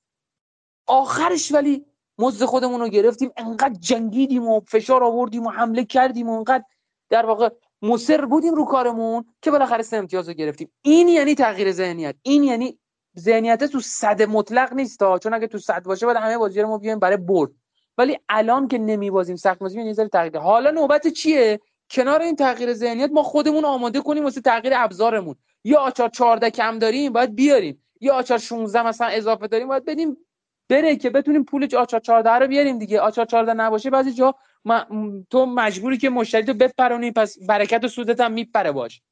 آخرش 0.87 1.53
ولی 1.53 1.85
مزد 2.19 2.45
خودمون 2.45 2.81
رو 2.81 2.89
گرفتیم. 2.89 3.31
انقدر 3.37 3.75
جنگیدیم 3.75 4.49
و 4.49 4.61
فشار 4.61 5.05
آوردیم 5.05 5.47
و 5.47 5.51
حمله 5.51 5.85
کردیم 5.85 6.29
و 6.29 6.33
انقدر 6.33 6.65
در 7.11 7.27
واقع 7.27 7.49
مصر 7.83 8.25
بودیم 8.25 8.55
رو 8.55 8.65
کارمون 8.65 9.25
که 9.43 9.51
بالاخره 9.51 9.83
سه 9.83 9.97
امتیاز 9.97 10.29
رو 10.29 10.35
گرفتیم. 10.35 10.73
این 10.83 11.09
یعنی 11.09 11.35
تغییر 11.35 11.73
ذهنیت. 11.73 12.17
این 12.23 12.45
یعنی 12.45 12.79
ذهنیت 13.19 13.65
تو 13.65 13.81
صد 13.81 14.23
مطلق 14.23 14.73
نیست 14.73 14.99
تا. 14.99 15.19
چون 15.19 15.35
اگه 15.35 15.47
تو 15.47 15.59
صد 15.59 15.83
باشه 15.83 16.07
بعد 16.07 16.17
همه 16.17 16.39
بازی 16.39 16.61
رو 16.61 16.69
ما 16.69 16.79
بیایم 16.79 16.99
برای 16.99 17.17
برد. 17.17 17.51
ولی 17.99 18.19
الان 18.29 18.69
که 18.69 18.79
نمیبازیم 18.79 19.37
سخت 19.37 19.59
بازی 19.59 19.93
ذره 19.93 20.09
تغییر. 20.09 20.39
حالا 20.39 20.71
نوبت 20.71 21.09
چیه؟ 21.09 21.61
کنار 21.91 22.23
این 22.23 22.37
تغییر 22.37 22.75
ذهنیت 22.75 23.11
ما 23.13 23.23
خودمون 23.23 23.65
آماده 23.65 24.01
کنیم 24.01 24.25
واسه 24.25 24.41
تغییر 24.41 24.75
ابزارمون. 24.77 25.37
یا 25.65 25.81
آچار 25.81 26.09
14 26.09 26.51
کم 26.51 26.79
داریم 26.79 27.13
باید 27.13 27.35
بیاریم. 27.35 27.85
یا 28.01 28.15
آچار 28.15 28.39
16 28.39 28.83
مثلا 28.87 29.07
اضافه 29.07 29.47
داریم 29.47 29.69
باید 29.69 29.85
بدیم 29.85 30.17
بره 30.69 30.97
که 30.97 31.11
بتونیم 31.11 31.45
پول 31.45 31.77
آچار 31.77 32.01
14 32.01 32.31
رو 32.31 32.47
بیاریم 32.47 32.79
دیگه. 32.79 33.01
آچار 33.01 33.25
14 33.25 33.55
نباشه 33.55 33.91
بعضی 33.91 34.13
جا 34.13 34.35
تو 35.31 35.47
مجبوری 35.47 35.99
که 35.99 36.11
مشتری 36.11 36.45
تو 36.45 36.55
بپرونی 36.55 37.11
پس 37.13 37.39
برکت 37.47 37.85
و 37.85 37.89
سودت 37.89 38.21
هم 38.21 38.33
میپره 38.33 38.73
باش. 38.73 39.03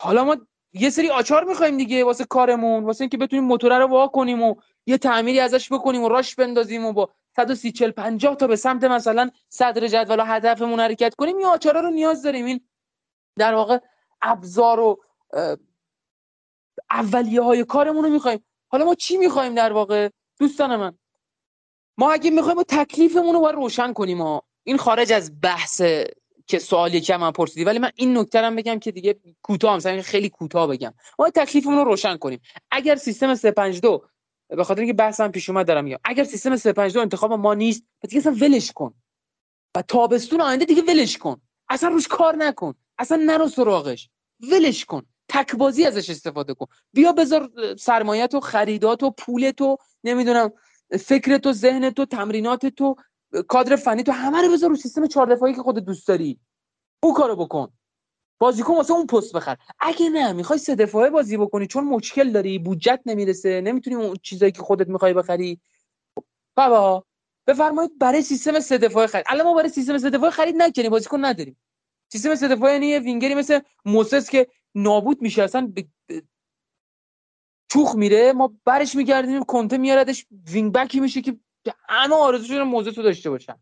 حالا 0.00 0.24
ما 0.24 0.36
یه 0.72 0.90
سری 0.90 1.10
آچار 1.10 1.44
می‌خوایم 1.44 1.76
دیگه 1.76 2.04
واسه 2.04 2.24
کارمون 2.24 2.84
واسه 2.84 3.02
اینکه 3.02 3.16
بتونیم 3.16 3.44
موتور 3.44 3.78
رو 3.78 3.86
وا 3.86 4.08
کنیم 4.08 4.42
و 4.42 4.54
یه 4.86 4.98
تعمیری 4.98 5.40
ازش 5.40 5.72
بکنیم 5.72 6.02
و 6.02 6.08
راش 6.08 6.34
بندازیم 6.34 6.84
و 6.84 6.92
با 6.92 7.10
130 7.38 7.72
40 7.72 7.90
50 7.90 8.36
تا 8.36 8.46
به 8.46 8.56
سمت 8.56 8.84
مثلا 8.84 9.30
صدر 9.48 9.86
جدول 9.86 10.22
هدفمون 10.26 10.80
حرکت 10.80 11.14
کنیم. 11.14 11.40
یا 11.40 11.48
آچارا 11.48 11.80
رو 11.80 11.90
نیاز 11.90 12.22
داریم. 12.22 12.46
این 12.46 12.60
در 13.36 13.54
واقع 13.54 13.78
ابزار 14.22 14.80
و 14.80 15.02
اولیه 16.90 17.40
های 17.40 17.64
کارمون 17.64 18.04
رو 18.04 18.10
می‌خوایم. 18.10 18.44
حالا 18.68 18.84
ما 18.84 18.94
چی 18.94 19.16
می‌خوایم 19.16 19.54
در 19.54 19.72
واقع؟ 19.72 20.08
دوستان 20.40 20.76
من 20.76 20.98
ما 21.98 22.12
اگه 22.12 22.30
می‌خوایم 22.30 22.62
تکلیفمون 22.62 23.34
رو 23.34 23.40
باید 23.40 23.54
روشن 23.54 23.92
کنیم 23.92 24.22
ها. 24.22 24.42
این 24.64 24.76
خارج 24.76 25.12
از 25.12 25.40
بحث 25.40 25.82
که 26.46 26.58
سوالی 26.58 27.00
که 27.00 27.16
من 27.16 27.30
پرسیدی 27.30 27.64
ولی 27.64 27.78
من 27.78 27.90
این 27.94 28.18
نکته 28.18 28.40
هم 28.40 28.56
بگم 28.56 28.78
که 28.78 28.92
دیگه 28.92 29.20
کوتاه 29.42 29.76
مثلا 29.76 30.02
خیلی 30.02 30.28
کوتاه 30.28 30.66
بگم. 30.66 30.94
ما 31.18 31.30
تکلیفمون 31.30 31.76
رو 31.76 31.84
روشن 31.84 32.16
کنیم. 32.16 32.40
اگر 32.70 32.96
سیستم 32.96 33.34
352 33.34 34.08
به 34.48 34.64
خاطر 34.64 34.80
اینکه 34.80 34.94
بحثم 34.94 35.28
پیش 35.28 35.48
اومد 35.48 35.66
دارم 35.66 35.84
میگم. 35.84 35.98
اگر 36.04 36.24
سیستم 36.24 36.56
352 36.56 37.00
انتخاب 37.00 37.32
ما 37.32 37.54
نیست 37.54 37.82
دیگه 38.08 38.18
اصلا 38.18 38.32
ولش 38.32 38.72
کن. 38.72 38.94
و 39.74 39.82
تابستون 39.82 40.40
آینده 40.40 40.64
دیگه 40.64 40.82
ولش 40.82 41.18
کن. 41.18 41.40
اصلا 41.68 41.88
روش 41.88 42.08
کار 42.08 42.36
نکن. 42.36 42.74
اصلا 42.98 43.22
نرو 43.26 43.48
سراغش. 43.48 44.10
ولش 44.52 44.84
کن. 44.84 45.02
تک 45.28 45.56
بازی 45.56 45.84
ازش 45.84 46.10
استفاده 46.10 46.54
کن. 46.54 46.66
بیا 46.92 47.12
بذار 47.12 47.50
سرمایت 47.78 48.34
و 48.34 48.40
خریدات 48.40 49.02
و 49.02 49.10
پولت 49.10 49.60
و 49.60 49.76
نمی‌دونم 50.04 50.52
فکرت 51.00 51.46
و 51.46 51.52
ذهنت 51.52 51.98
و 51.98 52.04
تمرینات 52.04 52.66
تو 52.66 52.96
کادر 53.48 53.76
فنی 53.76 54.02
تو 54.02 54.12
همه 54.12 54.42
رو 54.42 54.52
بذار 54.52 54.70
رو 54.70 54.76
سیستم 54.76 55.06
چهار 55.06 55.34
دفاعی 55.34 55.54
که 55.54 55.62
خودت 55.62 55.84
دوست 55.84 56.08
داری. 56.08 56.40
اون 57.02 57.14
کارو 57.14 57.36
بکن. 57.36 57.72
بازیکن 58.38 58.74
واسه 58.74 58.92
اون 58.92 59.06
پست 59.06 59.36
بخر. 59.36 59.56
اگه 59.80 60.08
نه 60.08 60.32
می‌خوای 60.32 60.58
سه 60.58 60.74
دفاعه 60.74 61.10
بازی 61.10 61.36
بکنی 61.36 61.66
چون 61.66 61.84
مشکل 61.84 62.30
داری 62.30 62.58
بودجت 62.58 63.00
نمی‌رسه 63.06 63.60
نمی‌تونی 63.60 63.96
اون 63.96 64.16
چیزایی 64.22 64.52
که 64.52 64.62
خودت 64.62 64.88
می‌خوای 64.88 65.14
بخری. 65.14 65.60
بابا 66.56 67.04
بفرمایید 67.46 67.98
برای 67.98 68.22
سیستم 68.22 68.60
سه 68.60 68.78
دفاعه 68.78 69.06
خرید. 69.06 69.26
الان 69.28 69.46
ما 69.46 69.54
برای 69.54 69.68
سیستم 69.68 69.98
سه 69.98 70.10
دفاعه 70.10 70.30
خرید 70.30 70.54
نکنیم 70.58 70.90
بازیکن 70.90 71.24
نداریم. 71.24 71.56
سیستم 72.12 72.34
سه 72.34 72.48
دفاعه 72.48 72.72
یعنی 72.72 72.98
وینگری 72.98 73.34
مثل 73.34 73.60
موسس 73.84 74.30
که 74.30 74.46
نابود 74.74 75.22
میشه 75.22 75.42
اصلا 75.42 75.72
ب... 75.76 75.80
ب... 75.80 76.20
چوخ 77.72 77.96
میره. 77.96 78.32
ما 78.32 78.54
برش 78.64 78.94
میگردیم 78.94 79.44
کنته 79.44 79.78
میاردش 79.78 80.26
وینگ 80.46 80.72
بکی 80.72 81.00
میشه 81.00 81.20
که 81.20 81.36
همه 81.88 82.14
آرزوشون 82.14 82.62
موزه 82.62 82.92
تو 82.92 83.02
داشته 83.02 83.30
باشن. 83.30 83.58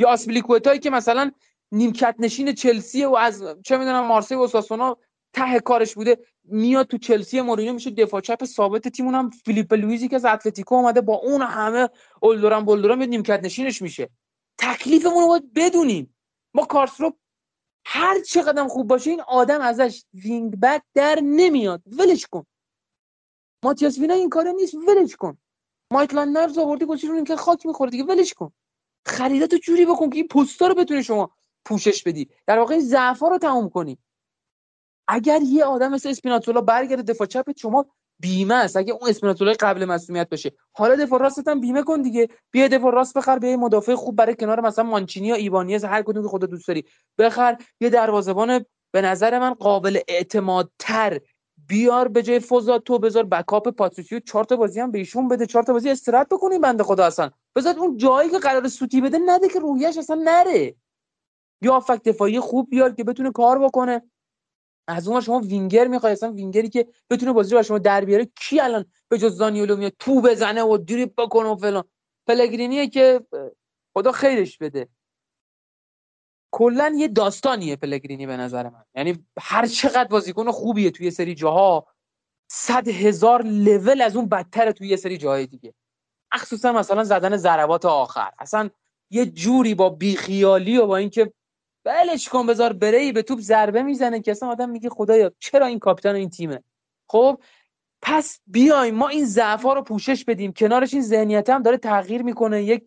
یا 0.00 0.08
آسپلیکوتایی 0.08 0.78
که 0.80 0.90
مثلا 0.90 1.30
نیمکت 1.72 2.14
نشین 2.18 2.52
چلسی 2.52 3.04
و 3.04 3.14
از 3.14 3.44
چه 3.64 3.76
می‌دونم 3.76 4.06
مارسی 4.06 4.34
و 4.34 4.46
ساسونا 4.46 4.96
ته 5.32 5.60
کارش 5.60 5.94
بوده 5.94 6.18
میاد 6.44 6.86
تو 6.86 6.98
چلسی 6.98 7.40
مورینیو 7.40 7.72
میشه 7.72 7.90
دفاع 7.90 8.20
چپ 8.20 8.44
ثابت 8.44 8.88
تیمون 8.88 9.14
هم 9.14 9.30
فیلیپ 9.30 9.74
لویزی 9.74 10.08
که 10.08 10.16
از 10.16 10.24
اتلتیکو 10.24 10.74
اومده 10.74 11.00
با 11.00 11.14
اون 11.14 11.42
همه 11.42 11.88
اولدوران 12.22 12.64
بولدوران 12.64 12.98
میاد 12.98 13.10
نیمکت 13.10 13.40
نشینش 13.42 13.82
میشه. 13.82 14.10
تکلیفمون 14.58 15.22
رو 15.22 15.28
باید 15.28 15.54
بدونیم. 15.54 16.14
ما 16.54 16.64
کارسرو 16.64 17.12
هر 17.84 18.20
چقدر 18.20 18.68
خوب 18.68 18.86
باشه 18.86 19.10
این 19.10 19.20
آدم 19.20 19.60
ازش 19.60 20.04
wing-back 20.14 20.82
در 20.94 21.20
نمیاد. 21.22 21.82
ولش 21.86 22.26
کن. 22.26 22.46
ماتیاس 23.64 23.98
وینا 23.98 24.14
این 24.14 24.28
کاره 24.28 24.48
نیست. 24.48 24.74
ولش 24.74 25.16
کن. 25.16 25.38
میتلند 25.92 26.28
نایلز 26.28 26.58
آوردی 26.58 26.84
گوشه 26.84 27.36
خاک 27.36 27.66
می‌خوره 27.66 27.90
دیگه. 27.90 28.04
ولش 28.04 28.34
کن. 28.34 28.52
خریداتو 29.06 29.56
جوری 29.56 29.86
بکن 29.86 30.10
که 30.10 30.16
این 30.16 30.28
پستا 30.28 30.66
رو 30.66 30.74
بتونی 30.74 31.02
شما 31.02 31.30
پوشش 31.64 32.02
بدی. 32.02 32.28
در 32.46 32.58
واقع 32.58 32.78
ضعفا 32.78 33.28
رو 33.28 33.38
تموم 33.38 33.68
کنی. 33.68 33.98
اگر 35.08 35.40
یه 35.42 35.64
آدم 35.64 35.92
مثل 35.92 36.08
اسپیناتزولا 36.08 36.60
برگرده 36.60 37.02
دفاع 37.02 37.26
چپ 37.26 37.58
شما 37.58 37.86
بیمه 38.20 38.54
است 38.54 38.76
اگه 38.76 38.92
اون 38.92 39.10
اسپیناتزولا 39.10 39.52
قبل 39.60 39.84
مصدومیت 39.84 40.28
بشه 40.28 40.52
حالا 40.72 40.96
دفاع 40.96 41.20
راستت 41.20 41.48
هم 41.48 41.60
بیمه 41.60 41.82
کن 41.82 42.02
دیگه. 42.02 42.28
بیا 42.50 42.68
دفاع 42.68 42.92
راست 42.92 43.18
بخر 43.18 43.38
بیا 43.38 43.56
مدافع 43.56 43.94
خوب 43.94 44.16
برای 44.16 44.34
کنار 44.34 44.60
مثلا 44.60 44.84
مانچینی 44.84 45.28
یا 45.28 45.34
ایبانیز 45.34 45.84
هر 45.84 46.02
کدوم 46.02 46.22
که 46.22 46.28
خودت 46.28 46.50
دوست 46.50 46.68
داری 46.68 46.84
بخر. 47.18 47.56
یه 47.80 47.90
دروازه‌بان 47.90 48.64
به 48.92 49.00
نظر 49.02 49.38
من 49.38 49.54
قابل 49.54 49.98
اعتمادتر. 50.08 51.20
بیار 51.68 52.08
به 52.08 52.22
جای 52.22 52.40
فوزاتو 52.40 52.98
بذار 52.98 53.24
backup 53.24 53.68
پاتریسیو 53.68 54.20
چهار 54.20 54.44
تا 54.44 54.56
بازی 54.56 54.80
هم 54.80 54.90
به 54.90 54.98
ایشون 54.98 55.28
بده 55.28 55.46
چهار 55.46 55.64
تا 55.64 55.72
بازی 55.72 55.90
استراحت 55.90 56.28
بکنی 56.28 56.58
بنده 56.58 56.84
خدا 56.84 57.04
اصلا. 57.04 57.30
بذار 57.56 57.78
اون 57.78 57.96
جایی 57.96 58.30
که 58.30 58.38
قرار 58.38 58.68
سوتی 58.68 59.00
بده 59.00 59.18
نده 59.26 59.48
که 59.48 59.58
روحیش 59.58 59.98
اصلا 59.98 60.22
نره. 60.24 60.74
یا 61.62 61.80
هافبک 61.80 62.02
دفاعی 62.02 62.40
خوب 62.40 62.70
بیار 62.70 62.94
که 62.94 63.04
بتونه 63.04 63.32
کار 63.32 63.58
بکنه. 63.58 64.02
از 64.88 65.08
اون 65.08 65.20
شما 65.20 65.38
وینگر 65.38 65.88
می‌خوای 65.88 66.12
اصلا 66.12 66.32
وینگری 66.32 66.68
که 66.68 66.88
بتونه 67.10 67.32
بازی 67.32 67.54
رو 67.54 67.62
شما 67.62 67.78
در 67.78 68.04
بیاره 68.04 68.24
کی 68.36 68.60
الان 68.60 68.84
به 69.08 69.18
جز 69.18 69.36
زانیولو 69.36 69.76
میاد 69.76 69.92
تو 69.98 70.20
بزنه 70.20 70.62
و 70.62 70.76
دریبل 70.76 71.22
بکنه 71.22 71.48
و 71.48 71.56
فلان؟ 71.56 71.84
پلگرینیه 72.26 72.88
که 72.88 73.26
خدا 73.96 74.12
خیرش 74.12 74.58
بده. 74.58 74.88
کلا 76.50 76.94
یه 76.96 77.08
داستانیه 77.08 77.76
پلگرینی 77.76 78.26
به 78.26 78.36
نظر 78.36 78.68
من. 78.68 78.84
یعنی 78.94 79.26
هر 79.40 79.66
چقدر 79.66 80.08
بازیکن 80.08 80.50
خوبیه 80.50 80.90
توی 80.90 81.10
سری 81.10 81.34
جاها 81.34 81.86
صد 82.50 82.88
هزار 82.88 83.42
لول 83.42 84.00
از 84.00 84.16
اون 84.16 84.28
بدتره 84.28 84.72
توی 84.72 84.88
یه 84.88 84.96
سری 84.96 85.18
جاهای 85.18 85.46
دیگه. 85.46 85.74
مخصوصا 86.34 86.72
مثلا 86.72 87.04
زدن 87.04 87.36
ضربات 87.36 87.84
آخر. 87.84 88.30
اصلا 88.38 88.70
یه 89.10 89.26
جوری 89.26 89.74
با 89.74 89.88
بیخیالی 89.88 90.76
و 90.76 90.86
با 90.86 90.96
اینکه 90.96 91.32
بلش 91.88 92.28
کن 92.28 92.46
بذار 92.46 92.72
بره 92.72 93.12
به 93.12 93.22
توپ 93.22 93.40
ضربه 93.40 93.82
می‌زنه 93.82 94.20
که 94.20 94.30
اصلا 94.30 94.48
آدم 94.48 94.70
میگه 94.70 94.88
خدایا 94.88 95.32
چرا 95.38 95.66
این 95.66 95.78
کاپیتان 95.78 96.14
این 96.14 96.30
تیمه؟ 96.30 96.62
خب 97.06 97.40
پس 98.02 98.40
بیایم 98.46 98.94
ما 98.94 99.08
این 99.08 99.24
ضعف 99.24 99.62
رو 99.62 99.82
پوشش 99.82 100.24
بدیم. 100.24 100.52
کنارش 100.52 100.94
این 100.94 101.02
ذهنیت 101.02 101.50
هم 101.50 101.62
داره 101.62 101.76
تغییر 101.76 102.22
می‌کنه. 102.22 102.62
یک 102.62 102.84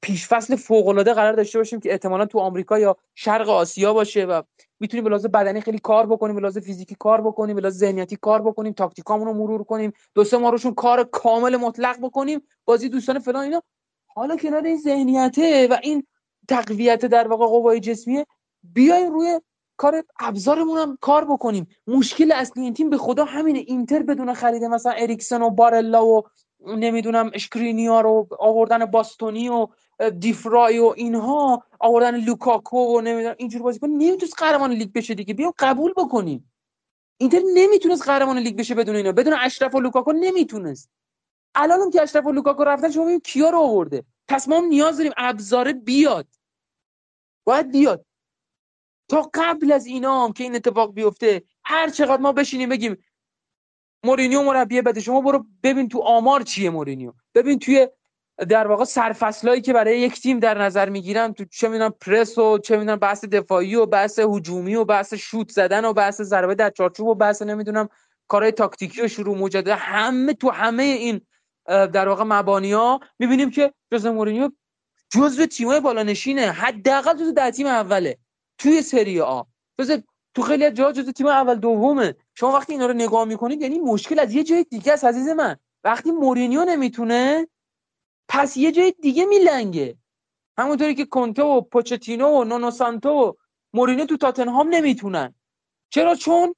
پیش 0.00 0.28
فصل 0.28 0.56
فوق 0.56 0.88
العاده 0.88 1.14
قرار 1.14 1.32
داشته 1.32 1.58
باشیم 1.58 1.80
که 1.80 1.92
احتمالا 1.92 2.26
تو 2.26 2.38
آمریکا 2.38 2.78
یا 2.78 2.96
شرق 3.14 3.48
آسیا 3.48 3.94
باشه 3.94 4.24
و 4.24 4.42
می‌تونیم 4.80 5.04
به 5.04 5.10
لحاظ 5.10 5.26
بدنی 5.26 5.60
خیلی 5.60 5.78
کار 5.78 6.06
بکنیم 6.06 6.34
به 6.34 6.40
لحاظ 6.40 6.58
فیزیکی 6.58 6.96
کار 6.98 7.20
بکنیم 7.20 7.54
به 7.56 7.60
لحاظ 7.60 7.76
ذهنیتی 7.76 8.16
کار 8.16 8.42
بکنیم 8.42 8.72
تاکتیکامون 8.72 9.26
رو 9.26 9.34
مرور 9.34 9.64
کنیم 9.64 9.92
دو 10.14 10.24
سه 10.24 10.38
روشون 10.38 10.74
کار 10.74 11.04
کامل 11.04 11.56
مطلق 11.56 12.00
بکنیم 12.00 12.42
بازی 12.64 12.88
دوستان 12.88 13.18
فلان 13.18 13.42
اینا. 13.42 13.62
حالا 14.06 14.36
کنار 14.36 14.64
این 14.64 14.78
ذهنیته 14.78 15.68
و 15.70 15.78
این 15.82 16.06
تقویت 16.48 17.06
در 17.06 17.28
واقع 17.28 17.46
قوای 17.46 17.80
جسمیه 17.80 18.26
بیایم 18.72 19.12
روی 19.12 19.40
کار 19.76 20.04
ابزارمون 20.20 20.78
هم 20.78 20.98
کار 21.00 21.24
بکنیم. 21.24 21.66
مشکل 21.86 22.32
اصلی 22.32 22.62
این 22.62 22.74
تیم 22.74 22.90
به 22.90 22.98
خدا 22.98 23.24
همینه. 23.24 23.58
اینتر 23.58 24.02
بدون 24.02 24.34
خریده 24.34 24.68
مثلا 24.68 24.92
اریکسن 24.92 25.42
و 25.42 25.50
بارلا 25.50 26.06
و 26.06 26.22
نمی‌دونم 26.66 27.30
اشکرینیار 27.34 28.00
رو 28.00 28.28
آوردن 28.38 28.84
باستونی 28.84 29.48
و 29.48 29.68
دیفرای 30.18 30.78
و 30.78 30.94
اینها 30.96 31.62
آوردن 31.80 32.16
لوکاکو 32.16 32.78
و 32.78 33.00
نمی‌دونم 33.00 33.34
اینجور 33.38 33.62
بازیکن 33.62 33.88
نمی‌تونست 33.88 34.34
قهرمان 34.38 34.72
لیگ 34.72 34.92
بشه 34.92 35.14
دیگه. 35.14 35.34
بیام 35.34 35.52
قبول 35.58 35.92
بکنیم. 35.96 36.52
اینتر 37.18 37.40
نمی‌تونست 37.54 38.06
قهرمان 38.06 38.38
لیگ 38.38 38.56
بشه 38.56 38.74
بدون 38.74 38.96
اینا. 38.96 39.12
بدون 39.12 39.34
اشرف 39.40 39.74
و 39.74 39.80
لوکاکو 39.80 40.12
نمی‌تونست. 40.12 40.90
الان 41.54 41.90
که 41.90 42.02
اشرف 42.02 42.26
و 42.26 42.32
لوکاکو 42.32 42.64
رفتن 42.64 42.90
شما 42.90 43.04
ببین 43.04 43.20
کیا 43.20 43.50
رو 43.50 43.58
آورده. 43.58 44.04
پس 44.28 44.48
ما 44.48 44.60
نیاز 44.60 44.96
داریم 44.96 45.12
ابزاره 45.16 45.72
بیاد. 45.72 46.26
باید 47.44 47.72
بیاد. 47.72 48.05
تا 49.08 49.30
قبل 49.34 49.72
از 49.72 49.86
اینا 49.86 50.24
هم 50.24 50.32
که 50.32 50.44
این 50.44 50.54
اتفاق 50.54 50.94
بیفته 50.94 51.42
هر 51.64 51.88
چقدر 51.88 52.22
ما 52.22 52.32
بشینیم 52.32 52.68
بگیم 52.68 52.96
مورینیو 54.04 54.42
مربی 54.42 54.82
بده 54.82 55.00
شما 55.00 55.20
برو 55.20 55.44
ببین 55.62 55.88
تو 55.88 56.00
آمار 56.00 56.42
چیه 56.42 56.70
مورینیو. 56.70 57.12
ببین 57.34 57.58
توی 57.58 57.88
در 58.48 58.66
واقع 58.66 58.84
سرفصلایی 58.84 59.60
که 59.60 59.72
برای 59.72 60.00
یک 60.00 60.20
تیم 60.20 60.38
در 60.38 60.62
نظر 60.62 60.88
می‌گیرن 60.88 61.32
تو 61.32 61.44
چه 61.44 61.68
می‌دونم 61.68 61.94
پرس 62.00 62.38
و 62.38 62.58
چه 62.58 62.76
می‌دونم 62.76 62.96
بحث 62.96 63.24
دفاعی 63.24 63.74
و 63.74 63.86
بحث 63.86 64.18
هجومی 64.18 64.74
و 64.74 64.84
بحث 64.84 65.14
شوت 65.14 65.50
زدن 65.50 65.84
و 65.84 65.92
بحث 65.92 66.20
ضربه 66.20 66.54
در 66.54 66.70
چارچوب 66.70 67.06
و 67.06 67.14
بحث 67.14 67.42
نمی‌دونم 67.42 67.88
کارهای 68.28 68.52
تاکتیکی 68.52 69.02
و 69.02 69.08
شروع 69.08 69.38
مجدد 69.38 69.68
همه 69.68 70.34
تو 70.34 70.50
همه 70.50 70.82
این 70.82 71.20
در 71.66 72.08
واقع 72.08 72.24
مبانی 72.24 72.72
ها 72.72 73.00
می‌بینیم 73.18 73.50
که 73.50 73.74
جوز 73.92 74.06
مورینیو 74.06 74.50
جزو 75.10 75.46
تیمای 75.46 75.80
بالانشینه 75.80 76.50
حداقل 76.50 77.14
جزو 77.14 77.32
در 77.32 77.50
تیم 77.50 77.66
اوله. 77.66 78.18
توی 78.58 78.82
سری 78.82 79.20
آ. 79.20 79.42
جزو 79.80 79.96
تو 80.34 80.42
خیلی 80.42 80.64
از 80.64 80.74
جاها 80.74 80.92
جزو 80.92 81.12
تیم 81.12 81.26
اول 81.26 81.54
دومه. 81.54 82.14
شما 82.34 82.52
وقتی 82.52 82.72
اینا 82.72 82.86
رو 82.86 82.92
نگاه 82.92 83.24
می‌کنید 83.24 83.62
یعنی 83.62 83.78
مشکل 83.78 84.18
از 84.18 84.34
یه 84.34 84.44
جای 84.44 84.64
دیگه 84.64 84.92
است 84.92 85.04
عزیز 85.04 85.28
من. 85.28 85.56
وقتی 85.84 86.10
مورینیو 86.10 86.64
نمی‌تونه 86.64 87.48
پس 88.28 88.56
یه 88.56 88.72
جای 88.72 88.94
دیگه 89.02 89.24
میلنگه. 89.24 89.98
همونطوری 90.58 90.94
که 90.94 91.04
کنته 91.04 91.42
و 91.42 91.60
پوچتینو 91.60 92.28
و 92.28 92.44
نونو 92.44 92.70
سانتو 92.70 93.08
و 93.08 93.32
مورینیو 93.74 94.06
تو 94.06 94.16
تاتنهام 94.16 94.68
نمی‌تونن. 94.68 95.34
چرا؟ 95.90 96.14
چون 96.14 96.54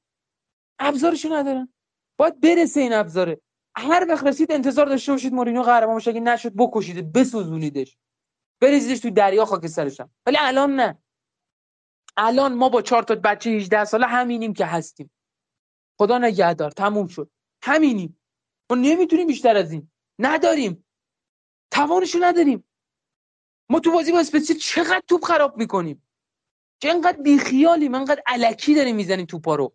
ابزارشو 0.79 1.33
ندارن. 1.33 1.73
باید 2.19 2.41
برسه 2.41 2.81
این 2.81 2.93
ابزاره. 2.93 3.41
هر 3.77 4.07
وقت 4.09 4.27
رسید 4.27 4.53
انتظار 4.53 4.87
داشته 4.87 5.13
باشید 5.13 5.33
مورینیو 5.33 5.63
قهرمان 5.63 5.97
بشه 5.97 6.11
اگه 6.11 6.21
نشد 6.21 6.53
بکشید 6.57 7.13
بسوزونیدش. 7.13 7.99
بریزیدش 8.61 9.01
تو 9.01 9.11
دریا 9.11 9.45
خاک 9.45 9.67
سرشم 9.67 10.11
ولی 10.27 10.37
الان 10.41 10.77
نه. 10.77 10.99
الان 12.19 12.55
ما 12.55 12.69
با 12.69 12.83
چهار 12.83 13.03
تا 13.03 13.15
بچه 13.15 13.51
18 13.51 13.85
ساله 13.85 14.07
همینیم 14.07 14.55
که 14.55 14.67
هستیم. 14.67 15.11
خدا 15.99 16.19
نگهدار 16.19 16.71
تموم 16.71 17.07
شد. 17.07 17.31
همینیم. 17.63 18.21
ما 18.71 18.77
نمی‌تونیم 18.77 19.27
بیشتر 19.27 19.57
از 19.57 19.73
این. 19.73 19.91
نداریم. 20.19 20.85
توانشو 21.71 22.19
نداریم. 22.23 22.65
ما 23.71 23.81
تو 23.81 23.93
بازی 23.93 24.13
با 24.13 24.21
اسپتسی 24.21 24.55
چقدر 24.55 25.03
توپ 25.09 25.25
خراب 25.25 25.57
می‌کنیم؟ 25.57 26.09
چه 26.83 26.91
انقدر 26.91 27.23
بیخیالیم. 27.23 27.95
انقدر 27.95 28.23
علکی 28.27 28.75
داریم 28.75 28.97
می‌زنیم 28.97 29.27
توپا 29.27 29.55
رو. 29.55 29.75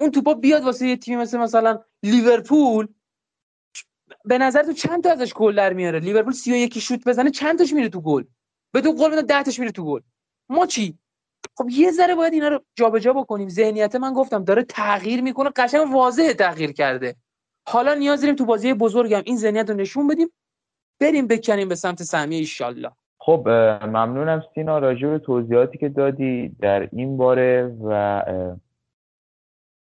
اون 0.00 0.10
توپا 0.10 0.34
بیاد 0.34 0.64
واسه 0.64 0.88
یه 0.88 0.96
تیمی 0.96 1.16
مثل 1.16 1.38
مثلا 1.38 1.84
لیورپول 2.02 2.88
به 4.24 4.38
نظر 4.38 4.62
تو 4.62 4.72
چند 4.72 5.02
تا 5.02 5.12
ازش 5.12 5.34
گل 5.34 5.56
در 5.56 5.72
میاره؟ 5.72 6.00
لیورپول 6.00 6.32
31 6.32 6.78
شوت 6.78 7.04
بزنه 7.04 7.30
چند 7.30 7.58
تاش 7.58 7.72
میره 7.72 7.88
تو 7.88 8.00
گل؟ 8.00 8.24
به 8.72 8.80
تو 8.80 8.94
گل 8.94 9.10
میده 9.10 9.22
10 9.22 9.42
تاش 9.42 9.58
میره 9.58 9.72
تو 9.72 9.84
گل. 9.84 10.00
ما 10.48 10.66
چی؟ 10.66 10.98
خب 11.56 11.66
یه 11.70 11.90
ذره 11.90 12.14
باید 12.14 12.32
اینا 12.32 12.48
رو 12.48 12.60
جابجا 12.74 13.12
بکنیم. 13.12 13.48
ذهنیت 13.48 13.96
من 13.96 14.12
گفتم 14.12 14.44
داره 14.44 14.62
تغییر 14.62 15.22
می‌کنه. 15.22 15.50
قشنگ 15.56 15.92
واضح 15.92 16.32
تغییر 16.32 16.72
کرده. 16.72 17.16
حالا 17.68 17.94
نیاز 17.94 18.20
داریم 18.20 18.36
تو 18.36 18.44
بازی 18.44 18.74
بزرگم 18.74 19.22
این 19.24 19.36
ذهنیت 19.36 19.70
رو 19.70 19.76
نشون 19.76 20.08
بدیم. 20.08 20.28
بریم 21.00 21.26
بکنیم 21.26 21.68
به 21.68 21.74
سمت 21.74 22.02
سهمیه 22.02 22.38
ایشالله. 22.38 22.90
خب 23.20 23.48
ممنونم 23.84 24.42
سینا 24.54 24.78
راجع 24.78 25.08
به 25.08 25.18
توضیحاتی 25.18 25.78
که 25.78 25.88
دادی 25.88 26.48
در 26.60 26.88
این 26.92 27.16
باره 27.16 27.76
و 27.84 28.22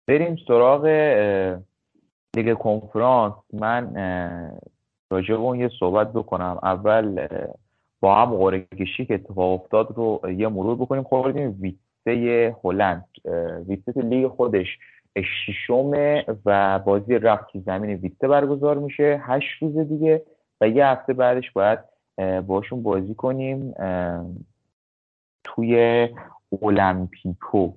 بریم 0.07 0.37
سراغ 0.47 0.85
لیگ 2.35 2.53
کنفرانس. 2.53 3.33
من 3.53 3.93
راجع 5.11 5.33
اون 5.33 5.59
یه 5.59 5.69
صحبت 5.79 6.13
بکنم. 6.13 6.59
اول 6.63 7.27
هم 8.13 8.35
قرعه 8.37 8.67
کشی 8.79 9.05
که 9.05 9.13
اتفاق 9.13 9.61
افتاد 9.61 9.93
رو 9.95 10.31
یه 10.31 10.47
مرور 10.47 10.75
بکنیم 10.75 11.03
خوردیم. 11.03 11.59
ویسته 11.61 12.55
هلند 12.63 13.05
ویسته 13.67 14.01
لیگ 14.01 14.27
خودش 14.27 14.67
ششم 15.17 15.91
و 16.45 16.79
بازی 16.79 17.19
رفت 17.19 17.59
زمین 17.65 17.89
ویسته 17.89 18.27
برگزار 18.27 18.77
میشه. 18.77 19.21
هشت 19.23 19.61
روز 19.61 19.77
دیگه 19.77 20.21
و 20.61 20.69
یه 20.69 20.85
هفته 20.87 21.13
بعدش 21.13 21.51
باید 21.51 21.79
باشون 22.47 22.83
بازی 22.83 23.15
کنیم 23.15 23.73
توی 25.43 26.09
المپیکو 26.61 27.71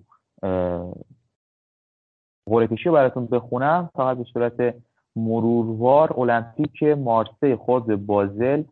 قرعه 2.46 2.66
کشی 2.70 2.90
براتون 2.90 3.26
بخونم. 3.26 3.90
فقط 3.94 4.16
به 4.16 4.24
صورت 4.24 4.74
مروروار 5.16 6.20
المپیک 6.20 6.82
مارسی 6.82 7.56
خود 7.56 8.06
بازل 8.06 8.62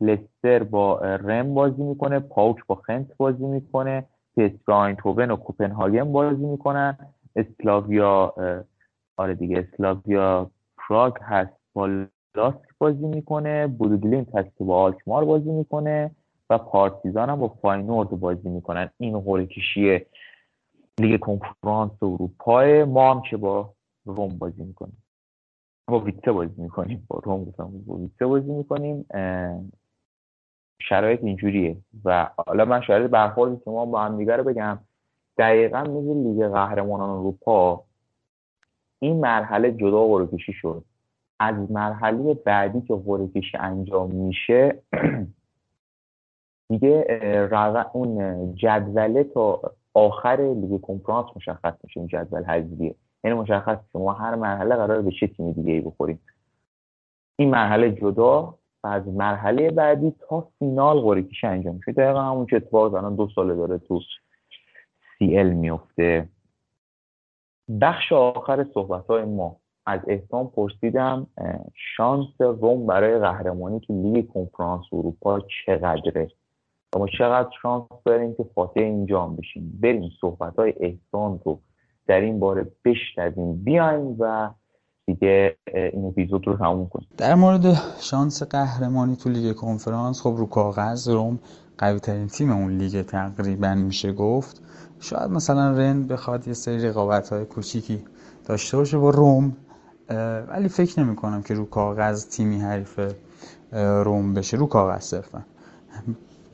لستر 0.00 0.62
با 0.62 0.98
رم 1.00 1.54
بازی 1.54 1.82
می‌کنه 1.82 2.18
پاوک 2.18 2.56
با 2.66 2.74
خنت 2.74 3.16
بازی 3.16 3.46
می‌کنه 3.46 4.04
پسو 4.36 4.94
توبن 4.98 5.30
و 5.30 5.36
کوپنهاگن 5.36 6.12
بازی 6.12 6.46
می‌کنن 6.46 6.98
اسلاویا 7.36 8.34
آره 9.16 9.34
دیگه 9.34 9.58
اسلاویا 9.58 10.50
پراگ 10.78 11.14
هست 11.22 11.52
با 11.72 11.86
لاسک 12.36 12.68
بازی 12.78 13.06
می‌کنه 13.06 13.66
بودوگلینت 13.66 14.34
هست 14.36 14.50
با 14.60 14.82
آلکمار 14.82 15.24
بازی 15.24 15.50
می‌کنه 15.50 16.10
و 16.50 16.58
پارتیزان 16.58 17.30
هم 17.30 17.38
با 17.40 17.48
فاینورد 17.48 18.10
بازی 18.10 18.48
می‌کنن. 18.48 18.90
این 18.98 19.20
قرعه 19.20 19.46
کشی 19.46 20.06
لیگ 21.00 21.20
کنفرانس 21.20 21.92
اروپا 22.02 22.84
ما 22.84 23.14
هم 23.14 23.22
که 23.30 23.36
با 23.36 23.72
روم 24.04 24.38
بازی 24.38 24.62
می‌کنیم. 24.62 25.02
با 25.88 26.00
ویتسه 26.00 26.32
بازی 26.32 26.62
می‌کنیم. 26.62 27.06
با 27.08 27.20
روم 27.24 27.44
گفتم 27.44 27.70
با 27.86 27.94
ویتسه 27.94 28.26
بازی 28.26 28.52
می‌کنیم. 28.52 29.06
شرایط 30.80 31.24
اینجوریه. 31.24 31.76
و 32.04 32.30
حالا 32.46 32.64
من 32.64 32.80
شرایط 32.80 33.10
برخورد 33.10 33.62
شما 33.64 33.86
با 33.86 34.00
هم 34.00 34.16
دیگه 34.16 34.36
رو 34.36 34.44
بگم. 34.44 34.78
دقیقا 35.38 35.80
مثل 35.80 36.14
لیگ 36.14 36.48
قهرمانان 36.48 37.10
اروپا 37.10 37.84
این 38.98 39.20
مرحله 39.20 39.72
جدا 39.72 40.04
قرعه 40.04 40.38
شد. 40.38 40.84
از 41.40 41.70
مرحله 41.70 42.34
بعدی 42.34 42.80
که 42.80 42.94
قرعه 42.94 43.30
انجام 43.54 44.10
میشه 44.10 44.82
دیگه 46.68 47.48
اون 47.92 48.54
جدوله 48.54 49.24
تا 49.24 49.60
آخر 49.94 50.36
لیگ 50.36 50.80
کنفرانس 50.80 51.26
مشخص 51.36 51.74
میشه. 51.84 52.00
این 52.00 52.08
جدول 52.08 52.44
حذفیه 52.44 52.94
یعنی 53.24 53.36
مشخص 53.36 53.78
شما 53.92 54.12
هر 54.12 54.34
مرحله 54.34 54.76
قرار 54.76 55.02
به 55.02 55.10
چه 55.10 55.26
تیمی 55.26 55.52
دیگه 55.52 55.72
ای 55.72 55.80
بخوریم. 55.80 56.20
این 57.36 57.50
مرحله 57.50 57.90
جدا 57.90 58.57
و 58.84 58.86
از 58.86 59.08
مرحله 59.08 59.70
بعدی 59.70 60.14
تا 60.28 60.48
فینال 60.58 61.00
قرعه 61.00 61.22
کشی 61.22 61.46
انجام 61.46 61.74
میشه. 61.74 61.92
دقیقا 61.92 62.22
همون 62.22 62.46
که 62.46 62.56
اتفاق 62.56 62.94
الان 62.94 63.16
دو 63.16 63.28
ساله 63.34 63.54
داره 63.54 63.78
تو 63.78 64.00
سی 65.18 65.38
ال 65.38 65.50
میفته. 65.50 66.28
بخش 67.80 68.12
آخر 68.12 68.66
صحبت 68.74 69.06
های 69.06 69.24
ما. 69.24 69.56
از 69.86 70.00
احسان 70.06 70.46
پرسیدم 70.46 71.26
شانس 71.96 72.28
روم 72.38 72.86
برای 72.86 73.18
قهرمانی 73.18 73.80
تو 73.80 74.02
لیگ 74.02 74.28
کنفرانس 74.28 74.84
اروپا 74.92 75.40
چقدره؟ 75.40 76.30
ما 76.96 77.06
چقدر 77.18 77.50
شانس 77.62 77.86
داریم 78.04 78.34
که 78.34 78.44
فاتح 78.54 78.80
این 78.80 79.06
جام 79.06 79.36
بشیم؟ 79.36 79.78
بریم 79.82 80.10
صحبت 80.20 80.56
های 80.56 80.74
احسان 80.80 81.40
رو 81.44 81.60
در 82.06 82.20
این 82.20 82.40
باره 82.40 82.66
بشنویم. 82.84 83.64
بیایم 83.64 84.16
و 84.18 84.50
دیگه 85.08 85.56
این 85.92 86.04
اپیزود 86.04 86.46
رو 86.46 86.56
تموم 86.56 86.88
کنیم. 86.88 87.08
در 87.16 87.34
مورد 87.34 87.82
شانس 88.00 88.42
قهرمانی 88.42 89.16
تو 89.16 89.30
لیگ 89.30 89.54
کنفرانس 89.54 90.20
خب 90.20 90.34
رو 90.38 90.46
کاغذ 90.46 91.08
روم 91.08 91.38
قوی 91.78 92.00
ترین 92.00 92.26
تیم 92.26 92.50
اون 92.50 92.78
لیگ 92.78 93.02
تقریبا 93.02 93.74
میشه 93.74 94.12
گفت. 94.12 94.62
شاید 95.00 95.30
مثلا 95.30 95.70
رن 95.70 96.06
بخواد 96.06 96.48
یه 96.48 96.54
سری 96.54 96.88
رقابت 96.88 97.28
های 97.28 97.44
کوچیکی 97.44 98.04
داشته 98.46 98.76
باشه 98.76 98.98
با 98.98 99.10
روم 99.10 99.56
ولی 100.48 100.68
فکر 100.68 101.00
نمی 101.00 101.16
کنم 101.16 101.42
که 101.42 101.54
رو 101.54 101.64
کاغذ 101.64 102.28
تیمی 102.28 102.58
حریف 102.58 103.00
روم 103.72 104.34
بشه. 104.34 104.56
رو 104.56 104.66
کاغذ 104.66 105.02
صرفا. 105.02 105.42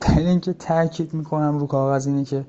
دلیل 0.01 0.26
اینکه 0.26 0.52
تاکید 0.52 1.14
می‌کنم 1.14 1.59
رو 1.59 1.66
کاغذ 1.66 2.06
اینه 2.06 2.24
که 2.24 2.44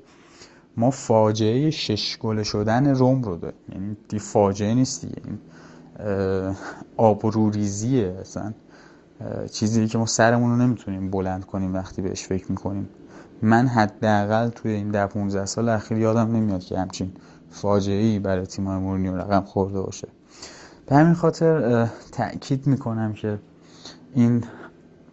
ما 0.76 0.90
فاجعه 0.90 1.70
شش 1.70 2.18
گل 2.18 2.42
شدن 2.42 2.86
روم 2.86 3.22
رو 3.22 3.36
داریم. 3.36 3.58
یعنی 3.72 3.96
دی 4.08 4.18
فاجعه 4.18 4.74
نیست 4.74 5.04
دیگه. 5.06 5.22
این 5.24 5.38
آبروریزیه 6.96 8.16
اصلا. 8.20 8.52
چیزی 9.52 9.86
که 9.86 9.98
ما 9.98 10.06
سرمون 10.06 10.50
رو 10.50 10.56
نمی‌تونیم 10.56 11.10
بلند 11.10 11.44
کنیم 11.44 11.74
وقتی 11.74 12.02
بهش 12.02 12.26
فکر 12.26 12.50
می‌کنیم. 12.50 12.88
من 13.42 13.66
حداقل 13.66 14.48
توی 14.48 14.70
این 14.70 14.90
ده 14.90 15.06
15 15.06 15.46
سال 15.46 15.68
اخیر 15.68 15.98
یادم 15.98 16.36
نمیاد 16.36 16.60
که 16.60 16.78
همچین 16.78 17.12
فاجعه 17.50 18.02
ای 18.02 18.18
برای 18.18 18.46
تیم 18.46 18.64
مورینیو 18.64 19.16
رقم 19.16 19.40
خورده 19.40 19.80
باشه. 19.80 20.08
به 20.86 20.96
همین 20.96 21.14
خاطر 21.14 21.86
تاکید 22.12 22.66
می‌کنم 22.66 23.12
که 23.12 23.38
این 24.14 24.44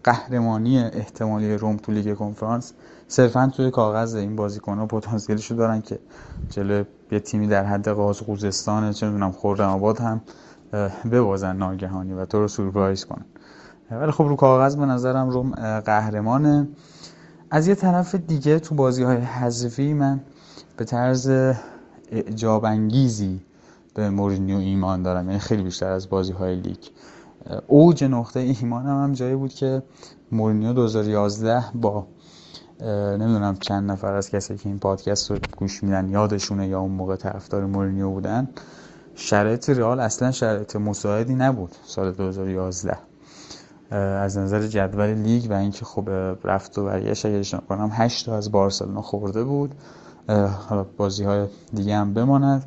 قهرمانی 0.04 0.80
احتمالی 0.80 1.58
روم 1.58 1.78
تو 1.78 1.92
لیگ 1.92 2.16
کنفرانس 2.16 2.74
صرفا 3.08 3.52
توی 3.56 3.72
کاغذ 3.72 4.16
این 4.16 4.36
بازیکن 4.36 4.78
ها 4.78 4.86
پتانسیلشو 4.86 5.56
دارن 5.56 5.82
که 5.82 6.00
جلو 6.50 6.84
یه 7.12 7.20
تیمی 7.20 7.48
در 7.48 7.66
حد 7.66 7.88
قاز 7.90 8.20
خوزستان 8.20 8.92
چه 8.92 9.06
می‌دونم 9.06 9.32
خورم 9.32 9.70
آباد 9.70 10.00
هم 10.00 10.22
ببازن 11.12 11.56
ناگهانی 11.56 12.14
و 12.14 12.26
تو 12.26 12.40
رو 12.40 12.48
سورپرایز 12.48 13.06
کنن. 13.06 13.26
ولی 13.92 14.12
خب 14.12 14.24
رو 14.24 14.36
کاغذ 14.36 14.76
به 14.76 14.86
نظرم 14.86 15.30
روم 15.30 15.52
قهرمانه. 15.80 16.68
از 17.52 17.68
یه 17.68 17.76
طرف 17.76 18.16
دیگه 18.16 18.60
تو 18.60 18.76
بازی 18.76 19.04
های 19.04 19.18
حذفی 19.18 19.94
من 19.94 20.20
به 20.78 20.86
طرز 20.86 21.30
اعجاب 22.12 22.66
انگیزی 22.66 23.42
به 23.96 24.10
مورینیو 24.10 24.58
ایمان 24.58 25.04
دارم. 25.04 25.28
یعنی 25.28 25.40
خیلی 25.40 25.64
بیشتر 25.64 25.92
از 25.92 26.10
بازی 26.10 26.34
های 26.34 26.56
لیگ 26.56 26.84
اوج 27.68 28.04
نقطه 28.04 28.40
ایمانم 28.40 29.04
هم 29.04 29.14
جایی 29.14 29.36
بود 29.36 29.54
که 29.54 29.84
مورینیو 30.32 30.74
2011 30.74 31.64
با 31.76 32.08
نمی‌دونم 33.20 33.56
چند 33.56 33.92
نفر 33.92 34.14
از 34.14 34.30
کسی 34.30 34.58
که 34.58 34.70
این 34.70 34.80
پادکست 34.80 35.32
رو 35.32 35.38
گوش 35.58 35.84
میدن 35.84 36.10
یادشونه 36.10 36.68
یا 36.68 36.80
اون 36.80 36.92
موقع 36.92 37.16
طرفدار 37.16 37.66
مورینیو 37.66 38.10
بودن 38.10 38.48
شرایط 39.16 39.70
رئال 39.70 40.00
اصلا 40.00 40.32
شرایط 40.32 40.76
مساعدی 40.76 41.36
نبود 41.36 41.76
سال 41.86 42.12
2011 42.12 42.98
از 43.96 44.38
نظر 44.38 44.68
جدول 44.68 45.14
لیگ 45.14 45.52
و 45.52 45.54
اینکه 45.54 45.86
خب 45.86 46.10
رفت 46.44 46.78
و 46.78 46.86
برگشت 46.86 47.26
اشتباه 47.26 47.66
کنم 47.68 47.90
8 47.94 48.26
تا 48.26 48.36
از 48.36 48.52
بارسلونا 48.52 49.02
خورده 49.02 49.44
بود. 49.44 49.76
حالا 50.70 50.86
بازی 50.98 51.24
های 51.24 51.48
دیگه 51.74 51.96
هم 51.96 52.14
بماند. 52.14 52.66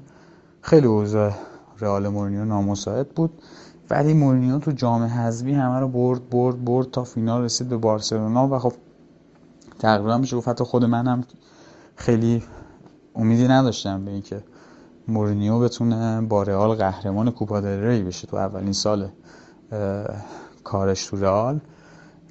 خیلی 0.61 0.87
اوضاع 0.87 1.33
رئال 1.81 2.09
مورینیو 2.09 2.45
نامساعد 2.45 3.09
بود. 3.09 3.43
ولی 3.91 4.15
مورینیو 4.15 4.59
تو 4.59 4.71
جام 4.71 5.03
حذفی 5.03 5.53
همه 5.53 5.81
رو 5.81 5.89
برد 5.89 6.31
برد 6.31 6.65
برد 6.65 6.91
تا 6.91 7.05
فینال 7.05 7.43
رسید 7.43 7.69
به 7.69 7.77
بارسلونا 7.77 8.49
و 8.49 8.59
خب 8.59 8.73
تقریبا 9.79 10.19
میشه 10.19 10.37
گفت 10.37 10.63
خود 10.63 10.85
منم 10.85 11.25
خیلی 11.97 12.43
امیدی 13.15 13.49
نداشتم 13.49 14.05
به 14.05 14.11
اینکه 14.11 14.43
مورینیو 15.09 15.59
بتونه 15.59 16.21
با 16.21 16.43
رئال 16.43 16.75
قهرمان 16.75 17.31
کوپا 17.31 17.61
دل 17.61 17.81
ری 17.81 18.03
بشه 18.03 18.27
تو 18.27 18.37
اولین 18.37 18.73
سال 18.73 19.09
کارش 20.65 21.07
تو 21.07 21.17
رئال. 21.17 21.61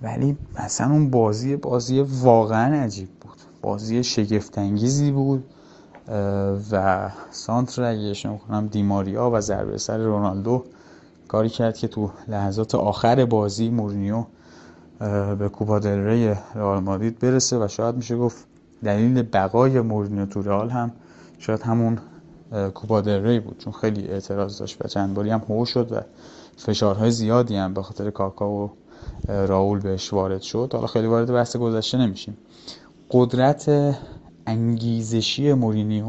ولی 0.01 0.37
مثلا 0.63 0.91
اون 0.91 1.09
بازی 1.09 1.55
بازی 1.55 2.01
واقعا 2.01 2.83
عجیب 2.83 3.09
بود. 3.21 3.35
بازی 3.61 4.03
شگفتانگیزی 4.03 5.11
بود 5.11 5.43
و 6.71 7.09
سانتر 7.31 7.83
اگه 7.83 8.13
کنم 8.47 8.67
دیماریا 8.67 9.31
و 9.33 9.41
ضربه 9.41 9.77
سر 9.77 9.97
رونالدو 9.97 10.63
کاری 11.27 11.49
کرد 11.49 11.77
که 11.77 11.87
تو 11.87 12.11
لحظات 12.27 12.75
آخر 12.75 13.25
بازی 13.25 13.69
مورینیو 13.69 14.23
به 15.39 15.49
کوپا 15.49 15.79
دل 15.79 15.99
ری 15.99 16.35
رئال 16.55 16.83
مادرید 16.83 17.19
برسه 17.19 17.65
و 17.65 17.67
شاید 17.67 17.95
میشه 17.95 18.17
گفت 18.17 18.45
دلیل 18.83 19.21
بقای 19.21 19.81
مورینیو 19.81 20.25
تو 20.25 20.41
رئال 20.41 20.69
هم 20.69 20.91
شاید 21.39 21.61
همون 21.61 21.97
کوپا 22.73 22.99
ری 22.99 23.39
بود 23.39 23.57
چون 23.57 23.73
خیلی 23.73 24.07
اعتراض 24.07 24.57
داشت 24.57 24.85
و 24.85 24.87
چند 24.87 25.13
باری 25.13 25.29
هم 25.29 25.41
هو 25.49 25.65
شد 25.65 25.91
و 25.91 26.01
فشارهای 26.57 27.11
زیادی 27.11 27.55
هم 27.55 27.73
به 27.73 27.83
خاطر 27.83 28.09
کاکا 28.09 28.49
و 28.49 28.71
راول 29.27 29.79
بهش 29.79 30.13
وارد 30.13 30.41
شد. 30.41 30.69
حالا 30.73 30.87
خیلی 30.87 31.07
وارد 31.07 31.33
بحث 31.33 31.55
گذشته 31.55 31.97
نمیشیم. 31.97 32.37
قدرت 33.11 33.95
انگیزشی 34.47 35.53
مورینیو 35.53 36.05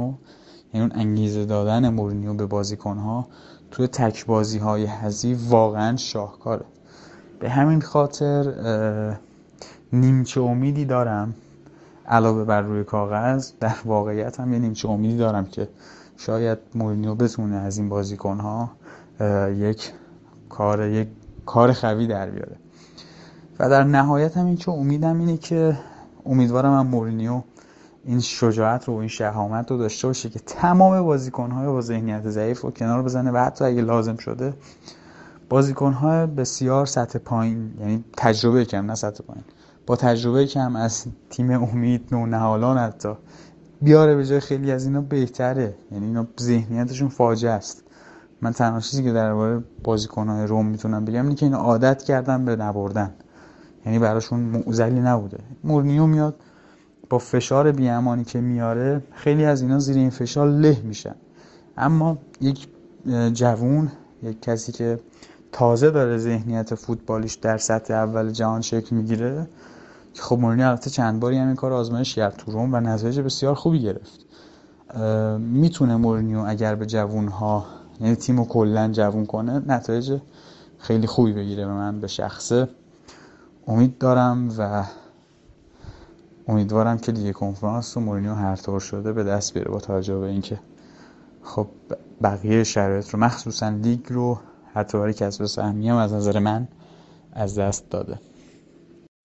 یعنی 0.75 0.87
اون 0.87 0.93
انگیزه 0.95 1.45
دادن 1.45 1.89
مورینیو 1.89 2.35
به 2.35 2.47
بازیکنها 2.47 3.29
توی 3.71 3.87
تک 3.87 4.27
بازی 4.27 4.59
های 4.59 4.85
حذیف 4.85 5.51
واقعا 5.51 5.97
شاهکاره. 5.97 6.65
به 7.41 7.51
همین 7.51 7.81
خاطر 7.81 9.17
نیمچه 9.93 10.41
امیدی 10.41 10.85
دارم 10.85 11.35
علاوه 12.09 12.45
بر 12.45 12.61
روی 12.61 12.85
کاغذ 12.85 13.53
در 13.61 13.77
واقعیت 13.85 14.41
هم 14.41 14.53
یه 14.53 14.59
نیمچه 14.59 14.89
امیدی 14.89 15.17
دارم 15.17 15.47
که 15.47 15.69
شاید 16.17 16.59
مورینیو 16.75 17.15
بتونه 17.15 17.57
از 17.57 17.79
این 17.79 17.89
بازیکن 17.89 18.39
ها 18.39 18.71
یک 19.51 19.93
کار 20.49 20.89
یک 20.89 21.09
کار 21.47 21.73
خوی 21.73 22.07
در 22.07 22.31
بیاره. 22.31 22.57
و 23.59 23.71
در 23.71 23.85
نهایت 23.85 24.37
هم 24.37 24.47
این 24.47 24.57
که 24.57 24.71
امیدم 24.71 25.19
اینه 25.19 25.37
که 25.37 25.79
امیدوارم 26.27 26.79
هم 26.79 26.87
مورینیو 26.87 27.43
این 28.05 28.21
شجاعت 28.21 28.85
رو 28.85 28.95
و 28.95 28.99
این 28.99 29.09
شهامت 29.09 29.71
رو 29.71 29.79
داشته 29.79 30.07
باشه 30.07 30.29
که 30.29 30.39
تمام 30.39 31.03
بازیکن‌های 31.03 31.67
با 31.67 31.81
ذهنیت 31.81 32.29
ضعیف 32.29 32.61
رو 32.61 32.71
کنار 32.71 33.03
بزنه 33.03 33.31
و 33.31 33.37
حتی 33.37 33.65
اگه 33.65 33.83
لازم 33.83 34.17
شده 34.17 34.55
بازیکن‌های 35.49 36.27
بسیار 36.27 36.87
سطح 36.87 37.19
پایین 37.19 37.75
یعنی 37.81 38.05
تجربه 38.17 38.65
کم 38.65 38.87
نه 38.87 38.95
سطح 38.95 39.25
پایین 39.25 39.45
با 39.87 39.97
تجربه 39.97 40.47
کم 40.47 40.77
از 40.77 41.07
تیم 41.31 41.51
امید 41.51 42.15
نهالان 42.15 42.79
حتی 42.79 43.15
بیاره 43.83 44.15
به 44.15 44.27
جای 44.27 44.41
خیلی 44.41 44.73
از 44.73 44.85
اینا 44.85 45.01
بهتره. 45.01 45.75
یعنی 45.93 46.07
اینا 46.07 46.27
ذهنیتشون 46.41 47.09
فاجعه 47.09 47.51
است. 47.51 47.83
من 48.43 48.53
تنها 48.53 48.81
چیزی 48.81 49.03
که 49.03 49.13
درباره 49.13 49.65
بازیکن‌های 49.85 50.47
روم 50.47 50.67
می‌تونم 50.67 51.05
بگم 51.05 51.23
اینه 51.23 51.35
که 51.35 51.47
اینا 51.47 51.59
عادت 51.59 52.03
کردن 52.03 52.45
به 52.45 52.57
نبردن. 52.57 53.15
یعنی 53.87 53.99
براشون 53.99 54.41
معضلی 54.41 55.01
نبوده. 55.01 55.39
مورنیو 55.65 56.07
میاد 56.07 56.35
با 57.11 57.19
فشار 57.19 57.73
بیامانی 57.73 58.25
که 58.25 58.41
میاره 58.41 59.03
خیلی 59.13 59.45
از 59.45 59.63
اینا 59.63 59.79
زیر 59.79 59.97
این 59.97 60.11
فشار 60.11 60.49
له 60.49 60.81
میشن. 60.85 61.15
اما 61.77 62.19
یک 62.41 62.69
جوون 63.33 63.91
یک 64.23 64.43
کسی 64.43 64.73
که 64.73 65.01
تازه 65.53 65.91
داره 65.91 66.19
ذهنیت 66.19 66.75
فوتبالیش 66.75 67.35
در 67.35 67.59
سطح 67.59 67.95
اول 67.95 68.31
جهان 68.31 68.61
شکل 68.61 68.97
می‌گیره 68.97 69.47
خب 70.19 70.39
مورینیو 70.39 70.63
البته 70.63 70.91
چند 70.91 71.21
باری 71.21 71.37
هم 71.37 71.47
این 71.47 71.57
کار 71.57 71.73
آزمایش 71.73 72.15
کرد 72.15 72.37
تو 72.37 72.53
روم 72.53 72.75
و 72.75 72.81
نتایج 72.81 73.21
بسیار 73.21 73.55
خوبی 73.55 73.83
گرفت. 73.83 74.21
می‌تونه 75.39 75.97
مورینیو 75.97 76.45
اگر 76.47 76.75
به 76.75 76.87
جوون 76.87 77.29
ها 77.29 77.67
یعنی 78.01 78.17
تیمو 78.17 78.47
کلا 78.47 78.89
جوون 78.93 79.27
کنه 79.27 79.63
نتایج 79.67 80.19
خیلی 80.79 81.07
خوبی 81.07 81.33
بگیره 81.33 81.67
به 81.67 81.73
من 81.73 82.01
به 82.01 82.07
شخصه. 82.07 82.69
امید 83.67 83.99
دارم 83.99 84.51
و 84.59 84.85
امیدوارم 86.49 86.99
که 86.99 87.13
لیگ 87.13 87.35
کنفرانس 87.35 87.97
و 87.97 88.01
مورینیو 88.01 88.35
هر 88.35 88.57
طور 88.57 88.81
شده 88.81 89.13
به 89.13 89.25
دست 89.25 89.55
بیاره 89.55 89.71
با 89.71 89.81
توجه 89.81 90.19
به 90.19 90.27
اینکه 90.27 90.59
خب 91.43 91.67
بقیه 92.23 92.65
شرایط 92.65 93.09
رو 93.09 93.19
مخصوصا 93.19 93.69
لیگ 93.69 94.01
رو 94.09 94.39
حتی 94.75 94.99
برای 94.99 95.15
کسب 95.15 95.45
سهمی 95.45 95.89
هم 95.89 95.97
از 95.97 96.13
نظر 96.13 96.39
من 96.39 96.69
از 97.33 97.59
دست 97.59 97.91
داده. 97.91 98.19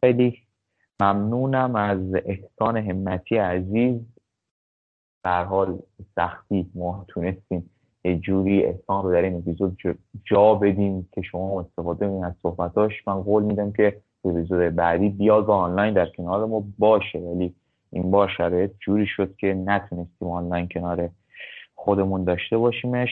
خیلی 0.06 0.38
ممنونم 1.02 1.76
از 1.76 2.00
احسان 2.26 2.78
همتی 2.78 3.38
عزیز. 3.38 4.02
در 5.24 5.44
حال 5.44 5.80
سختی 6.16 6.72
ما 6.76 7.06
تونستیم 7.08 7.70
یه 8.04 8.18
جوری 8.18 8.64
احسان 8.64 9.04
رو 9.04 9.12
در 9.12 9.22
این 9.22 9.36
اپیزود 9.36 9.78
جا 10.24 10.56
بدیم 10.56 11.10
که 11.14 11.22
شما 11.22 11.62
استفاده 11.62 12.08
کنید 12.08 12.24
از 12.24 12.34
صحبتاش. 12.42 13.08
من 13.08 13.22
قول 13.22 13.44
میدم 13.44 13.72
که 13.72 14.02
اپیزود 14.26 14.76
بعدی 14.76 15.10
بیاد 15.10 15.46
و 15.46 15.52
آنلاین 15.52 15.94
در 15.94 16.06
کنار 16.06 16.46
ما 16.46 16.64
باشه 16.80 17.20
ولی 17.20 17.56
این 17.92 18.12
بار 18.12 18.32
شرایط 18.38 18.72
جوری 18.80 19.06
شد 19.08 19.36
که 19.36 19.54
نتونستیم 19.54 20.28
آنلاین 20.28 20.68
کنار 20.68 21.10
خودمون 21.76 22.24
داشته 22.24 22.58
باشیمش. 22.58 23.10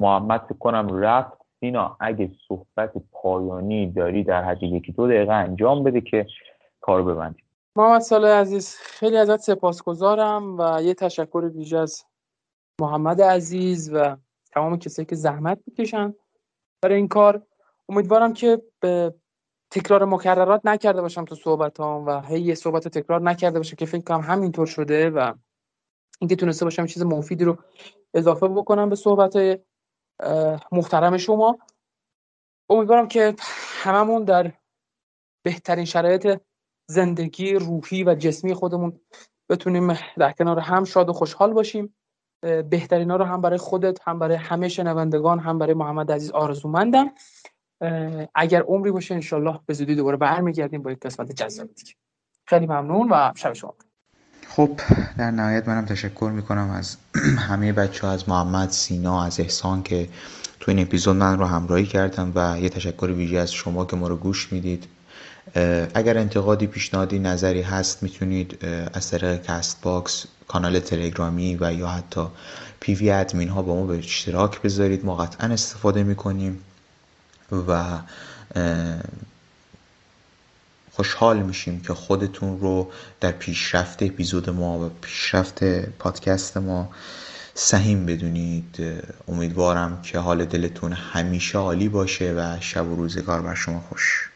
محمد 0.00 0.58
کنم 0.58 0.88
رفت. 0.92 1.40
سینا 1.60 1.96
اگه 2.00 2.30
صحبت 2.48 2.92
پایانی 3.12 3.92
داری 3.92 4.24
در 4.24 4.44
حد 4.44 4.62
یکی 4.62 4.92
دو 4.92 5.06
دقیقه 5.06 5.32
انجام 5.32 5.84
بده 5.84 6.00
که 6.00 6.26
کارو 6.80 7.04
ببندیم. 7.04 7.44
محمد 7.76 8.00
ساله 8.00 8.28
عزیز. 8.28 8.76
خیلی 8.76 9.16
ازت 9.16 9.36
سپاسگزارم 9.40 10.58
و 10.58 10.82
یه 10.82 10.94
تشکر 10.94 11.50
ویژه 11.54 11.78
از 11.78 12.04
محمد 12.80 13.22
عزیز 13.22 13.90
و 13.94 14.16
تمام 14.52 14.78
کسایی 14.78 15.06
که 15.06 15.16
زحمت 15.16 15.58
می‌کشن 15.66 16.14
برای 16.82 16.96
این 16.96 17.08
کار. 17.08 17.46
امیدوارم 17.88 18.32
که 18.32 18.62
به 18.80 19.14
تکرار 19.70 20.04
مکررات 20.04 20.60
نکرده 20.64 21.00
باشم 21.00 21.24
تو 21.24 21.34
صحبت 21.34 21.80
هم 21.80 21.86
و 21.86 22.20
هی 22.20 22.40
یه 22.40 22.54
صحبت 22.54 22.88
تکرار 22.88 23.20
نکرده 23.20 23.58
باشم 23.58 23.76
که 23.76 23.86
فکر 23.86 24.04
کنم 24.04 24.20
همینطور 24.20 24.66
شده 24.66 25.10
و 25.10 25.32
اینکه 26.20 26.36
تونسته 26.36 26.64
باشم 26.64 26.86
چیز 26.86 27.02
مفیدی 27.02 27.44
رو 27.44 27.58
اضافه 28.14 28.48
بکنم 28.48 28.88
به 28.88 28.96
صحبت 28.96 29.60
محترم 30.72 31.16
شما. 31.16 31.58
امیدوارم 32.70 33.08
که 33.08 33.34
هممون 33.82 34.24
در 34.24 34.52
بهترین 35.42 35.84
شرایط 35.84 36.40
زندگی 36.90 37.52
روحی 37.54 38.04
و 38.04 38.14
جسمی 38.14 38.54
خودمون 38.54 39.00
بتونیم 39.48 39.98
در 40.18 40.32
کنار 40.32 40.58
هم 40.58 40.84
شاد 40.84 41.08
و 41.08 41.12
خوشحال 41.12 41.52
باشیم. 41.52 41.94
بهترین 42.70 43.10
ها 43.10 43.16
رو 43.16 43.24
هم 43.24 43.40
برای 43.40 43.58
خودت 43.58 43.98
هم 44.04 44.18
برای 44.18 44.36
همه 44.36 44.68
شنوندگان 44.68 45.38
هم 45.38 45.58
برای 45.58 45.74
محمد 45.74 46.12
عزیز 46.12 46.30
آرزومندم. 46.30 47.10
اگر 48.34 48.62
عمری 48.62 48.90
باشه 48.90 49.14
انشالله 49.14 49.60
به 49.66 49.74
زودی 49.74 49.94
دوباره 49.94 50.16
برمیگردیم 50.16 50.82
با 50.82 50.92
یک 50.92 50.98
قسمت 50.98 51.32
جذاب 51.32 51.66
دیگه. 51.66 51.92
خیلی 52.46 52.66
ممنون 52.66 53.08
و 53.10 53.32
شب 53.36 53.52
شما. 53.52 53.74
خب 54.48 54.70
در 55.18 55.30
نهایت 55.30 55.68
منم 55.68 55.84
تشکر 55.84 56.30
می‌کنم 56.34 56.70
از 56.70 56.96
همه 57.48 57.72
بچه 57.72 58.06
از 58.06 58.28
محمد 58.28 58.70
سینا 58.70 59.24
از 59.24 59.40
احسان 59.40 59.82
که 59.82 60.08
تو 60.60 60.70
این 60.70 60.80
اپیزود 60.80 61.16
من 61.16 61.38
رو 61.38 61.44
همراهی 61.44 61.86
کردن 61.86 62.32
و 62.34 62.58
یه 62.60 62.68
تشکر 62.68 63.06
ویژه 63.06 63.38
از 63.38 63.52
شما 63.52 63.84
که 63.84 63.96
ما 63.96 64.08
رو 64.08 64.16
گوش 64.16 64.52
می‌دید. 64.52 64.86
اگر 65.94 66.18
انتقادی 66.18 66.66
پیشنهادی 66.66 67.18
نظری 67.18 67.62
هست 67.62 68.02
می‌تونید 68.02 68.64
از 68.92 69.10
طریق 69.10 69.42
Castbox 69.42 70.26
کانال 70.48 70.80
تلگرامی 70.80 71.58
و 71.60 71.72
یا 71.72 71.88
حتی 71.88 72.26
پی‌وی 72.80 73.10
ادمین 73.10 73.48
ها 73.48 73.62
با 73.62 73.74
ما 73.74 73.86
به 73.86 73.98
اشتراک 73.98 74.62
بذارید. 74.62 75.04
ما 75.04 75.16
قطعا 75.16 75.48
استفاده 75.48 76.02
می‌کنیم 76.02 76.64
و 77.68 77.98
خوشحال 80.92 81.42
میشیم 81.42 81.80
که 81.80 81.94
خودتون 81.94 82.60
رو 82.60 82.90
در 83.20 83.32
پیشرفت 83.32 84.02
اپیزود 84.02 84.50
ما 84.50 84.86
و 84.86 84.90
پیشرفت 85.00 85.64
پادکست 85.88 86.56
ما 86.56 86.90
سهیم 87.54 88.06
بدونید. 88.06 88.76
امیدوارم 89.28 90.02
که 90.02 90.18
حال 90.18 90.44
دلتون 90.44 90.92
همیشه 90.92 91.58
عالی 91.58 91.88
باشه 91.88 92.32
و 92.32 92.56
شب 92.60 92.86
و 92.86 92.96
روزگار 92.96 93.42
بر 93.42 93.54
شما 93.54 93.80
خوش. 93.80 94.29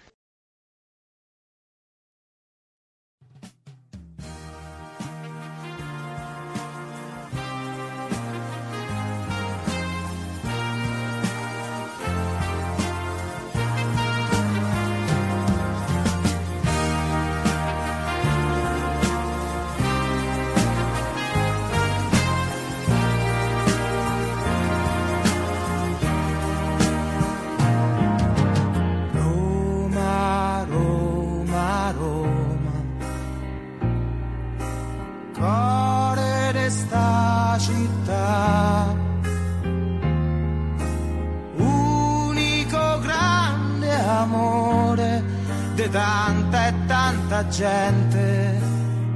gente 47.50 48.60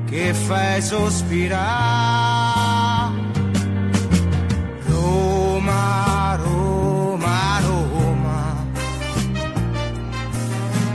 che 0.06 0.32
fai 0.34 0.80
sospirare. 0.82 2.26
Roma, 4.86 6.36
Roma, 6.42 7.60
Roma, 7.60 8.56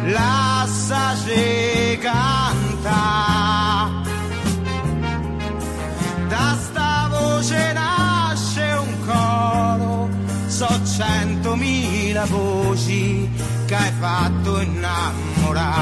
lascia 0.05 1.14
cantare. 1.99 3.31
Da 6.27 6.57
sta 6.60 7.07
voce 7.10 7.73
nasce 7.73 8.76
un 8.80 9.05
coro, 9.05 10.10
so 10.47 10.68
centomila 10.85 12.26
voci 12.26 13.30
che 13.65 13.76
hai 13.76 13.91
fatto 13.99 14.60
innamorare. 14.60 15.73